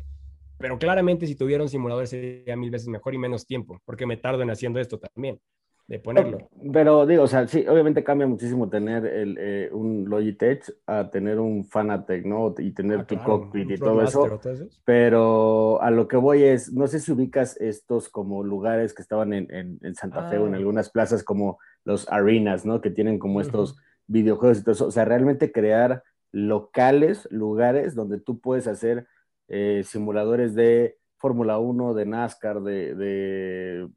Pero 0.58 0.78
claramente 0.78 1.26
si 1.26 1.36
tuviera 1.36 1.62
un 1.62 1.70
simulador 1.70 2.06
sería 2.06 2.54
mil 2.54 2.70
veces 2.70 2.88
mejor 2.88 3.14
y 3.14 3.18
menos 3.18 3.46
tiempo, 3.46 3.80
porque 3.86 4.04
me 4.04 4.18
tardo 4.18 4.42
en 4.42 4.50
haciendo 4.50 4.78
esto 4.78 4.98
también, 4.98 5.40
de 5.86 6.00
ponerlo. 6.00 6.50
Pero 6.70 7.06
digo, 7.06 7.22
o 7.22 7.26
sea, 7.26 7.48
sí, 7.48 7.66
obviamente 7.66 8.04
cambia 8.04 8.26
muchísimo 8.26 8.68
tener 8.68 9.06
el, 9.06 9.38
eh, 9.40 9.70
un 9.72 10.04
Logitech 10.06 10.70
a 10.86 11.08
tener 11.08 11.40
un 11.40 11.64
Fanatec, 11.64 12.26
¿no? 12.26 12.54
Y 12.58 12.72
tener 12.72 13.00
ah, 13.00 13.06
tu 13.06 13.16
cockpit 13.22 13.70
y 13.70 13.78
todo 13.78 14.02
eso. 14.02 14.38
Pero 14.84 15.80
a 15.80 15.90
lo 15.90 16.06
que 16.06 16.18
voy 16.18 16.42
es, 16.42 16.74
no 16.74 16.88
sé 16.88 17.00
si 17.00 17.10
ubicas 17.10 17.56
estos 17.58 18.10
como 18.10 18.44
lugares 18.44 18.92
que 18.92 19.00
estaban 19.00 19.32
en, 19.32 19.48
en, 19.80 19.94
Santa 19.94 20.28
Fe 20.28 20.36
o 20.36 20.46
en 20.46 20.52
ah. 20.52 20.58
algunas 20.58 20.90
plazas 20.90 21.24
como 21.24 21.58
los 21.88 22.06
arenas, 22.12 22.66
¿no? 22.66 22.82
Que 22.82 22.90
tienen 22.90 23.18
como 23.18 23.40
estos 23.40 23.78
videojuegos 24.06 24.58
y 24.58 24.62
todo 24.62 24.72
eso. 24.72 24.86
O 24.88 24.90
sea, 24.90 25.06
realmente 25.06 25.50
crear 25.50 26.02
locales, 26.32 27.26
lugares 27.30 27.94
donde 27.94 28.20
tú 28.20 28.40
puedes 28.40 28.66
hacer 28.66 29.06
eh, 29.48 29.82
simuladores 29.86 30.54
de 30.54 30.98
Fórmula 31.16 31.56
1, 31.58 31.94
de 31.94 32.04
NASCAR, 32.04 32.60
de, 32.60 32.94
de 32.94 33.88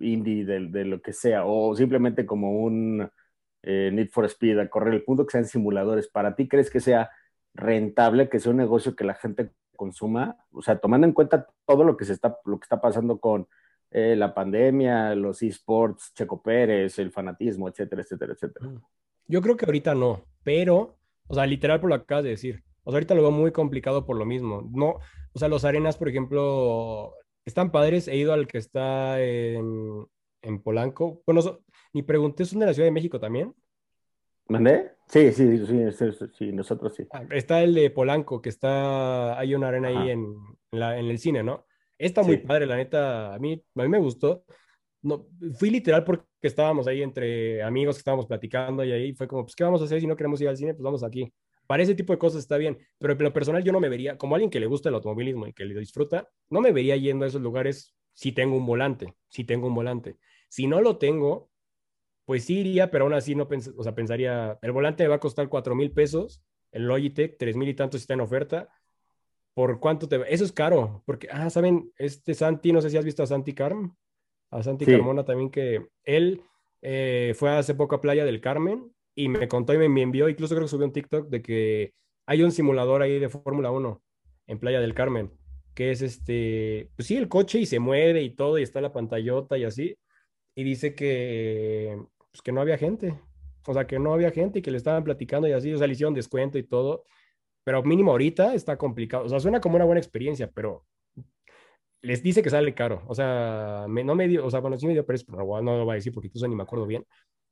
Indy, 0.00 0.42
de, 0.42 0.84
lo 0.84 1.00
que 1.00 1.12
sea, 1.12 1.44
o 1.44 1.76
simplemente 1.76 2.26
como 2.26 2.60
un 2.60 3.08
eh, 3.62 3.90
Need 3.92 4.08
for 4.10 4.24
Speed, 4.24 4.58
a 4.58 4.68
correr 4.68 4.94
el 4.94 5.04
punto 5.04 5.24
que 5.24 5.30
sean 5.30 5.44
simuladores. 5.44 6.08
¿Para 6.08 6.34
ti 6.34 6.48
crees 6.48 6.70
que 6.70 6.80
sea 6.80 7.08
rentable, 7.54 8.28
que 8.28 8.40
sea 8.40 8.50
un 8.50 8.58
negocio 8.58 8.96
que 8.96 9.04
la 9.04 9.14
gente 9.14 9.52
consuma? 9.76 10.36
O 10.50 10.60
sea, 10.60 10.80
tomando 10.80 11.06
en 11.06 11.12
cuenta 11.12 11.46
todo 11.64 11.84
lo 11.84 11.96
que, 11.96 12.04
se 12.04 12.14
está, 12.14 12.36
lo 12.44 12.58
que 12.58 12.64
está 12.64 12.80
pasando 12.80 13.20
con 13.20 13.46
eh, 13.90 14.14
la 14.16 14.34
pandemia, 14.34 15.14
los 15.14 15.42
esports, 15.42 16.12
Checo 16.14 16.42
Pérez, 16.42 16.98
el 16.98 17.10
fanatismo, 17.10 17.68
etcétera, 17.68 18.02
etcétera, 18.02 18.32
etcétera. 18.34 18.68
Mm. 18.68 18.82
Yo 19.26 19.42
creo 19.42 19.56
que 19.56 19.66
ahorita 19.66 19.94
no, 19.94 20.24
pero, 20.42 20.98
o 21.26 21.34
sea, 21.34 21.46
literal 21.46 21.80
por 21.80 21.90
lo 21.90 21.96
que 21.96 22.02
acabas 22.02 22.24
de 22.24 22.30
decir, 22.30 22.62
o 22.84 22.90
sea, 22.90 22.96
ahorita 22.96 23.14
lo 23.14 23.22
veo 23.22 23.30
muy 23.30 23.52
complicado 23.52 24.06
por 24.06 24.16
lo 24.16 24.24
mismo. 24.24 24.68
No, 24.72 24.98
o 25.32 25.38
sea, 25.38 25.48
los 25.48 25.64
arenas, 25.66 25.98
por 25.98 26.08
ejemplo, 26.08 27.14
están 27.44 27.70
padres. 27.70 28.08
He 28.08 28.16
ido 28.16 28.32
al 28.32 28.46
que 28.46 28.56
está 28.56 29.22
en, 29.22 30.06
en 30.40 30.62
Polanco. 30.62 31.22
Bueno, 31.26 31.60
ni 31.92 32.02
pregunté, 32.02 32.44
¿son 32.46 32.60
de 32.60 32.66
la 32.66 32.72
Ciudad 32.74 32.86
de 32.86 32.92
México 32.92 33.20
también? 33.20 33.54
¿Mandé? 34.48 34.92
Sí, 35.06 35.32
sí, 35.32 35.66
sí, 35.66 36.08
sí, 36.32 36.52
nosotros 36.52 36.94
sí. 36.94 37.06
Ah, 37.10 37.24
está 37.30 37.62
el 37.62 37.74
de 37.74 37.90
Polanco, 37.90 38.40
que 38.40 38.48
está, 38.48 39.38
hay 39.38 39.54
una 39.54 39.68
arena 39.68 39.88
ahí 39.88 40.10
en, 40.10 40.34
la, 40.70 40.98
en, 40.98 41.06
el 41.06 41.18
cine, 41.18 41.42
¿no? 41.42 41.66
Está 41.98 42.22
muy 42.22 42.38
padre, 42.38 42.66
la 42.66 42.76
neta, 42.76 43.34
a 43.34 43.38
mí, 43.38 43.62
a 43.74 43.82
mí 43.82 43.88
me 43.88 43.98
gustó. 43.98 44.44
No, 45.02 45.26
fui 45.58 45.70
literal 45.70 46.04
porque 46.04 46.24
estábamos 46.42 46.86
ahí 46.86 47.02
entre 47.02 47.62
amigos 47.62 47.96
que 47.96 48.00
estábamos 48.00 48.26
platicando 48.26 48.84
y 48.84 48.92
ahí 48.92 49.12
fue 49.12 49.28
como, 49.28 49.44
pues, 49.44 49.54
¿qué 49.54 49.64
vamos 49.64 49.80
a 49.82 49.84
hacer 49.84 50.00
si 50.00 50.06
no 50.06 50.16
queremos 50.16 50.40
ir 50.40 50.48
al 50.48 50.56
cine? 50.56 50.74
Pues 50.74 50.82
vamos 50.82 51.02
aquí 51.02 51.32
para 51.68 51.82
ese 51.82 51.94
tipo 51.94 52.14
de 52.14 52.18
cosas 52.18 52.40
está 52.40 52.56
bien, 52.56 52.78
pero 52.96 53.12
en 53.12 53.22
lo 53.22 53.32
personal 53.32 53.62
yo 53.62 53.72
no 53.72 53.78
me 53.78 53.90
vería, 53.90 54.16
como 54.16 54.34
alguien 54.34 54.50
que 54.50 54.58
le 54.58 54.66
gusta 54.66 54.88
el 54.88 54.94
automovilismo 54.94 55.46
y 55.46 55.52
que 55.52 55.66
le 55.66 55.78
disfruta, 55.78 56.26
no 56.48 56.62
me 56.62 56.72
vería 56.72 56.96
yendo 56.96 57.26
a 57.26 57.28
esos 57.28 57.42
lugares 57.42 57.94
si 58.14 58.32
tengo 58.32 58.56
un 58.56 58.64
volante, 58.64 59.14
si 59.28 59.44
tengo 59.44 59.66
un 59.66 59.74
volante. 59.74 60.16
Si 60.48 60.66
no 60.66 60.80
lo 60.80 60.96
tengo, 60.96 61.50
pues 62.24 62.44
sí 62.44 62.60
iría, 62.60 62.90
pero 62.90 63.04
aún 63.04 63.12
así 63.12 63.34
no 63.34 63.46
o 63.76 63.82
sea, 63.82 63.94
pensaría, 63.94 64.58
el 64.62 64.72
volante 64.72 65.02
me 65.02 65.10
va 65.10 65.16
a 65.16 65.20
costar 65.20 65.50
cuatro 65.50 65.74
mil 65.74 65.92
pesos, 65.92 66.42
el 66.72 66.84
Logitech, 66.84 67.36
tres 67.38 67.54
mil 67.54 67.68
y 67.68 67.74
tantos 67.74 68.00
está 68.00 68.14
en 68.14 68.22
oferta. 68.22 68.70
¿Por 69.58 69.80
cuánto 69.80 70.06
te 70.06 70.22
Eso 70.32 70.44
es 70.44 70.52
caro, 70.52 71.02
porque, 71.04 71.26
ah, 71.32 71.50
¿saben? 71.50 71.92
Este 71.98 72.32
Santi, 72.32 72.70
no 72.70 72.80
sé 72.80 72.90
si 72.90 72.96
has 72.96 73.04
visto 73.04 73.24
a 73.24 73.26
Santi 73.26 73.54
Carm, 73.54 73.92
a 74.52 74.62
Santi 74.62 74.86
Carmona 74.86 75.24
también, 75.24 75.50
que 75.50 75.88
él 76.04 76.42
eh, 76.80 77.34
fue 77.36 77.50
hace 77.50 77.74
poco 77.74 77.96
a 77.96 78.00
Playa 78.00 78.24
del 78.24 78.40
Carmen 78.40 78.94
y 79.16 79.28
me 79.28 79.48
contó 79.48 79.74
y 79.74 79.88
me, 79.88 80.00
envió, 80.00 80.28
incluso 80.28 80.54
creo 80.54 80.66
que 80.66 80.70
subió 80.70 80.86
un 80.86 80.92
TikTok 80.92 81.28
de 81.28 81.42
que 81.42 81.92
hay 82.24 82.44
un 82.44 82.52
simulador 82.52 83.02
ahí 83.02 83.18
de 83.18 83.28
Fórmula 83.28 83.72
1 83.72 84.00
en 84.46 84.58
Playa 84.60 84.78
del 84.78 84.94
Carmen, 84.94 85.32
que 85.74 85.90
es 85.90 86.02
este, 86.02 86.92
pues 86.94 87.08
sí, 87.08 87.16
el 87.16 87.26
coche 87.26 87.58
y 87.58 87.66
se 87.66 87.80
mueve 87.80 88.22
y 88.22 88.36
todo, 88.36 88.60
y 88.60 88.62
está 88.62 88.80
la 88.80 88.92
pantallota 88.92 89.58
y 89.58 89.64
así, 89.64 89.96
y 90.54 90.62
dice 90.62 90.94
que, 90.94 92.00
pues 92.30 92.42
que 92.42 92.52
no 92.52 92.60
había 92.60 92.78
gente, 92.78 93.18
o 93.66 93.74
sea, 93.74 93.88
que 93.88 93.98
no 93.98 94.14
había 94.14 94.30
gente 94.30 94.60
y 94.60 94.62
que 94.62 94.70
le 94.70 94.76
estaban 94.76 95.02
platicando 95.02 95.48
y 95.48 95.52
así, 95.52 95.74
o 95.74 95.78
sea, 95.78 95.88
le 95.88 95.94
hicieron 95.94 96.14
descuento 96.14 96.58
y 96.58 96.62
todo, 96.62 97.02
pero 97.68 97.82
mínimo 97.82 98.12
ahorita 98.12 98.54
está 98.54 98.78
complicado, 98.78 99.26
o 99.26 99.28
sea, 99.28 99.40
suena 99.40 99.60
como 99.60 99.76
una 99.76 99.84
buena 99.84 100.00
experiencia, 100.00 100.50
pero 100.50 100.86
les 102.00 102.22
dice 102.22 102.42
que 102.42 102.48
sale 102.48 102.72
caro, 102.72 103.02
o 103.06 103.14
sea, 103.14 103.84
no 103.86 104.14
me 104.14 104.26
dio, 104.26 104.46
o 104.46 104.50
sea, 104.50 104.60
bueno, 104.60 104.78
sí 104.78 104.86
me 104.86 104.94
dio 104.94 105.04
precio, 105.04 105.26
pero 105.30 105.44
no 105.60 105.76
lo 105.76 105.84
voy 105.84 105.92
a 105.92 105.96
decir 105.96 106.10
porque 106.14 106.28
incluso 106.28 106.48
ni 106.48 106.56
me 106.56 106.62
acuerdo 106.62 106.86
bien, 106.86 107.04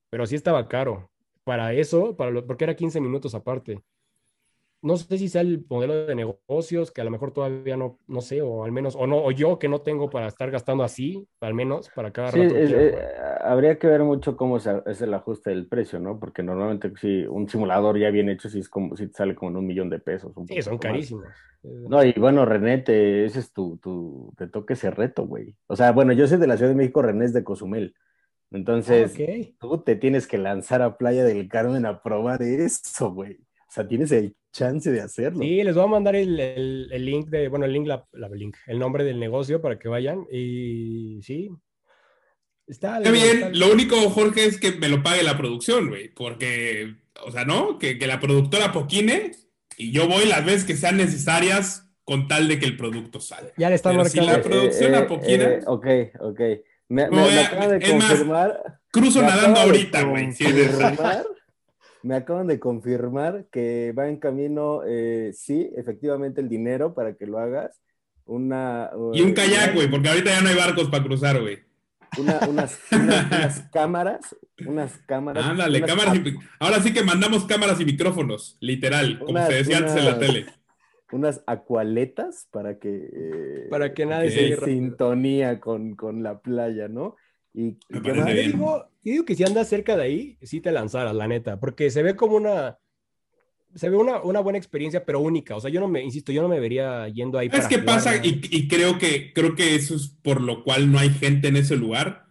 pero 0.09 0.25
sí 0.25 0.35
estaba 0.35 0.69
caro, 0.69 1.11
para 1.45 1.75
eso, 1.75 2.17
para 2.17 2.31
lo, 2.31 2.47
porque 2.47 2.65
era 2.65 2.75
15 2.75 2.99
minutos 2.99 3.35
aparte. 3.35 3.83
No 4.83 4.97
sé 4.97 5.19
si 5.19 5.29
sea 5.29 5.41
el 5.41 5.65
modelo 5.69 6.07
de 6.07 6.15
negocios, 6.15 6.91
que 6.91 7.01
a 7.01 7.05
lo 7.05 7.11
mejor 7.11 7.33
todavía 7.33 7.77
no, 7.77 7.99
no 8.07 8.21
sé, 8.21 8.43
o 8.43 8.65
al 8.65 8.73
menos, 8.73 8.95
o 8.95 9.07
no, 9.07 9.19
o 9.19 9.31
yo 9.31 9.59
que 9.59 9.69
no 9.69 9.81
tengo 9.81 10.11
para 10.11 10.29
estar 10.29 10.51
gastando 10.51 10.85
así, 10.85 11.27
al 11.41 11.55
menos 11.55 11.91
para 11.95 12.13
cada 12.13 12.31
rato. 12.31 12.55
Eh, 12.57 12.95
habría 13.41 13.79
que 13.79 13.87
ver 13.87 14.03
mucho 14.05 14.37
cómo 14.37 14.59
es 14.59 15.03
el 15.03 15.15
ajuste 15.15 15.51
del 15.51 15.67
precio, 15.67 15.99
¿no? 15.99 16.21
Porque 16.21 16.43
normalmente 16.43 16.93
si 17.01 17.27
un 17.27 17.49
simulador 17.49 17.99
ya 17.99 18.11
bien 18.11 18.29
hecho, 18.29 18.49
si 18.49 18.61
es 18.61 18.69
como, 18.69 18.97
si 18.97 19.09
sale 19.09 19.35
como 19.35 19.51
en 19.51 19.57
un 19.57 19.67
millón 19.67 19.91
de 19.91 19.99
pesos. 19.99 20.33
sí, 20.47 20.63
son 20.63 20.79
carísimos. 20.79 21.27
No, 21.63 22.05
y 22.05 22.13
bueno, 22.13 22.45
René, 22.45 22.79
te, 22.79 23.25
ese 23.25 23.41
es 23.41 23.53
tu, 23.53 23.79
tu, 23.79 24.33
te 24.37 24.47
toca 24.47 24.75
ese 24.75 24.91
reto, 24.91 25.27
güey. 25.27 25.57
O 25.67 25.75
sea, 25.75 25.91
bueno, 25.93 26.13
yo 26.13 26.27
soy 26.29 26.39
de 26.39 26.47
la 26.47 26.57
Ciudad 26.57 26.71
de 26.71 26.77
México, 26.77 27.03
René 27.03 27.25
es 27.25 27.33
de 27.33 27.43
Cozumel. 27.43 27.95
Entonces, 28.51 29.15
tú 29.59 29.83
te 29.83 29.97
tienes 29.97 30.27
que 30.27 30.39
lanzar 30.39 30.83
a 30.83 30.97
Playa 30.97 31.25
del 31.25 31.49
Carmen 31.49 31.85
a 31.87 32.03
probar 32.03 32.43
eso, 32.43 33.13
güey. 33.13 33.41
O 33.69 33.73
sea, 33.73 33.87
tienes 33.87 34.13
el 34.13 34.37
chance 34.53 34.91
de 34.91 35.01
hacerlo. 35.01 35.43
Sí, 35.43 35.63
les 35.63 35.75
voy 35.75 35.85
a 35.85 35.89
mandar 35.89 36.17
el, 36.17 36.39
el, 36.39 37.05
link 37.05 37.29
de, 37.29 37.49
bueno, 37.49 37.65
el 37.65 37.73
link, 37.73 37.87
la, 37.87 38.07
link, 38.33 38.57
el 38.67 38.79
nombre 38.79 39.05
del 39.05 39.19
negocio 39.19 39.61
para 39.61 39.79
que 39.79 39.89
vayan. 39.89 40.27
Y 40.31 41.21
sí, 41.23 41.51
Está, 42.67 42.99
bien, 42.99 43.57
lo 43.57 43.71
único, 43.71 43.97
Jorge, 44.11 44.45
es 44.45 44.59
que 44.59 44.73
me 44.73 44.89
lo 44.89 45.01
pague 45.01 45.23
la 45.23 45.37
producción, 45.37 45.89
güey, 45.89 46.09
porque, 46.13 46.97
o 47.25 47.31
sea, 47.31 47.45
¿no? 47.45 47.79
Que, 47.79 47.97
que, 47.97 48.09
la 48.09 48.19
productora 48.19 48.73
poquine 48.73 49.31
y 49.77 49.93
yo 49.93 50.09
voy 50.09 50.25
las 50.27 50.45
veces 50.45 50.65
que 50.65 50.77
sean 50.77 50.97
necesarias 50.97 51.87
con 52.03 52.29
tal 52.29 52.49
de 52.49 52.59
que 52.59 52.67
el 52.67 52.77
producto 52.77 53.21
salga. 53.21 53.53
Ya 53.57 53.69
le 53.69 53.75
está 53.75 53.93
marcando. 53.93 54.11
Si 54.11 54.37
la 54.37 54.43
producción 54.43 54.95
eh, 54.95 54.97
a 54.97 55.07
poquine. 55.07 55.45
Eh, 55.45 55.61
ok, 55.67 55.87
ok. 56.21 56.41
Me, 56.89 57.03
acaba 57.05 57.69
de 57.69 57.91
confirmar. 57.91 58.81
cruzo 58.91 59.23
nadando 59.23 59.61
ahorita, 59.61 60.03
güey. 60.05 60.31
Me 62.07 62.15
acaban 62.15 62.47
de 62.47 62.61
confirmar 62.61 63.47
que 63.51 63.93
va 63.99 64.09
en 64.09 64.19
camino, 64.19 64.83
eh, 64.87 65.33
sí, 65.35 65.73
efectivamente, 65.77 66.41
el 66.41 66.49
dinero 66.49 66.95
para 66.95 67.15
que 67.17 67.27
lo 67.27 67.39
hagas. 67.39 67.83
Una, 68.25 68.91
y 69.13 69.23
un 69.23 69.33
kayak, 69.33 69.75
güey, 69.75 69.91
porque 69.91 70.09
ahorita 70.09 70.31
ya 70.31 70.41
no 70.41 70.49
hay 70.49 70.57
barcos 70.57 70.89
para 70.89 71.03
cruzar, 71.03 71.41
güey. 71.41 71.59
unas, 72.19 72.81
unas, 72.93 73.69
cámaras, 73.73 74.37
unas 74.65 74.99
cámaras. 74.99 75.45
Ándale, 75.45 75.83
cámaras. 75.83 76.17
ahora 76.61 76.81
sí 76.81 76.93
que 76.93 77.03
mandamos 77.03 77.45
cámaras 77.45 77.81
y 77.81 77.85
micrófonos, 77.85 78.57
literal, 78.61 79.19
como 79.19 79.45
se 79.45 79.55
decía 79.55 79.79
antes 79.79 79.97
en 79.97 80.05
la 80.05 80.19
tele. 80.19 80.47
Unas 81.11 81.43
acualetas 81.47 82.49
para 82.53 82.79
que. 82.79 83.11
Eh, 83.13 83.67
para 83.69 83.95
que 83.95 84.07
nadie 84.07 84.31
se 84.31 84.65
sintonía 84.65 85.59
con, 85.61 85.97
con 85.97 86.23
la 86.23 86.39
playa, 86.39 86.87
¿no? 86.89 87.17
Y, 87.59 87.79
yo, 87.89 88.25
digo, 88.27 88.91
digo 89.03 89.25
que 89.25 89.35
si 89.35 89.43
andas 89.43 89.69
cerca 89.69 89.97
de 89.97 90.03
ahí, 90.03 90.39
sí 90.43 90.61
te 90.61 90.71
lanzaras, 90.71 91.15
la 91.15 91.27
neta, 91.27 91.59
porque 91.59 91.91
se 91.91 92.03
ve 92.03 92.15
como 92.15 92.37
una, 92.37 92.79
se 93.75 93.89
ve 93.89 93.97
una, 93.97 94.21
una, 94.21 94.41
buena 94.41 94.59
experiencia, 94.59 95.07
pero 95.07 95.21
única. 95.21 95.57
O 95.57 95.61
sea, 95.61 95.71
yo 95.71 95.81
no 95.81 95.89
me, 95.89 96.03
insisto, 96.03 96.33
yo 96.33 96.43
no 96.43 96.49
me 96.49 96.61
vería 96.61 97.09
yendo 97.09 97.39
ahí. 97.39 97.49
Es 97.51 97.67
que 97.67 97.79
pasa, 97.79 98.17
y, 98.17 98.43
y, 98.51 98.69
creo 98.69 98.99
que 98.99 99.33
creo 99.33 99.55
que 99.55 99.75
eso 99.75 99.97
es 99.97 100.09
por 100.09 100.43
lo 100.43 100.65
cual 100.65 100.93
no 100.93 100.99
hay 100.99 101.09
gente 101.09 101.49
en 101.49 101.57
ese 101.57 101.77
lugar, 101.77 102.27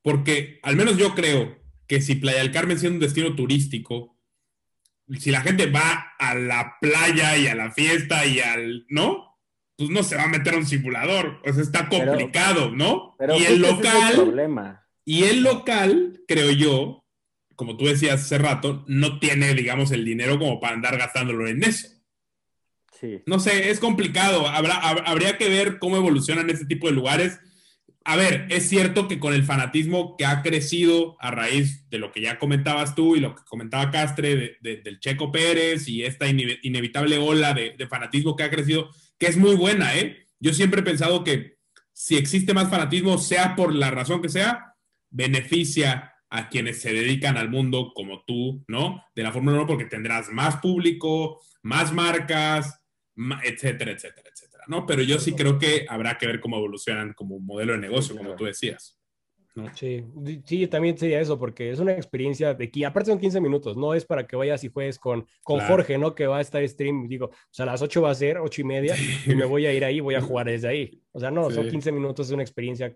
porque 0.00 0.60
al 0.62 0.76
menos 0.76 0.96
yo 0.96 1.12
creo 1.16 1.58
que 1.88 2.00
si 2.00 2.14
Playa 2.14 2.38
del 2.38 2.52
Carmen 2.52 2.78
siendo 2.78 2.98
un 2.98 3.00
destino 3.00 3.34
turístico, 3.34 4.16
si 5.18 5.32
la 5.32 5.40
gente 5.40 5.66
va 5.66 6.12
a 6.20 6.36
la 6.36 6.76
playa 6.80 7.36
y 7.36 7.48
a 7.48 7.56
la 7.56 7.72
fiesta 7.72 8.24
y 8.26 8.38
al, 8.38 8.86
¿no? 8.90 9.27
Pues 9.78 9.90
no 9.90 10.02
se 10.02 10.16
va 10.16 10.24
a 10.24 10.28
meter 10.28 10.54
a 10.54 10.58
un 10.58 10.66
simulador. 10.66 11.40
O 11.46 11.52
sea, 11.52 11.62
está 11.62 11.88
complicado, 11.88 12.72
¿no? 12.72 13.16
y 13.38 13.44
el 13.44 13.62
local. 13.62 14.74
y 15.04 15.22
el 15.22 15.42
local, 15.44 16.20
creo 16.26 16.50
yo, 16.50 17.04
como 17.54 17.76
tú 17.76 17.86
decías 17.86 18.22
hace 18.22 18.38
rato, 18.38 18.84
no 18.88 19.20
tiene, 19.20 19.54
digamos, 19.54 19.92
el 19.92 20.04
dinero 20.04 20.36
como 20.40 20.58
para 20.58 20.74
andar 20.74 20.98
gastándolo 20.98 21.46
en 21.46 21.62
eso. 21.62 21.86
Sí. 23.00 23.22
No 23.26 23.38
sé, 23.38 23.70
es 23.70 23.78
complicado. 23.78 24.48
Habrá, 24.48 24.74
habría 24.78 25.38
que 25.38 25.48
ver 25.48 25.78
cómo 25.78 25.96
evolucionan 25.96 26.50
este 26.50 26.66
tipo 26.66 26.88
de 26.88 26.94
lugares. 26.94 27.38
A 28.02 28.16
ver, 28.16 28.46
es 28.50 28.68
cierto 28.68 29.06
que 29.06 29.20
con 29.20 29.32
el 29.32 29.44
fanatismo 29.44 30.16
que 30.16 30.26
ha 30.26 30.42
crecido 30.42 31.16
a 31.20 31.30
raíz 31.30 31.88
de 31.88 31.98
lo 31.98 32.10
que 32.10 32.20
ya 32.20 32.40
comentabas 32.40 32.96
tú 32.96 33.14
y 33.14 33.20
lo 33.20 33.36
que 33.36 33.42
comentaba 33.44 33.92
Castre 33.92 34.58
del 34.60 34.98
Checo 34.98 35.30
Pérez 35.30 35.86
y 35.86 36.02
esta 36.02 36.26
inevitable 36.26 37.18
ola 37.18 37.54
de, 37.54 37.76
de 37.78 37.86
fanatismo 37.86 38.34
que 38.34 38.42
ha 38.42 38.50
crecido, 38.50 38.90
que 39.18 39.26
es 39.26 39.36
muy 39.36 39.56
buena, 39.56 39.96
¿eh? 39.96 40.26
Yo 40.40 40.52
siempre 40.54 40.80
he 40.80 40.84
pensado 40.84 41.24
que 41.24 41.58
si 41.92 42.16
existe 42.16 42.54
más 42.54 42.70
fanatismo, 42.70 43.18
sea 43.18 43.56
por 43.56 43.74
la 43.74 43.90
razón 43.90 44.22
que 44.22 44.28
sea, 44.28 44.74
beneficia 45.10 46.14
a 46.30 46.48
quienes 46.48 46.80
se 46.80 46.92
dedican 46.92 47.36
al 47.36 47.48
mundo 47.48 47.92
como 47.94 48.22
tú, 48.24 48.64
¿no? 48.68 49.02
De 49.14 49.22
la 49.22 49.32
Fórmula 49.32 49.56
1 49.56 49.66
porque 49.66 49.86
tendrás 49.86 50.28
más 50.30 50.56
público, 50.58 51.40
más 51.62 51.92
marcas, 51.92 52.80
etcétera, 53.42 53.92
etcétera, 53.92 54.28
etcétera, 54.32 54.64
¿no? 54.68 54.86
Pero 54.86 55.02
yo 55.02 55.18
sí 55.18 55.32
creo 55.32 55.58
que 55.58 55.86
habrá 55.88 56.18
que 56.18 56.26
ver 56.26 56.40
cómo 56.40 56.56
evolucionan 56.56 57.14
como 57.14 57.40
modelo 57.40 57.72
de 57.72 57.78
negocio, 57.78 58.16
como 58.16 58.36
tú 58.36 58.44
decías. 58.44 58.97
Sí, 59.74 60.04
sí, 60.44 60.66
también 60.66 60.96
sería 60.96 61.20
eso, 61.20 61.38
porque 61.38 61.70
es 61.70 61.78
una 61.78 61.92
experiencia 61.92 62.54
de 62.54 62.70
que 62.70 62.84
aparte 62.84 63.10
son 63.10 63.18
15 63.18 63.40
minutos, 63.40 63.76
no 63.76 63.94
es 63.94 64.04
para 64.04 64.26
que 64.26 64.36
vayas 64.36 64.62
y 64.64 64.68
juegues 64.68 64.98
con, 64.98 65.26
con 65.42 65.60
Jorge, 65.60 65.98
¿no? 65.98 66.14
Que 66.14 66.26
va 66.26 66.38
a 66.38 66.40
estar 66.40 66.66
stream, 66.66 67.08
digo, 67.08 67.26
o 67.26 67.32
sea, 67.50 67.64
a 67.64 67.66
las 67.66 67.82
8 67.82 68.02
va 68.02 68.10
a 68.10 68.14
ser, 68.14 68.38
8 68.38 68.60
y 68.60 68.64
media, 68.64 68.94
y 69.26 69.34
me 69.34 69.44
voy 69.44 69.66
a 69.66 69.72
ir 69.72 69.84
ahí, 69.84 70.00
voy 70.00 70.14
a 70.14 70.20
jugar 70.22 70.46
desde 70.46 70.68
ahí. 70.68 71.02
O 71.12 71.20
sea, 71.20 71.30
no, 71.30 71.50
son 71.50 71.68
15 71.68 71.92
minutos, 71.92 72.26
es 72.28 72.32
una 72.32 72.42
experiencia. 72.42 72.94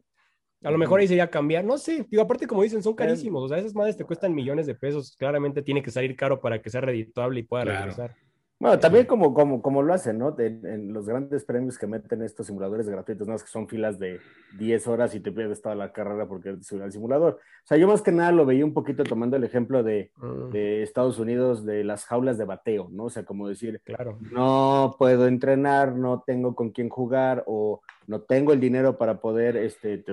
A 0.63 0.71
lo 0.71 0.79
mejor 0.79 1.01
ahí 1.01 1.09
sería 1.09 1.29
cambiar, 1.29 1.65
no 1.65 1.77
sé, 1.77 2.07
digo, 2.09 2.23
aparte 2.23 2.47
como 2.47 2.63
dicen, 2.63 2.83
son 2.83 2.95
carísimos, 2.95 3.43
o 3.43 3.49
sea, 3.49 3.59
esas 3.59 3.75
madres 3.75 3.97
te 3.97 4.05
cuestan 4.05 4.35
millones 4.35 4.67
de 4.67 4.75
pesos, 4.75 5.17
claramente 5.17 5.63
tiene 5.63 5.83
que 5.83 5.91
salir 5.91 6.15
caro 6.15 6.41
para 6.41 6.63
que 6.63 6.71
sea 6.71 6.81
redituable 6.81 7.41
y 7.41 7.43
pueda 7.43 7.65
regresar. 7.65 8.15
Bueno, 8.63 8.79
también 8.79 9.07
como, 9.07 9.35
como, 9.35 9.61
como 9.61 9.83
lo 9.83 9.93
hacen, 9.93 10.19
¿no? 10.19 10.37
en 10.39 10.93
los 10.93 11.09
grandes 11.09 11.45
premios 11.45 11.77
que 11.77 11.89
meten 11.89 12.23
estos 12.23 12.47
simuladores 12.47 12.89
gratuitos, 12.89 13.27
¿no? 13.27 13.35
Es 13.35 13.43
que 13.43 13.51
son 13.51 13.67
filas 13.67 13.99
de 13.99 14.21
10 14.57 14.87
horas 14.87 15.17
y 15.17 15.21
te 15.21 15.33
pierdes 15.33 15.61
toda 15.61 15.75
la 15.75 15.93
carrera 15.93 16.29
porque 16.29 16.53
te 16.53 16.63
subió 16.63 16.85
al 16.85 16.93
simulador. 16.93 17.41
O 17.65 17.67
sea, 17.67 17.77
yo 17.77 17.89
más 17.89 18.03
que 18.03 18.13
nada 18.13 18.31
lo 18.31 18.47
veía 18.47 18.65
un 18.65 18.73
poquito 18.73 19.03
tomando 19.03 19.37
el 19.37 19.43
ejemplo 19.43 19.83
de, 19.83 20.13
ah. 20.23 20.49
de, 20.53 20.85
Estados 20.85 21.19
Unidos, 21.19 21.67
de 21.67 21.83
las 21.83 22.05
jaulas 22.05 22.39
de 22.39 22.45
bateo, 22.45 22.89
¿no? 22.93 23.07
O 23.07 23.11
sea, 23.11 23.25
como 23.25 23.49
decir, 23.49 23.81
claro. 23.83 24.21
no 24.31 24.95
puedo 24.97 25.27
entrenar, 25.27 25.97
no 25.97 26.23
tengo 26.25 26.55
con 26.55 26.71
quién 26.71 26.89
jugar 26.89 27.43
o 27.49 27.81
no 28.07 28.21
tengo 28.21 28.53
el 28.53 28.61
dinero 28.61 28.97
para 28.97 29.21
poder 29.21 29.57
este, 29.57 30.05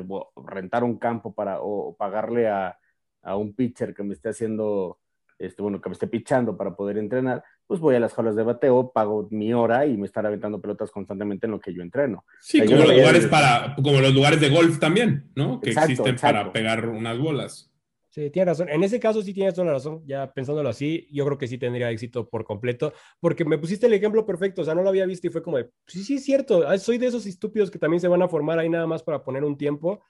rentar 0.43 0.83
un 0.83 0.97
campo 0.97 1.35
para, 1.35 1.61
o 1.61 1.95
pagarle 1.95 2.47
a, 2.47 2.75
a 3.21 3.37
un 3.37 3.53
pitcher 3.53 3.93
que 3.93 4.01
me 4.01 4.15
esté 4.15 4.29
haciendo, 4.29 4.97
este, 5.37 5.61
bueno, 5.61 5.79
que 5.79 5.89
me 5.89 5.93
esté 5.93 6.07
pichando 6.07 6.57
para 6.57 6.75
poder 6.75 6.97
entrenar 6.97 7.43
pues 7.69 7.79
voy 7.79 7.93
a 7.93 7.99
las 7.99 8.15
jaulas 8.15 8.35
de 8.35 8.41
bateo, 8.41 8.91
pago 8.91 9.27
mi 9.29 9.53
hora 9.53 9.85
y 9.85 9.95
me 9.95 10.07
estaré 10.07 10.27
aventando 10.27 10.59
pelotas 10.59 10.89
constantemente 10.89 11.45
en 11.45 11.51
lo 11.51 11.59
que 11.59 11.71
yo 11.71 11.83
entreno. 11.83 12.25
Sí, 12.41 12.65
como, 12.65 12.79
los 12.79 12.97
lugares 12.97 13.27
para, 13.27 13.75
como 13.75 14.01
los 14.01 14.11
lugares 14.11 14.41
de 14.41 14.49
golf 14.49 14.79
también, 14.79 15.29
¿no? 15.35 15.61
Que 15.61 15.69
existen 15.69 16.15
para 16.15 16.51
pegar 16.51 16.89
unas 16.89 17.19
bolas. 17.19 17.71
Sí, 18.09 18.31
tiene 18.31 18.47
razón. 18.47 18.69
En 18.69 18.83
ese 18.83 18.99
caso 18.99 19.21
sí 19.21 19.35
tienes 19.35 19.53
toda 19.53 19.67
la 19.67 19.73
razón. 19.73 20.01
Ya 20.07 20.33
pensándolo 20.33 20.67
así, 20.67 21.07
yo 21.11 21.23
creo 21.25 21.37
que 21.37 21.47
sí 21.47 21.59
tendría 21.59 21.91
éxito 21.91 22.27
por 22.27 22.43
completo, 22.43 22.91
porque 23.19 23.45
me 23.45 23.59
pusiste 23.59 23.85
el 23.85 23.93
ejemplo 23.93 24.25
perfecto. 24.25 24.63
O 24.63 24.65
sea, 24.65 24.73
no 24.73 24.81
lo 24.81 24.89
había 24.89 25.05
visto 25.05 25.27
y 25.27 25.29
fue 25.29 25.43
como 25.43 25.57
de, 25.57 25.69
sí, 25.85 26.03
sí, 26.03 26.15
es 26.15 26.25
cierto. 26.25 26.67
Ah, 26.67 26.75
soy 26.79 26.97
de 26.97 27.05
esos 27.05 27.27
estúpidos 27.27 27.69
que 27.69 27.77
también 27.77 28.01
se 28.01 28.07
van 28.07 28.23
a 28.23 28.27
formar 28.27 28.57
ahí 28.57 28.67
nada 28.67 28.87
más 28.87 29.03
para 29.03 29.23
poner 29.23 29.43
un 29.43 29.59
tiempo 29.59 30.01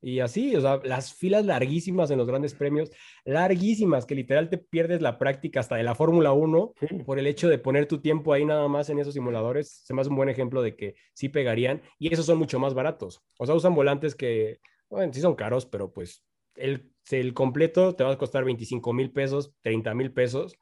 y 0.00 0.20
así, 0.20 0.54
o 0.54 0.60
sea, 0.60 0.80
las 0.84 1.14
filas 1.14 1.44
larguísimas 1.46 2.10
en 2.10 2.18
los 2.18 2.26
grandes 2.26 2.54
premios, 2.54 2.90
larguísimas, 3.24 4.06
que 4.06 4.14
literal 4.14 4.48
te 4.50 4.58
pierdes 4.58 5.00
la 5.00 5.18
práctica 5.18 5.60
hasta 5.60 5.76
de 5.76 5.82
la 5.82 5.94
Fórmula 5.94 6.32
1 6.32 6.74
por 7.04 7.18
el 7.18 7.26
hecho 7.26 7.48
de 7.48 7.58
poner 7.58 7.86
tu 7.86 8.00
tiempo 8.00 8.32
ahí 8.32 8.44
nada 8.44 8.68
más 8.68 8.90
en 8.90 8.98
esos 8.98 9.14
simuladores. 9.14 9.82
Se 9.84 9.94
me 9.94 10.02
hace 10.02 10.10
un 10.10 10.16
buen 10.16 10.28
ejemplo 10.28 10.62
de 10.62 10.76
que 10.76 10.94
sí 11.14 11.28
pegarían 11.28 11.82
y 11.98 12.12
esos 12.12 12.26
son 12.26 12.38
mucho 12.38 12.58
más 12.58 12.74
baratos. 12.74 13.22
O 13.38 13.46
sea, 13.46 13.54
usan 13.54 13.74
volantes 13.74 14.14
que, 14.14 14.60
bueno, 14.88 15.12
sí 15.12 15.20
son 15.20 15.34
caros, 15.34 15.66
pero 15.66 15.92
pues 15.92 16.24
el, 16.56 16.92
el 17.10 17.34
completo 17.34 17.94
te 17.94 18.04
va 18.04 18.12
a 18.12 18.18
costar 18.18 18.44
25 18.44 18.92
mil 18.92 19.10
pesos, 19.12 19.54
30 19.62 19.94
mil 19.94 20.12
pesos 20.12 20.58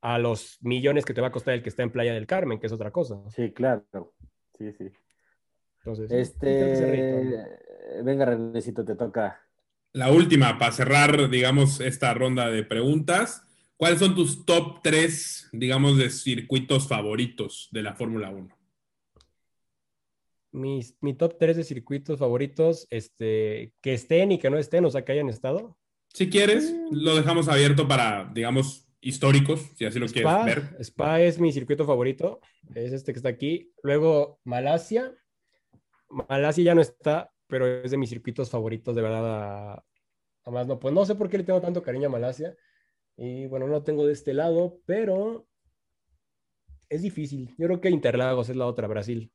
a 0.00 0.18
los 0.18 0.58
millones 0.60 1.06
que 1.06 1.14
te 1.14 1.22
va 1.22 1.28
a 1.28 1.32
costar 1.32 1.54
el 1.54 1.62
que 1.62 1.70
está 1.70 1.82
en 1.82 1.90
Playa 1.90 2.12
del 2.12 2.26
Carmen, 2.26 2.60
que 2.60 2.66
es 2.66 2.72
otra 2.72 2.90
cosa. 2.90 3.22
Sí, 3.30 3.52
claro. 3.52 3.84
Sí, 4.58 4.70
sí. 4.74 4.92
Entonces, 5.78 6.10
este, 6.10 7.44
venga, 8.02 8.24
Renecito, 8.24 8.84
te 8.84 8.94
toca. 8.94 9.40
La 9.92 10.10
última, 10.10 10.58
para 10.58 10.72
cerrar, 10.72 11.30
digamos, 11.30 11.80
esta 11.80 12.12
ronda 12.14 12.50
de 12.50 12.64
preguntas. 12.64 13.42
¿Cuáles 13.76 13.98
son 13.98 14.14
tus 14.14 14.44
top 14.44 14.80
tres, 14.82 15.48
digamos, 15.52 15.98
de 15.98 16.10
circuitos 16.10 16.88
favoritos 16.88 17.68
de 17.72 17.82
la 17.82 17.94
Fórmula 17.94 18.30
1? 18.30 18.48
Mis, 20.52 20.96
mi 21.00 21.14
top 21.14 21.36
tres 21.38 21.56
de 21.56 21.64
circuitos 21.64 22.18
favoritos, 22.18 22.86
este, 22.90 23.72
que 23.80 23.94
estén 23.94 24.32
y 24.32 24.38
que 24.38 24.50
no 24.50 24.58
estén, 24.58 24.84
o 24.84 24.90
sea, 24.90 25.04
que 25.04 25.12
hayan 25.12 25.28
estado. 25.28 25.76
Si 26.12 26.30
quieres, 26.30 26.72
lo 26.92 27.16
dejamos 27.16 27.48
abierto 27.48 27.88
para, 27.88 28.30
digamos, 28.32 28.88
históricos, 29.00 29.60
si 29.76 29.84
así 29.84 29.98
lo 29.98 30.06
quieres 30.06 30.44
ver. 30.44 30.76
Spa 30.80 31.20
es 31.20 31.38
mi 31.38 31.52
circuito 31.52 31.84
favorito, 31.84 32.40
es 32.74 32.92
este 32.92 33.12
que 33.12 33.18
está 33.18 33.28
aquí. 33.28 33.72
Luego 33.82 34.40
Malasia, 34.44 35.12
Malasia 36.08 36.64
ya 36.64 36.74
no 36.74 36.80
está, 36.80 37.33
pero 37.46 37.66
es 37.66 37.90
de 37.90 37.96
mis 37.96 38.10
circuitos 38.10 38.50
favoritos, 38.50 38.94
de 38.94 39.02
verdad. 39.02 39.82
Además, 40.44 40.66
no, 40.66 40.78
pues 40.78 40.92
no 40.92 41.04
sé 41.04 41.14
por 41.14 41.28
qué 41.28 41.38
le 41.38 41.44
tengo 41.44 41.60
tanto 41.60 41.82
cariño 41.82 42.08
a 42.08 42.12
Malasia. 42.12 42.56
Y 43.16 43.46
bueno, 43.46 43.66
no 43.66 43.72
lo 43.72 43.82
tengo 43.82 44.06
de 44.06 44.12
este 44.12 44.34
lado, 44.34 44.80
pero 44.86 45.46
es 46.88 47.02
difícil. 47.02 47.54
Yo 47.58 47.66
creo 47.66 47.80
que 47.80 47.90
Interlagos 47.90 48.48
es 48.48 48.56
la 48.56 48.66
otra, 48.66 48.86
Brasil. 48.88 49.32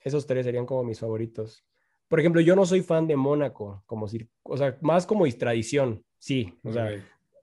Esos 0.00 0.26
tres 0.26 0.44
serían 0.44 0.66
como 0.66 0.84
mis 0.84 1.00
favoritos. 1.00 1.64
Por 2.08 2.18
ejemplo, 2.18 2.40
yo 2.40 2.56
no 2.56 2.66
soy 2.66 2.82
fan 2.82 3.06
de 3.06 3.16
Mónaco, 3.16 3.84
como 3.86 4.06
o 4.42 4.56
sea, 4.56 4.76
más 4.80 5.06
como 5.06 5.28
tradición, 5.28 6.04
sí. 6.18 6.58
O 6.64 6.72
sea, 6.72 6.90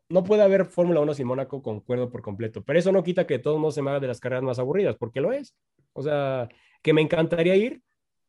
no 0.10 0.24
puede 0.24 0.42
haber 0.42 0.66
Fórmula 0.66 1.00
1 1.00 1.14
sin 1.14 1.28
Mónaco, 1.28 1.62
concuerdo 1.62 2.10
por 2.10 2.22
completo. 2.22 2.64
Pero 2.64 2.80
eso 2.80 2.92
no 2.92 3.04
quita 3.04 3.26
que 3.26 3.40
todo 3.40 3.56
mundo 3.56 3.72
se 3.72 3.82
me 3.82 3.92
haga 3.92 4.00
de 4.00 4.08
las 4.08 4.20
carreras 4.20 4.44
más 4.44 4.60
aburridas, 4.60 4.96
porque 4.98 5.22
lo 5.22 5.32
es. 5.32 5.56
O 5.94 6.02
sea, 6.02 6.50
que 6.82 6.94
me 6.94 7.02
encantaría 7.02 7.56
ir, 7.56 7.82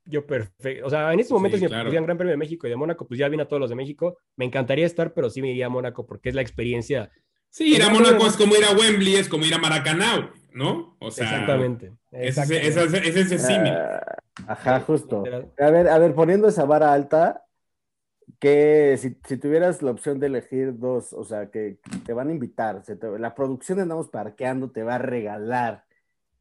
yo 0.09 0.27
perfecto. 0.27 0.87
O 0.87 0.91
sea, 0.91 1.13
en 1.13 1.21
este 1.21 1.35
momento, 1.35 1.59
si 1.59 1.65
me 1.65 1.69
pusieran 1.69 2.05
Gran 2.05 2.17
Premio 2.17 2.33
de 2.33 2.39
México 2.39 2.67
y 2.67 2.71
de 2.71 2.77
Mónaco, 2.77 3.07
pues 3.07 3.21
ya 3.21 3.29
vine 3.29 3.43
a 3.43 3.49
todos 3.49 3.61
los 3.61 3.71
de 3.71 3.77
México. 3.77 4.19
Me 4.37 4.45
encantaría 4.45 4.87
estar, 4.87 5.13
pero 5.13 5.29
sí 5.29 5.43
me 5.43 5.51
iría 5.51 5.67
a 5.67 5.69
Mónaco 5.71 6.07
porque 6.07 6.31
es 6.31 6.35
la 6.35 6.41
experiencia. 6.41 7.11
Sí, 7.51 7.77
ir 7.77 7.83
a 7.83 7.91
Mónaco 7.91 8.27
es 8.27 8.37
como 8.37 8.57
ir 8.57 8.65
a 8.65 8.73
Wembley, 8.73 9.17
es 9.17 9.29
como 9.29 9.45
ir 9.45 9.55
a 9.55 9.59
Maracaná, 9.59 10.33
¿no? 10.53 10.97
O 10.99 11.11
sea, 11.11 11.27
exactamente. 11.27 11.93
Es 12.11 12.39
ese 12.39 13.39
símil. 13.39 13.73
Ah, 13.73 14.03
ajá, 14.47 14.81
justo. 14.81 15.25
A 15.59 15.71
ver, 15.71 15.89
a 15.89 15.99
ver, 15.99 16.15
poniendo 16.15 16.49
esa 16.49 16.65
vara 16.65 16.93
alta, 16.93 17.45
que 18.39 18.97
si, 18.99 19.17
si, 19.27 19.37
tuvieras 19.37 19.83
la 19.83 19.91
opción 19.91 20.21
de 20.21 20.29
elegir 20.29 20.79
dos, 20.79 21.13
o 21.13 21.25
sea, 21.25 21.51
que 21.51 21.79
te 22.05 22.13
van 22.13 22.29
a 22.29 22.33
invitar, 22.33 22.83
la 23.19 23.35
producción 23.35 23.77
de 23.77 23.83
Andamos 23.83 24.09
Parqueando 24.09 24.71
te 24.71 24.83
va 24.83 24.97
a 24.97 24.99
regalar 24.99 25.88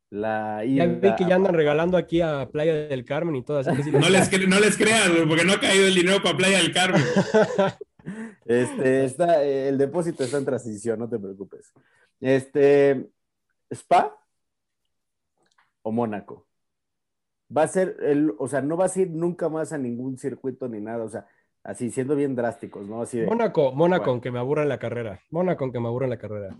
la 0.09 0.63
Ya 0.65 0.85
vi 0.85 1.15
que 1.15 1.25
ya 1.25 1.35
andan 1.35 1.53
regalando 1.53 1.97
aquí 1.97 2.21
a 2.21 2.47
Playa 2.49 2.73
del 2.87 3.03
Carmen 3.05 3.35
y 3.35 3.43
así 3.51 3.75
que 3.75 3.83
sí 3.83 3.91
No 3.91 4.09
les, 4.09 4.31
cre- 4.31 4.47
no 4.47 4.59
les 4.59 4.77
crean, 4.77 5.11
porque 5.27 5.43
no 5.43 5.53
ha 5.53 5.59
caído 5.59 5.85
el 5.87 5.95
dinero 5.95 6.21
para 6.23 6.37
Playa 6.37 6.57
del 6.57 6.73
Carmen. 6.73 7.01
Este, 8.45 9.03
está, 9.03 9.43
eh, 9.43 9.67
el 9.67 9.77
depósito 9.77 10.23
está 10.23 10.37
en 10.37 10.45
transición, 10.45 10.97
no 10.97 11.09
te 11.09 11.19
preocupes. 11.19 11.73
Este, 12.21 13.09
¿Spa 13.69 14.15
o 15.81 15.91
Mónaco? 15.91 16.47
Va 17.55 17.63
a 17.63 17.67
ser, 17.67 17.97
el, 18.01 18.33
o 18.39 18.47
sea, 18.47 18.61
no 18.61 18.77
vas 18.77 18.95
a 18.95 19.01
ir 19.01 19.09
nunca 19.09 19.49
más 19.49 19.73
a 19.73 19.77
ningún 19.77 20.17
circuito 20.17 20.69
ni 20.69 20.79
nada, 20.79 21.03
o 21.03 21.09
sea, 21.09 21.27
así 21.63 21.91
siendo 21.91 22.15
bien 22.15 22.33
drásticos, 22.35 22.87
¿no? 22.87 23.01
Así 23.01 23.19
de, 23.19 23.25
Mónaco, 23.25 23.73
Mónaco, 23.73 24.03
Bueno. 24.03 24.11
aunque 24.13 24.31
me 24.31 24.39
aburra 24.39 24.63
en 24.63 24.69
la 24.69 24.79
carrera. 24.79 25.19
Mónaco, 25.29 25.65
aunque 25.65 25.81
me 25.81 25.87
aburra 25.87 26.05
en 26.05 26.11
la 26.11 26.17
carrera. 26.17 26.55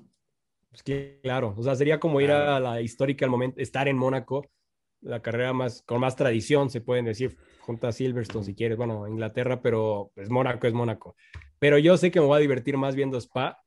Pues 0.70 0.84
claro, 1.22 1.54
o 1.58 1.64
sea, 1.64 1.76
sería 1.76 2.00
como 2.00 2.22
ir 2.22 2.32
a 2.32 2.60
la 2.60 2.82
histórica 2.82 3.26
al 3.26 3.32
momento, 3.32 3.60
estar 3.60 3.88
en 3.88 3.98
Mónaco, 3.98 4.46
la 5.02 5.22
carrera 5.22 5.54
más, 5.54 5.82
con 5.84 6.00
más 6.00 6.16
tradición, 6.16 6.70
se 6.70 6.82
pueden 6.82 7.06
decir, 7.06 7.38
junto 7.62 7.88
a 7.88 7.92
Silverstone 7.92 8.46
si 8.46 8.56
quieres, 8.56 8.78
bueno, 8.78 9.08
Inglaterra, 9.08 9.62
pero 9.62 10.12
pues 10.14 10.30
Mónaco 10.30 10.68
es 10.68 10.74
Mónaco. 10.74 11.16
Pero 11.60 11.78
yo 11.78 11.98
sé 11.98 12.12
que 12.12 12.20
me 12.20 12.26
voy 12.26 12.38
a 12.38 12.42
divertir 12.42 12.78
más 12.78 12.96
viendo 12.96 13.18
Spa, 13.18 13.64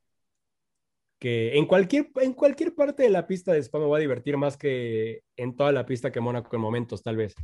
que 1.19 1.57
en 1.59 1.67
cualquier, 1.67 2.11
en 2.17 2.33
cualquier 2.33 2.75
parte 2.75 3.03
de 3.03 3.11
la 3.11 3.27
pista 3.27 3.53
de 3.53 3.63
Spa 3.63 3.79
me 3.79 3.87
voy 3.87 3.99
a 3.99 4.01
divertir 4.01 4.37
más 4.37 4.57
que 4.57 5.23
en 5.37 5.55
toda 5.55 5.71
la 5.73 5.85
pista 5.85 6.11
que 6.11 6.21
Mónaco 6.21 6.55
en 6.57 6.63
momentos, 6.63 7.03
tal 7.03 7.17
vez. 7.17 7.35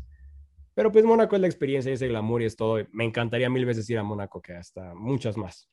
Pero 0.74 0.92
pues 0.92 1.04
Mónaco 1.04 1.36
es 1.36 1.40
la 1.40 1.46
experiencia, 1.46 1.92
es 1.92 2.02
el 2.02 2.10
glamour 2.10 2.42
y 2.42 2.46
es 2.46 2.56
todo. 2.56 2.78
Me 2.92 3.04
encantaría 3.04 3.48
mil 3.48 3.64
veces 3.64 3.88
ir 3.88 3.98
a 3.98 4.02
Mónaco, 4.02 4.42
que 4.42 4.52
hasta 4.52 4.94
muchas 4.94 5.36
más. 5.36 5.70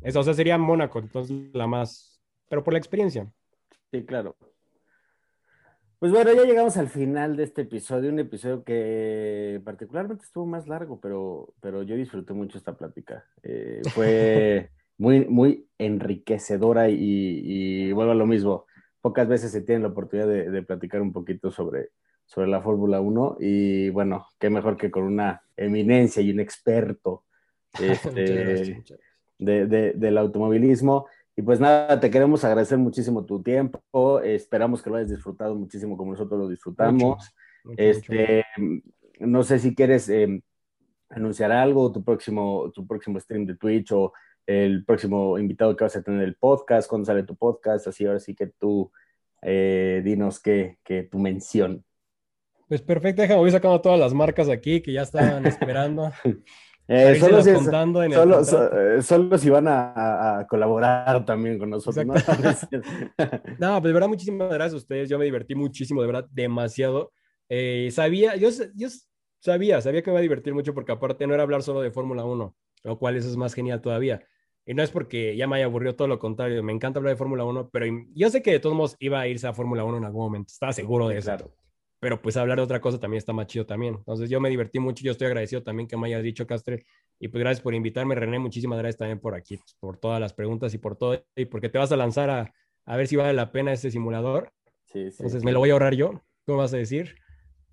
Eso, 0.00 0.20
o 0.20 0.22
sea, 0.22 0.34
sería 0.34 0.58
Mónaco, 0.58 0.98
entonces 0.98 1.50
la 1.52 1.66
más, 1.66 2.09
pero 2.50 2.62
por 2.62 2.74
la 2.74 2.78
experiencia. 2.78 3.32
Sí, 3.90 4.04
claro. 4.04 4.36
Pues 5.98 6.12
bueno, 6.12 6.32
ya 6.32 6.44
llegamos 6.44 6.76
al 6.78 6.88
final 6.88 7.36
de 7.36 7.44
este 7.44 7.62
episodio, 7.62 8.10
un 8.10 8.18
episodio 8.18 8.64
que 8.64 9.60
particularmente 9.64 10.24
estuvo 10.24 10.46
más 10.46 10.66
largo, 10.66 10.98
pero, 10.98 11.52
pero 11.60 11.82
yo 11.82 11.94
disfruté 11.94 12.32
mucho 12.32 12.56
esta 12.58 12.76
plática. 12.76 13.24
Eh, 13.42 13.82
fue 13.92 14.70
muy, 14.98 15.26
muy 15.26 15.68
enriquecedora 15.78 16.88
y, 16.88 16.96
y 16.98 17.92
vuelvo 17.92 18.12
a 18.12 18.16
lo 18.16 18.26
mismo. 18.26 18.64
Pocas 19.02 19.28
veces 19.28 19.52
se 19.52 19.60
tiene 19.62 19.82
la 19.82 19.88
oportunidad 19.88 20.26
de, 20.28 20.50
de 20.50 20.62
platicar 20.62 21.02
un 21.02 21.12
poquito 21.12 21.50
sobre, 21.50 21.90
sobre 22.24 22.48
la 22.48 22.62
Fórmula 22.62 23.00
1 23.02 23.36
y 23.38 23.90
bueno, 23.90 24.26
qué 24.38 24.48
mejor 24.50 24.76
que 24.78 24.90
con 24.90 25.04
una 25.04 25.42
eminencia 25.56 26.22
y 26.22 26.30
un 26.32 26.40
experto 26.40 27.24
este, 27.78 28.82
de- 29.38 29.66
de- 29.66 29.92
del 29.92 30.16
automovilismo. 30.18 31.06
Y 31.40 31.42
pues 31.42 31.58
nada, 31.58 31.98
te 31.98 32.10
queremos 32.10 32.44
agradecer 32.44 32.76
muchísimo 32.76 33.24
tu 33.24 33.42
tiempo. 33.42 34.20
Esperamos 34.20 34.82
que 34.82 34.90
lo 34.90 34.96
hayas 34.96 35.08
disfrutado 35.08 35.54
muchísimo 35.54 35.96
como 35.96 36.10
nosotros 36.12 36.38
lo 36.38 36.46
disfrutamos. 36.46 37.00
Mucho, 37.00 37.30
mucho, 37.64 37.82
este, 37.82 38.44
no 39.20 39.42
sé 39.42 39.58
si 39.58 39.74
quieres 39.74 40.10
eh, 40.10 40.42
anunciar 41.08 41.50
algo, 41.50 41.90
tu 41.92 42.04
próximo, 42.04 42.70
tu 42.72 42.86
próximo 42.86 43.18
stream 43.18 43.46
de 43.46 43.56
Twitch 43.56 43.90
o 43.92 44.12
el 44.44 44.84
próximo 44.84 45.38
invitado 45.38 45.74
que 45.74 45.84
vas 45.84 45.96
a 45.96 46.02
tener 46.02 46.20
en 46.20 46.28
el 46.28 46.34
podcast, 46.34 46.86
cuando 46.90 47.06
sale 47.06 47.22
tu 47.22 47.36
podcast, 47.36 47.86
así 47.86 48.04
ahora 48.04 48.20
sí 48.20 48.34
que 48.34 48.48
tú 48.48 48.92
eh, 49.40 50.02
dinos 50.04 50.40
que, 50.40 50.76
que 50.84 51.04
tu 51.04 51.18
mención. 51.18 51.82
Pues 52.68 52.82
perfecto, 52.82 53.22
déjame, 53.22 53.40
voy 53.40 53.50
sacando 53.50 53.80
todas 53.80 53.98
las 53.98 54.12
marcas 54.12 54.50
aquí 54.50 54.82
que 54.82 54.92
ya 54.92 55.02
estaban 55.04 55.46
esperando. 55.46 56.12
Eh, 56.92 57.14
solo, 57.20 57.40
si, 57.42 57.52
contando 57.52 58.02
en 58.02 58.12
solo, 58.12 58.44
so- 58.44 58.80
eh, 58.96 59.00
solo 59.02 59.38
si 59.38 59.48
van 59.48 59.68
a, 59.68 60.38
a- 60.40 60.46
colaborar 60.48 61.24
también 61.24 61.56
con 61.58 61.70
nosotros. 61.70 62.04
¿no? 62.04 62.14
No, 63.58 63.80
pues 63.80 63.84
de 63.84 63.92
verdad, 63.92 64.08
muchísimas 64.08 64.48
gracias 64.52 64.74
a 64.74 64.76
ustedes. 64.78 65.08
Yo 65.08 65.18
me 65.18 65.24
divertí 65.24 65.54
muchísimo, 65.54 66.00
de 66.00 66.08
verdad, 66.08 66.26
demasiado. 66.32 67.12
Eh, 67.48 67.90
sabía, 67.92 68.34
yo, 68.36 68.48
yo 68.74 68.88
sabía, 69.38 69.80
sabía 69.80 70.02
que 70.02 70.10
me 70.10 70.14
iba 70.14 70.18
a 70.18 70.22
divertir 70.22 70.52
mucho 70.54 70.74
porque 70.74 70.92
aparte 70.92 71.26
no 71.26 71.34
era 71.34 71.42
hablar 71.44 71.62
solo 71.62 71.80
de 71.80 71.90
Fórmula 71.92 72.24
1, 72.24 72.56
lo 72.84 72.98
cual 72.98 73.16
eso 73.16 73.28
es 73.28 73.36
más 73.36 73.54
genial 73.54 73.80
todavía. 73.80 74.22
Y 74.66 74.74
no 74.74 74.82
es 74.82 74.90
porque 74.90 75.36
ya 75.36 75.46
me 75.46 75.56
haya 75.56 75.64
aburrido, 75.66 75.94
todo 75.96 76.08
lo 76.08 76.18
contrario, 76.18 76.62
me 76.62 76.72
encanta 76.72 76.98
hablar 76.98 77.14
de 77.14 77.18
Fórmula 77.18 77.44
1, 77.44 77.70
pero 77.72 77.86
yo 78.14 78.30
sé 78.30 78.42
que 78.42 78.52
de 78.52 78.60
todos 78.60 78.76
modos 78.76 78.96
iba 78.98 79.20
a 79.20 79.26
irse 79.26 79.46
a 79.46 79.52
Fórmula 79.54 79.84
1 79.84 79.98
en 79.98 80.04
algún 80.04 80.22
momento, 80.24 80.52
estaba 80.52 80.72
seguro 80.72 81.08
de 81.08 81.18
eso. 81.18 81.26
Claro. 81.28 81.52
Pero 82.00 82.20
pues 82.22 82.36
hablar 82.36 82.56
de 82.58 82.64
otra 82.64 82.80
cosa 82.80 82.98
también 82.98 83.18
está 83.18 83.32
más 83.32 83.46
chido 83.46 83.66
también. 83.66 83.94
Entonces 83.96 84.30
yo 84.30 84.40
me 84.40 84.48
divertí 84.48 84.78
mucho, 84.78 85.04
yo 85.04 85.12
estoy 85.12 85.26
agradecido 85.26 85.62
también 85.62 85.86
que 85.86 85.96
me 85.98 86.06
hayas 86.08 86.22
dicho, 86.22 86.46
Castre, 86.46 86.86
y 87.18 87.28
pues 87.28 87.40
gracias 87.40 87.62
por 87.62 87.74
invitarme, 87.74 88.14
René, 88.14 88.38
muchísimas 88.38 88.78
gracias 88.78 88.96
también 88.98 89.20
por 89.20 89.34
aquí, 89.34 89.58
pues, 89.58 89.76
por 89.78 89.98
todas 89.98 90.18
las 90.18 90.32
preguntas 90.32 90.72
y 90.72 90.78
por 90.78 90.96
todo, 90.96 91.22
y 91.36 91.44
porque 91.44 91.68
te 91.68 91.76
vas 91.78 91.92
a 91.92 91.96
lanzar 91.96 92.30
a, 92.30 92.54
a 92.86 92.96
ver 92.96 93.06
si 93.06 93.16
vale 93.16 93.34
la 93.34 93.52
pena 93.52 93.72
este 93.72 93.90
simulador. 93.90 94.50
Sí, 94.86 95.10
sí. 95.10 95.16
Entonces 95.18 95.44
me 95.44 95.52
lo 95.52 95.58
voy 95.60 95.70
a 95.70 95.74
ahorrar 95.74 95.94
yo. 95.94 96.22
¿Cómo 96.46 96.58
vas 96.58 96.72
a 96.74 96.78
decir? 96.78 97.16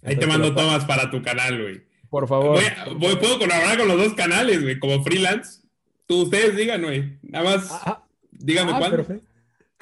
Ahí 0.03 0.15
te 0.17 0.27
mando 0.27 0.53
tomas 0.53 0.85
para 0.85 1.09
tu 1.09 1.21
canal, 1.21 1.61
güey. 1.61 1.81
Por 2.09 2.27
favor. 2.27 2.59
Voy 2.97 3.15
puedo 3.15 3.39
colaborar 3.39 3.77
con 3.77 3.87
los 3.87 3.97
dos 3.97 4.13
canales, 4.13 4.61
güey, 4.61 4.77
como 4.77 5.03
freelance. 5.03 5.61
Tú, 6.05 6.23
ustedes 6.23 6.55
digan, 6.55 6.83
güey. 6.83 7.17
Nada 7.21 7.43
más, 7.45 7.69
Ah, 7.85 8.05
dígame 8.31 8.71
ah, 8.73 8.79
cuándo. 8.79 8.97
perfecto. 8.97 9.26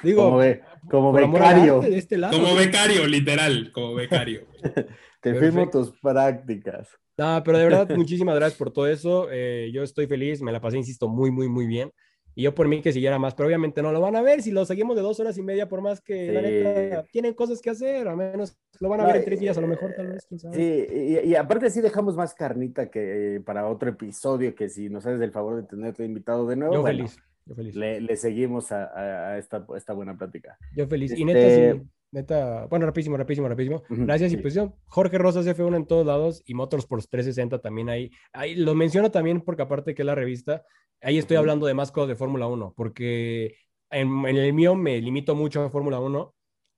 Digo, 0.06 0.40
como, 0.88 1.12
becario, 1.12 1.78
arte 1.78 1.90
de 1.90 1.98
este 1.98 2.16
lado. 2.16 2.38
Como 2.38 2.54
becario, 2.54 3.06
literal, 3.06 3.72
como 3.72 3.94
becario. 3.94 4.46
te 5.20 5.34
firmo 5.34 5.64
Perfecto. 5.64 5.84
tus 5.84 6.00
prácticas. 6.00 6.88
No, 7.18 7.42
pero 7.44 7.58
de 7.58 7.64
verdad, 7.64 7.88
muchísimas 7.96 8.36
gracias 8.36 8.58
por 8.58 8.72
todo 8.72 8.86
eso. 8.86 9.28
Eh, 9.30 9.70
yo 9.72 9.82
estoy 9.82 10.06
feliz, 10.06 10.42
me 10.42 10.52
la 10.52 10.60
pasé, 10.60 10.76
insisto, 10.76 11.08
muy, 11.08 11.30
muy, 11.30 11.48
muy 11.48 11.66
bien. 11.66 11.90
Y 12.38 12.42
yo 12.42 12.54
por 12.54 12.68
mí 12.68 12.82
que 12.82 12.92
siguiera 12.92 13.18
más, 13.18 13.34
pero 13.34 13.46
obviamente 13.46 13.80
no 13.80 13.92
lo 13.92 14.00
van 14.02 14.14
a 14.14 14.20
ver 14.20 14.42
si 14.42 14.50
lo 14.50 14.66
seguimos 14.66 14.94
de 14.94 15.00
dos 15.00 15.18
horas 15.18 15.38
y 15.38 15.42
media, 15.42 15.70
por 15.70 15.80
más 15.80 16.02
que 16.02 16.30
la 16.30 16.42
neta 16.42 17.02
tienen 17.10 17.32
cosas 17.32 17.62
que 17.62 17.70
hacer, 17.70 18.06
a 18.06 18.14
menos 18.14 18.58
lo 18.78 18.90
van 18.90 19.00
a 19.00 19.04
No, 19.04 19.08
ver 19.08 19.16
en 19.16 19.24
tres 19.24 19.40
días, 19.40 19.56
a 19.56 19.62
lo 19.62 19.68
eh, 19.68 19.70
mejor, 19.70 19.94
tal 19.96 20.08
vez, 20.08 20.26
quién 20.26 20.38
sabe. 20.38 20.54
Sí, 20.54 21.24
y, 21.24 21.30
y 21.30 21.34
aparte 21.34 21.70
sí 21.70 21.80
dejamos 21.80 22.14
más 22.14 22.34
carnita 22.34 22.90
que 22.90 23.36
eh, 23.36 23.40
para 23.40 23.66
otro 23.66 23.88
episodio, 23.88 24.54
que 24.54 24.68
si 24.68 24.90
nos 24.90 25.06
haces 25.06 25.22
el 25.22 25.32
favor 25.32 25.56
de 25.56 25.62
tenerte 25.62 26.04
invitado 26.04 26.46
de 26.46 26.56
nuevo, 26.56 26.74
yo 26.74 26.82
bueno, 26.82 26.98
feliz, 26.98 27.16
yo 27.46 27.54
feliz. 27.54 27.74
le, 27.74 28.00
le 28.00 28.16
seguimos 28.16 28.70
a, 28.72 28.84
a- 28.84 29.28
a 29.32 29.38
esta, 29.38 29.66
esta 29.76 29.92
buena 29.92 30.16
plática. 30.16 30.56
Yo 30.76 30.86
feliz. 30.86 31.12
Y 31.12 31.22
Este- 31.22 31.24
neta, 31.24 31.78
sí, 31.80 31.88
neta, 32.12 32.66
bueno, 32.66 32.86
rapidísimo, 32.86 33.16
rapidísimo, 33.16 33.48
rapidísimo. 33.48 33.82
Gracias. 33.88 34.30
sí. 34.32 34.36
Y 34.38 34.40
pues 34.42 34.54
yo, 34.54 34.74
Jorge 34.86 35.18
Rosas 35.18 35.46
F1 35.46 35.76
en 35.76 35.86
todos 35.86 36.06
lados 36.06 36.42
y 36.44 36.54
Motorsports 36.54 37.08
360 37.08 37.60
también 37.60 37.88
ahí. 37.88 38.10
Ahí 38.32 38.54
lo 38.54 38.74
menciono 38.74 39.10
también 39.10 39.40
porque 39.40 39.62
aparte 39.62 39.94
que 39.94 40.02
es 40.02 40.06
la 40.06 40.14
revista, 40.14 40.64
ahí 41.00 41.18
estoy 41.18 41.36
Ujú. 41.36 41.40
hablando 41.42 41.66
de 41.66 41.74
más 41.74 41.92
cosas 41.92 42.08
de 42.08 42.16
Fórmula 42.16 42.46
1, 42.46 42.74
porque 42.76 43.54
en, 43.90 44.08
en 44.26 44.36
el 44.36 44.52
mío 44.52 44.74
me 44.74 45.00
limito 45.00 45.34
mucho 45.34 45.62
a 45.62 45.70
Fórmula 45.70 46.00
1, 46.00 46.32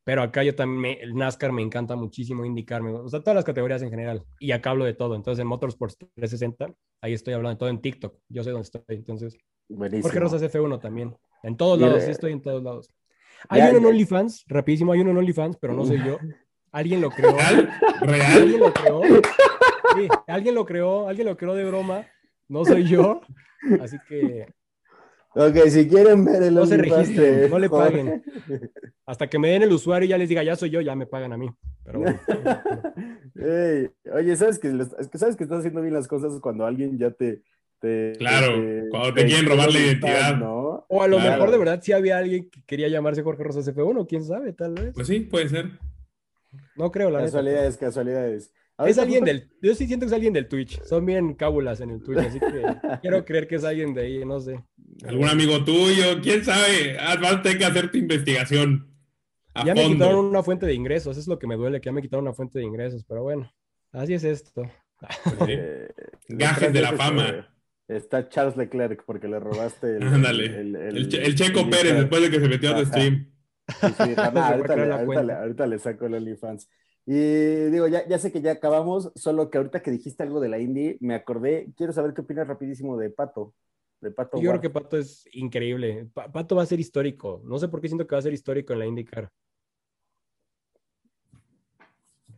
pero 0.04 0.22
acá 0.22 0.42
yo 0.42 0.54
también, 0.54 0.96
el 1.02 1.14
NASCAR 1.14 1.52
me 1.52 1.60
encanta 1.62 1.94
muchísimo, 1.94 2.44
IndyCar, 2.44 2.82
me- 2.82 2.90
o 2.92 3.08
sea, 3.08 3.20
todas 3.20 3.34
las 3.36 3.44
categorías 3.44 3.82
en 3.82 3.90
general. 3.90 4.24
Y 4.40 4.52
acá 4.52 4.70
hablo 4.70 4.84
de 4.86 4.94
todo. 4.94 5.14
Entonces 5.14 5.40
en 5.42 5.46
Motorsports 5.48 5.96
360, 5.98 6.74
ahí 7.02 7.12
estoy 7.12 7.34
hablando 7.34 7.54
de 7.54 7.58
todo 7.58 7.68
en 7.68 7.80
TikTok. 7.80 8.18
Yo 8.30 8.42
sé 8.42 8.50
dónde 8.50 8.64
estoy. 8.64 8.82
Entonces, 8.88 9.36
Buenísimo. 9.68 10.02
Jorge 10.04 10.20
Rosas 10.20 10.42
F1 10.42 10.80
también. 10.80 11.16
En 11.42 11.56
todos 11.56 11.78
lados, 11.80 12.02
sí 12.04 12.10
estoy 12.10 12.32
en 12.32 12.42
todos 12.42 12.62
lados. 12.62 12.90
Hay 13.48 13.60
Ya, 13.60 13.68
uno 13.70 13.78
en. 13.78 13.86
OnlyFans, 13.86 14.44
rapidísimo, 14.48 14.92
hay 14.92 15.00
uno 15.00 15.10
en 15.12 15.18
OnlyFans, 15.18 15.56
pero 15.60 15.74
no 15.74 15.84
soy 15.86 15.98
yo. 16.04 16.18
Alguien 16.72 17.00
lo 17.00 17.10
creó. 17.10 17.36
¿Real? 18.00 18.36
Alguien 18.36 18.60
lo 18.60 18.72
creó. 18.74 19.00
Sí, 19.96 20.08
alguien 20.26 20.54
lo 20.54 20.64
creó, 20.66 21.08
alguien 21.08 21.26
lo 21.26 21.36
creó 21.36 21.54
de 21.54 21.64
broma. 21.64 22.06
No 22.48 22.64
soy 22.64 22.84
yo. 22.84 23.20
Así 23.80 23.96
que 24.08 24.46
Ok, 25.34 25.56
si 25.68 25.86
quieren 25.88 26.24
ver 26.24 26.42
el 26.42 26.54
No 26.54 26.66
se 26.66 26.76
registren, 26.76 27.40
de 27.42 27.48
no 27.48 27.58
le 27.58 27.70
paguen. 27.70 28.22
hasta 29.06 29.28
que 29.28 29.38
me 29.38 29.48
den 29.50 29.62
el 29.62 29.72
usuario 29.72 30.06
y 30.06 30.08
ya 30.10 30.18
les 30.18 30.28
diga, 30.28 30.42
ya 30.42 30.56
soy 30.56 30.70
yo, 30.70 30.80
ya 30.80 30.94
me 30.96 31.06
pagan 31.06 31.32
a 31.32 31.36
mí. 31.38 31.48
Pero 31.84 32.00
bueno. 32.00 32.18
Oye, 34.14 34.36
¿sabes 34.36 34.58
que 34.58 34.70
sabes 35.16 35.36
que 35.36 35.44
estás 35.44 35.60
haciendo 35.60 35.80
bien 35.80 35.94
las 35.94 36.08
cosas 36.08 36.38
cuando 36.40 36.66
alguien 36.66 36.98
ya 36.98 37.10
te... 37.10 37.42
te- 37.80 38.12
Claro, 38.18 38.54
cuando 38.90 39.14
te 39.14 39.26
quieren 39.26 39.46
robar 39.46 39.72
la 39.72 39.78
identidad. 39.78 40.36
¿no? 40.36 40.84
O 40.88 41.02
a 41.02 41.08
lo 41.08 41.16
Claro. 41.18 41.32
mejor 41.32 41.50
de 41.50 41.58
verdad 41.58 41.80
sí 41.82 41.92
había 41.92 42.18
alguien 42.18 42.48
que 42.50 42.62
quería 42.64 42.88
llamarse 42.88 43.22
Jorge 43.22 43.42
Rosas 43.44 43.66
F1, 43.68 44.06
quién 44.08 44.24
sabe, 44.24 44.52
tal 44.52 44.74
vez. 44.74 44.92
Pues 44.94 45.06
sí, 45.06 45.20
puede 45.20 45.48
ser. 45.48 45.78
No 46.76 46.90
creo, 46.90 47.10
la 47.10 47.18
neta. 47.18 47.26
Casualidades, 47.32 47.76
casualidades. 47.76 48.52
Es 48.86 48.96
alguien 48.98 49.24
del. 49.24 49.50
Yo 49.60 49.74
sí 49.74 49.86
siento 49.88 50.06
que 50.06 50.08
es 50.10 50.12
alguien 50.14 50.32
del 50.32 50.46
Twitch. 50.46 50.80
Son 50.84 51.04
bien 51.04 51.34
cábulas 51.34 51.80
en 51.80 51.90
el 51.90 52.00
Twitch, 52.02 52.18
así 52.18 52.38
que 52.38 52.46
quiero 53.02 53.24
creer 53.24 53.48
que 53.48 53.56
es 53.56 53.64
alguien 53.64 53.92
de 53.92 54.02
ahí, 54.02 54.24
no 54.24 54.38
sé. 54.40 54.62
Algún 55.06 55.28
amigo 55.28 55.64
tuyo, 55.64 56.20
quién 56.22 56.44
sabe. 56.44 56.96
Ah, 57.00 57.16
Vas 57.20 57.34
a 57.34 57.42
tener 57.42 57.58
que 57.58 57.64
hacer 57.64 57.90
tu 57.90 57.98
investigación 57.98 58.86
a 59.54 59.64
Ya 59.64 59.74
me 59.74 59.84
quitaron 59.88 60.26
una 60.26 60.44
fuente 60.44 60.64
de 60.66 60.74
ingresos, 60.74 61.12
eso 61.12 61.20
es 61.20 61.26
lo 61.26 61.38
que 61.40 61.48
me 61.48 61.56
duele, 61.56 61.80
que 61.80 61.86
ya 61.86 61.92
me 61.92 62.02
quitaron 62.02 62.24
una 62.24 62.34
fuente 62.34 62.60
de 62.60 62.64
ingresos, 62.64 63.04
pero 63.04 63.24
bueno, 63.24 63.52
así 63.90 64.14
es 64.14 64.22
esto. 64.22 64.62
Pues 65.00 65.12
sí. 65.24 65.30
Eh, 65.48 65.88
Gajes 66.28 66.72
de 66.72 66.80
la 66.80 66.92
fama. 66.92 67.48
Está 67.88 68.28
Charles 68.28 68.56
Leclerc 68.56 69.02
porque 69.04 69.28
le 69.28 69.40
robaste 69.40 69.96
el... 69.96 70.02
Ándale. 70.06 70.44
el- 70.46 70.76
el- 70.76 70.96
El, 70.98 71.08
Che- 71.08 71.24
el 71.24 71.34
Checo 71.34 71.60
el- 71.60 71.70
Pérez, 71.70 71.94
después 71.96 72.22
de 72.22 72.30
que 72.30 72.40
se 72.40 72.48
metió 72.48 72.70
a 72.70 72.74
tu 72.74 72.80
Ajá. 72.82 72.90
stream. 72.90 73.32
Sí, 73.68 73.86
sí, 73.88 74.14
ah, 74.16 74.30
no, 74.34 74.40
ahorita, 74.44 74.76
le, 74.76 74.86
la 74.86 74.94
ahorita 74.94 75.04
cuenta. 75.06 75.22
le- 75.24 75.32
ahorita 75.32 75.66
le 75.66 75.78
saco 75.78 76.06
el 76.06 76.14
OnlyFans. 76.14 76.68
Y 77.06 77.70
digo, 77.70 77.88
ya, 77.88 78.06
ya 78.06 78.18
sé 78.18 78.30
que 78.30 78.42
ya 78.42 78.52
acabamos, 78.52 79.10
solo 79.14 79.48
que 79.50 79.56
ahorita 79.56 79.80
que 79.82 79.90
dijiste 79.90 80.22
algo 80.22 80.40
de 80.40 80.50
la 80.50 80.58
indie, 80.58 80.98
me 81.00 81.14
acordé, 81.14 81.72
quiero 81.76 81.92
saber 81.94 82.12
qué 82.12 82.20
opinas 82.20 82.46
rapidísimo 82.46 82.98
de 82.98 83.08
Pato. 83.08 83.54
De 84.02 84.10
Pato 84.10 84.38
Yo 84.40 84.50
creo 84.50 84.60
que 84.60 84.70
Pato 84.70 84.98
es 84.98 85.26
increíble. 85.32 86.06
Pa- 86.12 86.30
Pato 86.30 86.54
va 86.56 86.62
a 86.62 86.66
ser 86.66 86.78
histórico. 86.80 87.40
No 87.44 87.58
sé 87.58 87.68
por 87.68 87.80
qué 87.80 87.88
siento 87.88 88.06
que 88.06 88.14
va 88.14 88.18
a 88.18 88.22
ser 88.22 88.34
histórico 88.34 88.74
en 88.74 88.78
la 88.80 88.86
IndyCar. 88.86 89.30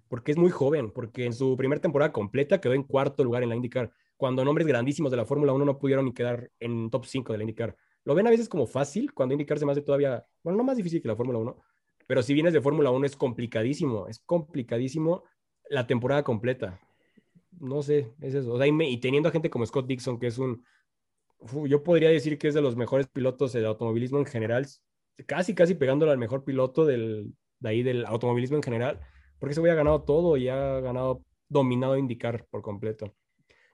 porque 0.08 0.32
es 0.32 0.38
muy 0.38 0.50
joven, 0.50 0.90
porque 0.90 1.24
en 1.24 1.32
su 1.32 1.56
primera 1.56 1.80
temporada 1.80 2.10
completa 2.12 2.60
quedó 2.60 2.74
en 2.74 2.82
cuarto 2.82 3.22
lugar 3.22 3.44
en 3.44 3.48
la 3.50 3.54
IndyCar, 3.56 3.92
cuando 4.20 4.44
nombres 4.44 4.66
grandísimos 4.66 5.10
de 5.10 5.16
la 5.16 5.24
Fórmula 5.24 5.54
1 5.54 5.64
no 5.64 5.78
pudieron 5.78 6.04
ni 6.04 6.12
quedar 6.12 6.50
en 6.60 6.90
top 6.90 7.06
5 7.06 7.32
de 7.32 7.38
la 7.38 7.44
IndyCar. 7.44 7.74
Lo 8.04 8.14
ven 8.14 8.26
a 8.26 8.30
veces 8.30 8.50
como 8.50 8.66
fácil, 8.66 9.14
cuando 9.14 9.32
IndyCar 9.32 9.58
se 9.58 9.64
me 9.64 9.72
hace 9.72 9.80
todavía, 9.80 10.26
bueno, 10.42 10.58
no 10.58 10.62
más 10.62 10.76
difícil 10.76 11.00
que 11.00 11.08
la 11.08 11.16
Fórmula 11.16 11.38
1, 11.38 11.56
pero 12.06 12.22
si 12.22 12.34
vienes 12.34 12.52
de 12.52 12.60
Fórmula 12.60 12.90
1 12.90 13.06
es 13.06 13.16
complicadísimo, 13.16 14.08
es 14.08 14.18
complicadísimo 14.18 15.24
la 15.70 15.86
temporada 15.86 16.22
completa. 16.22 16.78
No 17.58 17.80
sé, 17.82 18.12
es 18.20 18.34
eso. 18.34 18.62
y, 18.62 19.00
teniendo 19.00 19.30
a 19.30 19.32
gente 19.32 19.48
como 19.48 19.64
Scott 19.64 19.86
Dixon, 19.86 20.18
que 20.18 20.26
es 20.26 20.36
un, 20.36 20.66
yo 21.66 21.82
podría 21.82 22.10
decir 22.10 22.36
que 22.36 22.48
es 22.48 22.52
de 22.52 22.60
los 22.60 22.76
mejores 22.76 23.06
pilotos 23.06 23.54
de 23.54 23.64
automovilismo 23.64 24.18
en 24.18 24.26
general, 24.26 24.66
casi, 25.26 25.54
casi 25.54 25.74
pegándolo 25.76 26.12
al 26.12 26.18
mejor 26.18 26.44
piloto 26.44 26.84
del, 26.84 27.32
de 27.58 27.68
ahí 27.70 27.82
del 27.82 28.04
automovilismo 28.04 28.56
en 28.56 28.62
general, 28.62 29.00
porque 29.38 29.54
se 29.54 29.60
había 29.60 29.74
ganado 29.74 30.02
todo 30.02 30.36
y 30.36 30.48
ha 30.48 30.78
ganado, 30.80 31.24
dominado 31.48 31.96
indicar 31.96 32.44
por 32.50 32.60
completo. 32.60 33.14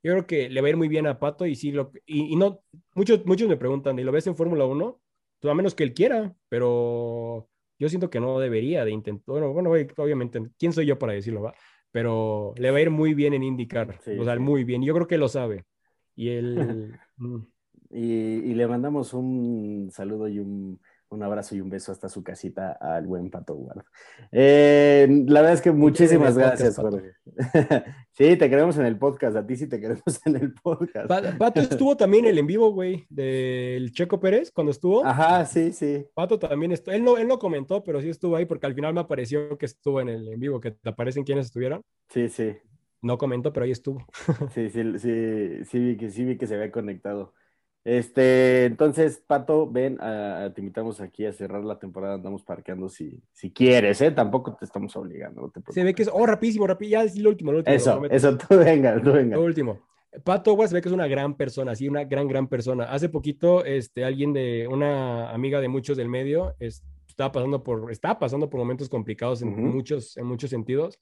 Yo 0.03 0.13
creo 0.13 0.27
que 0.27 0.49
le 0.49 0.61
va 0.61 0.69
a 0.69 0.71
ir 0.71 0.77
muy 0.77 0.89
bien 0.89 1.07
a 1.07 1.19
Pato 1.19 1.47
y 1.47 1.57
sí, 1.57 1.73
lo, 1.73 1.91
y, 2.07 2.37
no, 2.37 2.63
muchos, 2.95 3.25
muchos 3.27 3.49
me 3.49 3.57
preguntan, 3.57 3.99
¿y 3.99 4.05
lo 4.05 4.13
ves 4.13 4.27
en 4.27 4.37
Fórmula 4.37 4.65
1? 4.65 5.01
Pues 5.41 5.51
a 5.51 5.55
menos 5.55 5.75
que 5.75 5.83
él 5.83 5.95
quiera, 5.95 6.35
pero 6.49 7.49
yo 7.79 7.89
siento 7.89 8.11
que 8.11 8.21
no 8.21 8.39
debería 8.39 8.85
de 8.85 8.93
intentar, 8.93 9.25
bueno, 9.27 9.53
bueno, 9.53 9.71
obviamente, 9.71 10.41
¿quién 10.59 10.73
soy 10.73 10.87
yo 10.87 10.99
para 10.99 11.13
decirlo? 11.13 11.43
Va? 11.43 11.55
Pero 11.91 12.55
le 12.57 12.71
va 12.71 12.79
a 12.79 12.83
ir 12.83 12.91
muy 12.91 13.15
bien 13.15 13.35
en 13.35 13.43
indicar, 13.43 13.99
o 14.19 14.25
sea, 14.25 14.39
muy 14.39 14.65
bien. 14.65 14.83
Yo 14.83 14.95
creo 14.95 15.07
que 15.07 15.19
lo 15.19 15.29
sabe. 15.29 15.65
Y 16.15 16.29
él... 16.31 16.99
Mm. 17.17 17.39
y, 17.91 18.55
le 18.55 18.67
mandamos 18.67 19.15
un 19.15 19.91
saludo 19.91 20.29
y 20.29 20.39
un, 20.39 20.81
un, 21.11 21.23
abrazo 21.23 21.55
y 21.55 21.61
un 21.61 21.71
beso 21.71 21.93
hasta 21.93 22.09
su 22.09 22.23
casita 22.23 22.73
al 22.73 23.07
buen 23.07 23.31
Pato 23.31 23.55
Guard. 23.55 23.85
Eh, 24.33 25.07
la 25.27 25.41
verdad 25.41 25.55
es 25.55 25.63
que 25.63 25.73
muchísimas 25.73 26.37
gracias, 26.37 26.77
Jorge. 26.77 27.13
Sí, 28.17 28.35
te 28.37 28.49
queremos 28.49 28.79
en 28.79 28.87
el 28.87 28.99
podcast. 28.99 29.37
A 29.37 29.47
ti 29.47 29.57
sí 29.57 29.67
te 29.67 29.79
queremos 29.79 30.03
en 30.25 30.37
el 30.37 30.55
podcast. 30.55 31.07
Pato 31.37 31.61
estuvo 31.61 31.99
también 31.99 32.25
el 32.25 32.39
en 32.39 32.47
vivo, 32.47 32.73
güey, 32.73 33.07
del 33.11 33.93
Checo 33.93 34.19
Pérez 34.19 34.51
cuando 34.51 34.71
estuvo. 34.71 35.05
Ajá, 35.05 35.45
sí, 35.45 35.71
sí. 35.73 36.07
Pato 36.15 36.39
también 36.39 36.73
estuvo. 36.73 36.95
Él 36.95 37.05
no, 37.05 37.19
él 37.19 37.29
no 37.29 37.39
comentó, 37.39 37.85
pero 37.85 38.01
sí 38.01 38.09
estuvo 38.09 38.37
ahí 38.37 38.47
porque 38.47 38.65
al 38.65 38.75
final 38.75 38.95
me 38.95 39.01
apareció 39.01 39.59
que 39.59 39.67
estuvo 39.67 40.01
en 40.01 40.09
el 40.09 40.29
en 40.33 40.41
vivo, 40.41 40.61
que 40.61 40.71
te 40.71 40.89
aparecen 40.89 41.25
quienes 41.25 41.47
estuvieron. 41.47 41.83
Sí, 42.09 42.31
sí. 42.31 42.57
No 43.03 43.19
comentó, 43.19 43.53
pero 43.53 43.65
ahí 43.65 43.71
estuvo. 43.71 44.05
Sí, 44.55 44.71
sí, 44.71 44.99
sí, 44.99 45.65
sí 45.65 45.79
vi 45.79 45.97
que 45.99 46.11
sí 46.11 46.25
vi 46.25 46.39
que 46.39 46.47
se 46.47 46.55
había 46.55 46.73
conectado. 46.73 47.35
Este, 47.87 48.65
entonces, 48.65 49.23
Pato, 49.25 49.71
ven, 49.71 49.97
te 49.97 50.61
invitamos 50.61 51.01
aquí 51.01 51.25
a 51.25 51.33
cerrar 51.33 51.63
la 51.63 51.79
temporada, 51.79 52.15
andamos 52.15 52.43
parqueando 52.43 52.89
si, 52.89 53.23
si 53.33 53.53
quieres, 53.53 54.01
¿eh? 54.01 54.11
Tampoco 54.11 54.57
te 54.57 54.65
estamos 54.65 54.97
obligando. 54.97 55.53
se 55.69 55.85
ve 55.85 55.95
que 55.95 56.03
es, 56.03 56.11
oh, 56.13 56.27
rapidísimo, 56.27 56.67
rapidísimo, 56.67 57.01
ya 57.01 57.05
es 57.05 57.17
lo 57.17 57.31
último, 57.31 57.53
lo 57.53 57.59
último. 57.59 57.77
Eso, 57.77 58.05
eso, 58.07 58.37
tú 58.49 58.57
venga, 58.59 59.01
tú 59.01 59.13
venga. 59.13 59.37
Lo 59.37 59.45
último. 59.45 59.79
Pato, 60.25 60.57
se 60.67 60.75
ve 60.75 60.83
que 60.83 60.89
es 60.89 60.95
una 60.95 61.07
gran 61.07 61.37
persona, 61.37 61.77
sí, 61.77 61.89
una 61.89 62.03
gran, 62.03 62.27
gran 62.27 62.49
persona. 62.49 62.87
Hace 62.87 63.09
poquito, 63.09 63.65
este, 63.65 64.05
alguien 64.05 64.33
de, 64.33 64.67
una 64.67 65.31
amiga 65.31 65.61
de 65.61 65.69
muchos 65.69 65.97
del 65.97 66.09
medio, 66.09 66.57
estaba 66.59 67.31
pasando 67.31 67.63
por, 67.63 67.93
está 67.93 68.19
pasando 68.19 68.51
por 68.51 68.59
momentos 68.59 68.89
complicados 68.89 69.43
en, 69.43 69.65
muchos, 69.65 70.17
en 70.17 70.27
muchos 70.27 70.51
sentidos 70.51 70.99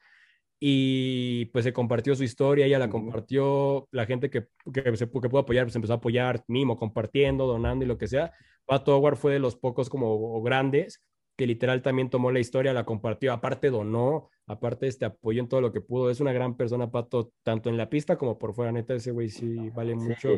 y 0.67 1.45
pues 1.53 1.63
se 1.67 1.75
compartió 1.75 2.17
su 2.17 2.25
historia, 2.25 2.65
ella 2.65 2.79
la 2.79 2.89
compartió, 2.89 3.87
la 3.91 4.07
gente 4.07 4.31
que, 4.31 4.47
que, 4.73 4.97
se, 4.97 5.11
que 5.11 5.29
pudo 5.29 5.41
apoyar, 5.41 5.67
pues 5.67 5.77
empezó 5.77 5.93
a 5.93 5.97
apoyar, 5.97 6.43
mismo 6.49 6.79
compartiendo, 6.79 7.47
donando 7.47 7.85
y 7.85 7.89
lo 7.89 7.99
que 7.99 8.09
sea. 8.09 8.33
Pato 8.65 8.97
Howard 8.97 9.17
fue 9.17 9.35
de 9.35 9.41
los 9.41 9.57
pocos 9.57 9.91
como 9.91 10.41
grandes 10.41 11.03
que 11.37 11.47
literal 11.47 11.83
también 11.83 12.09
tomó 12.09 12.33
la 12.33 12.41
historia, 12.41 12.73
la 12.73 12.87
compartió, 12.87 13.35
aparte 13.35 13.69
donó, 13.69 14.31
aparte 14.47 14.87
este 14.87 15.05
apoyó 15.05 15.43
en 15.43 15.51
todo 15.51 15.61
lo 15.61 15.71
que 15.71 15.83
pudo. 15.83 16.09
Es 16.09 16.21
una 16.21 16.33
gran 16.33 16.57
persona, 16.57 16.91
Pato, 16.91 17.35
tanto 17.43 17.69
en 17.69 17.77
la 17.77 17.91
pista 17.91 18.17
como 18.17 18.39
por 18.39 18.55
fuera, 18.55 18.73
neta, 18.73 18.95
ese 18.95 19.11
güey 19.11 19.29
sí 19.29 19.69
vale 19.69 19.95
mucho 19.95 20.31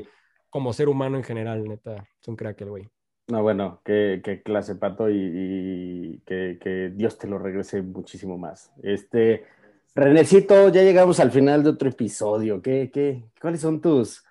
como 0.51 0.73
ser 0.73 0.89
humano 0.89 1.19
en 1.19 1.23
general, 1.23 1.63
neta, 1.69 2.05
es 2.21 2.27
un 2.27 2.35
crack 2.35 2.63
el 2.63 2.71
güey. 2.71 2.89
No, 3.29 3.43
bueno, 3.43 3.81
qué, 3.85 4.21
qué 4.25 4.43
clase, 4.43 4.75
Pato, 4.75 5.09
y, 5.09 5.19
y 5.19 6.19
que, 6.27 6.59
que, 6.61 6.91
Dios 6.95 7.17
te 7.17 7.29
lo 7.29 7.39
regrese 7.39 7.83
muchísimo 7.83 8.39
más. 8.39 8.73
Este, 8.83 9.45
Renecito, 9.97 10.69
ya 10.69 10.83
llegamos 10.83 11.21
al 11.21 11.33
final 11.33 11.63
de 11.63 11.71
otro 11.71 11.89
episodio. 11.89 12.61
¿Qué, 12.61 12.91
qué, 12.93 13.25
cuáles 13.41 13.63
son 13.63 13.81
tus, 13.81 14.23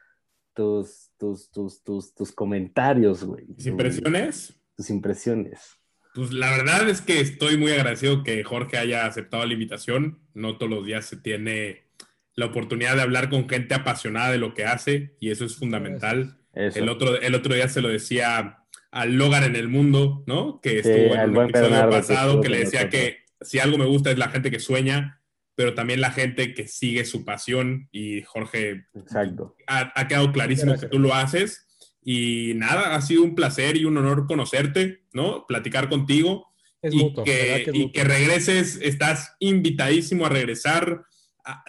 tus, 0.54 1.10
tus, 1.18 1.50
tus, 1.50 1.84
tus, 1.84 2.14
tus 2.14 2.32
comentarios, 2.32 3.24
güey? 3.24 3.48
¿Tus 3.48 3.66
impresiones? 3.66 4.54
Tus 4.78 4.92
impresiones. 4.92 5.80
Pues 6.14 6.32
la 6.32 6.52
verdad 6.52 6.88
es 6.88 7.02
que 7.02 7.20
estoy 7.20 7.58
muy 7.58 7.72
agradecido 7.72 8.22
que 8.22 8.44
Jorge 8.44 8.78
haya 8.78 9.08
aceptado 9.08 9.44
la 9.44 9.54
invitación. 9.54 10.20
No 10.36 10.60
todos 10.60 10.72
los 10.72 10.86
días 10.86 11.06
se 11.06 11.18
tiene 11.18 11.88
la 12.36 12.46
oportunidad 12.46 12.96
de 12.96 13.02
hablar 13.02 13.32
con 13.32 13.50
gente 13.50 13.74
apasionada 13.74 14.32
de 14.32 14.38
lo 14.38 14.54
que 14.54 14.66
hace 14.66 15.16
y 15.20 15.32
eso 15.32 15.46
es 15.46 15.56
fundamental. 15.56 16.38
El, 16.54 16.90
otro, 16.90 17.20
el 17.20 17.34
otro 17.34 17.56
día 17.56 17.70
se 17.70 17.82
lo 17.82 17.90
decía 17.90 18.60
al 18.92 19.16
Logan 19.16 19.44
en 19.44 19.56
el 19.56 19.68
mundo, 19.68 20.24
¿no? 20.28 20.62
Que 20.62 20.78
estuvo 20.78 21.16
en 21.16 21.32
un 21.32 21.50
episodio 21.50 21.90
pasado 21.90 22.40
que 22.40 22.50
le 22.50 22.60
decía 22.60 22.88
que 22.88 23.26
si 23.42 23.58
algo 23.58 23.80
me 23.80 23.86
gusta 23.86 24.12
es 24.12 24.20
la 24.20 24.30
gente 24.30 24.52
que 24.52 24.60
sueña 24.60 25.22
pero 25.56 25.74
también 25.74 26.02
la 26.02 26.12
gente 26.12 26.54
que 26.54 26.68
sigue 26.68 27.06
su 27.06 27.24
pasión 27.24 27.88
y 27.92 28.22
Jorge 28.22 28.86
Exacto. 28.94 29.56
Ha, 29.68 30.08
quedado 30.08 30.32
clarísimo 30.32 30.78
que 30.78 30.88
tú 30.88 31.00
lo 31.00 31.14
haces 31.14 31.66
y 32.04 32.54
nada, 32.56 32.96
ha 32.96 33.02
sido 33.02 33.24
un 33.24 33.34
placer 33.34 33.78
y 33.78 33.86
un 33.86 33.98
honor 33.98 34.28
conocerte, 34.28 35.04
¿no? 35.14 35.46
Platicar 35.48 35.90
contigo 35.90 36.48
y, 36.84 37.14
que, 37.24 37.72
y 37.74 37.92
que, 37.92 38.04
regreses, 38.04 38.80
estás 38.82 39.36
invitadísimo 39.40 40.26
a 40.26 40.30
regresar, 40.30 41.04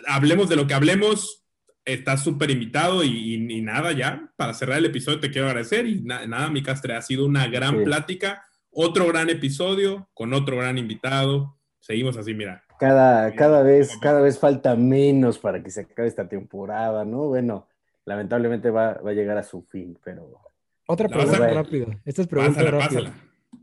hablemos 0.07 0.49
de 0.49 0.57
lo 0.57 0.67
que 0.67 0.75
hablemos, 0.75 1.47
estás 1.87 2.23
súper 2.23 2.51
invitado 2.51 3.03
y, 3.05 3.39
nada, 3.63 3.93
ya, 3.93 4.31
para 4.37 4.53
cerrar 4.53 4.79
el 4.79 4.87
episodio 4.87 5.21
te 5.21 5.31
quiero 5.31 5.47
agradecer 5.47 5.87
y 5.87 6.03
nada, 6.03 6.51
mi 6.51 6.63
castre, 6.63 6.95
ha 6.95 7.03
sido 7.03 7.25
una 7.25 7.47
gran 7.47 7.85
plática, 7.85 8.45
otro 8.71 9.07
gran 9.07 9.31
episodio 9.31 10.11
con 10.13 10.35
otro 10.35 10.59
gran 10.59 10.77
invitado, 10.77 11.59
seguimos 11.81 12.17
así, 12.17 12.35
mira. 12.35 12.66
Cada, 12.79 13.35
cada, 13.35 13.63
vez, 13.63 13.97
cada 13.99 14.21
vez 14.21 14.39
falta 14.39 14.77
menos 14.77 15.39
para 15.39 15.63
que 15.63 15.71
se 15.71 15.83
acabe 15.83 16.09
esta 16.09 16.29
temporada, 16.29 17.05
¿no? 17.05 17.29
Bueno, 17.29 17.67
lamentablemente 18.05 18.71
va, 18.71 18.91
a 18.93 19.13
llegar 19.13 19.39
a 19.39 19.43
su 19.43 19.63
fin, 19.63 19.99
pero... 20.05 20.41
Otra 20.87 21.09
pregunta 21.09 21.49
rápida. 21.49 22.01
Esta 22.05 22.23
es 22.23 22.29
pregunta 22.29 22.63
rápida. 22.63 23.15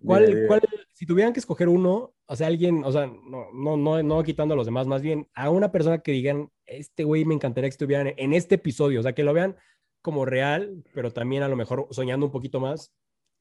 ¿Cuál, 0.03 0.45
¿Cuál, 0.47 0.61
si 0.91 1.05
tuvieran 1.05 1.33
que 1.33 1.39
escoger 1.39 1.69
uno, 1.69 2.13
o 2.25 2.35
sea, 2.35 2.47
alguien, 2.47 2.83
o 2.83 2.91
sea, 2.91 3.07
no, 3.07 3.51
no, 3.53 3.77
no, 3.77 4.03
no 4.03 4.23
quitando 4.23 4.53
a 4.53 4.57
los 4.57 4.65
demás, 4.65 4.87
más 4.87 5.01
bien 5.01 5.27
a 5.33 5.49
una 5.49 5.71
persona 5.71 5.99
que 5.99 6.11
digan, 6.11 6.49
este 6.65 7.03
güey 7.03 7.25
me 7.25 7.33
encantaría 7.33 7.69
que 7.69 7.73
estuvieran 7.73 8.13
en 8.17 8.33
este 8.33 8.55
episodio, 8.55 8.99
o 8.99 9.03
sea, 9.03 9.13
que 9.13 9.23
lo 9.23 9.33
vean 9.33 9.55
como 10.01 10.25
real, 10.25 10.83
pero 10.93 11.11
también 11.11 11.43
a 11.43 11.47
lo 11.47 11.55
mejor 11.55 11.87
soñando 11.91 12.25
un 12.25 12.31
poquito 12.31 12.59
más, 12.59 12.93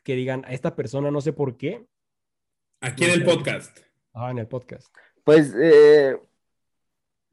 que 0.05 0.15
digan, 0.15 0.45
a 0.45 0.53
esta 0.53 0.75
persona 0.77 1.11
no 1.11 1.21
sé 1.21 1.33
por 1.33 1.57
qué. 1.57 1.87
Aquí 2.81 3.05
en 3.05 3.11
el 3.11 3.25
podcast. 3.25 3.79
Ah, 4.13 4.31
en 4.31 4.39
el 4.39 4.47
podcast. 4.47 4.95
Pues, 5.25 5.55
eh, 5.57 6.19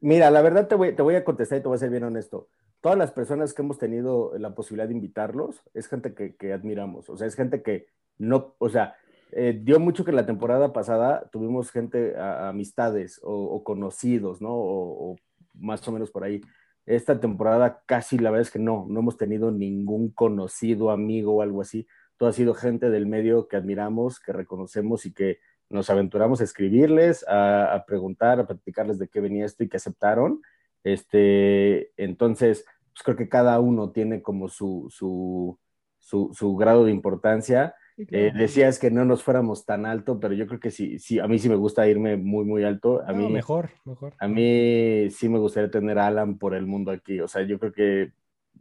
mira, 0.00 0.30
la 0.30 0.42
verdad 0.42 0.68
te 0.68 0.74
voy, 0.76 1.14
a 1.14 1.24
contestar 1.24 1.58
y 1.58 1.62
te 1.62 1.68
voy 1.68 1.76
a 1.76 1.78
ser 1.78 1.90
bien 1.90 2.04
honesto. 2.04 2.48
Todas 2.80 2.96
las 2.96 3.10
personas 3.12 3.52
que 3.52 3.62
hemos 3.62 3.78
tenido 3.78 4.32
la 4.38 4.54
posibilidad 4.54 4.88
de 4.88 4.94
invitarlos 4.94 5.62
es 5.74 5.88
gente 5.88 6.14
que, 6.14 6.52
admiramos, 6.52 7.10
o 7.10 7.16
sea, 7.16 7.26
es 7.26 7.34
gente 7.34 7.62
que 7.62 7.86
no, 8.18 8.54
o 8.58 8.68
sea, 8.68 8.94
eh, 9.32 9.58
dio 9.62 9.80
mucho 9.80 10.04
que 10.04 10.12
la 10.12 10.26
temporada 10.26 10.72
pasada 10.72 11.28
tuvimos 11.30 11.70
gente, 11.70 12.16
amistades 12.18 13.20
o, 13.22 13.62
conocidos, 13.64 14.40
¿no? 14.40 14.50
O, 14.52 15.16
más 15.54 15.86
o 15.88 15.92
menos 15.92 16.10
por 16.10 16.24
ahí. 16.24 16.40
Esta 16.86 17.20
temporada 17.20 17.82
casi 17.86 18.18
la 18.18 18.30
verdad 18.30 18.46
es 18.46 18.50
que 18.50 18.58
no, 18.58 18.86
no 18.88 19.00
hemos 19.00 19.16
tenido 19.16 19.50
ningún 19.50 20.10
conocido, 20.10 20.90
amigo 20.90 21.36
o 21.36 21.42
algo 21.42 21.60
así. 21.60 21.86
Todo 22.16 22.28
ha 22.28 22.32
sido 22.32 22.54
gente 22.54 22.90
del 22.90 23.06
medio 23.06 23.48
que 23.48 23.56
admiramos, 23.56 24.20
que 24.20 24.32
reconocemos 24.32 25.06
y 25.06 25.12
que 25.12 25.38
nos 25.70 25.88
aventuramos 25.88 26.40
a 26.40 26.44
escribirles, 26.44 27.24
a, 27.28 27.84
preguntar, 27.86 28.40
a 28.40 28.46
platicarles 28.46 28.98
de 28.98 29.08
qué 29.08 29.20
venía 29.20 29.46
esto 29.46 29.64
y 29.64 29.68
que 29.68 29.76
aceptaron. 29.76 30.42
Este, 30.82 31.92
entonces, 31.96 32.64
pues 32.92 33.02
creo 33.04 33.16
que 33.16 33.28
cada 33.28 33.58
uno 33.60 33.92
tiene 33.92 34.20
como 34.20 34.48
su, 34.48 34.88
su, 34.90 35.58
su, 36.00 36.56
grado 36.56 36.84
de 36.84 36.90
importancia. 36.90 37.74
Eh, 37.96 38.32
decías 38.34 38.78
que 38.78 38.90
no 38.90 39.04
nos 39.04 39.22
fuéramos 39.22 39.64
tan 39.66 39.86
alto, 39.86 40.18
pero 40.18 40.34
yo 40.34 40.46
creo 40.46 40.58
que 40.58 40.70
sí, 40.70 40.98
sí, 40.98 41.20
a 41.20 41.28
mí 41.28 41.38
sí 41.38 41.48
me 41.48 41.54
gusta 41.54 41.86
irme 41.86 42.16
muy, 42.16 42.44
muy 42.44 42.64
alto. 42.64 43.02
A 43.06 43.12
mí, 43.12 43.28
mejor, 43.28 43.70
mejor. 43.84 44.14
A 44.18 44.26
mí 44.26 45.08
sí 45.10 45.28
me 45.28 45.38
gustaría 45.38 45.70
tener 45.70 45.98
a 45.98 46.08
Alan 46.08 46.38
por 46.38 46.54
el 46.54 46.66
mundo 46.66 46.90
aquí. 46.90 47.20
O 47.20 47.28
sea, 47.28 47.42
yo 47.42 47.60
creo 47.60 47.72
que 47.72 48.12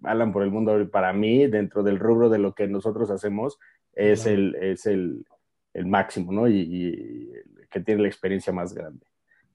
Alan 0.03 0.31
por 0.31 0.43
el 0.43 0.51
mundo 0.51 0.77
para 0.91 1.11
mí, 1.13 1.47
dentro 1.47 1.81
del 1.81 1.97
rubro 1.97 2.29
de 2.29 2.37
lo 2.37 2.53
que 2.53 2.67
nosotros 2.67 3.09
hacemos, 3.09 3.57
es, 3.93 4.25
el, 4.25 4.55
es 4.55 4.85
el, 4.85 5.25
el 5.73 5.85
máximo, 5.85 6.31
¿no? 6.31 6.47
Y, 6.47 7.31
que 7.71 7.79
tiene 7.81 8.01
la 8.01 8.07
experiencia 8.07 8.51
más 8.51 8.73
grande. 8.73 9.05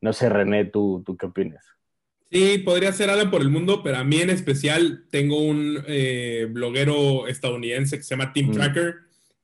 No 0.01 0.13
sé, 0.13 0.29
René, 0.29 0.67
¿tú, 0.67 1.03
tú 1.05 1.17
qué 1.17 1.27
opinas? 1.27 1.65
Sí, 2.31 2.59
podría 2.59 2.93
ser 2.93 3.11
Alan 3.11 3.31
por 3.31 3.43
el 3.43 3.49
mundo, 3.49 3.83
pero 3.83 3.97
a 3.97 4.05
mí 4.05 4.21
en 4.21 4.31
especial 4.31 5.07
tengo 5.11 5.41
un 5.41 5.83
eh, 5.89 6.47
bloguero 6.49 7.27
estadounidense 7.27 7.97
que 7.97 8.05
se 8.05 8.11
llama 8.11 8.33
Tim 8.33 8.51
mm. 8.51 8.53
Tracker, 8.53 8.95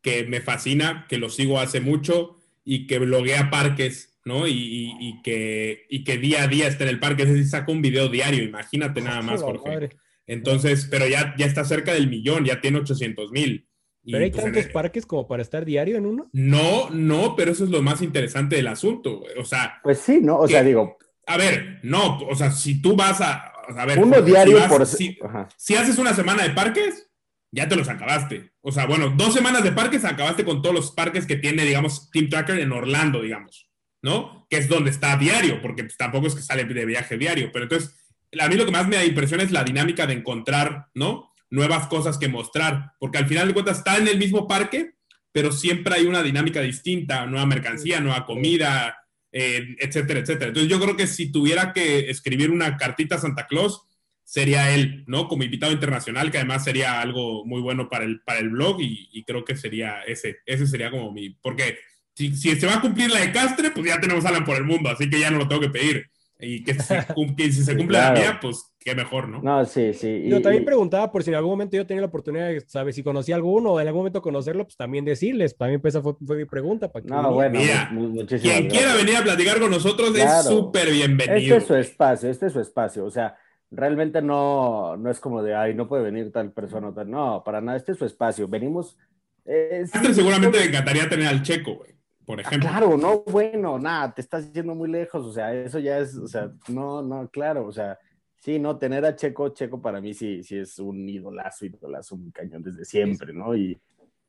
que 0.02 0.24
me 0.24 0.40
fascina, 0.40 1.06
que 1.08 1.18
lo 1.18 1.30
sigo 1.30 1.58
hace 1.58 1.80
mucho 1.80 2.36
y 2.64 2.86
que 2.86 3.00
bloguea 3.00 3.50
parques 3.50 4.10
¿no? 4.24 4.46
Y, 4.46 5.20
que, 5.22 5.86
y 5.88 6.04
que 6.04 6.18
día 6.18 6.44
a 6.44 6.48
día 6.48 6.68
esté 6.68 6.84
en 6.84 6.90
el 6.90 7.00
parque, 7.00 7.22
es 7.22 7.30
decir, 7.30 7.46
saca 7.46 7.72
un 7.72 7.82
video 7.82 8.08
diario, 8.08 8.42
imagínate 8.42 9.00
nada 9.00 9.22
más, 9.22 9.42
Jorge. 9.42 9.90
Entonces, 10.26 10.86
pero 10.90 11.06
ya, 11.08 11.34
ya 11.36 11.46
está 11.46 11.64
cerca 11.64 11.92
del 11.92 12.08
millón, 12.08 12.44
ya 12.44 12.60
tiene 12.60 12.78
800 12.78 13.32
mil. 13.32 13.66
¿Pero 14.04 14.24
hay 14.24 14.30
pues, 14.30 14.44
tantos 14.44 14.66
parques 14.66 15.06
como 15.06 15.26
para 15.26 15.42
estar 15.42 15.64
diario 15.64 15.96
en 15.96 16.06
uno? 16.06 16.30
No, 16.32 16.90
no, 16.90 17.36
pero 17.36 17.52
eso 17.52 17.64
es 17.64 17.70
lo 17.70 17.82
más 17.82 18.00
interesante 18.02 18.56
del 18.56 18.68
asunto, 18.68 19.22
O 19.38 19.44
sea. 19.44 19.78
Pues 19.82 19.98
sí, 19.98 20.20
¿no? 20.22 20.38
O 20.38 20.48
sea, 20.48 20.62
digo. 20.62 20.96
A 21.26 21.36
ver, 21.36 21.80
no, 21.82 22.18
o 22.18 22.34
sea, 22.34 22.50
si 22.50 22.80
tú 22.80 22.96
vas 22.96 23.20
a. 23.20 23.52
a 23.68 23.86
ver, 23.86 23.98
uno 23.98 24.22
diario 24.22 24.58
por. 24.68 24.86
Si, 24.86 25.18
si, 25.56 25.74
haces 25.74 25.98
una 25.98 26.14
semana 26.14 26.42
de 26.42 26.50
parques, 26.50 27.10
ya 27.52 27.68
te 27.68 27.76
los 27.76 27.88
acabaste. 27.88 28.52
O 28.62 28.72
sea, 28.72 28.86
bueno, 28.86 29.10
dos 29.16 29.34
semanas 29.34 29.62
de 29.62 29.72
parques 29.72 30.04
acabaste 30.04 30.44
con 30.44 30.62
todos 30.62 30.74
los 30.74 30.92
parques 30.92 31.26
que 31.26 31.36
tiene, 31.36 31.64
digamos, 31.64 32.10
Team 32.10 32.28
Tracker 32.30 32.58
en 32.58 32.72
Orlando, 32.72 33.22
digamos, 33.22 33.70
¿no? 34.02 34.46
Que 34.48 34.56
es 34.56 34.68
donde 34.68 34.90
está 34.90 35.16
diario, 35.16 35.60
porque 35.60 35.84
pues, 35.84 35.96
tampoco 35.96 36.26
es 36.26 36.34
que 36.34 36.42
sale 36.42 36.64
de 36.64 36.86
viaje 36.86 37.18
diario. 37.18 37.50
Pero 37.52 37.64
entonces, 37.64 37.94
a 38.40 38.48
mí 38.48 38.56
lo 38.56 38.64
que 38.64 38.72
más 38.72 38.88
me 38.88 38.96
da 38.96 39.04
impresión 39.04 39.40
es 39.40 39.52
la 39.52 39.62
dinámica 39.62 40.06
de 40.06 40.14
encontrar, 40.14 40.88
¿no? 40.94 41.29
Nuevas 41.50 41.88
cosas 41.88 42.16
que 42.16 42.28
mostrar, 42.28 42.92
porque 42.98 43.18
al 43.18 43.26
final 43.26 43.48
de 43.48 43.54
cuentas 43.54 43.78
está 43.78 43.98
en 43.98 44.08
el 44.08 44.18
mismo 44.18 44.46
parque, 44.46 44.92
pero 45.32 45.52
siempre 45.52 45.94
hay 45.94 46.06
una 46.06 46.22
dinámica 46.22 46.60
distinta, 46.60 47.26
nueva 47.26 47.46
mercancía, 47.46 48.00
nueva 48.00 48.24
comida, 48.24 48.96
eh, 49.32 49.76
etcétera, 49.78 50.20
etcétera. 50.20 50.48
Entonces 50.48 50.70
yo 50.70 50.80
creo 50.80 50.96
que 50.96 51.06
si 51.06 51.30
tuviera 51.30 51.72
que 51.72 52.10
escribir 52.10 52.50
una 52.50 52.76
cartita 52.76 53.16
a 53.16 53.20
Santa 53.20 53.46
Claus, 53.46 53.82
sería 54.24 54.72
él, 54.72 55.04
¿no? 55.06 55.26
Como 55.26 55.42
invitado 55.42 55.72
internacional, 55.72 56.30
que 56.30 56.38
además 56.38 56.62
sería 56.62 57.00
algo 57.00 57.44
muy 57.44 57.60
bueno 57.60 57.88
para 57.88 58.04
el, 58.04 58.20
para 58.20 58.38
el 58.38 58.50
blog 58.50 58.80
y, 58.80 59.24
creo 59.24 59.44
que 59.44 59.56
sería 59.56 60.02
ese, 60.02 60.38
ese 60.46 60.66
sería 60.66 60.90
como 60.90 61.12
mi, 61.12 61.30
porque 61.30 61.78
si, 62.14 62.36
si, 62.36 62.54
se 62.54 62.66
va 62.66 62.76
a 62.76 62.80
cumplir 62.80 63.10
la 63.10 63.20
de 63.20 63.32
Castre, 63.32 63.70
pues 63.70 63.86
ya 63.86 64.00
tenemos 64.00 64.24
Alan 64.24 64.44
por 64.44 64.56
el 64.56 64.64
mundo, 64.64 64.88
así 64.88 65.10
que 65.10 65.18
ya 65.18 65.30
no 65.30 65.38
lo 65.38 65.48
tengo 65.48 65.62
que 65.62 65.70
pedir. 65.70 66.09
Y 66.40 66.64
que 66.64 66.74
si, 66.74 66.80
se 67.64 67.76
cumple 67.76 67.98
la 67.98 68.12
mía, 68.12 68.38
pues 68.40 68.72
qué 68.78 68.94
mejor, 68.94 69.28
¿no? 69.28 69.42
No, 69.42 69.64
sí, 69.64 69.92
sí. 69.92 70.24
Yo 70.26 70.40
también 70.40 70.64
preguntaba 70.64 71.10
por 71.12 71.22
si 71.22 71.30
en 71.30 71.36
algún 71.36 71.52
momento 71.52 71.76
yo 71.76 71.86
tenía 71.86 72.00
la 72.00 72.08
oportunidad 72.08 72.48
de, 72.48 72.60
¿sabes? 72.66 72.94
Si 72.94 73.02
conocía 73.02 73.34
alguno 73.34 73.72
o 73.72 73.80
en 73.80 73.86
algún 73.86 74.00
momento 74.00 74.22
conocerlo, 74.22 74.64
pues 74.64 74.76
también 74.76 75.04
decirles. 75.04 75.56
También 75.56 75.80
esa 75.84 76.02
fue, 76.02 76.14
mi 76.20 76.44
pregunta. 76.44 76.90
Para 76.90 77.04
no, 77.04 77.32
bueno, 77.34 77.58
Mira, 77.58 77.90
quien 78.26 78.68
quiera 78.68 78.94
venir 78.94 79.16
a 79.16 79.22
platicar 79.22 79.60
con 79.60 79.70
nosotros 79.70 80.16
es 80.16 80.44
súper 80.44 80.90
bienvenido. 80.90 81.36
Este 81.36 81.56
es 81.56 81.64
su 81.64 81.74
espacio, 81.74 82.30
este 82.30 82.46
es 82.46 82.52
su 82.52 82.60
espacio. 82.60 83.04
O 83.04 83.10
sea, 83.10 83.36
realmente 83.70 84.22
no, 84.22 84.96
no 84.96 85.10
es 85.10 85.20
como 85.20 85.42
de, 85.42 85.54
ay, 85.54 85.74
no 85.74 85.88
puede 85.88 86.02
venir 86.02 86.32
tal 86.32 86.52
persona 86.52 86.88
o 86.88 86.94
tal. 86.94 87.10
No, 87.10 87.42
para 87.44 87.60
nada, 87.60 87.76
este 87.76 87.92
es 87.92 87.98
su 87.98 88.04
espacio. 88.04 88.48
Venimos... 88.48 88.96
Eh, 89.44 89.84
seguramente 90.12 90.58
me 90.58 90.66
encantaría 90.66 91.08
tener 91.08 91.26
al 91.26 91.42
checo, 91.42 91.74
güey 91.76 91.99
por 92.30 92.38
ah, 92.38 92.42
ejemplo. 92.42 92.68
claro, 92.68 92.96
no, 92.96 93.22
bueno, 93.24 93.78
nada, 93.78 94.14
te 94.14 94.20
estás 94.20 94.52
yendo 94.52 94.74
muy 94.74 94.88
lejos, 94.88 95.26
o 95.26 95.32
sea, 95.32 95.52
eso 95.54 95.78
ya 95.78 95.98
es, 95.98 96.16
o 96.16 96.28
sea, 96.28 96.52
no, 96.68 97.02
no, 97.02 97.28
claro, 97.28 97.66
o 97.66 97.72
sea, 97.72 97.98
sí, 98.38 98.58
no, 98.58 98.78
tener 98.78 99.04
a 99.04 99.16
Checo, 99.16 99.48
Checo 99.50 99.82
para 99.82 100.00
mí 100.00 100.14
sí, 100.14 100.42
sí 100.42 100.58
es 100.58 100.78
un 100.78 101.08
idolazo, 101.08 101.66
idolazo, 101.66 102.14
un 102.14 102.30
cañón 102.30 102.62
desde 102.62 102.84
siempre, 102.84 103.32
¿no? 103.32 103.56
Y, 103.56 103.80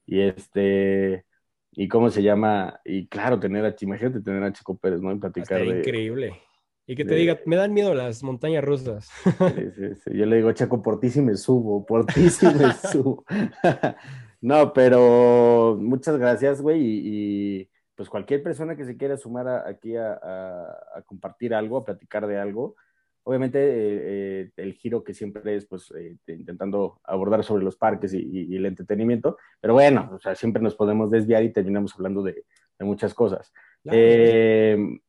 y 0.06 0.22
este, 0.22 1.26
y 1.73 1.88
cómo 1.88 2.10
se 2.10 2.23
llama, 2.23 2.80
y 2.84 3.07
claro, 3.07 3.40
tener 3.40 3.65
a, 3.65 3.76
imagínate 3.80 4.22
tener 4.22 4.44
a 4.44 4.52
Checo 4.52 4.78
Pérez, 4.78 5.02
¿no? 5.02 5.11
En 5.11 5.19
platicar 5.19 5.61
de... 5.61 5.80
Increíble. 5.80 6.41
Y 6.88 6.95
que 6.95 7.06
te 7.06 7.15
diga, 7.15 7.40
me 7.45 7.56
dan 7.56 7.73
miedo 7.73 7.94
las 7.94 8.22
montañas 8.23 8.64
rusas. 8.64 9.10
Sí, 9.23 9.64
sí, 9.76 9.95
sí. 10.03 10.18
Yo 10.18 10.26
le 10.26 10.38
digo, 10.38 10.52
Checo, 10.52 10.82
por 10.82 10.99
ti 10.99 11.10
sí 11.10 11.22
me 11.22 11.38
subo, 11.38 11.86
por 11.86 12.06
ti 12.06 12.30
sí 12.30 12.48
me 12.48 12.73
subo. 12.91 13.23
no, 14.41 14.73
pero 14.73 15.78
muchas 15.80 16.18
gracias, 16.18 16.61
güey, 16.61 16.82
y, 16.82 17.69
pues 18.02 18.10
cualquier 18.10 18.41
persona 18.41 18.76
que 18.76 18.84
se 18.84 18.98
quiera 18.98 19.15
sumar 19.15 19.48
aquí 19.48 19.95
a, 19.95 20.68
compartir 21.06 21.53
algo, 21.53 21.78
a 21.78 21.86
platicar 21.86 22.26
de 22.26 22.36
algo, 22.36 22.76
obviamente 23.22 23.60
eh, 23.60 24.02
eh, 24.02 24.49
el 24.57 24.73
giro 24.73 25.03
que 25.03 25.14
siempre 25.14 25.56
es 25.56 25.68
pues 25.68 25.94
eh, 25.95 26.18
intentando 26.26 26.99
abordar 27.03 27.44
sobre 27.44 27.64
los 27.64 27.76
parques 27.76 28.11
y, 28.15 28.56
el 28.56 28.65
entretenimiento, 28.65 29.38
pero 29.60 29.76
bueno, 29.76 30.10
o 30.14 30.19
sea, 30.19 30.34
siempre 30.34 30.64
nos 30.64 30.73
podemos 30.73 31.11
desviar 31.11 31.44
y 31.44 31.53
terminamos 31.53 31.94
hablando 31.94 32.23
de, 32.23 32.44
muchas 32.80 33.14
cosas. 33.14 33.53
en 33.84 34.99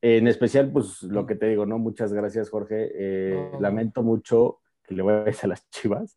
especial, 0.00 0.70
pues 0.70 1.02
lo 1.02 1.26
que 1.26 1.34
te 1.34 1.48
digo, 1.48 1.66
¿no? 1.66 1.80
Muchas 1.80 2.12
gracias, 2.12 2.50
Jorge. 2.50 3.50
Lamento 3.58 4.04
mucho 4.04 4.60
que 4.84 4.94
le 4.94 5.02
vayas 5.02 5.42
a 5.42 5.48
las 5.48 5.68
chivas. 5.70 6.16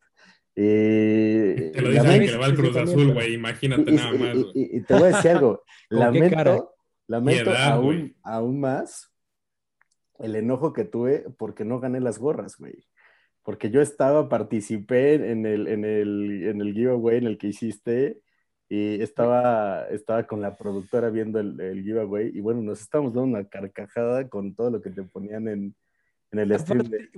Eh, 0.56 1.72
te 1.74 1.82
lo 1.82 1.90
dice 1.92 2.20
que 2.20 2.32
le 2.32 2.38
va 2.38 2.46
al 2.46 2.56
Cruz 2.56 2.76
Azul, 2.76 3.14
güey, 3.14 3.34
imagínate 3.34 3.92
nada 3.92 4.12
más. 4.14 4.38
Y, 4.54 4.82
te 4.82 4.94
voy 4.94 5.04
a 5.04 5.16
decir 5.16 5.32
algo, 5.32 5.64
lamento, 5.90 6.74
lamento 7.08 7.52
aún, 7.52 8.16
aún 8.24 8.60
más 8.60 9.12
el 10.20 10.36
enojo 10.36 10.74
que 10.74 10.84
tuve 10.84 11.26
porque 11.38 11.66
no 11.66 11.80
gané 11.80 12.00
las 12.00 12.20
gorras, 12.20 12.58
güey. 12.58 12.86
Porque 13.44 13.72
yo 13.72 13.82
estaba, 13.82 14.30
participé 14.30 15.16
en 15.16 15.46
el, 15.46 15.68
en 15.68 15.86
el, 15.86 16.44
en 16.44 16.62
el 16.62 16.74
giveaway 16.74 17.18
en 17.18 17.28
el 17.28 17.38
que 17.38 17.48
hiciste 17.48 18.22
y 18.70 19.02
estaba, 19.02 19.88
estaba 19.90 20.28
con 20.28 20.42
la 20.42 20.56
productora 20.56 21.10
viendo 21.10 21.40
el, 21.40 21.60
el 21.60 21.84
giveaway 21.84 22.32
y 22.34 22.40
bueno, 22.40 22.62
nos 22.62 22.82
estábamos 22.82 23.14
dando 23.14 23.38
una 23.38 23.48
carcajada 23.48 24.30
con 24.30 24.54
todo 24.54 24.70
lo 24.70 24.82
que 24.82 24.92
te 24.92 25.02
ponían 25.04 25.48
en, 25.48 25.76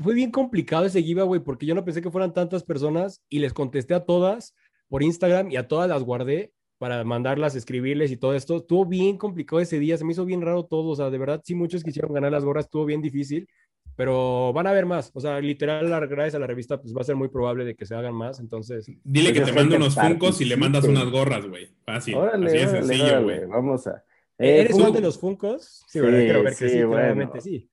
fue 0.02 0.14
bien 0.14 0.32
complicado 0.32 0.86
ese 0.86 1.04
giveaway 1.04 1.40
porque 1.40 1.66
yo 1.66 1.76
no 1.76 1.86
pensé 1.86 2.02
que 2.02 2.10
fueran 2.10 2.34
tantas 2.34 2.64
personas 2.64 3.22
y 3.30 3.40
les 3.40 3.54
contesté 3.54 3.94
a 3.94 4.06
todas 4.06 4.56
por 4.88 5.04
Instagram 5.04 5.52
y 5.52 5.58
a 5.58 5.68
todas 5.68 5.88
las 5.88 6.04
guardé 6.04 6.52
para 6.80 7.04
mandarlas, 7.04 7.56
escribirles 7.56 8.12
y 8.12 8.18
todo 8.18 8.34
esto. 8.36 8.58
Estuvo 8.58 8.86
bien 8.86 9.18
complicado 9.18 9.62
ese 9.62 9.80
día, 9.80 9.98
se 9.98 10.04
me 10.04 10.12
hizo 10.12 10.26
bien 10.26 10.42
raro 10.42 10.66
todo, 10.66 10.90
o 10.90 10.96
sea, 10.96 11.10
de 11.10 11.18
verdad 11.18 11.42
sí 11.44 11.56
muchos 11.56 11.84
quisieron 11.84 12.12
ganar 12.14 12.32
las 12.32 12.44
gorras, 12.44 12.66
estuvo 12.66 12.86
bien 12.86 13.02
difícil, 13.02 13.48
pero 13.96 14.52
van 14.52 14.68
a 14.68 14.72
haber 14.72 14.86
más, 14.86 15.12
o 15.14 15.20
sea, 15.20 15.40
literal, 15.40 15.88
gracias 16.10 16.36
a 16.36 16.40
la 16.40 16.48
revista, 16.48 16.82
pues 16.82 16.96
va 16.96 17.02
a 17.02 17.06
ser 17.06 17.16
muy 17.16 17.30
probable 17.30 17.64
de 17.64 17.76
que 17.76 17.86
se 17.86 17.96
hagan 17.96 18.16
más, 18.16 18.40
entonces... 18.40 18.88
Dile 19.04 19.32
que 19.32 19.42
te 19.42 19.54
mando 19.54 19.76
unos 19.76 19.96
funcos 19.96 20.42
y 20.42 20.46
le 20.46 20.58
mandas 20.58 20.84
unas 20.86 21.10
gorras, 21.10 21.46
güey, 21.46 21.70
fácil, 21.86 22.18
así 22.18 22.58
es 22.58 22.72
sencillo, 22.72 23.24
güey. 23.24 23.46
Vamos 23.46 23.86
a... 23.88 24.04
¿Eres 24.38 24.76
uno 24.76 24.92
de 24.92 25.02
los 25.02 25.20
funcos? 25.20 25.86
Sí, 25.88 26.00
¿verdad? 26.02 26.20
Quiero 26.20 26.44
ver 26.44 26.56
que 26.56 26.70
sí, 26.70 26.80
claramente 26.82 27.40
sí. 27.40 27.70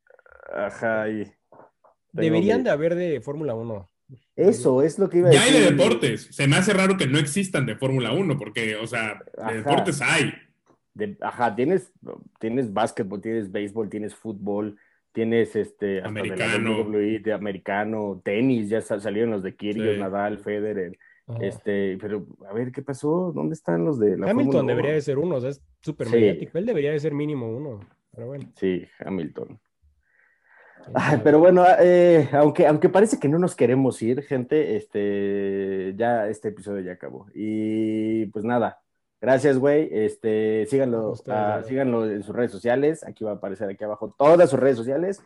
Ajá, 0.52 1.08
y 1.08 1.32
Deberían 2.12 2.64
de 2.64 2.70
haber 2.70 2.94
de 2.94 3.20
Fórmula 3.20 3.54
1. 3.54 3.90
Eso 4.34 4.82
es 4.82 4.98
lo 4.98 5.08
que 5.08 5.18
iba 5.18 5.28
a 5.28 5.30
decir. 5.30 5.52
Ya 5.52 5.58
hay 5.58 5.64
de 5.64 5.70
deportes. 5.70 6.28
Se 6.30 6.48
me 6.48 6.56
hace 6.56 6.72
raro 6.72 6.96
que 6.96 7.06
no 7.06 7.18
existan 7.18 7.66
de 7.66 7.76
Fórmula 7.76 8.12
1, 8.12 8.36
porque, 8.36 8.76
o 8.76 8.86
sea, 8.86 9.20
de 9.48 9.58
deportes 9.58 10.00
hay. 10.02 10.32
ajá, 11.20 11.54
tienes, 11.54 11.92
tienes 12.40 12.72
básquetbol, 12.72 13.20
tienes 13.20 13.52
béisbol, 13.52 13.88
tienes 13.88 14.14
fútbol, 14.14 14.76
tienes 15.12 15.54
este 15.54 16.02
americano, 16.02 16.84
de 16.90 17.32
americano, 17.32 18.20
tenis, 18.24 18.68
ya 18.68 18.80
salieron 18.80 19.30
los 19.30 19.42
de 19.42 19.54
Kyrgios, 19.54 19.98
Nadal, 19.98 20.38
Federer. 20.38 20.98
Este, 21.40 21.96
pero 22.00 22.26
a 22.48 22.52
ver 22.52 22.72
qué 22.72 22.82
pasó, 22.82 23.30
¿dónde 23.32 23.54
están 23.54 23.84
los 23.84 24.00
de 24.00 24.18
la 24.18 24.28
Hamilton 24.28 24.66
debería 24.66 24.90
de 24.94 25.00
ser 25.00 25.16
uno, 25.16 25.36
o 25.36 25.40
sea, 25.40 25.50
es 25.50 25.62
súper 25.80 26.08
mediático, 26.08 26.58
él 26.58 26.66
debería 26.66 26.90
de 26.90 26.98
ser 26.98 27.14
mínimo 27.14 27.48
uno, 27.56 27.78
pero 28.12 28.26
bueno. 28.26 28.50
Sí, 28.56 28.84
Hamilton 28.98 29.60
pero 31.24 31.38
bueno, 31.38 31.64
eh, 31.78 32.28
aunque, 32.32 32.66
aunque 32.66 32.88
parece 32.88 33.18
que 33.18 33.28
no 33.28 33.38
nos 33.38 33.54
queremos 33.54 34.00
ir, 34.02 34.22
gente, 34.22 34.76
este, 34.76 35.94
ya 35.96 36.28
este 36.28 36.48
episodio 36.48 36.80
ya 36.80 36.92
acabó. 36.92 37.26
Y 37.34 38.26
pues 38.26 38.44
nada, 38.44 38.80
gracias, 39.20 39.58
güey. 39.58 39.88
Este, 39.92 40.66
síganlo, 40.66 41.14
ah, 41.28 41.62
síganlo 41.66 42.10
en 42.10 42.22
sus 42.22 42.34
redes 42.34 42.50
sociales. 42.50 43.04
Aquí 43.06 43.24
va 43.24 43.32
a 43.32 43.34
aparecer 43.34 43.68
aquí 43.68 43.84
abajo 43.84 44.14
todas 44.18 44.50
sus 44.50 44.58
redes 44.58 44.76
sociales. 44.76 45.22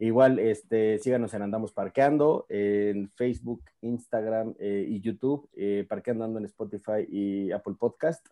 Igual, 0.00 0.38
este, 0.38 0.98
síganos 0.98 1.34
en 1.34 1.42
Andamos 1.42 1.72
Parqueando, 1.72 2.46
en 2.48 3.10
Facebook, 3.16 3.64
Instagram 3.80 4.54
eh, 4.60 4.86
y 4.88 5.00
YouTube, 5.00 5.48
eh, 5.56 5.84
Parqueando 5.88 6.24
Ando 6.24 6.38
en 6.38 6.44
Spotify 6.44 7.04
y 7.08 7.50
Apple 7.50 7.74
Podcast. 7.78 8.24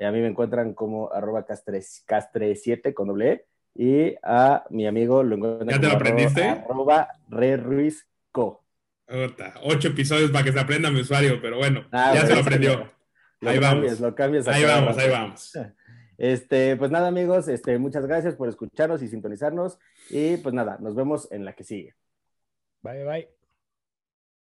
a 0.00 0.10
mí 0.10 0.20
me 0.20 0.26
encuentran 0.26 0.74
como 0.74 1.12
arroba 1.12 1.46
castre7 1.46 2.92
con 2.94 3.06
doble 3.06 3.30
E 3.30 3.46
y 3.74 4.14
a 4.22 4.64
mi 4.70 4.86
amigo 4.86 5.22
lo 5.22 5.36
encuentro 5.36 5.66
¿Ya 5.68 5.80
te 5.80 5.88
lo 5.88 5.94
aprendiste? 5.94 6.44
Arroba, 6.44 7.08
Re 7.28 7.56
Ruiz 7.56 8.06
Co. 8.30 8.64
Ocho 9.62 9.88
episodios 9.88 10.30
para 10.30 10.44
que 10.44 10.52
se 10.52 10.60
aprenda 10.60 10.90
mi 10.90 11.00
usuario, 11.00 11.40
pero 11.42 11.58
bueno, 11.58 11.84
ah, 11.92 12.12
ya 12.14 12.26
se 12.26 12.34
lo 12.34 12.40
aprendió. 12.40 12.88
ahí 13.42 13.58
vamos. 13.58 14.00
Lo 14.00 14.14
cambias 14.14 14.48
ahí 14.48 14.64
vamos, 14.64 14.96
ahí 14.98 15.10
vamos. 15.10 15.52
Este, 16.16 16.76
pues 16.76 16.92
nada, 16.92 17.08
amigos, 17.08 17.48
este, 17.48 17.76
muchas 17.76 18.06
gracias 18.06 18.36
por 18.36 18.48
escucharnos 18.48 19.02
y 19.02 19.08
sintonizarnos. 19.08 19.80
Y 20.10 20.36
pues 20.36 20.54
nada, 20.54 20.78
nos 20.80 20.94
vemos 20.94 21.26
en 21.32 21.44
la 21.44 21.54
que 21.54 21.64
sigue. 21.64 21.96
Bye, 22.82 23.04
bye. 23.04 23.43